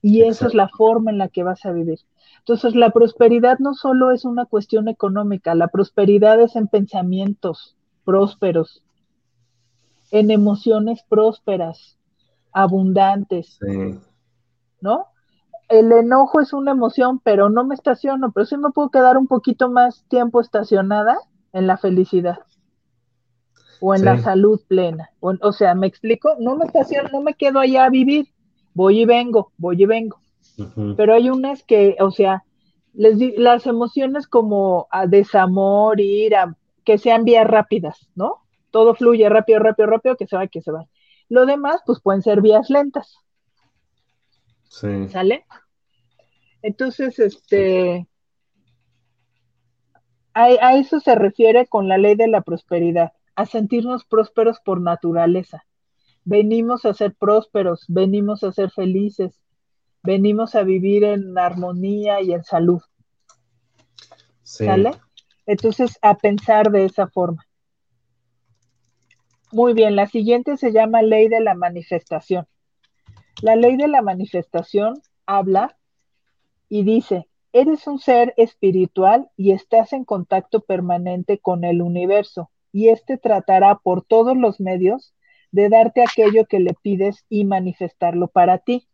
Y 0.06 0.22
esa 0.22 0.46
es 0.46 0.54
la 0.54 0.70
forma 0.70 1.10
en 1.10 1.18
la 1.18 1.30
que 1.30 1.42
vas 1.42 1.66
a 1.66 1.72
vivir. 1.72 1.98
Entonces, 2.38 2.76
la 2.76 2.92
prosperidad 2.92 3.58
no 3.58 3.74
solo 3.74 4.12
es 4.12 4.24
una 4.24 4.46
cuestión 4.46 4.88
económica, 4.88 5.56
la 5.56 5.68
prosperidad 5.68 6.40
es 6.40 6.56
en 6.56 6.68
pensamientos 6.68 7.76
prósperos, 8.04 8.84
en 10.12 10.30
emociones 10.30 11.02
prósperas, 11.10 11.98
abundantes, 12.52 13.58
¿no? 14.80 15.08
El 15.70 15.92
enojo 15.92 16.40
es 16.40 16.54
una 16.54 16.70
emoción, 16.70 17.18
pero 17.18 17.50
no 17.50 17.66
me 17.66 17.74
estaciono, 17.74 18.32
pero 18.32 18.46
sí 18.46 18.58
me 18.58 18.70
puedo 18.70 18.92
quedar 18.92 19.18
un 19.18 19.26
poquito 19.26 19.72
más 19.72 20.06
tiempo 20.08 20.40
estacionada 20.40 21.18
en 21.52 21.66
la 21.66 21.78
felicidad 21.78 22.38
o 23.80 23.96
en 23.96 24.06
la 24.06 24.20
salud 24.20 24.62
plena. 24.68 25.10
O, 25.20 25.52
sea, 25.52 25.74
me 25.74 25.88
explico, 25.88 26.36
no 26.40 26.56
me 26.56 26.66
estaciono, 26.66 27.10
no 27.12 27.22
me 27.22 27.34
quedo 27.34 27.58
allá 27.58 27.86
a 27.86 27.90
vivir, 27.90 28.35
voy 28.76 29.02
y 29.02 29.06
vengo, 29.06 29.52
voy 29.58 29.82
y 29.82 29.86
vengo. 29.88 30.20
Pero 30.96 31.16
hay 31.16 31.30
unas 31.32 31.64
que, 31.64 31.98
o 32.00 32.12
sea, 32.12 32.44
les 32.94 33.18
las 33.38 33.66
emociones 33.66 34.28
como 34.28 34.88
a 34.92 35.08
desamor, 35.08 36.00
ira, 36.00 36.56
que 36.84 37.00
sean 37.00 37.26
vías 37.26 37.48
rápidas, 37.48 38.08
¿no? 38.14 38.44
Todo 38.70 38.94
fluye 38.94 39.28
rápido, 39.28 39.60
rápido, 39.60 39.88
rápido, 39.88 40.16
que 40.16 40.28
se 40.28 40.36
va, 40.38 40.48
que 40.48 40.62
se 40.62 40.72
va. 40.72 40.86
Lo 41.28 41.46
demás, 41.46 41.82
pues 41.86 42.00
pueden 42.00 42.22
ser 42.22 42.42
vías 42.42 42.70
lentas. 42.70 43.18
Sí. 44.70 45.08
¿Sale? 45.10 45.46
Entonces, 46.62 47.20
este, 47.20 48.08
a, 50.34 50.76
eso 50.76 51.00
se 51.00 51.16
refiere 51.16 51.66
con 51.66 51.88
la 51.88 51.98
ley 51.98 52.16
de 52.16 52.28
la 52.28 52.42
prosperidad, 52.42 53.14
a 53.36 53.46
sentirnos 53.46 54.06
prósperos 54.06 54.60
por 54.60 54.82
naturaleza. 54.82 55.66
Venimos 56.26 56.86
a 56.86 56.94
ser 56.94 57.16
prósperos, 57.16 57.86
venimos 57.88 58.44
a 58.44 58.52
ser 58.52 58.72
felices, 58.72 59.40
venimos 60.04 60.56
a 60.56 60.64
vivir 60.64 61.04
en 61.04 61.38
armonía 61.38 62.22
y 62.22 62.34
en 62.34 62.44
salud. 62.44 62.82
¿Sale? 64.44 64.92
Entonces, 65.46 65.98
a 66.02 66.18
pensar 66.18 66.72
de 66.72 66.86
esa 66.86 67.08
forma. 67.08 67.46
Muy 69.52 69.74
bien, 69.74 69.96
la 69.96 70.08
siguiente 70.08 70.58
se 70.58 70.72
llama 70.72 71.02
ley 71.02 71.28
de 71.28 71.40
la 71.40 71.54
manifestación. 71.54 72.48
La 73.42 73.56
ley 73.56 73.78
de 73.78 73.88
la 73.88 74.02
manifestación 74.02 75.02
habla 75.26 75.78
y 76.68 76.84
dice, 76.84 77.28
eres 77.54 77.88
un 77.88 78.00
ser 78.00 78.34
espiritual 78.38 79.30
y 79.38 79.52
estás 79.52 79.94
en 79.94 80.04
contacto 80.04 80.62
permanente 80.62 81.38
con 81.38 81.64
el 81.64 81.82
universo 81.82 82.50
y 82.72 82.90
éste 82.90 83.18
tratará 83.18 83.76
por 83.76 84.04
todos 84.04 84.36
los 84.36 84.60
medios 84.60 85.14
de 85.52 85.70
darte 85.70 86.04
aquello 86.04 86.46
que 86.46 86.60
le 86.60 86.74
pides 86.82 87.26
y 87.30 87.46
manifestarlo 87.46 88.28
para 88.28 88.60
ti. 88.60 88.88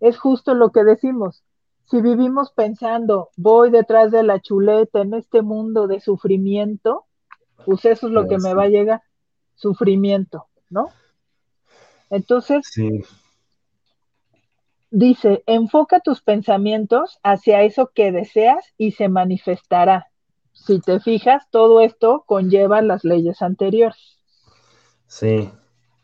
Es 0.00 0.18
justo 0.18 0.54
lo 0.54 0.70
que 0.70 0.84
decimos. 0.84 1.42
Si 1.84 2.00
vivimos 2.00 2.52
pensando, 2.52 3.30
voy 3.36 3.70
detrás 3.70 4.10
de 4.10 4.22
la 4.22 4.40
chuleta 4.40 5.00
en 5.00 5.14
este 5.14 5.42
mundo 5.42 5.86
de 5.86 6.00
sufrimiento, 6.00 7.06
pues 7.64 7.84
eso 7.84 8.06
es 8.06 8.12
lo 8.12 8.28
que 8.28 8.38
me 8.38 8.54
va 8.54 8.64
a 8.64 8.68
llegar, 8.68 9.02
sufrimiento, 9.54 10.46
¿no? 10.70 10.88
Entonces, 12.10 12.66
sí 12.70 13.02
dice, 14.90 15.42
enfoca 15.46 16.00
tus 16.00 16.20
pensamientos 16.20 17.18
hacia 17.22 17.62
eso 17.62 17.90
que 17.94 18.12
deseas 18.12 18.74
y 18.76 18.92
se 18.92 19.08
manifestará. 19.08 20.10
Si 20.52 20.80
te 20.80 21.00
fijas, 21.00 21.48
todo 21.50 21.80
esto 21.80 22.24
conlleva 22.26 22.82
las 22.82 23.04
leyes 23.04 23.40
anteriores. 23.40 24.18
Sí. 25.06 25.50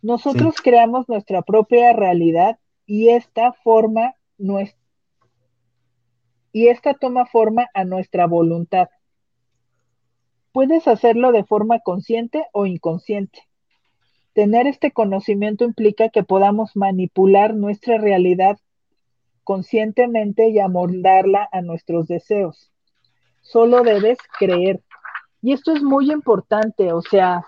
Nosotros 0.07 0.55
creamos 0.63 1.09
nuestra 1.09 1.43
propia 1.43 1.93
realidad 1.93 2.61
y 2.87 3.09
esta 3.09 3.53
forma 3.53 4.15
nuestra 4.39 4.81
y 6.53 6.69
esta 6.69 6.95
toma 6.95 7.27
forma 7.27 7.67
a 7.75 7.83
nuestra 7.83 8.29
voluntad. 8.29 8.87
Puedes 10.53 10.87
hacerlo 10.87 11.33
de 11.33 11.43
forma 11.43 11.81
consciente 11.81 12.47
o 12.53 12.67
inconsciente. 12.67 13.49
Tener 14.33 14.69
este 14.69 14.93
conocimiento 14.93 15.65
implica 15.65 16.09
que 16.11 16.23
podamos 16.23 16.77
manipular 16.77 17.57
nuestra 17.57 17.99
realidad 17.99 18.59
conscientemente 19.43 20.51
y 20.51 20.61
amoldarla 20.61 21.49
a 21.51 21.63
nuestros 21.63 22.07
deseos. 22.07 22.71
Solo 23.43 23.83
debes 23.83 24.19
creer. 24.39 24.81
Y 25.43 25.53
esto 25.53 25.73
es 25.73 25.83
muy 25.83 26.13
importante, 26.13 26.93
o 26.93 27.03
sea, 27.03 27.45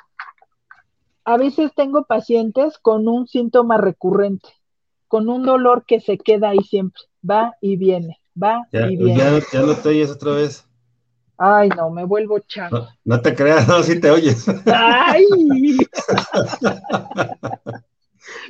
a 1.28 1.36
veces 1.36 1.70
tengo 1.76 2.04
pacientes 2.04 2.78
con 2.78 3.06
un 3.06 3.26
síntoma 3.26 3.76
recurrente, 3.76 4.48
con 5.08 5.28
un 5.28 5.44
dolor 5.44 5.84
que 5.86 6.00
se 6.00 6.16
queda 6.16 6.48
ahí 6.48 6.60
siempre, 6.60 7.02
va 7.28 7.52
y 7.60 7.76
viene, 7.76 8.18
va 8.42 8.66
y 8.72 8.96
viene. 8.96 9.18
Ya, 9.18 9.38
ya 9.52 9.60
no 9.60 9.74
te 9.74 9.90
oyes 9.90 10.10
otra 10.10 10.32
vez. 10.32 10.66
Ay, 11.36 11.68
no, 11.68 11.90
me 11.90 12.04
vuelvo 12.04 12.38
chango. 12.38 12.88
No, 13.04 13.20
te 13.20 13.34
creas, 13.34 13.68
no, 13.68 13.82
sí 13.82 14.00
te 14.00 14.10
oyes. 14.10 14.46
Ay. 14.72 15.26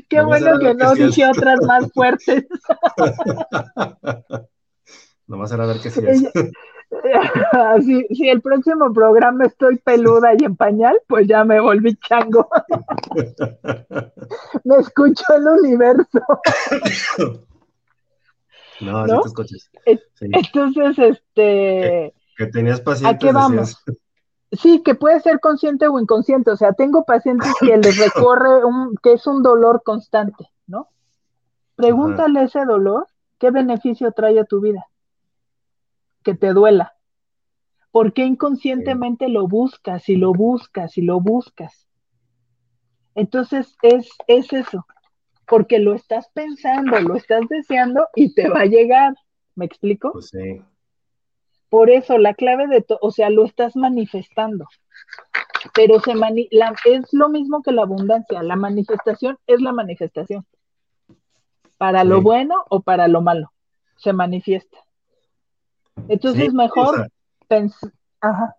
Qué 0.09 0.21
bueno 0.21 0.61
que 0.61 0.75
no 0.75 0.95
dije 0.95 1.27
otras 1.27 1.59
más 1.67 1.93
fuertes. 1.93 2.47
Nomás 5.27 5.51
era 5.51 5.67
ver 5.67 5.81
qué 5.81 5.91
sí 5.91 6.01
Si, 7.85 8.07
si 8.15 8.29
el 8.29 8.41
próximo 8.41 8.93
programa 8.93 9.45
estoy 9.45 9.77
peluda 9.79 10.33
y 10.39 10.45
en 10.45 10.57
pañal, 10.57 10.99
pues 11.07 11.27
ya 11.27 11.45
me 11.45 11.61
volví 11.61 11.97
chango. 11.97 12.49
me 14.65 14.77
escucho 14.77 15.25
el 15.37 15.49
universo. 15.49 16.21
No, 18.81 19.05
¿No? 19.09 19.23
te 19.23 19.27
escuchas. 19.27 19.71
Entonces, 20.21 20.97
este. 21.01 22.15
Que, 22.37 22.47
tenías 22.47 22.81
pacientes. 22.81 23.17
¿A 23.17 23.19
qué 23.19 23.33
vamos? 23.33 23.83
Sí, 24.53 24.83
que 24.85 24.95
puede 24.95 25.19
ser 25.21 25.41
consciente 25.41 25.89
o 25.89 25.99
inconsciente. 25.99 26.53
O 26.53 26.57
sea, 26.57 26.73
tengo 26.75 27.05
pacientes 27.05 27.53
que 27.59 27.77
les 27.77 27.99
recorre 27.99 28.65
un, 28.65 28.97
que 29.03 29.15
es 29.15 29.27
un 29.27 29.43
dolor 29.43 29.83
constante, 29.85 30.49
¿no? 30.69 30.87
Pregúntale 31.75 32.45
ese 32.45 32.65
dolor, 32.65 33.09
¿qué 33.39 33.51
beneficio 33.51 34.13
trae 34.13 34.39
a 34.39 34.45
tu 34.45 34.61
vida? 34.61 34.88
Que 36.29 36.35
te 36.35 36.53
duela. 36.53 36.93
¿Por 37.91 38.13
qué 38.13 38.27
inconscientemente 38.27 39.31
lo 39.31 39.49
buscas 39.49 40.11
y 40.11 40.17
lo 40.17 40.35
buscas 40.35 40.99
y 40.99 41.01
lo 41.01 41.21
buscas? 41.21 41.89
Entonces 43.15 43.79
es, 43.81 44.11
es 44.27 44.53
eso, 44.53 44.87
porque 45.47 45.79
lo 45.79 45.95
estás 45.95 46.29
pensando, 46.35 47.01
lo 47.01 47.17
estás 47.17 47.49
deseando 47.49 48.09
y 48.15 48.35
te 48.35 48.47
va 48.51 48.61
a 48.61 48.67
llegar. 48.67 49.15
¿Me 49.55 49.65
explico? 49.65 50.13
Pues 50.13 50.29
sí. 50.29 50.63
Por 51.71 51.89
eso 51.89 52.19
la 52.19 52.35
clave 52.35 52.67
de 52.67 52.83
todo, 52.83 52.99
o 53.01 53.11
sea, 53.11 53.31
lo 53.31 53.47
estás 53.47 53.75
manifestando. 53.75 54.67
Pero 55.73 55.99
se 56.01 56.13
es 56.13 57.15
lo 57.15 57.31
mismo 57.31 57.63
que 57.63 57.73
la 57.73 57.85
abundancia, 57.85 58.43
la 58.43 58.57
manifestación 58.57 59.39
es 59.47 59.63
la 59.63 59.73
manifestación. 59.73 60.45
Para 61.79 62.05
lo 62.05 62.21
bueno 62.21 62.67
o 62.69 62.83
para 62.83 63.09
lo 63.09 63.23
malo, 63.23 63.51
se 63.97 64.13
manifiesta. 64.13 64.77
Entonces 66.09 66.53
mejor 66.53 67.11
pensar, 67.49 67.93
ajá. 68.21 68.57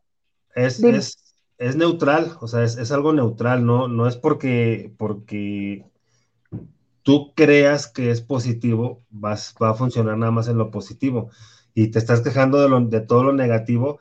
Es, 0.55 0.83
es, 0.83 1.35
es, 1.57 1.75
neutral, 1.75 2.37
o 2.41 2.47
sea, 2.47 2.63
es, 2.63 2.77
es, 2.77 2.91
algo 2.91 3.13
neutral, 3.13 3.65
no, 3.65 3.87
no 3.87 4.07
es 4.07 4.17
porque, 4.17 4.93
porque 4.97 5.85
tú 7.03 7.33
creas 7.35 7.87
que 7.87 8.11
es 8.11 8.21
positivo, 8.21 9.03
vas, 9.09 9.55
va 9.61 9.71
a 9.71 9.75
funcionar 9.75 10.17
nada 10.17 10.31
más 10.31 10.47
en 10.47 10.57
lo 10.57 10.71
positivo. 10.71 11.29
Y 11.73 11.87
te 11.89 11.99
estás 11.99 12.21
quejando 12.21 12.57
de, 12.59 12.85
de 12.87 13.01
todo 13.05 13.23
lo 13.23 13.33
negativo, 13.33 13.99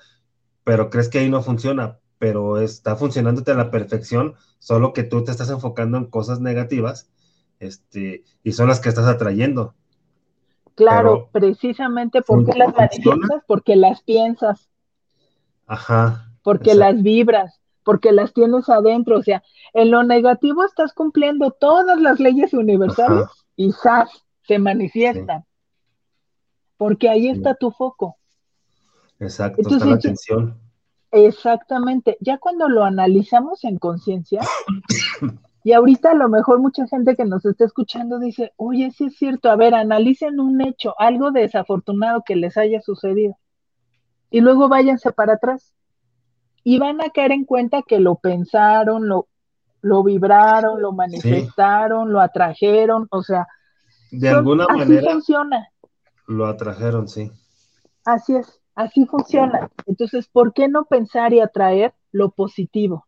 pero 0.65 0.91
crees 0.91 1.09
que 1.09 1.19
ahí 1.19 1.31
no 1.31 1.43
funciona, 1.43 1.99
pero 2.19 2.61
está 2.61 2.97
funcionándote 2.97 3.53
a 3.53 3.55
la 3.55 3.71
perfección, 3.71 4.35
solo 4.59 4.93
que 4.93 5.05
tú 5.05 5.25
te 5.25 5.31
estás 5.31 5.51
enfocando 5.51 5.99
en 5.99 6.07
cosas 6.07 6.41
negativas, 6.41 7.09
este, 7.61 8.25
y 8.43 8.53
son 8.53 8.69
las 8.69 8.81
que 8.81 8.89
estás 8.89 9.07
atrayendo. 9.07 9.75
Claro, 10.79 11.29
precisamente 11.33 12.23
porque 12.23 12.57
las 12.57 12.73
manifiestas, 12.73 13.43
porque 13.49 13.75
las 13.75 14.01
piensas. 14.03 14.71
Ajá. 15.67 16.31
Porque 16.45 16.77
las 16.77 17.03
vibras, 17.03 17.61
porque 17.83 18.13
las 18.13 18.33
tienes 18.33 18.69
adentro. 18.69 19.19
O 19.19 19.23
sea, 19.25 19.43
en 19.73 19.91
lo 19.91 20.05
negativo 20.05 20.65
estás 20.65 20.93
cumpliendo 20.95 21.51
todas 21.51 22.01
las 22.01 22.21
leyes 22.21 22.55
universales 22.55 23.27
y 23.57 23.73
¡zas! 23.73 24.09
se 24.43 24.61
manifiestan. 24.61 25.45
Porque 26.77 27.09
ahí 27.09 27.29
está 27.29 27.57
tu 27.57 27.73
foco. 27.73 28.17
Exacto, 29.19 29.61
está 29.61 29.85
la 29.85 29.97
atención. 29.97 30.61
Exactamente. 31.11 32.17
Ya 32.21 32.39
cuando 32.39 32.69
lo 32.69 32.85
analizamos 32.85 33.65
en 33.65 33.79
conciencia, 33.79 34.43
y 35.65 35.73
ahorita 35.73 36.13
a 36.13 36.15
lo 36.15 36.29
mejor 36.29 36.61
mucha 36.61 36.87
gente 36.87 37.17
que 37.17 37.25
nos 37.25 37.45
está 37.45 37.65
escuchando 37.65 38.19
dice, 38.19 38.53
oye, 38.57 38.91
sí 38.91 39.07
es 39.07 39.17
cierto, 39.17 39.51
a 39.51 39.57
ver, 39.57 39.75
analicen 39.75 40.41
un 40.41 40.61
hecho, 40.61 40.95
algo 40.99 41.31
desafortunado 41.31 42.23
que 42.25 42.37
les 42.37 42.57
haya 42.57 42.81
sucedido. 42.81 43.37
Y 44.31 44.41
luego 44.41 44.69
váyanse 44.69 45.11
para 45.11 45.35
atrás. 45.35 45.75
Y 46.63 46.79
van 46.79 47.01
a 47.01 47.11
caer 47.11 47.33
en 47.33 47.45
cuenta 47.45 47.83
que 47.83 47.99
lo 47.99 48.17
pensaron, 48.17 49.09
lo, 49.09 49.29
lo 49.81 50.03
vibraron, 50.05 50.81
lo 50.81 50.93
manifestaron, 50.93 52.13
lo 52.13 52.21
atrajeron, 52.21 53.09
o 53.11 53.23
sea, 53.23 53.47
de 54.11 54.29
alguna 54.29 54.65
así 54.69 54.79
manera 54.79 55.13
funciona. 55.13 55.69
Lo 56.27 56.47
atrajeron, 56.47 57.09
sí. 57.09 57.31
Así 58.05 58.37
es, 58.37 58.61
así 58.75 59.07
funciona. 59.07 59.71
Entonces, 59.87 60.29
¿por 60.29 60.53
qué 60.53 60.69
no 60.69 60.85
pensar 60.85 61.33
y 61.33 61.41
atraer 61.41 61.95
lo 62.13 62.31
positivo? 62.31 63.08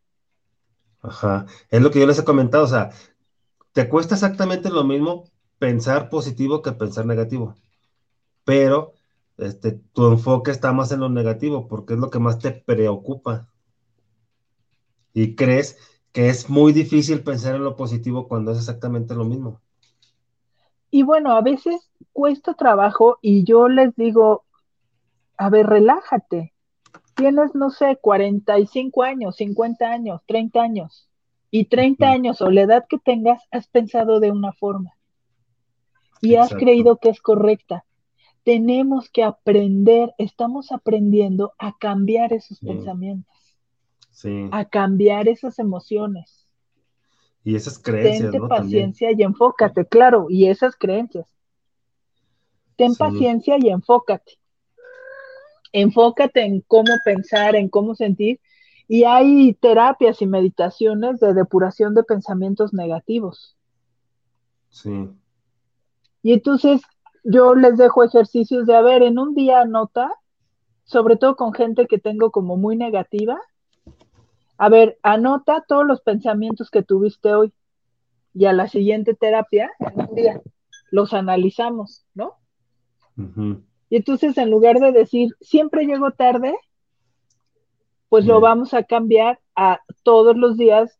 Ajá, 1.02 1.46
es 1.70 1.80
lo 1.80 1.90
que 1.90 2.00
yo 2.00 2.06
les 2.06 2.18
he 2.18 2.24
comentado, 2.24 2.64
o 2.64 2.68
sea, 2.68 2.90
te 3.72 3.88
cuesta 3.88 4.14
exactamente 4.14 4.70
lo 4.70 4.84
mismo 4.84 5.24
pensar 5.58 6.10
positivo 6.10 6.62
que 6.62 6.72
pensar 6.72 7.06
negativo, 7.06 7.54
pero 8.44 8.92
este, 9.38 9.72
tu 9.92 10.08
enfoque 10.08 10.50
está 10.50 10.72
más 10.72 10.92
en 10.92 11.00
lo 11.00 11.08
negativo 11.08 11.68
porque 11.68 11.94
es 11.94 12.00
lo 12.00 12.10
que 12.10 12.18
más 12.18 12.38
te 12.38 12.52
preocupa. 12.52 13.48
Y 15.14 15.34
crees 15.34 15.78
que 16.12 16.28
es 16.28 16.50
muy 16.50 16.72
difícil 16.72 17.22
pensar 17.22 17.54
en 17.54 17.64
lo 17.64 17.76
positivo 17.76 18.28
cuando 18.28 18.52
es 18.52 18.58
exactamente 18.58 19.14
lo 19.14 19.24
mismo. 19.24 19.60
Y 20.90 21.02
bueno, 21.04 21.32
a 21.32 21.40
veces 21.40 21.90
cuesta 22.12 22.54
trabajo 22.54 23.18
y 23.22 23.44
yo 23.44 23.68
les 23.68 23.94
digo, 23.96 24.44
a 25.36 25.48
ver, 25.48 25.66
relájate, 25.66 26.52
tienes, 27.20 27.54
no 27.54 27.70
sé, 27.70 27.98
45 28.00 29.02
años, 29.02 29.36
50 29.36 29.86
años, 29.86 30.22
30 30.26 30.60
años, 30.60 31.08
y 31.50 31.66
30 31.66 32.10
años 32.10 32.40
o 32.40 32.50
la 32.50 32.62
edad 32.62 32.86
que 32.88 32.98
tengas, 32.98 33.42
has 33.50 33.66
pensado 33.66 34.20
de 34.20 34.30
una 34.30 34.52
forma 34.52 34.96
y 36.20 36.36
has 36.36 36.54
creído 36.54 36.96
que 36.98 37.10
es 37.10 37.20
correcta. 37.20 37.84
Tenemos 38.42 39.10
que 39.10 39.22
aprender, 39.22 40.14
estamos 40.18 40.72
aprendiendo 40.72 41.52
a 41.58 41.76
cambiar 41.78 42.32
esos 42.32 42.60
pensamientos, 42.60 43.36
a 44.50 44.64
cambiar 44.64 45.28
esas 45.28 45.58
emociones. 45.58 46.46
Y 47.42 47.54
esas 47.54 47.78
creencias. 47.78 48.32
Ten 48.32 48.48
paciencia 48.48 49.12
y 49.12 49.22
enfócate, 49.22 49.86
claro, 49.86 50.26
y 50.28 50.46
esas 50.46 50.76
creencias. 50.76 51.26
Ten 52.76 52.94
paciencia 52.94 53.56
y 53.58 53.68
enfócate 53.68 54.39
enfócate 55.72 56.42
en 56.42 56.62
cómo 56.62 56.92
pensar, 57.04 57.56
en 57.56 57.68
cómo 57.68 57.94
sentir. 57.94 58.40
Y 58.88 59.04
hay 59.04 59.54
terapias 59.54 60.20
y 60.20 60.26
meditaciones 60.26 61.20
de 61.20 61.34
depuración 61.34 61.94
de 61.94 62.02
pensamientos 62.02 62.72
negativos. 62.72 63.56
Sí. 64.70 65.08
Y 66.22 66.32
entonces 66.32 66.82
yo 67.24 67.54
les 67.54 67.76
dejo 67.76 68.04
ejercicios 68.04 68.66
de, 68.66 68.74
a 68.74 68.82
ver, 68.82 69.02
en 69.02 69.18
un 69.18 69.34
día 69.34 69.60
anota, 69.60 70.12
sobre 70.84 71.16
todo 71.16 71.36
con 71.36 71.52
gente 71.52 71.86
que 71.86 71.98
tengo 71.98 72.30
como 72.30 72.56
muy 72.56 72.76
negativa, 72.76 73.38
a 74.58 74.68
ver, 74.68 74.98
anota 75.02 75.64
todos 75.66 75.86
los 75.86 76.02
pensamientos 76.02 76.70
que 76.70 76.82
tuviste 76.82 77.32
hoy 77.32 77.52
y 78.34 78.44
a 78.44 78.52
la 78.52 78.68
siguiente 78.68 79.14
terapia, 79.14 79.70
en 79.78 80.00
un 80.00 80.14
día, 80.14 80.40
los 80.90 81.14
analizamos, 81.14 82.04
¿no? 82.14 82.34
Y 83.90 83.96
entonces 83.96 84.38
en 84.38 84.50
lugar 84.50 84.78
de 84.78 84.92
decir, 84.92 85.36
siempre 85.40 85.84
llego 85.84 86.10
tarde, 86.12 86.54
pues 88.08 88.24
lo 88.24 88.40
vamos 88.40 88.72
a 88.72 88.84
cambiar 88.84 89.38
a 89.54 89.80
todos 90.02 90.36
los 90.36 90.56
días 90.56 90.98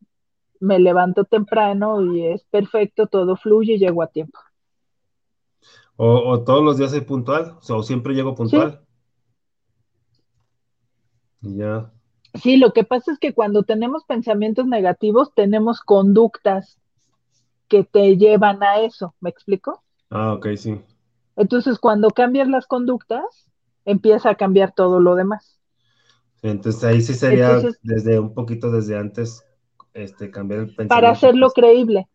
me 0.61 0.79
levanto 0.79 1.25
temprano 1.25 2.15
y 2.15 2.27
es 2.27 2.45
perfecto, 2.45 3.07
todo 3.07 3.35
fluye 3.37 3.75
y 3.75 3.79
llego 3.79 4.03
a 4.03 4.09
tiempo. 4.09 4.39
O, 5.97 6.41
todos 6.45 6.63
los 6.63 6.79
días 6.79 6.93
soy 6.93 7.03
puntual, 7.03 7.59
o, 7.69 7.83
siempre 7.83 8.15
llego 8.15 8.35
puntual. 8.35 8.81
Ya. 11.41 11.91
Sí, 12.35 12.57
lo 12.57 12.73
que 12.73 12.85
pasa 12.85 13.13
es 13.13 13.19
que 13.19 13.35
cuando 13.35 13.65
tenemos 13.65 14.05
pensamientos 14.05 14.67
negativos, 14.67 15.35
tenemos 15.35 15.81
conductas 15.81 16.79
que 17.69 17.85
te 17.85 18.17
llevan 18.17 18.63
a 18.63 18.81
eso, 18.81 19.15
¿me 19.21 19.31
explico? 19.31 19.83
Ah, 20.11 20.35
ok, 20.35 20.49
sí. 20.57 20.81
Entonces, 21.41 21.79
cuando 21.79 22.11
cambias 22.11 22.49
las 22.49 22.67
conductas, 22.67 23.25
empieza 23.87 24.29
a 24.29 24.35
cambiar 24.35 24.75
todo 24.75 25.01
lo 25.01 25.15
demás. 25.15 25.59
Entonces, 26.43 26.85
ahí 26.85 27.01
sí 27.01 27.15
sería 27.15 27.63
desde 27.83 28.21
un 28.21 28.35
poquito 28.35 28.71
desde 28.71 28.99
antes 28.99 29.43
este, 29.95 30.31
cambiar 30.31 30.61
el 30.61 30.67
pensamiento. 30.67 30.95
Para 30.95 31.11
hacerlo 31.11 31.51
creíble. 31.53 32.09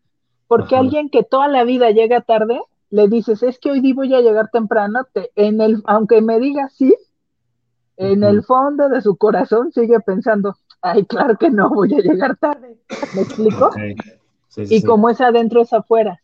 Porque 0.46 0.76
alguien 0.76 1.10
que 1.10 1.24
toda 1.24 1.48
la 1.48 1.64
vida 1.64 1.90
llega 1.90 2.20
tarde, 2.20 2.60
le 2.90 3.08
dices, 3.08 3.42
es 3.42 3.58
que 3.58 3.72
hoy 3.72 3.80
día 3.80 3.96
voy 3.96 4.14
a 4.14 4.20
llegar 4.20 4.48
temprano, 4.52 5.04
te, 5.12 5.32
en 5.34 5.60
el, 5.60 5.82
aunque 5.86 6.22
me 6.22 6.38
diga 6.38 6.68
sí, 6.68 6.94
en 7.96 8.22
el 8.22 8.44
fondo 8.44 8.88
de 8.88 9.00
su 9.00 9.16
corazón 9.16 9.72
sigue 9.72 9.98
pensando, 10.06 10.56
ay, 10.82 11.04
claro 11.04 11.36
que 11.36 11.50
no, 11.50 11.68
voy 11.70 11.92
a 11.94 11.98
llegar 11.98 12.36
tarde. 12.36 12.78
¿Me 13.16 13.22
explico? 13.22 13.72
y 14.56 14.84
como 14.84 15.10
es 15.10 15.20
adentro, 15.20 15.62
es 15.62 15.72
afuera. 15.72 16.22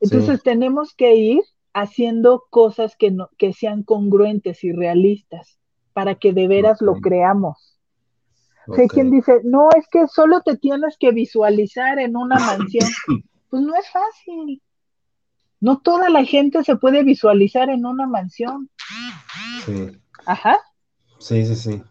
Entonces 0.00 0.42
tenemos 0.42 0.94
que 0.94 1.14
ir 1.14 1.42
haciendo 1.72 2.44
cosas 2.50 2.96
que, 2.96 3.10
no, 3.10 3.28
que 3.38 3.52
sean 3.52 3.82
congruentes 3.82 4.64
y 4.64 4.72
realistas 4.72 5.58
para 5.92 6.14
que 6.14 6.32
de 6.32 6.48
veras 6.48 6.80
lo 6.80 6.94
creamos. 6.96 7.78
Hay 8.78 8.88
quien 8.88 9.10
dice, 9.10 9.40
no, 9.42 9.68
es 9.76 9.86
que 9.88 10.06
solo 10.06 10.42
te 10.42 10.56
tienes 10.56 10.96
que 10.98 11.10
visualizar 11.10 11.98
en 11.98 12.16
una 12.16 12.38
mansión. 12.38 12.88
Pues 13.50 13.64
no 13.64 13.74
es 13.74 13.90
fácil. 13.90 14.62
No 15.58 15.80
toda 15.80 16.08
la 16.08 16.24
gente 16.24 16.62
se 16.62 16.76
puede 16.76 17.02
visualizar 17.02 17.68
en 17.68 17.84
una 17.84 18.06
mansión. 18.06 18.70
Sí. 19.66 19.88
Ajá. 20.24 20.56
Sí, 21.18 21.44
sí, 21.44 21.56
sí. 21.56 21.82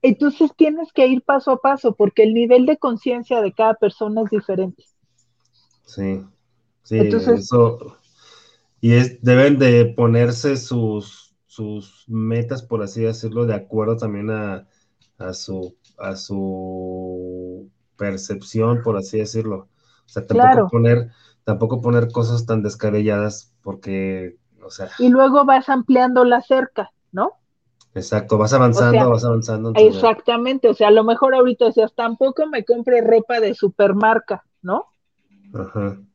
Entonces 0.00 0.50
tienes 0.56 0.90
que 0.90 1.06
ir 1.06 1.20
paso 1.20 1.50
a 1.50 1.60
paso 1.60 1.94
porque 1.94 2.22
el 2.22 2.32
nivel 2.32 2.64
de 2.64 2.78
conciencia 2.78 3.42
de 3.42 3.52
cada 3.52 3.74
persona 3.74 4.22
es 4.22 4.30
diferente. 4.30 4.84
Sí. 5.84 6.24
Sí, 6.82 6.96
Entonces, 6.96 7.40
eso 7.40 7.98
y 8.82 8.94
es, 8.94 9.22
deben 9.22 9.60
de 9.60 9.94
ponerse 9.96 10.56
sus, 10.56 11.36
sus 11.46 12.04
metas, 12.08 12.64
por 12.64 12.82
así 12.82 13.00
decirlo, 13.02 13.46
de 13.46 13.54
acuerdo 13.54 13.96
también 13.96 14.28
a, 14.28 14.66
a, 15.18 15.32
su, 15.34 15.76
a 15.98 16.16
su 16.16 17.70
percepción, 17.96 18.82
por 18.82 18.96
así 18.96 19.18
decirlo. 19.18 19.68
O 20.04 20.08
sea, 20.08 20.26
tampoco 20.26 20.68
poner, 20.68 21.10
tampoco 21.44 21.80
poner 21.80 22.10
cosas 22.10 22.44
tan 22.44 22.64
descabelladas 22.64 23.54
porque, 23.62 24.36
o 24.60 24.68
sea. 24.68 24.90
Y 24.98 25.10
luego 25.10 25.44
vas 25.44 25.68
ampliando 25.68 26.24
la 26.24 26.42
cerca, 26.42 26.90
¿no? 27.12 27.34
Exacto, 27.94 28.36
vas 28.36 28.52
avanzando, 28.52 29.10
vas 29.10 29.24
avanzando. 29.24 29.72
Exactamente, 29.76 30.68
o 30.68 30.74
sea, 30.74 30.88
a 30.88 30.92
lo 30.92 31.04
mejor 31.04 31.36
ahorita 31.36 31.66
decías, 31.66 31.94
tampoco 31.94 32.48
me 32.48 32.64
compro 32.64 33.00
ropa 33.00 33.38
de 33.38 33.54
supermarca, 33.54 34.42
¿no? 34.60 34.86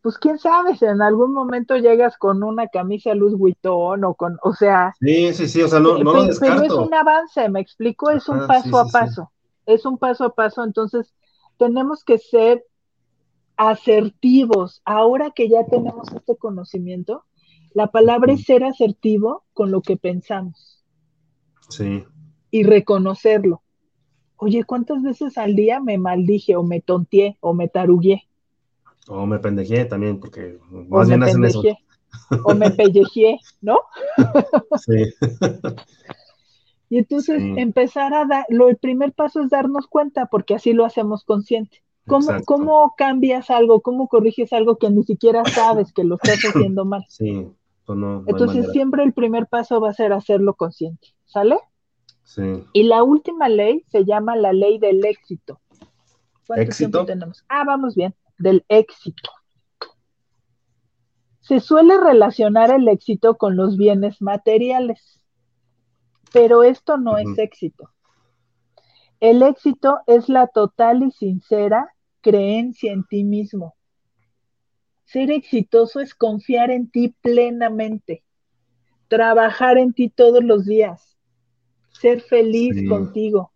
Pues 0.01 0.18
quién 0.18 0.39
sabe 0.39 0.76
si 0.76 0.85
en 0.85 1.01
algún 1.01 1.31
momento 1.31 1.77
llegas 1.77 2.18
con 2.18 2.41
una 2.41 2.68
camisa 2.68 3.14
Luz 3.14 3.38
Vuitton 3.38 4.03
o 4.03 4.15
con, 4.15 4.38
o 4.41 4.53
sea. 4.53 4.93
Sí, 4.99 5.34
sí, 5.34 5.47
sí, 5.47 5.61
o 5.61 5.68
sea, 5.68 5.80
no, 5.80 5.99
no 5.99 6.14
lo 6.14 6.23
descarto. 6.23 6.61
Pero 6.61 6.73
es 6.73 6.88
un 6.88 6.93
avance, 6.93 7.47
me 7.49 7.59
explico, 7.59 8.09
es 8.09 8.27
un 8.27 8.47
paso 8.47 8.80
a 8.80 8.88
paso. 8.88 9.31
Es 9.65 9.85
un 9.85 9.97
paso 9.97 10.26
a 10.26 10.34
paso, 10.34 10.64
entonces 10.64 11.14
tenemos 11.57 12.03
que 12.03 12.18
ser 12.18 12.65
asertivos. 13.57 14.81
Ahora 14.85 15.31
que 15.31 15.49
ya 15.49 15.65
tenemos 15.65 16.11
este 16.14 16.35
conocimiento, 16.38 17.26
la 17.73 17.88
palabra 17.88 18.34
es 18.34 18.43
ser 18.43 18.64
asertivo 18.64 19.43
con 19.53 19.72
lo 19.72 19.81
que 19.81 19.97
pensamos. 19.97 20.84
Sí. 21.69 22.05
Y 22.49 22.64
reconocerlo. 22.64 23.61
Oye, 24.38 24.64
¿cuántas 24.64 25.03
veces 25.03 25.38
al 25.38 25.55
día 25.55 25.80
me 25.80 25.97
maldije 25.97 26.55
o 26.55 26.64
me 26.64 26.81
tonteé 26.81 27.38
o 27.39 27.53
me 27.53 27.68
tarugué? 27.68 28.27
O 29.07 29.25
me 29.25 29.39
pendejé 29.39 29.85
también, 29.85 30.19
porque 30.19 30.57
más 30.69 31.07
bien 31.07 31.23
hacen 31.23 31.43
eso. 31.45 31.61
O 32.43 32.53
me 32.55 32.71
pellejé, 32.71 33.39
¿no? 33.61 33.79
sí. 34.85 35.13
y 36.89 36.97
entonces 36.97 37.41
empezar 37.57 38.13
a 38.13 38.25
dar, 38.25 38.45
lo, 38.49 38.69
el 38.69 38.77
primer 38.77 39.13
paso 39.13 39.41
es 39.41 39.49
darnos 39.49 39.88
cuenta, 39.88 40.25
porque 40.25 40.55
así 40.55 40.73
lo 40.73 40.85
hacemos 40.85 41.23
consciente. 41.23 41.84
¿Cómo, 42.07 42.29
¿Cómo, 42.45 42.93
cambias 42.97 43.49
algo? 43.49 43.81
¿Cómo 43.81 44.07
corriges 44.07 44.53
algo 44.53 44.77
que 44.77 44.89
ni 44.89 45.03
siquiera 45.03 45.43
sabes 45.45 45.91
que 45.91 46.05
lo 46.05 46.15
estás 46.15 46.39
haciendo 46.55 46.85
mal? 46.85 47.05
Sí, 47.09 47.47
pues 47.85 47.99
no, 47.99 48.23
Entonces 48.27 48.71
siempre 48.71 49.03
el 49.03 49.13
primer 49.13 49.47
paso 49.47 49.81
va 49.81 49.89
a 49.89 49.93
ser 49.93 50.13
hacerlo 50.13 50.53
consciente, 50.55 51.09
¿sale? 51.25 51.57
Sí. 52.23 52.63
Y 52.73 52.84
la 52.84 53.03
última 53.03 53.49
ley 53.49 53.84
se 53.89 54.05
llama 54.05 54.35
la 54.35 54.53
ley 54.53 54.79
del 54.79 55.05
éxito. 55.05 55.59
¿Cuánto 56.45 56.63
¿Éxito? 56.63 56.91
tiempo 56.91 57.05
tenemos? 57.05 57.45
Ah, 57.49 57.63
vamos 57.65 57.95
bien, 57.95 58.13
del 58.38 58.65
éxito. 58.69 59.31
Se 61.39 61.59
suele 61.59 61.97
relacionar 61.97 62.72
el 62.72 62.88
éxito 62.88 63.38
con 63.38 63.55
los 63.55 63.77
bienes 63.77 64.22
materiales, 64.22 65.22
pero 66.34 66.64
esto 66.64 66.97
no 66.97 67.18
es 67.18 67.38
éxito. 67.38 67.89
El 69.19 69.41
éxito 69.41 69.99
es 70.05 70.30
la 70.30 70.47
total 70.47 71.03
y 71.03 71.11
sincera 71.11 71.95
creencia 72.22 72.91
en 72.91 73.03
ti 73.05 73.23
mismo. 73.23 73.76
Ser 75.05 75.31
exitoso 75.31 76.01
es 76.01 76.14
confiar 76.14 76.69
en 76.69 76.91
ti 76.91 77.15
plenamente, 77.22 78.23
trabajar 79.07 79.77
en 79.77 79.93
ti 79.93 80.09
todos 80.09 80.43
los 80.43 80.65
días, 80.65 81.18
ser 81.93 82.22
feliz 82.22 82.88
contigo. 82.89 83.53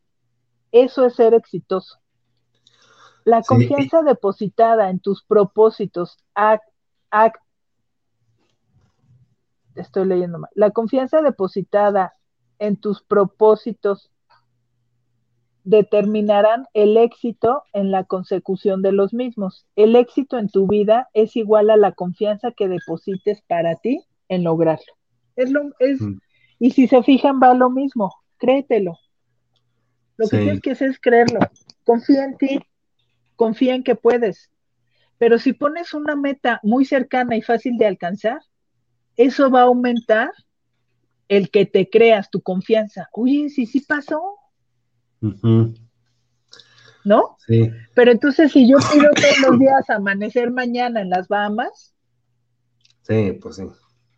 Eso 0.72 1.06
es 1.06 1.16
ser 1.16 1.34
exitoso. 1.34 2.01
La 3.24 3.42
confianza 3.42 4.02
depositada 4.02 4.90
en 4.90 5.00
tus 5.00 5.24
propósitos, 5.24 6.18
estoy 9.76 10.06
leyendo 10.06 10.40
mal, 10.40 10.50
la 10.56 10.72
confianza 10.72 11.22
depositada 11.22 12.14
en 12.60 12.78
tus 12.78 13.02
propósitos 13.02 14.12
determinarán 15.64 16.66
el 16.74 16.98
éxito 16.98 17.64
en 17.74 17.92
la 17.92 18.04
consecución 18.04 18.82
de 18.82 18.92
los 18.92 19.14
mismos. 19.14 19.66
El 19.76 19.96
éxito 19.96 20.38
en 20.38 20.50
tu 20.50 20.68
vida 20.68 21.10
es 21.14 21.36
igual 21.36 21.70
a 21.70 21.78
la 21.78 21.92
confianza 21.92 22.52
que 22.52 22.68
deposites 22.68 23.42
para 23.48 23.76
ti 23.76 24.04
en 24.28 24.44
lograrlo. 24.44 24.94
Es 25.36 25.52
lo, 25.52 25.70
es, 25.80 26.02
mm. 26.02 26.20
Y 26.60 26.72
si 26.72 26.88
se 26.88 27.02
fijan, 27.04 27.40
va 27.42 27.54
lo 27.54 27.70
mismo, 27.70 28.14
créetelo. 28.38 28.98
Lo 30.18 30.28
que 30.28 30.38
tienes 30.38 30.62
que 30.62 30.72
hacer 30.72 30.92
es 30.92 31.00
creerlo. 31.00 31.40
Confía 31.84 32.24
en 32.26 32.38
ti, 32.38 32.60
confía 33.42 33.74
en 33.74 33.84
que 33.84 33.96
puedes. 33.96 34.52
Pero 35.18 35.40
si 35.40 35.54
pones 35.54 35.96
una 35.96 36.16
meta 36.16 36.60
muy 36.62 36.86
cercana 36.86 37.36
y 37.36 37.42
fácil 37.42 37.76
de 37.80 37.88
alcanzar, 37.88 38.40
eso 39.18 39.50
va 39.50 39.62
a 39.62 39.64
aumentar 39.64 40.30
el 41.28 41.50
que 41.50 41.66
te 41.66 41.90
creas 41.90 42.30
tu 42.30 42.44
confianza. 42.44 43.10
Oye, 43.14 43.50
si 43.50 43.66
sí 43.66 43.80
pasó, 43.80 44.22
¿No? 47.04 47.38
Sí. 47.48 47.72
Pero 47.96 48.12
entonces, 48.12 48.52
si 48.52 48.70
yo 48.70 48.78
pido 48.78 49.10
todos 49.16 49.50
los 49.50 49.60
días 49.60 49.90
amanecer 49.90 50.52
mañana 50.52 51.02
en 51.02 51.10
las 51.10 51.28
Bahamas. 51.28 51.96
Sí, 53.02 53.40
pues 53.42 53.56
sí. 53.56 53.64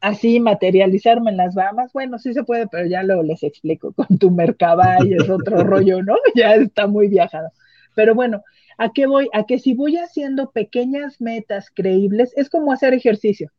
Así 0.02 0.42
materializarme 0.42 1.32
en 1.32 1.38
las 1.38 1.56
Bahamas, 1.56 1.94
bueno, 1.94 2.20
sí 2.20 2.34
se 2.34 2.44
puede, 2.44 2.68
pero 2.68 2.88
ya 2.88 3.04
luego 3.04 3.24
les 3.24 3.42
explico. 3.44 3.94
Con 3.94 4.18
tu 4.18 4.32
Mercabay 4.32 5.14
es 5.14 5.30
otro 5.30 5.64
rollo, 5.64 6.04
¿no? 6.04 6.16
Ya 6.36 6.56
está 6.56 6.88
muy 6.88 7.08
viajado. 7.08 7.50
Pero 7.96 8.16
bueno, 8.16 8.44
¿a 8.78 8.92
qué 8.92 9.06
voy? 9.06 9.30
A 9.34 9.46
que 9.46 9.60
si 9.60 9.74
voy 9.74 9.98
haciendo 9.98 10.52
pequeñas 10.52 11.22
metas 11.22 11.70
creíbles, 11.74 12.34
es 12.36 12.50
como 12.50 12.72
hacer 12.72 12.94
ejercicio. 12.94 13.52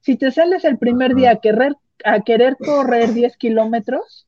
Si 0.00 0.16
te 0.16 0.30
sales 0.30 0.64
el 0.64 0.78
primer 0.78 1.14
día 1.14 1.32
a 1.32 1.36
querer, 1.40 1.74
a 2.04 2.20
querer 2.20 2.56
correr 2.56 3.12
10 3.12 3.36
kilómetros, 3.36 4.26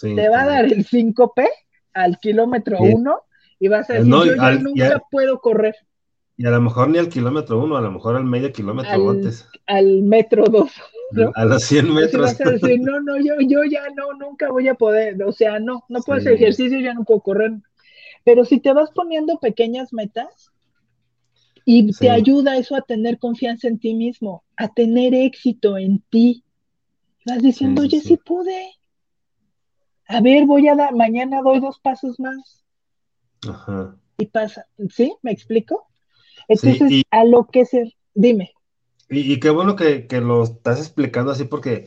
te 0.00 0.28
va 0.28 0.42
a 0.42 0.46
dar 0.46 0.64
el 0.66 0.86
5P 0.86 1.46
al 1.92 2.18
kilómetro 2.18 2.78
uno 2.78 3.22
y 3.58 3.68
vas 3.68 3.90
a 3.90 3.94
decir, 3.94 4.10
yo 4.10 4.36
ya 4.36 4.52
nunca 4.52 5.02
puedo 5.10 5.40
correr. 5.40 5.74
Y 6.36 6.46
a 6.46 6.50
lo 6.50 6.60
mejor 6.60 6.88
ni 6.88 6.98
al 6.98 7.08
kilómetro 7.08 7.58
uno, 7.58 7.76
a 7.76 7.80
lo 7.80 7.90
mejor 7.90 8.14
al 8.14 8.24
medio 8.24 8.52
kilómetro 8.52 9.10
antes. 9.10 9.48
Al 9.66 10.02
metro 10.02 10.44
dos. 10.44 10.70
A 11.34 11.44
los 11.44 11.64
100 11.64 11.92
metros. 11.92 12.22
vas 12.22 12.40
a 12.40 12.50
decir, 12.50 12.80
no, 12.80 13.00
no, 13.00 13.16
yo, 13.16 13.34
yo 13.40 13.64
ya 13.64 13.82
no, 13.96 14.12
nunca 14.12 14.50
voy 14.50 14.68
a 14.68 14.74
poder, 14.74 15.20
o 15.24 15.32
sea, 15.32 15.58
no, 15.58 15.84
no 15.88 16.00
puedo 16.02 16.20
hacer 16.20 16.34
ejercicio, 16.34 16.78
ya 16.78 16.94
no 16.94 17.02
puedo 17.02 17.20
correr. 17.20 17.52
Pero 18.28 18.44
si 18.44 18.60
te 18.60 18.74
vas 18.74 18.90
poniendo 18.90 19.38
pequeñas 19.38 19.90
metas 19.94 20.52
y 21.64 21.90
te 21.94 22.10
ayuda 22.10 22.58
eso 22.58 22.76
a 22.76 22.82
tener 22.82 23.18
confianza 23.18 23.68
en 23.68 23.78
ti 23.78 23.94
mismo, 23.94 24.44
a 24.54 24.68
tener 24.68 25.14
éxito 25.14 25.78
en 25.78 26.04
ti, 26.10 26.44
vas 27.24 27.40
diciendo, 27.40 27.80
oye, 27.80 28.00
sí 28.02 28.18
pude, 28.18 28.68
a 30.08 30.20
ver, 30.20 30.44
voy 30.44 30.68
a 30.68 30.74
dar, 30.74 30.94
mañana 30.94 31.40
doy 31.40 31.58
dos 31.60 31.80
pasos 31.80 32.20
más. 32.20 32.62
Ajá. 33.48 33.96
Y 34.18 34.26
pasa, 34.26 34.66
¿sí? 34.90 35.14
¿Me 35.22 35.30
explico? 35.32 35.86
Entonces, 36.48 37.04
a 37.10 37.24
lo 37.24 37.46
que 37.46 37.64
se, 37.64 37.96
dime. 38.12 38.52
Y, 39.08 39.40
qué 39.40 39.48
bueno 39.48 39.74
que, 39.74 40.06
lo 40.20 40.42
estás 40.44 40.80
explicando 40.80 41.32
así 41.32 41.44
porque 41.44 41.86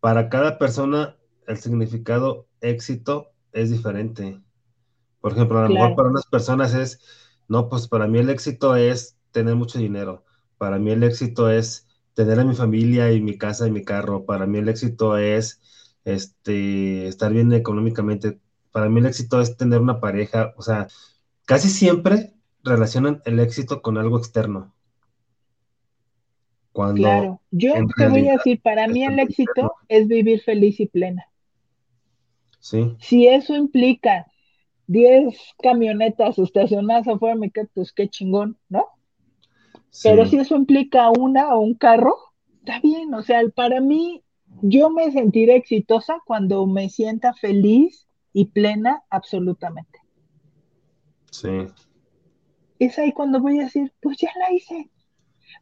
para 0.00 0.28
cada 0.28 0.58
persona 0.58 1.16
el 1.48 1.56
significado 1.56 2.48
éxito 2.60 3.30
es 3.52 3.70
diferente. 3.70 4.44
Por 5.24 5.32
ejemplo, 5.32 5.58
a 5.58 5.62
lo 5.62 5.74
mejor 5.74 5.96
para 5.96 6.10
unas 6.10 6.26
personas 6.26 6.74
es, 6.74 7.00
no, 7.48 7.70
pues 7.70 7.88
para 7.88 8.06
mí 8.06 8.18
el 8.18 8.28
éxito 8.28 8.76
es 8.76 9.16
tener 9.30 9.54
mucho 9.54 9.78
dinero. 9.78 10.22
Para 10.58 10.78
mí 10.78 10.90
el 10.90 11.02
éxito 11.02 11.48
es 11.48 11.88
tener 12.12 12.38
a 12.38 12.44
mi 12.44 12.54
familia 12.54 13.10
y 13.10 13.22
mi 13.22 13.38
casa 13.38 13.66
y 13.66 13.70
mi 13.70 13.82
carro. 13.82 14.26
Para 14.26 14.46
mí 14.46 14.58
el 14.58 14.68
éxito 14.68 15.16
es 15.16 15.62
este, 16.04 17.08
estar 17.08 17.32
bien 17.32 17.54
económicamente. 17.54 18.38
Para 18.70 18.90
mí 18.90 19.00
el 19.00 19.06
éxito 19.06 19.40
es 19.40 19.56
tener 19.56 19.80
una 19.80 19.98
pareja, 19.98 20.52
o 20.58 20.62
sea, 20.62 20.88
casi 21.46 21.70
siempre 21.70 22.34
relacionan 22.62 23.22
el 23.24 23.40
éxito 23.40 23.80
con 23.80 23.96
algo 23.96 24.18
externo. 24.18 24.74
Cuando 26.70 27.00
claro, 27.00 27.40
yo 27.50 27.72
te 27.96 28.08
voy 28.08 28.28
a 28.28 28.32
decir, 28.32 28.60
para 28.60 28.86
mí 28.88 29.02
el 29.02 29.18
éxito 29.18 29.72
es 29.88 30.06
vivir 30.06 30.42
feliz 30.42 30.78
y 30.80 30.86
plena. 30.86 31.24
Sí. 32.60 32.94
Si 33.00 33.26
eso 33.26 33.56
implica 33.56 34.26
10 34.86 35.34
camionetas 35.62 36.38
estacionadas 36.38 37.08
afuera 37.08 37.36
mi 37.36 37.50
casa, 37.50 37.70
pues 37.74 37.92
qué 37.92 38.08
chingón, 38.08 38.58
¿no? 38.68 38.86
Pero 40.02 40.26
si 40.26 40.36
eso 40.38 40.56
implica 40.56 41.10
una 41.10 41.54
o 41.54 41.60
un 41.60 41.74
carro, 41.74 42.16
está 42.58 42.80
bien, 42.80 43.14
o 43.14 43.22
sea, 43.22 43.40
para 43.54 43.80
mí 43.80 44.24
yo 44.62 44.90
me 44.90 45.10
sentiré 45.12 45.56
exitosa 45.56 46.16
cuando 46.26 46.66
me 46.66 46.88
sienta 46.88 47.32
feliz 47.34 48.08
y 48.32 48.46
plena 48.46 49.02
absolutamente. 49.10 50.00
Sí. 51.30 51.66
Es 52.78 52.98
ahí 52.98 53.12
cuando 53.12 53.40
voy 53.40 53.60
a 53.60 53.64
decir, 53.64 53.92
pues 54.00 54.18
ya 54.18 54.30
la 54.38 54.52
hice. 54.52 54.90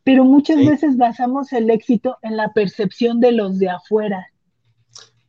Pero 0.05 0.25
muchas 0.25 0.57
veces 0.59 0.97
basamos 0.97 1.53
el 1.53 1.71
éxito 1.71 2.17
en 2.23 2.37
la 2.37 2.53
percepción 2.53 3.21
de 3.21 3.33
los 3.33 3.59
de 3.59 3.69
afuera. 3.71 4.32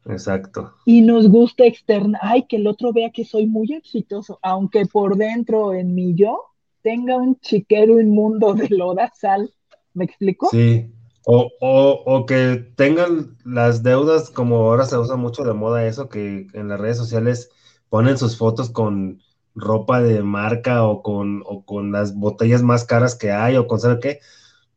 Exacto. 0.06 0.74
Y 0.86 1.02
nos 1.02 1.30
gusta 1.30 1.66
externa, 1.66 2.20
ay, 2.22 2.46
que 2.48 2.58
el 2.58 2.68
otro 2.68 2.92
vea 2.92 3.12
que 3.12 3.24
soy 3.24 3.48
muy 3.48 3.72
exitoso, 3.74 4.40
aunque 4.42 4.86
por 4.86 5.16
dentro 5.16 5.74
en 5.74 5.96
mi 5.96 6.14
yo 6.14 6.42
tenga 6.82 7.16
un 7.16 7.40
chiquero 7.40 8.00
inmundo 8.00 8.54
de 8.54 8.70
loda 8.70 9.12
sal. 9.16 9.52
¿Me 9.94 10.06
explico? 10.06 10.50
Sí, 10.50 10.92
o, 11.26 11.50
o, 11.62 12.04
o, 12.06 12.26
que 12.26 12.74
tengan 12.76 13.38
las 13.46 13.84
deudas, 13.84 14.30
como 14.30 14.58
ahora 14.58 14.86
se 14.86 14.98
usa 14.98 15.16
mucho 15.16 15.44
de 15.44 15.54
moda 15.54 15.86
eso, 15.86 16.10
que 16.10 16.48
en 16.54 16.68
las 16.68 16.80
redes 16.80 16.98
sociales 16.98 17.50
ponen 17.90 18.18
sus 18.18 18.38
fotos 18.38 18.70
con 18.70 19.22
ropa 19.56 20.02
de 20.02 20.24
marca 20.24 20.84
o 20.84 21.04
con, 21.04 21.44
o 21.46 21.64
con 21.64 21.92
las 21.92 22.16
botellas 22.16 22.64
más 22.64 22.86
caras 22.86 23.16
que 23.16 23.32
hay 23.32 23.56
o 23.56 23.68
con 23.68 23.80
sabe 23.80 24.00
qué, 24.00 24.20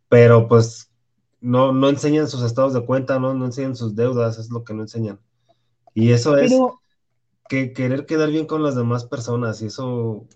pero 0.09 0.49
pues 0.49 0.86
no, 1.47 1.71
no 1.71 1.89
enseñan 1.89 2.27
sus 2.27 2.43
estados 2.43 2.75
de 2.75 2.85
cuenta, 2.85 3.21
no, 3.21 3.33
no 3.33 3.45
enseñan 3.45 3.77
sus 3.77 3.95
deudas, 3.95 4.37
es 4.37 4.51
lo 4.51 4.65
que 4.65 4.75
no 4.75 4.83
enseñan. 4.83 5.21
Y 5.95 6.11
eso 6.11 6.37
es 6.37 6.53
que 7.49 7.73
querer 7.73 8.05
quedar 8.05 8.31
bien 8.31 8.47
con 8.47 8.65
las 8.65 8.75
demás 8.75 9.05
personas, 9.05 9.63
y 9.63 9.67
eso, 9.67 10.27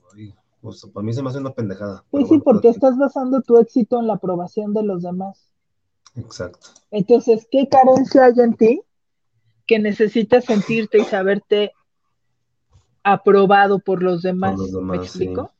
pues, 0.60 0.86
para 0.94 1.04
mí 1.04 1.12
se 1.12 1.20
me 1.20 1.30
hace 1.30 1.38
una 1.38 1.52
pendejada. 1.52 2.04
Pues 2.12 2.28
sí, 2.28 2.38
porque 2.38 2.68
estás 2.68 2.96
basando 2.96 3.42
tu 3.42 3.58
éxito 3.58 3.98
en 3.98 4.06
la 4.06 4.14
aprobación 4.14 4.72
de 4.72 4.84
los 4.84 5.02
demás. 5.02 5.52
Exacto. 6.14 6.68
Entonces, 6.92 7.44
¿qué 7.50 7.68
carencia 7.68 8.26
hay 8.26 8.34
en 8.36 8.54
ti 8.54 8.80
que 9.66 9.80
necesitas 9.80 10.44
sentirte 10.44 10.98
y 10.98 11.04
saberte 11.04 11.72
aprobado 13.02 13.80
por 13.80 14.00
los 14.00 14.22
demás? 14.22 14.60
¿Me 14.60 14.96
explico? 14.98 15.50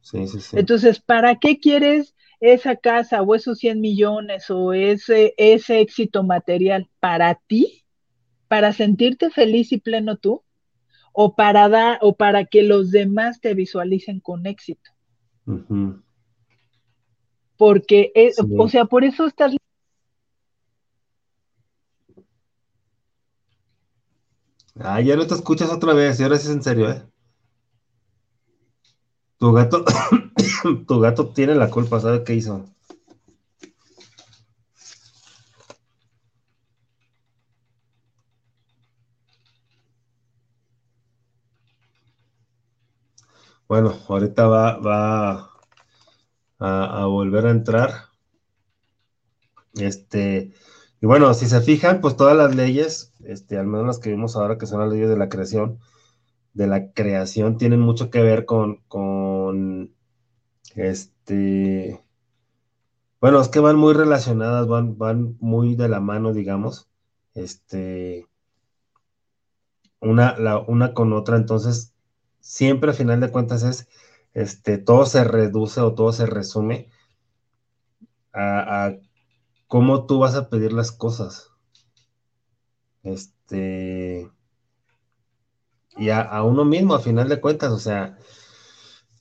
Sí. 0.00 0.26
Sí, 0.26 0.40
sí, 0.40 0.56
Entonces, 0.56 0.98
¿para 1.00 1.36
qué 1.36 1.60
quieres 1.60 2.14
esa 2.40 2.76
casa 2.76 3.22
o 3.22 3.34
esos 3.34 3.58
100 3.58 3.80
millones 3.80 4.50
o 4.50 4.72
ese, 4.72 5.34
ese 5.36 5.80
éxito 5.80 6.22
material? 6.22 6.88
¿Para 7.00 7.34
ti? 7.34 7.84
¿Para 8.48 8.72
sentirte 8.72 9.30
feliz 9.30 9.72
y 9.72 9.78
pleno 9.78 10.16
tú? 10.16 10.42
¿O 11.12 11.34
para, 11.34 11.68
dar, 11.68 11.98
o 12.02 12.14
para 12.16 12.44
que 12.44 12.62
los 12.62 12.90
demás 12.90 13.40
te 13.40 13.54
visualicen 13.54 14.20
con 14.20 14.46
éxito? 14.46 14.90
porque, 17.56 18.12
o 18.58 18.68
sea, 18.68 18.84
por 18.84 19.04
eso 19.04 19.26
estás... 19.26 19.54
Ah, 24.76 25.00
ya 25.00 25.14
no 25.14 25.26
te 25.26 25.34
escuchas 25.34 25.70
otra 25.70 25.94
vez, 25.94 26.18
y 26.18 26.24
ahora 26.24 26.36
sí 26.36 26.48
es 26.48 26.54
en 26.54 26.62
serio, 26.62 26.90
¿eh? 26.90 27.02
Tu 29.44 29.52
gato, 29.52 29.84
tu 30.88 31.00
gato 31.00 31.28
tiene 31.34 31.54
la 31.54 31.68
culpa, 31.68 32.00
¿sabe 32.00 32.24
qué 32.24 32.32
hizo? 32.34 32.64
Bueno, 43.68 43.94
ahorita 44.08 44.46
va, 44.46 44.78
va 44.78 45.50
a, 46.58 47.04
volver 47.04 47.44
a 47.44 47.50
entrar. 47.50 47.90
Este, 49.74 50.54
y 51.02 51.06
bueno, 51.06 51.34
si 51.34 51.44
se 51.48 51.60
fijan, 51.60 52.00
pues 52.00 52.16
todas 52.16 52.34
las 52.34 52.54
leyes, 52.54 53.12
este, 53.24 53.58
al 53.58 53.66
menos 53.66 53.86
las 53.86 53.98
que 53.98 54.08
vimos 54.08 54.36
ahora, 54.36 54.56
que 54.56 54.66
son 54.66 54.80
las 54.80 54.90
leyes 54.90 55.10
de 55.10 55.18
la 55.18 55.28
creación, 55.28 55.80
de 56.54 56.66
la 56.66 56.92
creación, 56.92 57.58
tienen 57.58 57.80
mucho 57.80 58.10
que 58.10 58.22
ver 58.22 58.46
con, 58.46 58.76
con 58.88 59.94
este, 60.74 62.02
bueno, 63.20 63.40
es 63.40 63.48
que 63.48 63.60
van 63.60 63.76
muy 63.76 63.94
relacionadas, 63.94 64.66
van, 64.66 64.98
van 64.98 65.36
muy 65.40 65.74
de 65.74 65.88
la 65.88 66.00
mano, 66.00 66.32
digamos, 66.32 66.88
este, 67.34 68.28
una, 70.00 70.38
la, 70.38 70.58
una 70.60 70.94
con 70.94 71.12
otra, 71.12 71.36
entonces 71.36 71.94
siempre 72.40 72.90
al 72.90 72.96
final 72.96 73.20
de 73.20 73.30
cuentas 73.30 73.62
es, 73.62 73.88
este, 74.34 74.78
todo 74.78 75.06
se 75.06 75.24
reduce 75.24 75.80
o 75.80 75.94
todo 75.94 76.12
se 76.12 76.26
resume 76.26 76.88
a, 78.32 78.92
cómo 79.68 80.06
tú 80.06 80.18
vas 80.18 80.34
a 80.34 80.48
pedir 80.48 80.72
las 80.72 80.92
cosas. 80.92 81.50
Este, 83.02 84.30
y 85.96 86.10
a, 86.10 86.42
uno 86.42 86.64
mismo, 86.64 86.94
a 86.94 87.00
final 87.00 87.28
de 87.28 87.40
cuentas, 87.40 87.72
o 87.72 87.78
sea, 87.78 88.18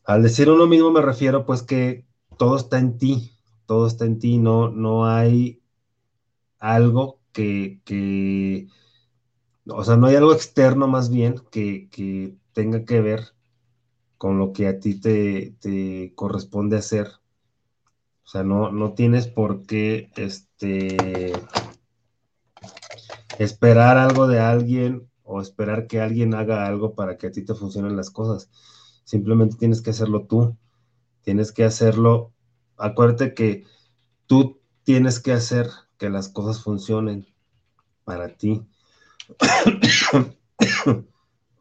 al 0.05 0.23
decir 0.23 0.49
uno 0.49 0.67
mismo 0.67 0.91
me 0.91 1.01
refiero 1.01 1.45
pues 1.45 1.61
que 1.61 2.05
todo 2.37 2.57
está 2.57 2.79
en 2.79 2.97
ti, 2.97 3.31
todo 3.65 3.87
está 3.87 4.05
en 4.05 4.19
ti, 4.19 4.37
no, 4.37 4.69
no 4.69 5.05
hay 5.05 5.61
algo 6.59 7.19
que, 7.31 7.81
que, 7.85 8.67
o 9.67 9.83
sea, 9.83 9.97
no 9.97 10.07
hay 10.07 10.15
algo 10.15 10.33
externo 10.33 10.87
más 10.87 11.09
bien 11.09 11.35
que, 11.51 11.89
que 11.89 12.35
tenga 12.53 12.85
que 12.85 13.01
ver 13.01 13.33
con 14.23 14.39
lo 14.39 14.53
que 14.53 14.67
a 14.67 14.79
ti 14.79 14.99
te, 14.99 16.13
corresponde 16.15 16.77
hacer. 16.77 17.07
O 18.23 18.27
sea, 18.27 18.41
no, 18.43 18.71
no 18.71 18.93
tienes 18.93 19.27
por 19.27 19.65
qué 19.65 20.09
este, 20.15 21.33
esperar 23.37 23.97
algo 23.97 24.27
de 24.27 24.39
alguien 24.39 25.09
o 25.23 25.41
esperar 25.41 25.87
que 25.87 26.01
alguien 26.01 26.33
haga 26.33 26.67
algo 26.67 26.95
para 26.95 27.17
que 27.17 27.27
a 27.27 27.31
ti 27.31 27.43
te 27.43 27.55
funcionen 27.55 27.95
las 27.95 28.09
cosas. 28.09 28.49
Simplemente 29.03 29.57
tienes 29.57 29.81
que 29.81 29.91
hacerlo 29.91 30.25
tú. 30.27 30.57
Tienes 31.23 31.51
que 31.51 31.63
hacerlo. 31.63 32.33
Acuérdate 32.77 33.33
que 33.33 33.65
tú 34.27 34.59
tienes 34.83 35.19
que 35.19 35.31
hacer 35.33 35.69
que 35.97 36.09
las 36.09 36.29
cosas 36.29 36.63
funcionen 36.63 37.27
para 38.03 38.35
ti. 38.35 38.65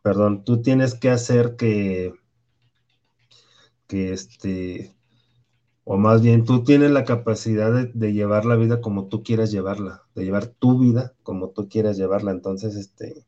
perdón, 0.03 0.45
tú 0.45 0.63
tienes 0.63 0.95
que 0.95 1.11
hacer 1.11 1.57
que, 1.57 2.13
que 3.87 4.13
este, 4.13 4.95
o 5.85 5.97
más 5.97 6.23
bien 6.23 6.45
tú 6.45 6.65
tienes 6.65 6.91
la 6.91 7.05
capacidad 7.05 7.73
de, 7.73 8.13
llevar 8.13 8.45
la 8.45 8.57
vida 8.57 8.81
como 8.81 9.09
tú 9.09 9.23
quieras 9.23 9.51
llevarla, 9.53 10.03
de 10.15 10.25
llevar 10.25 10.47
tu 10.47 10.79
vida 10.79 11.15
como 11.23 11.51
tú 11.51 11.69
quieras 11.69 11.97
llevarla. 11.97 12.33
Entonces, 12.33 12.75
este, 12.75 13.25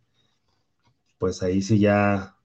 pues 1.24 1.42
ahí 1.42 1.62
sí 1.62 1.78
ya, 1.78 2.36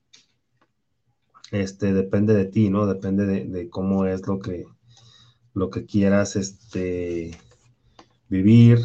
este, 1.50 1.92
depende 1.92 2.32
de 2.32 2.46
ti, 2.46 2.70
¿no? 2.70 2.86
Depende 2.86 3.26
de, 3.26 3.68
cómo 3.68 4.06
es 4.06 4.26
lo 4.26 4.38
que, 4.38 4.64
lo 5.52 5.68
que 5.68 5.84
quieras, 5.84 6.34
este, 6.34 7.32
vivir, 8.30 8.78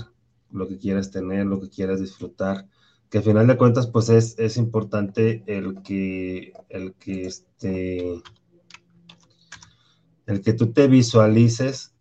lo 0.51 0.67
que 0.67 0.77
quieras 0.77 1.11
tener, 1.11 1.45
lo 1.45 1.61
que 1.61 1.69
quieras 1.69 2.01
disfrutar 2.01 2.67
que 3.09 3.19
al 3.19 3.23
final 3.23 3.47
de 3.47 3.55
cuentas, 3.55 3.87
pues 3.87 4.09
es, 4.09 4.57
importante 4.57 5.45
el 5.47 5.81
que, 5.81 6.51
el 6.67 6.93
que 6.95 7.27
este, 7.27 8.21
el 10.25 10.41
que 10.41 10.51
tú 10.51 10.73
te 10.73 10.89
visualices 10.89 11.95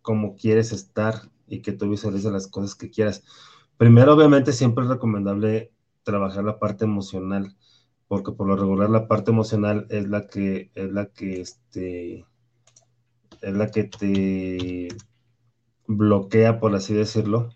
como 0.00 0.34
quieres 0.34 0.72
estar 0.72 1.30
y 1.46 1.60
que 1.60 1.72
tú 1.72 1.90
visualices 1.90 2.32
las 2.32 2.46
cosas 2.46 2.74
que 2.74 2.88
quieras. 2.88 3.22
Primero, 3.76 4.14
obviamente, 4.14 4.54
siempre 4.54 4.84
es 4.84 4.90
recomendable 4.90 5.74
trabajar 6.02 6.44
la 6.44 6.58
parte 6.58 6.84
emocional, 6.84 7.56
porque 8.08 8.32
por 8.32 8.46
lo 8.46 8.56
regular 8.56 8.90
la 8.90 9.08
parte 9.08 9.30
emocional 9.30 9.86
es 9.90 10.08
la 10.08 10.26
que, 10.26 10.70
es 10.74 10.92
la 10.92 11.06
que, 11.06 11.40
este, 11.40 12.26
es 13.40 13.54
la 13.54 13.70
que 13.70 13.84
te 13.84 14.88
bloquea, 15.86 16.60
por 16.60 16.74
así 16.74 16.94
decirlo, 16.94 17.50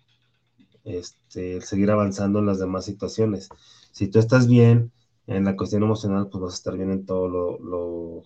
este, 0.83 1.61
seguir 1.61 1.91
avanzando 1.91 2.39
en 2.39 2.45
las 2.45 2.59
demás 2.59 2.85
situaciones. 2.85 3.49
Si 3.91 4.07
tú 4.07 4.19
estás 4.19 4.47
bien 4.47 4.91
en 5.27 5.45
la 5.45 5.55
cuestión 5.55 5.83
emocional, 5.83 6.27
pues 6.29 6.41
vas 6.41 6.53
a 6.53 6.57
estar 6.57 6.77
bien 6.77 6.91
en 6.91 7.05
todo 7.05 7.27
lo, 7.27 8.23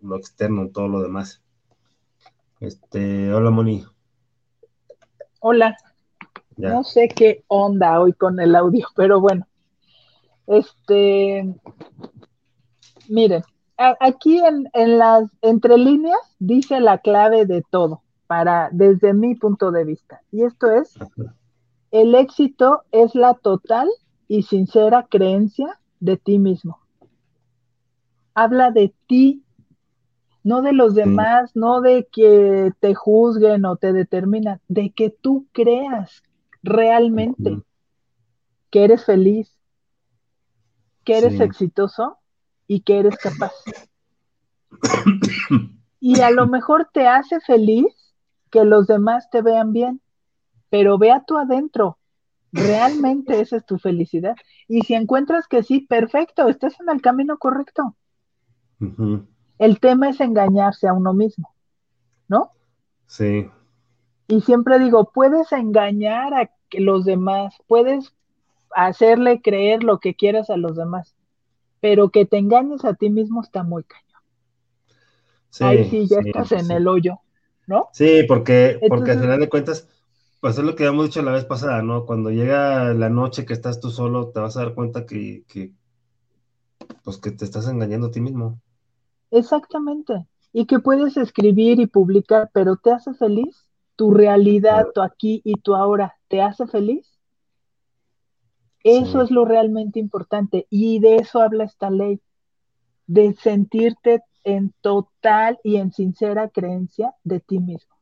lo, 0.00 0.16
externo, 0.16 0.62
en 0.62 0.72
todo 0.72 0.88
lo 0.88 1.02
demás. 1.02 1.42
Este, 2.60 3.32
hola 3.32 3.50
Moni. 3.50 3.84
Hola. 5.40 5.76
No 6.56 6.84
sé 6.84 7.08
qué 7.08 7.44
onda 7.48 8.00
hoy 8.00 8.12
con 8.12 8.38
el 8.40 8.54
audio, 8.54 8.86
pero 8.94 9.20
bueno. 9.20 9.46
Este, 10.50 11.54
miren, 13.08 13.44
aquí 14.00 14.38
en, 14.38 14.68
en, 14.72 14.98
las 14.98 15.30
entre 15.42 15.78
líneas 15.78 16.18
dice 16.40 16.80
la 16.80 16.98
clave 16.98 17.46
de 17.46 17.62
todo, 17.70 18.02
para, 18.26 18.68
desde 18.72 19.14
mi 19.14 19.36
punto 19.36 19.70
de 19.70 19.84
vista. 19.84 20.22
Y 20.32 20.42
esto 20.42 20.68
es, 20.72 20.98
el 21.92 22.16
éxito 22.16 22.82
es 22.90 23.14
la 23.14 23.34
total 23.34 23.88
y 24.26 24.42
sincera 24.42 25.06
creencia 25.08 25.78
de 26.00 26.16
ti 26.16 26.40
mismo. 26.40 26.80
Habla 28.34 28.72
de 28.72 28.92
ti, 29.06 29.44
no 30.42 30.62
de 30.62 30.72
los 30.72 30.96
demás, 30.96 31.54
no 31.54 31.80
de 31.80 32.08
que 32.10 32.72
te 32.80 32.96
juzguen 32.96 33.64
o 33.66 33.76
te 33.76 33.92
determinan, 33.92 34.60
de 34.66 34.90
que 34.90 35.10
tú 35.10 35.46
creas 35.52 36.24
realmente 36.64 37.62
que 38.70 38.82
eres 38.82 39.04
feliz, 39.04 39.59
que 41.04 41.18
eres 41.18 41.40
exitoso 41.40 42.18
y 42.66 42.80
que 42.80 42.98
eres 42.98 43.16
capaz. 43.18 43.52
y 46.00 46.20
a 46.20 46.30
lo 46.30 46.46
mejor 46.46 46.88
te 46.92 47.06
hace 47.06 47.40
feliz 47.40 47.86
que 48.50 48.64
los 48.64 48.86
demás 48.86 49.28
te 49.30 49.42
vean 49.42 49.72
bien 49.72 50.00
pero 50.70 50.96
ve 50.96 51.10
a 51.10 51.22
tu 51.24 51.36
adentro. 51.36 51.98
Realmente 52.52 53.40
esa 53.40 53.56
es 53.56 53.66
tu 53.66 53.78
felicidad. 53.78 54.34
Y 54.66 54.80
si 54.82 54.94
encuentras 54.94 55.46
que 55.46 55.62
sí, 55.62 55.80
perfecto, 55.80 56.48
estás 56.48 56.80
en 56.80 56.88
el 56.88 57.02
camino 57.02 57.36
correcto. 57.38 57.96
El 59.58 59.78
tema 59.78 60.08
es 60.08 60.20
engañarse 60.20 60.88
a 60.88 60.94
uno 60.94 61.12
mismo, 61.12 61.54
¿no? 62.28 62.52
Sí. 63.06 63.50
Y 64.26 64.40
siempre 64.40 64.78
digo, 64.78 65.10
puedes 65.12 65.52
engañar 65.52 66.32
a 66.34 66.50
los 66.72 67.04
demás, 67.04 67.54
puedes 67.66 68.14
hacerle 68.74 69.40
creer 69.42 69.82
lo 69.82 69.98
que 69.98 70.14
quieras 70.14 70.50
a 70.50 70.56
los 70.56 70.76
demás, 70.76 71.14
pero 71.80 72.10
que 72.10 72.26
te 72.26 72.38
engañes 72.38 72.84
a 72.84 72.94
ti 72.94 73.10
mismo 73.10 73.42
está 73.42 73.62
muy 73.62 73.84
cañón. 73.84 74.06
Sí, 75.50 75.64
Ahí 75.64 75.90
sí, 75.90 76.06
ya 76.08 76.20
estás 76.20 76.52
en 76.52 76.70
el 76.70 76.86
hoyo, 76.86 77.20
¿no? 77.66 77.88
Sí, 77.92 78.24
porque, 78.28 78.78
porque 78.88 79.12
al 79.12 79.20
final 79.20 79.40
de 79.40 79.48
cuentas, 79.48 79.88
pues 80.40 80.56
es 80.56 80.64
lo 80.64 80.74
que 80.74 80.84
habíamos 80.84 81.06
dicho 81.06 81.22
la 81.22 81.32
vez 81.32 81.44
pasada, 81.44 81.82
¿no? 81.82 82.06
Cuando 82.06 82.30
llega 82.30 82.94
la 82.94 83.10
noche 83.10 83.44
que 83.44 83.52
estás 83.52 83.80
tú 83.80 83.90
solo, 83.90 84.28
te 84.28 84.40
vas 84.40 84.56
a 84.56 84.60
dar 84.60 84.74
cuenta 84.74 85.06
que, 85.06 85.44
pues 87.04 87.18
que 87.18 87.30
te 87.30 87.44
estás 87.44 87.68
engañando 87.68 88.06
a 88.06 88.10
ti 88.10 88.20
mismo. 88.20 88.60
Exactamente. 89.30 90.26
Y 90.52 90.66
que 90.66 90.78
puedes 90.78 91.16
escribir 91.16 91.80
y 91.80 91.86
publicar, 91.86 92.50
pero 92.52 92.76
¿te 92.76 92.92
hace 92.92 93.14
feliz? 93.14 93.64
¿Tu 93.96 94.12
realidad, 94.12 94.86
tu 94.94 95.02
aquí 95.02 95.42
y 95.44 95.54
tu 95.60 95.74
ahora, 95.74 96.16
te 96.28 96.42
hace 96.42 96.66
feliz? 96.66 97.09
Eso 98.82 99.22
es 99.22 99.30
lo 99.30 99.44
realmente 99.44 99.98
importante. 99.98 100.66
Y 100.70 101.00
de 101.00 101.16
eso 101.16 101.40
habla 101.42 101.64
esta 101.64 101.90
ley, 101.90 102.20
de 103.06 103.34
sentirte 103.34 104.22
en 104.44 104.72
total 104.80 105.58
y 105.62 105.76
en 105.76 105.92
sincera 105.92 106.48
creencia 106.48 107.14
de 107.24 107.40
ti 107.40 107.58
mismo. 107.58 107.94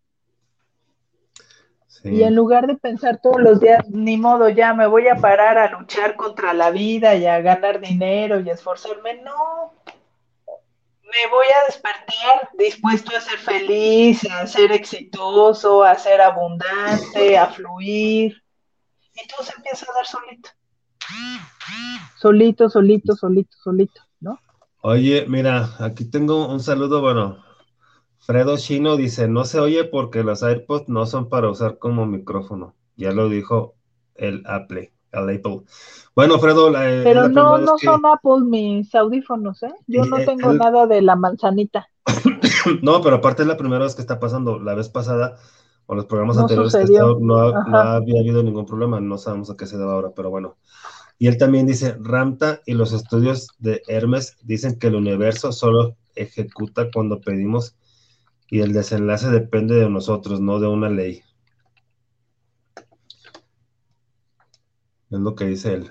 Y 2.04 2.22
en 2.22 2.34
lugar 2.34 2.66
de 2.66 2.76
pensar 2.76 3.20
todos 3.20 3.40
los 3.40 3.60
días, 3.60 3.88
ni 3.88 4.16
modo, 4.16 4.48
ya 4.48 4.72
me 4.72 4.86
voy 4.86 5.08
a 5.08 5.16
parar 5.16 5.58
a 5.58 5.70
luchar 5.70 6.14
contra 6.14 6.52
la 6.52 6.70
vida 6.70 7.16
y 7.16 7.26
a 7.26 7.40
ganar 7.40 7.80
dinero 7.80 8.38
y 8.40 8.48
a 8.50 8.54
esforzarme, 8.54 9.20
no. 9.22 9.74
me 11.02 11.30
voy 11.30 11.46
a 11.46 11.66
despertar 11.66 12.50
dispuesto 12.56 13.16
a 13.16 13.20
ser 13.20 13.38
feliz, 13.38 14.24
a 14.30 14.46
ser 14.46 14.70
exitoso, 14.70 15.82
a 15.82 15.96
ser 15.96 16.20
abundante, 16.20 17.36
a 17.36 17.46
fluir. 17.46 18.42
Y 19.14 19.26
todo 19.26 19.42
se 19.42 19.54
empieza 19.56 19.86
a 19.90 19.94
dar 19.94 20.06
solito. 20.06 20.50
Solito, 22.20 22.68
solito, 22.68 23.14
solito, 23.14 23.56
solito, 23.62 24.00
¿no? 24.20 24.38
Oye, 24.80 25.26
mira, 25.28 25.70
aquí 25.78 26.04
tengo 26.04 26.48
un 26.48 26.60
saludo, 26.60 27.00
bueno, 27.00 27.38
Fredo 28.18 28.56
Chino 28.56 28.96
dice, 28.96 29.28
no 29.28 29.44
se 29.44 29.60
oye 29.60 29.84
porque 29.84 30.22
los 30.22 30.42
AirPods 30.42 30.88
no 30.88 31.06
son 31.06 31.28
para 31.28 31.48
usar 31.48 31.78
como 31.78 32.06
micrófono. 32.06 32.74
Ya 32.96 33.12
lo 33.12 33.28
dijo 33.28 33.74
el 34.16 34.42
Apple, 34.46 34.92
el 35.12 35.30
Apple. 35.30 35.62
Bueno, 36.14 36.38
Fredo, 36.38 36.70
la, 36.70 36.80
pero 37.04 37.28
no, 37.28 37.58
no 37.58 37.78
son 37.78 38.04
Apple 38.04 38.44
mis 38.44 38.94
audífonos, 38.94 39.62
¿eh? 39.62 39.72
Yo 39.86 40.04
no 40.04 40.18
tengo 40.18 40.52
nada 40.52 40.86
de 40.86 41.00
la 41.00 41.16
manzanita. 41.16 41.88
no, 42.82 43.00
pero 43.00 43.16
aparte 43.16 43.42
es 43.42 43.48
la 43.48 43.56
primera 43.56 43.84
vez 43.84 43.94
que 43.94 44.02
está 44.02 44.18
pasando. 44.18 44.58
La 44.58 44.74
vez 44.74 44.88
pasada 44.88 45.36
o 45.86 45.94
los 45.94 46.04
programas 46.04 46.36
anteriores 46.36 46.74
que 46.74 46.92
no, 46.92 47.18
no, 47.18 47.38
había 47.78 48.20
habido 48.20 48.42
ningún 48.42 48.66
problema. 48.66 49.00
No 49.00 49.16
sabemos 49.16 49.48
a 49.50 49.56
qué 49.56 49.66
se 49.66 49.78
debe 49.78 49.90
ahora, 49.90 50.10
pero 50.14 50.28
bueno. 50.28 50.56
Y 51.18 51.26
él 51.26 51.36
también 51.36 51.66
dice, 51.66 51.96
Ramta 52.00 52.60
y 52.64 52.74
los 52.74 52.92
estudios 52.92 53.48
de 53.58 53.82
Hermes 53.88 54.36
dicen 54.42 54.78
que 54.78 54.86
el 54.86 54.94
universo 54.94 55.50
solo 55.52 55.96
ejecuta 56.14 56.90
cuando 56.92 57.20
pedimos 57.20 57.76
y 58.48 58.60
el 58.60 58.72
desenlace 58.72 59.28
depende 59.28 59.74
de 59.74 59.90
nosotros, 59.90 60.40
no 60.40 60.60
de 60.60 60.68
una 60.68 60.88
ley. 60.88 61.22
Es 65.10 65.18
lo 65.18 65.34
que 65.34 65.46
dice 65.46 65.74
él. 65.74 65.90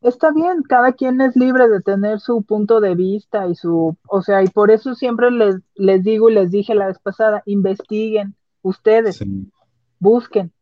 Está 0.00 0.32
bien, 0.32 0.62
cada 0.68 0.92
quien 0.92 1.20
es 1.20 1.36
libre 1.36 1.68
de 1.68 1.80
tener 1.80 2.18
su 2.18 2.42
punto 2.42 2.80
de 2.80 2.96
vista 2.96 3.46
y 3.46 3.54
su, 3.54 3.96
o 4.08 4.22
sea, 4.22 4.42
y 4.42 4.48
por 4.48 4.72
eso 4.72 4.94
siempre 4.96 5.30
les, 5.30 5.56
les 5.76 6.02
digo 6.02 6.28
y 6.28 6.34
les 6.34 6.50
dije 6.50 6.74
la 6.74 6.88
vez 6.88 6.98
pasada, 6.98 7.42
investiguen 7.46 8.34
ustedes, 8.62 9.22
busquen, 10.00 10.52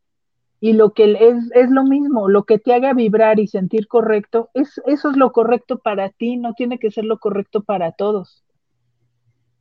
y 0.60 0.74
lo 0.74 0.92
que 0.92 1.12
es, 1.12 1.36
es 1.54 1.70
lo 1.70 1.84
mismo, 1.84 2.28
lo 2.28 2.44
que 2.44 2.58
te 2.58 2.74
haga 2.74 2.92
vibrar 2.92 3.40
y 3.40 3.46
sentir 3.46 3.88
correcto, 3.88 4.50
es, 4.52 4.80
eso 4.86 5.10
es 5.10 5.16
lo 5.16 5.32
correcto 5.32 5.78
para 5.78 6.10
ti, 6.10 6.36
no 6.36 6.52
tiene 6.52 6.78
que 6.78 6.90
ser 6.90 7.06
lo 7.06 7.18
correcto 7.18 7.62
para 7.62 7.92
todos. 7.92 8.44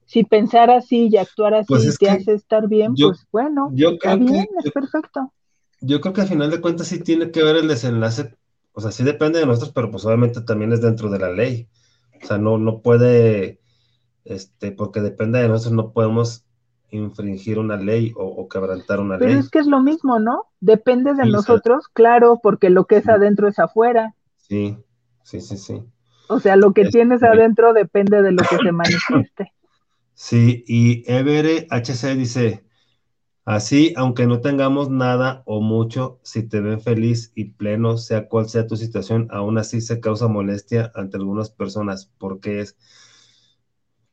Si 0.06 0.26
pensar 0.26 0.70
así 0.70 1.08
y 1.10 1.18
actuar 1.18 1.54
así 1.54 1.68
pues 1.68 1.98
te 1.98 2.10
hace 2.10 2.34
estar 2.34 2.68
bien, 2.68 2.96
pues 2.96 3.26
bueno, 3.32 3.72
está 3.74 4.16
bien, 4.16 4.48
es 4.64 4.72
perfecto. 4.72 5.32
Yo 5.82 6.02
creo 6.02 6.14
que 6.14 6.22
al 6.22 6.28
final 6.28 6.52
de 6.52 6.60
cuentas 6.60 6.88
sí 6.88 7.02
tiene 7.02 7.32
que 7.32 7.44
ver 7.44 7.56
el 7.56 7.70
desenlace, 7.70 8.36
o 8.74 8.82
sea, 8.82 8.92
sí 8.92 9.04
depende 9.04 9.40
de 9.40 9.46
nosotros, 9.46 9.72
pero 9.74 9.90
pues 9.90 10.06
obviamente 10.06 10.42
también 10.42 10.74
es 10.74 10.82
dentro 10.82 11.10
de 11.10 11.20
la 11.20 11.32
ley. 11.32 11.70
O 12.22 12.26
sea, 12.26 12.38
no, 12.38 12.58
no 12.58 12.82
puede, 12.82 13.62
este, 14.26 14.74
porque 14.74 15.00
depende 15.00 15.40
de 15.40 15.48
nosotros, 15.48 15.74
no 15.74 15.94
podemos 15.94 16.46
infringir 16.92 17.60
una 17.60 17.76
ley 17.78 18.14
o, 18.16 18.48
quebrantar 18.48 19.00
una 19.00 19.18
ley. 19.18 19.28
Pero 19.28 19.40
es 19.40 19.50
que 19.50 19.60
es 19.60 19.68
lo 19.68 19.82
mismo, 19.82 20.20
¿no? 20.20 20.46
Depende 20.60 21.14
de 21.14 21.26
nosotros, 21.26 21.88
claro, 21.94 22.40
porque 22.42 22.70
lo 22.70 22.86
que 22.86 22.98
es 22.98 23.08
adentro 23.08 23.48
es 23.48 23.60
afuera. 23.60 24.16
Sí, 24.38 24.78
sí, 25.24 25.42
sí, 25.42 25.58
sí. 25.58 25.84
O 26.28 26.40
sea, 26.40 26.56
lo 26.56 26.74
que 26.74 26.86
tienes 26.86 27.24
adentro 27.24 27.74
depende 27.74 28.22
de 28.22 28.32
lo 28.32 28.44
que 28.44 28.58
se 28.58 28.72
manifieste. 28.72 29.54
Sí, 30.22 30.66
y 30.68 31.10
Evere 31.10 31.66
HC 31.72 32.18
dice, 32.18 32.66
así, 33.46 33.94
aunque 33.96 34.28
no 34.28 34.42
tengamos 34.42 34.90
nada 34.90 35.44
o 35.46 35.62
mucho, 35.62 36.20
si 36.24 36.44
te 36.44 36.60
ven 36.60 36.82
feliz 36.82 37.32
y 37.36 37.52
pleno, 37.52 37.96
sea 37.96 38.28
cual 38.28 38.50
sea 38.50 38.68
tu 38.68 38.76
situación, 38.76 39.30
aún 39.32 39.58
así 39.58 39.80
se 39.80 40.02
causa 40.02 40.28
molestia 40.28 40.92
ante 40.94 41.16
algunas 41.16 41.50
personas. 41.52 42.12
¿Por 42.18 42.42
qué 42.42 42.60
es? 42.60 42.76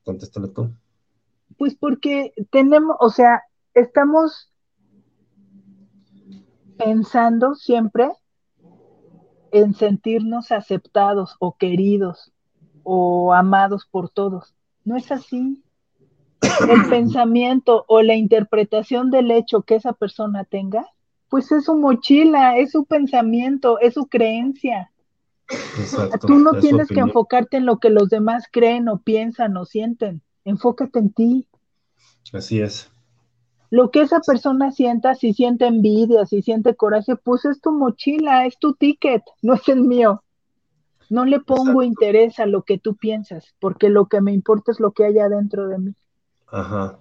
Contéstale 0.05 0.47
tú. 0.47 0.71
Pues 1.59 1.75
porque 1.75 2.33
tenemos, 2.51 2.97
o 3.01 3.11
sea, 3.11 3.43
estamos 3.75 4.51
pensando 6.77 7.55
siempre 7.55 8.11
en 9.53 9.75
sentirnos 9.75 10.53
aceptados 10.53 11.37
o 11.39 11.57
queridos 11.57 12.33
o 12.83 13.33
amados 13.33 13.87
por 13.91 14.11
todos. 14.11 14.55
No 14.85 14.97
es 14.97 15.11
así. 15.11 15.63
El 16.69 16.89
pensamiento 16.91 17.85
o 17.89 18.03
la 18.03 18.15
interpretación 18.15 19.11
del 19.11 19.31
hecho 19.31 19.63
que 19.63 19.77
esa 19.77 19.93
persona 19.93 20.45
tenga, 20.45 20.87
pues 21.29 21.51
es 21.53 21.65
su 21.65 21.77
mochila, 21.77 22.57
es 22.59 22.73
su 22.73 22.85
pensamiento, 22.85 23.81
es 23.81 23.95
su 23.95 24.07
creencia. 24.07 24.93
Tú 26.27 26.39
no 26.39 26.53
tienes 26.61 26.89
que 26.89 27.01
enfocarte 27.01 27.57
en 27.57 27.67
lo 27.67 27.79
que 27.79 27.91
los 27.91 28.09
demás 28.09 28.45
creen 28.51 28.89
o 28.89 28.99
piensan 28.99 29.57
o 29.57 29.65
sienten 29.65 30.23
enfócate 30.47 30.99
en 30.99 31.13
ti. 31.13 31.49
Así 32.33 32.61
es. 32.61 32.91
Lo 33.71 33.91
que 33.91 34.01
esa 34.01 34.21
persona 34.21 34.71
sienta, 34.71 35.15
si 35.15 35.35
siente 35.35 35.67
envidia, 35.67 36.25
si 36.25 36.41
siente 36.41 36.77
coraje, 36.77 37.17
pues 37.17 37.45
es 37.45 37.61
tu 37.61 37.73
mochila, 37.73 38.47
es 38.47 38.59
tu 38.59 38.75
ticket, 38.75 39.23
no 39.43 39.55
es 39.55 39.69
el 39.69 39.83
mío. 39.83 40.23
No 41.11 41.25
le 41.25 41.41
pongo 41.41 41.83
interés 41.83 42.39
a 42.39 42.47
lo 42.47 42.63
que 42.63 42.79
tú 42.79 42.97
piensas, 42.97 43.55
porque 43.61 43.89
lo 43.91 44.07
que 44.07 44.21
me 44.21 44.33
importa 44.33 44.73
es 44.73 44.81
lo 44.81 44.93
que 44.93 45.05
hay 45.05 45.19
adentro 45.19 45.69
de 45.69 45.79
mí. 45.79 45.95
Ajá. 46.49 47.01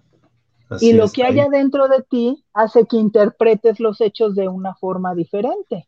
y 0.81 0.93
lo 0.93 1.09
que 1.09 1.23
hay 1.23 1.39
adentro 1.39 1.87
de 1.87 2.01
ti 2.01 2.43
hace 2.51 2.87
que 2.87 2.97
interpretes 2.97 3.79
los 3.79 4.01
hechos 4.01 4.33
de 4.33 4.47
una 4.47 4.73
forma 4.73 5.13
diferente. 5.13 5.87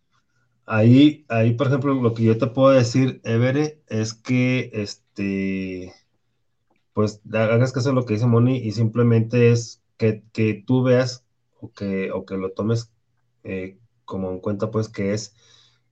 Ahí, 0.67 1.25
ahí, 1.29 1.53
por 1.53 1.67
ejemplo, 1.67 1.93
lo 1.95 2.13
que 2.13 2.23
yo 2.23 2.37
te 2.37 2.45
puedo 2.47 2.69
decir, 2.69 3.19
Evere, 3.23 3.81
es 3.87 4.13
que 4.13 4.69
este 4.73 5.93
pues 6.97 7.21
hagas 7.31 7.73
caso 7.73 7.89
de 7.89 7.95
lo 7.95 8.07
que 8.07 8.15
dice 8.15 8.25
Moni 8.25 8.57
y 8.57 8.71
simplemente 8.71 9.51
es 9.51 9.83
que, 9.97 10.23
tú 10.65 10.81
veas 10.81 11.23
o 11.59 11.71
que, 11.71 12.11
o 12.11 12.25
que 12.25 12.37
lo 12.37 12.53
tomes 12.53 12.91
eh, 13.43 13.77
como 14.03 14.31
en 14.31 14.39
cuenta, 14.39 14.71
pues 14.71 14.89
que 14.89 15.13
es 15.13 15.35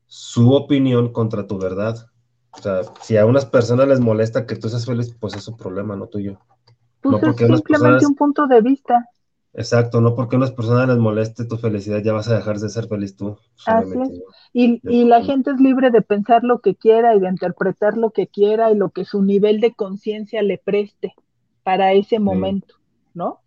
su 0.08 0.52
opinión 0.52 1.14
contra 1.14 1.46
tu 1.46 1.60
verdad. 1.60 2.08
O 2.54 2.58
sea, 2.60 2.82
si 3.04 3.18
a 3.18 3.28
unas 3.28 3.46
personas 3.46 3.88
les 3.88 4.00
molesta 4.00 4.48
que 4.48 4.56
tú 4.56 4.68
seas 4.68 4.88
feliz, 4.88 5.16
pues 5.20 5.36
es 5.36 5.44
su 5.44 5.56
problema, 5.56 5.96
no 5.96 6.08
tuyo. 6.08 6.40
Pues 7.02 7.22
es 7.22 7.36
simplemente 7.38 8.08
un 8.08 8.16
punto 8.16 8.48
de 8.48 8.62
vista. 8.62 9.08
Exacto, 9.58 10.02
no 10.02 10.16
porque 10.16 10.36
a 10.36 10.40
unas 10.40 10.52
personas 10.52 10.88
les 10.90 10.98
moleste 10.98 11.46
tu 11.46 11.58
felicidad, 11.58 12.04
ya 12.04 12.12
vas 12.12 12.28
a 12.28 12.36
dejar 12.36 12.60
de 12.60 12.68
ser 12.68 12.88
feliz 12.88 13.16
tú. 13.16 13.38
Así 13.66 13.94
es. 14.02 14.22
Y, 14.52 14.82
y, 14.84 15.06
la 15.06 15.24
gente 15.24 15.52
es 15.52 15.60
libre 15.62 15.92
de 15.92 16.02
pensar 16.02 16.44
lo 16.44 16.60
que 16.60 16.76
quiera 16.76 17.16
y 17.16 17.22
de 17.22 17.30
interpretar 17.30 17.96
lo 17.96 18.12
que 18.12 18.28
quiera 18.28 18.72
y 18.72 18.76
lo 18.76 18.90
que 18.90 19.06
su 19.06 19.22
nivel 19.22 19.62
de 19.62 19.74
conciencia 19.74 20.42
le 20.42 20.58
preste 20.58 21.14
para 21.64 21.94
ese 21.94 22.20
momento, 22.20 22.76
¿no? 23.14 23.40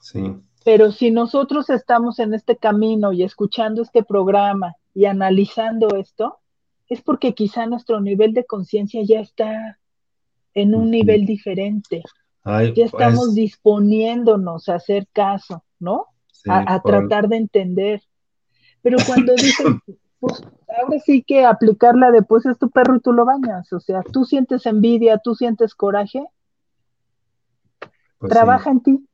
Sí. 0.00 0.34
Pero 0.64 0.90
si 0.90 1.12
nosotros 1.12 1.70
estamos 1.70 2.18
en 2.18 2.34
este 2.34 2.56
camino 2.56 3.12
y 3.12 3.22
escuchando 3.22 3.82
este 3.82 4.02
programa 4.02 4.74
y 4.94 5.04
analizando 5.04 5.94
esto, 5.96 6.38
es 6.88 7.02
porque 7.02 7.34
quizá 7.34 7.66
nuestro 7.66 8.00
nivel 8.00 8.34
de 8.34 8.44
conciencia 8.44 9.00
ya 9.04 9.20
está 9.20 9.78
en 10.54 10.74
un 10.74 10.90
nivel 10.90 11.24
diferente 11.24 12.02
ya 12.46 12.84
estamos 12.84 13.26
pues. 13.26 13.34
disponiéndonos 13.34 14.68
a 14.68 14.76
hacer 14.76 15.08
caso, 15.12 15.64
¿no? 15.78 16.06
a, 16.48 16.80
tratar 16.80 17.28
de 17.28 17.36
entender. 17.36 18.02
Pero 18.82 18.98
cuando 19.06 19.34
dicen, 19.36 19.80
pues 20.20 20.42
ahora 20.68 20.98
sí 21.04 21.22
que 21.22 21.44
aplicarla 21.44 22.10
de 22.10 22.22
pues 22.22 22.46
es 22.46 22.58
tu 22.58 22.70
perro 22.70 22.96
y 22.96 23.00
tú 23.00 23.12
lo 23.12 23.24
bañas, 23.24 23.72
o 23.72 23.80
sea, 23.80 24.02
tú 24.02 24.24
sientes 24.24 24.66
envidia, 24.66 25.18
tú 25.18 25.34
sientes 25.34 25.74
coraje, 25.74 26.24
pues 28.18 28.32
trabaja 28.32 28.70
en 28.70 28.82
ti. 28.82 29.08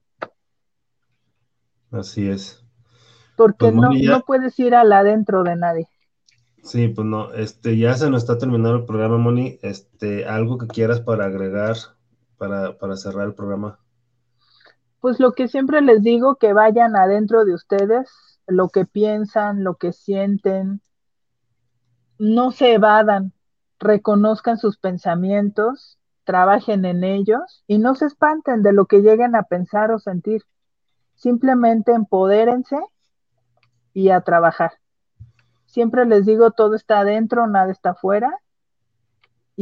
Así 1.91 2.29
es. 2.29 2.65
Porque 3.37 3.71
pues, 3.71 3.75
no, 3.75 3.91
no 3.93 4.21
puedes 4.23 4.59
ir 4.59 4.75
al 4.75 4.93
adentro 4.93 5.43
de 5.43 5.57
nadie. 5.57 5.89
Sí, 6.63 6.89
pues 6.89 7.07
no, 7.07 7.33
este, 7.33 7.77
ya 7.77 7.95
se 7.95 8.09
nos 8.09 8.23
está 8.23 8.39
terminando 8.39 8.77
el 8.77 8.85
programa, 8.85 9.19
Moni. 9.19 9.59
Este, 9.63 10.27
algo 10.27 10.59
que 10.59 10.69
quieras 10.69 11.01
para 11.01 11.25
agregar 11.25 11.77
para, 12.49 12.97
cerrar 12.97 13.29
el 13.29 13.35
programa? 13.35 13.79
Pues 15.01 15.21
lo 15.21 15.33
que 15.33 15.49
siempre 15.49 15.81
les 15.81 16.03
digo, 16.03 16.37
que 16.37 16.53
vayan 16.53 16.97
adentro 16.97 17.45
de 17.45 17.55
ustedes, 17.55 18.11
lo 18.47 18.69
que 18.69 18.85
piensan, 18.85 19.65
lo 19.65 19.77
que 19.77 19.93
sienten, 19.93 20.81
no 22.19 22.51
se 22.53 22.75
evadan, 22.75 23.33
reconozcan 23.79 24.59
sus 24.59 24.79
pensamientos, 24.79 25.99
trabajen 26.25 26.85
en 26.85 27.05
ellos 27.05 27.65
y 27.67 27.79
no 27.79 27.95
se 27.95 28.07
espanten 28.07 28.63
de 28.63 28.73
lo 28.73 28.87
que 28.87 29.01
lleguen 29.01 29.35
a 29.35 29.45
pensar 29.45 29.91
o 29.91 29.99
sentir. 29.99 30.43
Simplemente 31.15 31.93
empodérense 31.93 32.77
y 33.93 34.11
a 34.11 34.21
trabajar. 34.21 34.73
Siempre 35.67 36.07
les 36.07 36.27
digo, 36.27 36.51
todo 36.51 36.75
está 36.75 37.01
adentro, 37.01 37.47
nada 37.47 37.71
está 37.73 37.91
afuera 37.91 38.37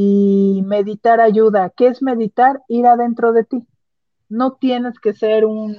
y 0.02 0.62
meditar 0.62 1.20
ayuda. 1.20 1.70
¿Qué 1.76 1.88
es 1.88 2.00
meditar? 2.00 2.62
Ir 2.68 2.86
adentro 2.86 3.34
de 3.34 3.44
ti. 3.44 3.66
No 4.30 4.52
tienes 4.52 4.98
que 4.98 5.12
ser 5.12 5.44
un 5.44 5.76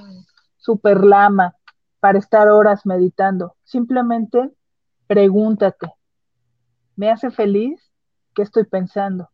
super 0.58 1.04
lama 1.04 1.56
para 1.98 2.20
estar 2.20 2.48
horas 2.48 2.86
meditando. 2.86 3.56
Simplemente 3.64 4.52
pregúntate, 5.08 5.92
¿me 6.94 7.10
hace 7.10 7.30
feliz? 7.30 7.80
¿Qué 8.34 8.42
estoy 8.42 8.64
pensando? 8.64 9.28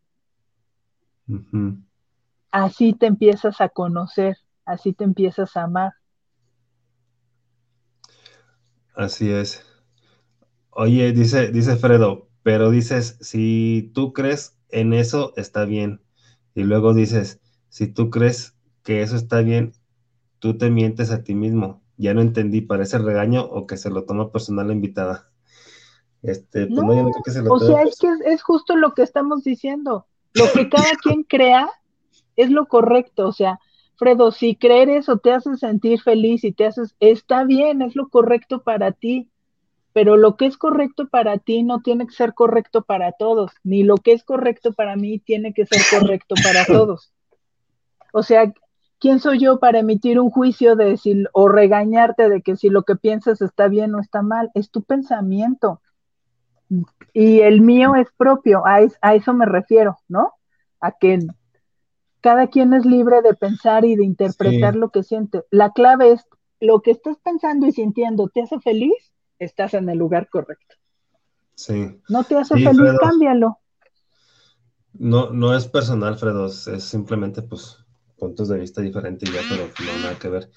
así 2.50 2.94
te 2.94 3.04
empiezas 3.04 3.60
a 3.60 3.68
conocer, 3.68 4.38
así 4.64 4.94
te 4.94 5.04
empiezas 5.04 5.54
a 5.58 5.64
amar. 5.64 5.92
Así 8.94 9.30
es. 9.30 9.62
Oye, 10.70 11.12
dice, 11.12 11.52
dice 11.52 11.76
Fredo, 11.76 12.30
pero 12.42 12.70
dices, 12.70 13.18
si 13.20 13.92
tú 13.94 14.14
crees 14.14 14.57
en 14.70 14.92
eso, 14.92 15.32
está 15.36 15.64
bien. 15.64 16.00
Y 16.54 16.64
luego 16.64 16.94
dices, 16.94 17.40
si 17.68 17.86
tú 17.86 18.10
crees 18.10 18.56
que 18.82 19.02
eso 19.02 19.16
está 19.16 19.40
bien, 19.40 19.72
tú 20.38 20.56
te 20.56 20.70
mientes 20.70 21.10
a 21.10 21.22
ti 21.22 21.34
mismo. 21.34 21.82
Ya 21.96 22.14
no 22.14 22.20
entendí, 22.20 22.60
parece 22.60 22.98
regaño 22.98 23.44
o 23.44 23.66
que 23.66 23.76
se 23.76 23.90
lo 23.90 24.04
toma 24.04 24.30
personal 24.30 24.68
la 24.68 24.72
invitada. 24.72 25.30
Este, 26.22 26.66
pues 26.66 26.80
no, 26.80 27.10
que 27.24 27.30
se 27.30 27.42
lo 27.42 27.52
o 27.52 27.60
sea, 27.60 27.82
es 27.82 27.96
que 27.98 28.08
es 28.26 28.42
justo 28.42 28.76
lo 28.76 28.94
que 28.94 29.02
estamos 29.02 29.44
diciendo. 29.44 30.06
Lo 30.34 30.50
que 30.52 30.68
cada 30.68 30.90
quien 31.02 31.22
crea 31.22 31.68
es 32.36 32.50
lo 32.50 32.66
correcto. 32.66 33.28
O 33.28 33.32
sea, 33.32 33.58
Fredo, 33.96 34.30
si 34.30 34.54
creer 34.54 34.90
eso 34.90 35.18
te 35.18 35.32
hace 35.32 35.56
sentir 35.56 36.00
feliz 36.00 36.44
y 36.44 36.52
te 36.52 36.66
haces, 36.66 36.94
está 37.00 37.44
bien, 37.44 37.82
es 37.82 37.96
lo 37.96 38.08
correcto 38.08 38.62
para 38.62 38.92
ti, 38.92 39.28
pero 39.98 40.16
lo 40.16 40.36
que 40.36 40.46
es 40.46 40.56
correcto 40.56 41.08
para 41.08 41.38
ti 41.38 41.64
no 41.64 41.80
tiene 41.80 42.06
que 42.06 42.12
ser 42.12 42.32
correcto 42.32 42.82
para 42.82 43.10
todos, 43.10 43.50
ni 43.64 43.82
lo 43.82 43.96
que 43.96 44.12
es 44.12 44.22
correcto 44.22 44.72
para 44.72 44.94
mí 44.94 45.18
tiene 45.18 45.52
que 45.52 45.66
ser 45.66 45.82
correcto 45.90 46.36
para 46.40 46.64
todos. 46.66 47.12
O 48.12 48.22
sea, 48.22 48.52
¿quién 49.00 49.18
soy 49.18 49.40
yo 49.40 49.58
para 49.58 49.80
emitir 49.80 50.20
un 50.20 50.30
juicio 50.30 50.76
de 50.76 50.84
decir 50.84 51.28
o 51.32 51.48
regañarte 51.48 52.28
de 52.28 52.42
que 52.42 52.54
si 52.54 52.68
lo 52.68 52.84
que 52.84 52.94
piensas 52.94 53.42
está 53.42 53.66
bien 53.66 53.92
o 53.96 53.98
está 53.98 54.22
mal? 54.22 54.52
Es 54.54 54.70
tu 54.70 54.84
pensamiento. 54.84 55.82
Y 57.12 57.40
el 57.40 57.60
mío 57.60 57.96
es 57.96 58.06
propio, 58.16 58.64
a, 58.64 58.78
a 59.02 59.14
eso 59.16 59.34
me 59.34 59.46
refiero, 59.46 59.98
¿no? 60.06 60.30
A 60.78 60.92
que 60.92 61.18
cada 62.20 62.46
quien 62.46 62.72
es 62.72 62.86
libre 62.86 63.20
de 63.22 63.34
pensar 63.34 63.84
y 63.84 63.96
de 63.96 64.04
interpretar 64.04 64.76
lo 64.76 64.90
que 64.90 65.02
siente. 65.02 65.42
La 65.50 65.72
clave 65.72 66.12
es 66.12 66.24
lo 66.60 66.82
que 66.82 66.92
estás 66.92 67.16
pensando 67.18 67.66
y 67.66 67.72
sintiendo, 67.72 68.28
¿te 68.28 68.42
hace 68.42 68.60
feliz? 68.60 69.12
Estás 69.38 69.74
en 69.74 69.88
el 69.88 69.98
lugar 69.98 70.28
correcto. 70.28 70.76
Sí. 71.54 72.00
No 72.08 72.24
te 72.24 72.36
hace 72.36 72.54
feliz, 72.54 72.92
cámbialo. 73.00 73.58
No, 74.94 75.30
no 75.30 75.56
es 75.56 75.66
personal, 75.66 76.18
Fredo, 76.18 76.46
es 76.46 76.82
simplemente 76.82 77.42
pues 77.42 77.78
puntos 78.18 78.48
de 78.48 78.58
vista 78.58 78.80
diferentes 78.80 79.32
ya, 79.32 79.40
pero 79.48 79.64
no 79.66 79.98
nada 80.02 80.18
que 80.18 80.28
ver. 80.28 80.50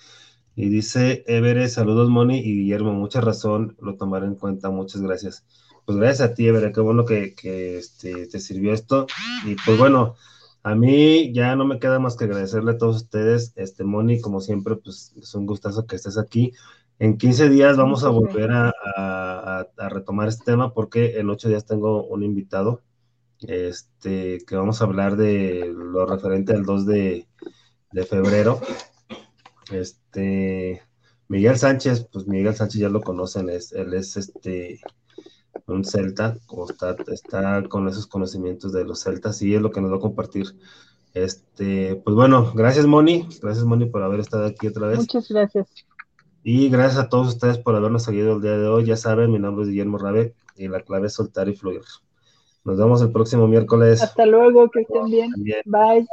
Y 0.56 0.70
dice 0.70 1.24
Evere, 1.28 1.70
saludos 1.70 2.10
Moni 2.10 2.40
y 2.40 2.56
Guillermo, 2.58 2.94
mucha 2.94 3.22
razón, 3.22 3.78
lo 3.80 3.96
tomaré 3.96 4.26
en 4.26 4.36
cuenta, 4.36 4.70
muchas 4.70 5.02
gracias. 5.02 5.46
Pues 5.86 5.98
gracias 5.98 6.30
a 6.30 6.34
ti, 6.34 6.48
Evere, 6.48 6.72
qué 6.72 6.82
bueno 6.82 7.06
que, 7.06 7.34
este, 7.78 8.28
te 8.28 8.40
sirvió 8.40 8.74
esto. 8.74 9.08
Y 9.46 9.56
pues 9.66 9.78
bueno, 9.78 10.16
a 10.64 10.76
mí 10.76 11.34
ya 11.34 11.56
no 11.56 11.66
me 11.66 11.80
queda 11.80 12.00
más 12.00 12.16
que 12.16 12.26
agradecerle 12.26 12.72
a 12.72 12.78
todos 12.78 12.98
ustedes. 12.98 13.54
Este, 13.56 13.84
Moni, 13.84 14.22
como 14.22 14.42
siempre, 14.42 14.76
pues 14.76 15.14
es 15.16 15.34
un 15.34 15.46
gustazo 15.46 15.88
que 15.88 15.96
estés 15.96 16.18
aquí. 16.18 16.54
En 17.02 17.18
15 17.18 17.50
días 17.50 17.78
vamos 17.78 18.04
a 18.04 18.10
volver 18.10 18.52
a, 18.52 19.66
retomar 19.90 20.28
este 20.28 20.46
tema 20.46 20.72
porque 20.72 21.18
en 21.20 21.32
8 21.32 21.50
días 21.50 21.66
tengo 21.66 22.06
un 22.06 22.22
invitado 22.22 22.84
este, 23.40 24.38
que 24.46 24.56
vamos 24.56 24.80
a 24.80 24.86
hablar 24.86 25.16
de 25.16 25.74
lo 25.76 26.06
referente 26.06 26.54
al 26.54 26.64
2 26.64 26.86
de, 26.86 27.26
febrero. 28.08 28.62
Este, 29.72 30.84
Miguel 31.28 31.58
Sánchez, 31.58 32.08
pues 32.14 32.28
Miguel 32.28 32.54
Sánchez 32.54 32.82
ya 32.82 32.90
lo 32.90 33.02
conocen, 33.02 33.50
es, 33.50 33.72
él 33.72 33.96
es 33.96 34.16
este 34.18 34.80
un 35.66 35.84
celta, 35.84 36.38
está, 36.70 36.96
está 37.12 37.64
con 37.68 37.88
esos 37.88 38.06
conocimientos 38.06 38.74
de 38.74 38.86
los 38.86 39.00
celtas 39.00 39.42
y 39.42 39.56
es 39.56 39.62
lo 39.62 39.72
que 39.72 39.82
nos 39.82 39.92
va 39.92 39.96
a 39.96 40.02
compartir. 40.02 40.56
Este, 41.16 41.96
pues 41.96 42.16
bueno, 42.16 42.54
gracias 42.54 42.86
Moni, 42.86 43.28
gracias 43.42 43.66
Moni 43.66 43.88
por 43.88 44.04
haber 44.04 44.20
estado 44.20 44.46
aquí 44.46 44.68
otra 44.68 44.86
vez. 44.86 45.00
Muchas 45.00 45.28
gracias. 45.30 45.68
Y 46.44 46.70
gracias 46.70 47.00
a 47.00 47.10
todos 47.10 47.28
ustedes 47.28 47.58
por 47.58 47.76
habernos 47.76 48.04
seguido 48.04 48.36
el 48.36 48.42
día 48.42 48.58
de 48.58 48.68
hoy. 48.68 48.86
Ya 48.86 48.98
saben, 48.98 49.32
mi 49.32 49.40
nombre 49.40 49.64
es 49.64 49.70
Guillermo 49.70 49.98
Rabe 49.98 50.34
y 50.56 50.68
la 50.68 50.82
clave 50.82 51.08
es 51.08 51.14
soltar 51.14 51.50
y 51.50 51.56
fluir. 51.56 51.82
Nos 52.64 52.78
vemos 52.78 53.02
el 53.02 53.12
próximo 53.12 53.48
miércoles. 53.48 54.02
Hasta 54.02 54.26
luego, 54.26 54.70
que 54.70 54.82
estén 54.82 55.06
bien. 55.06 55.32
Bye. 55.66 56.08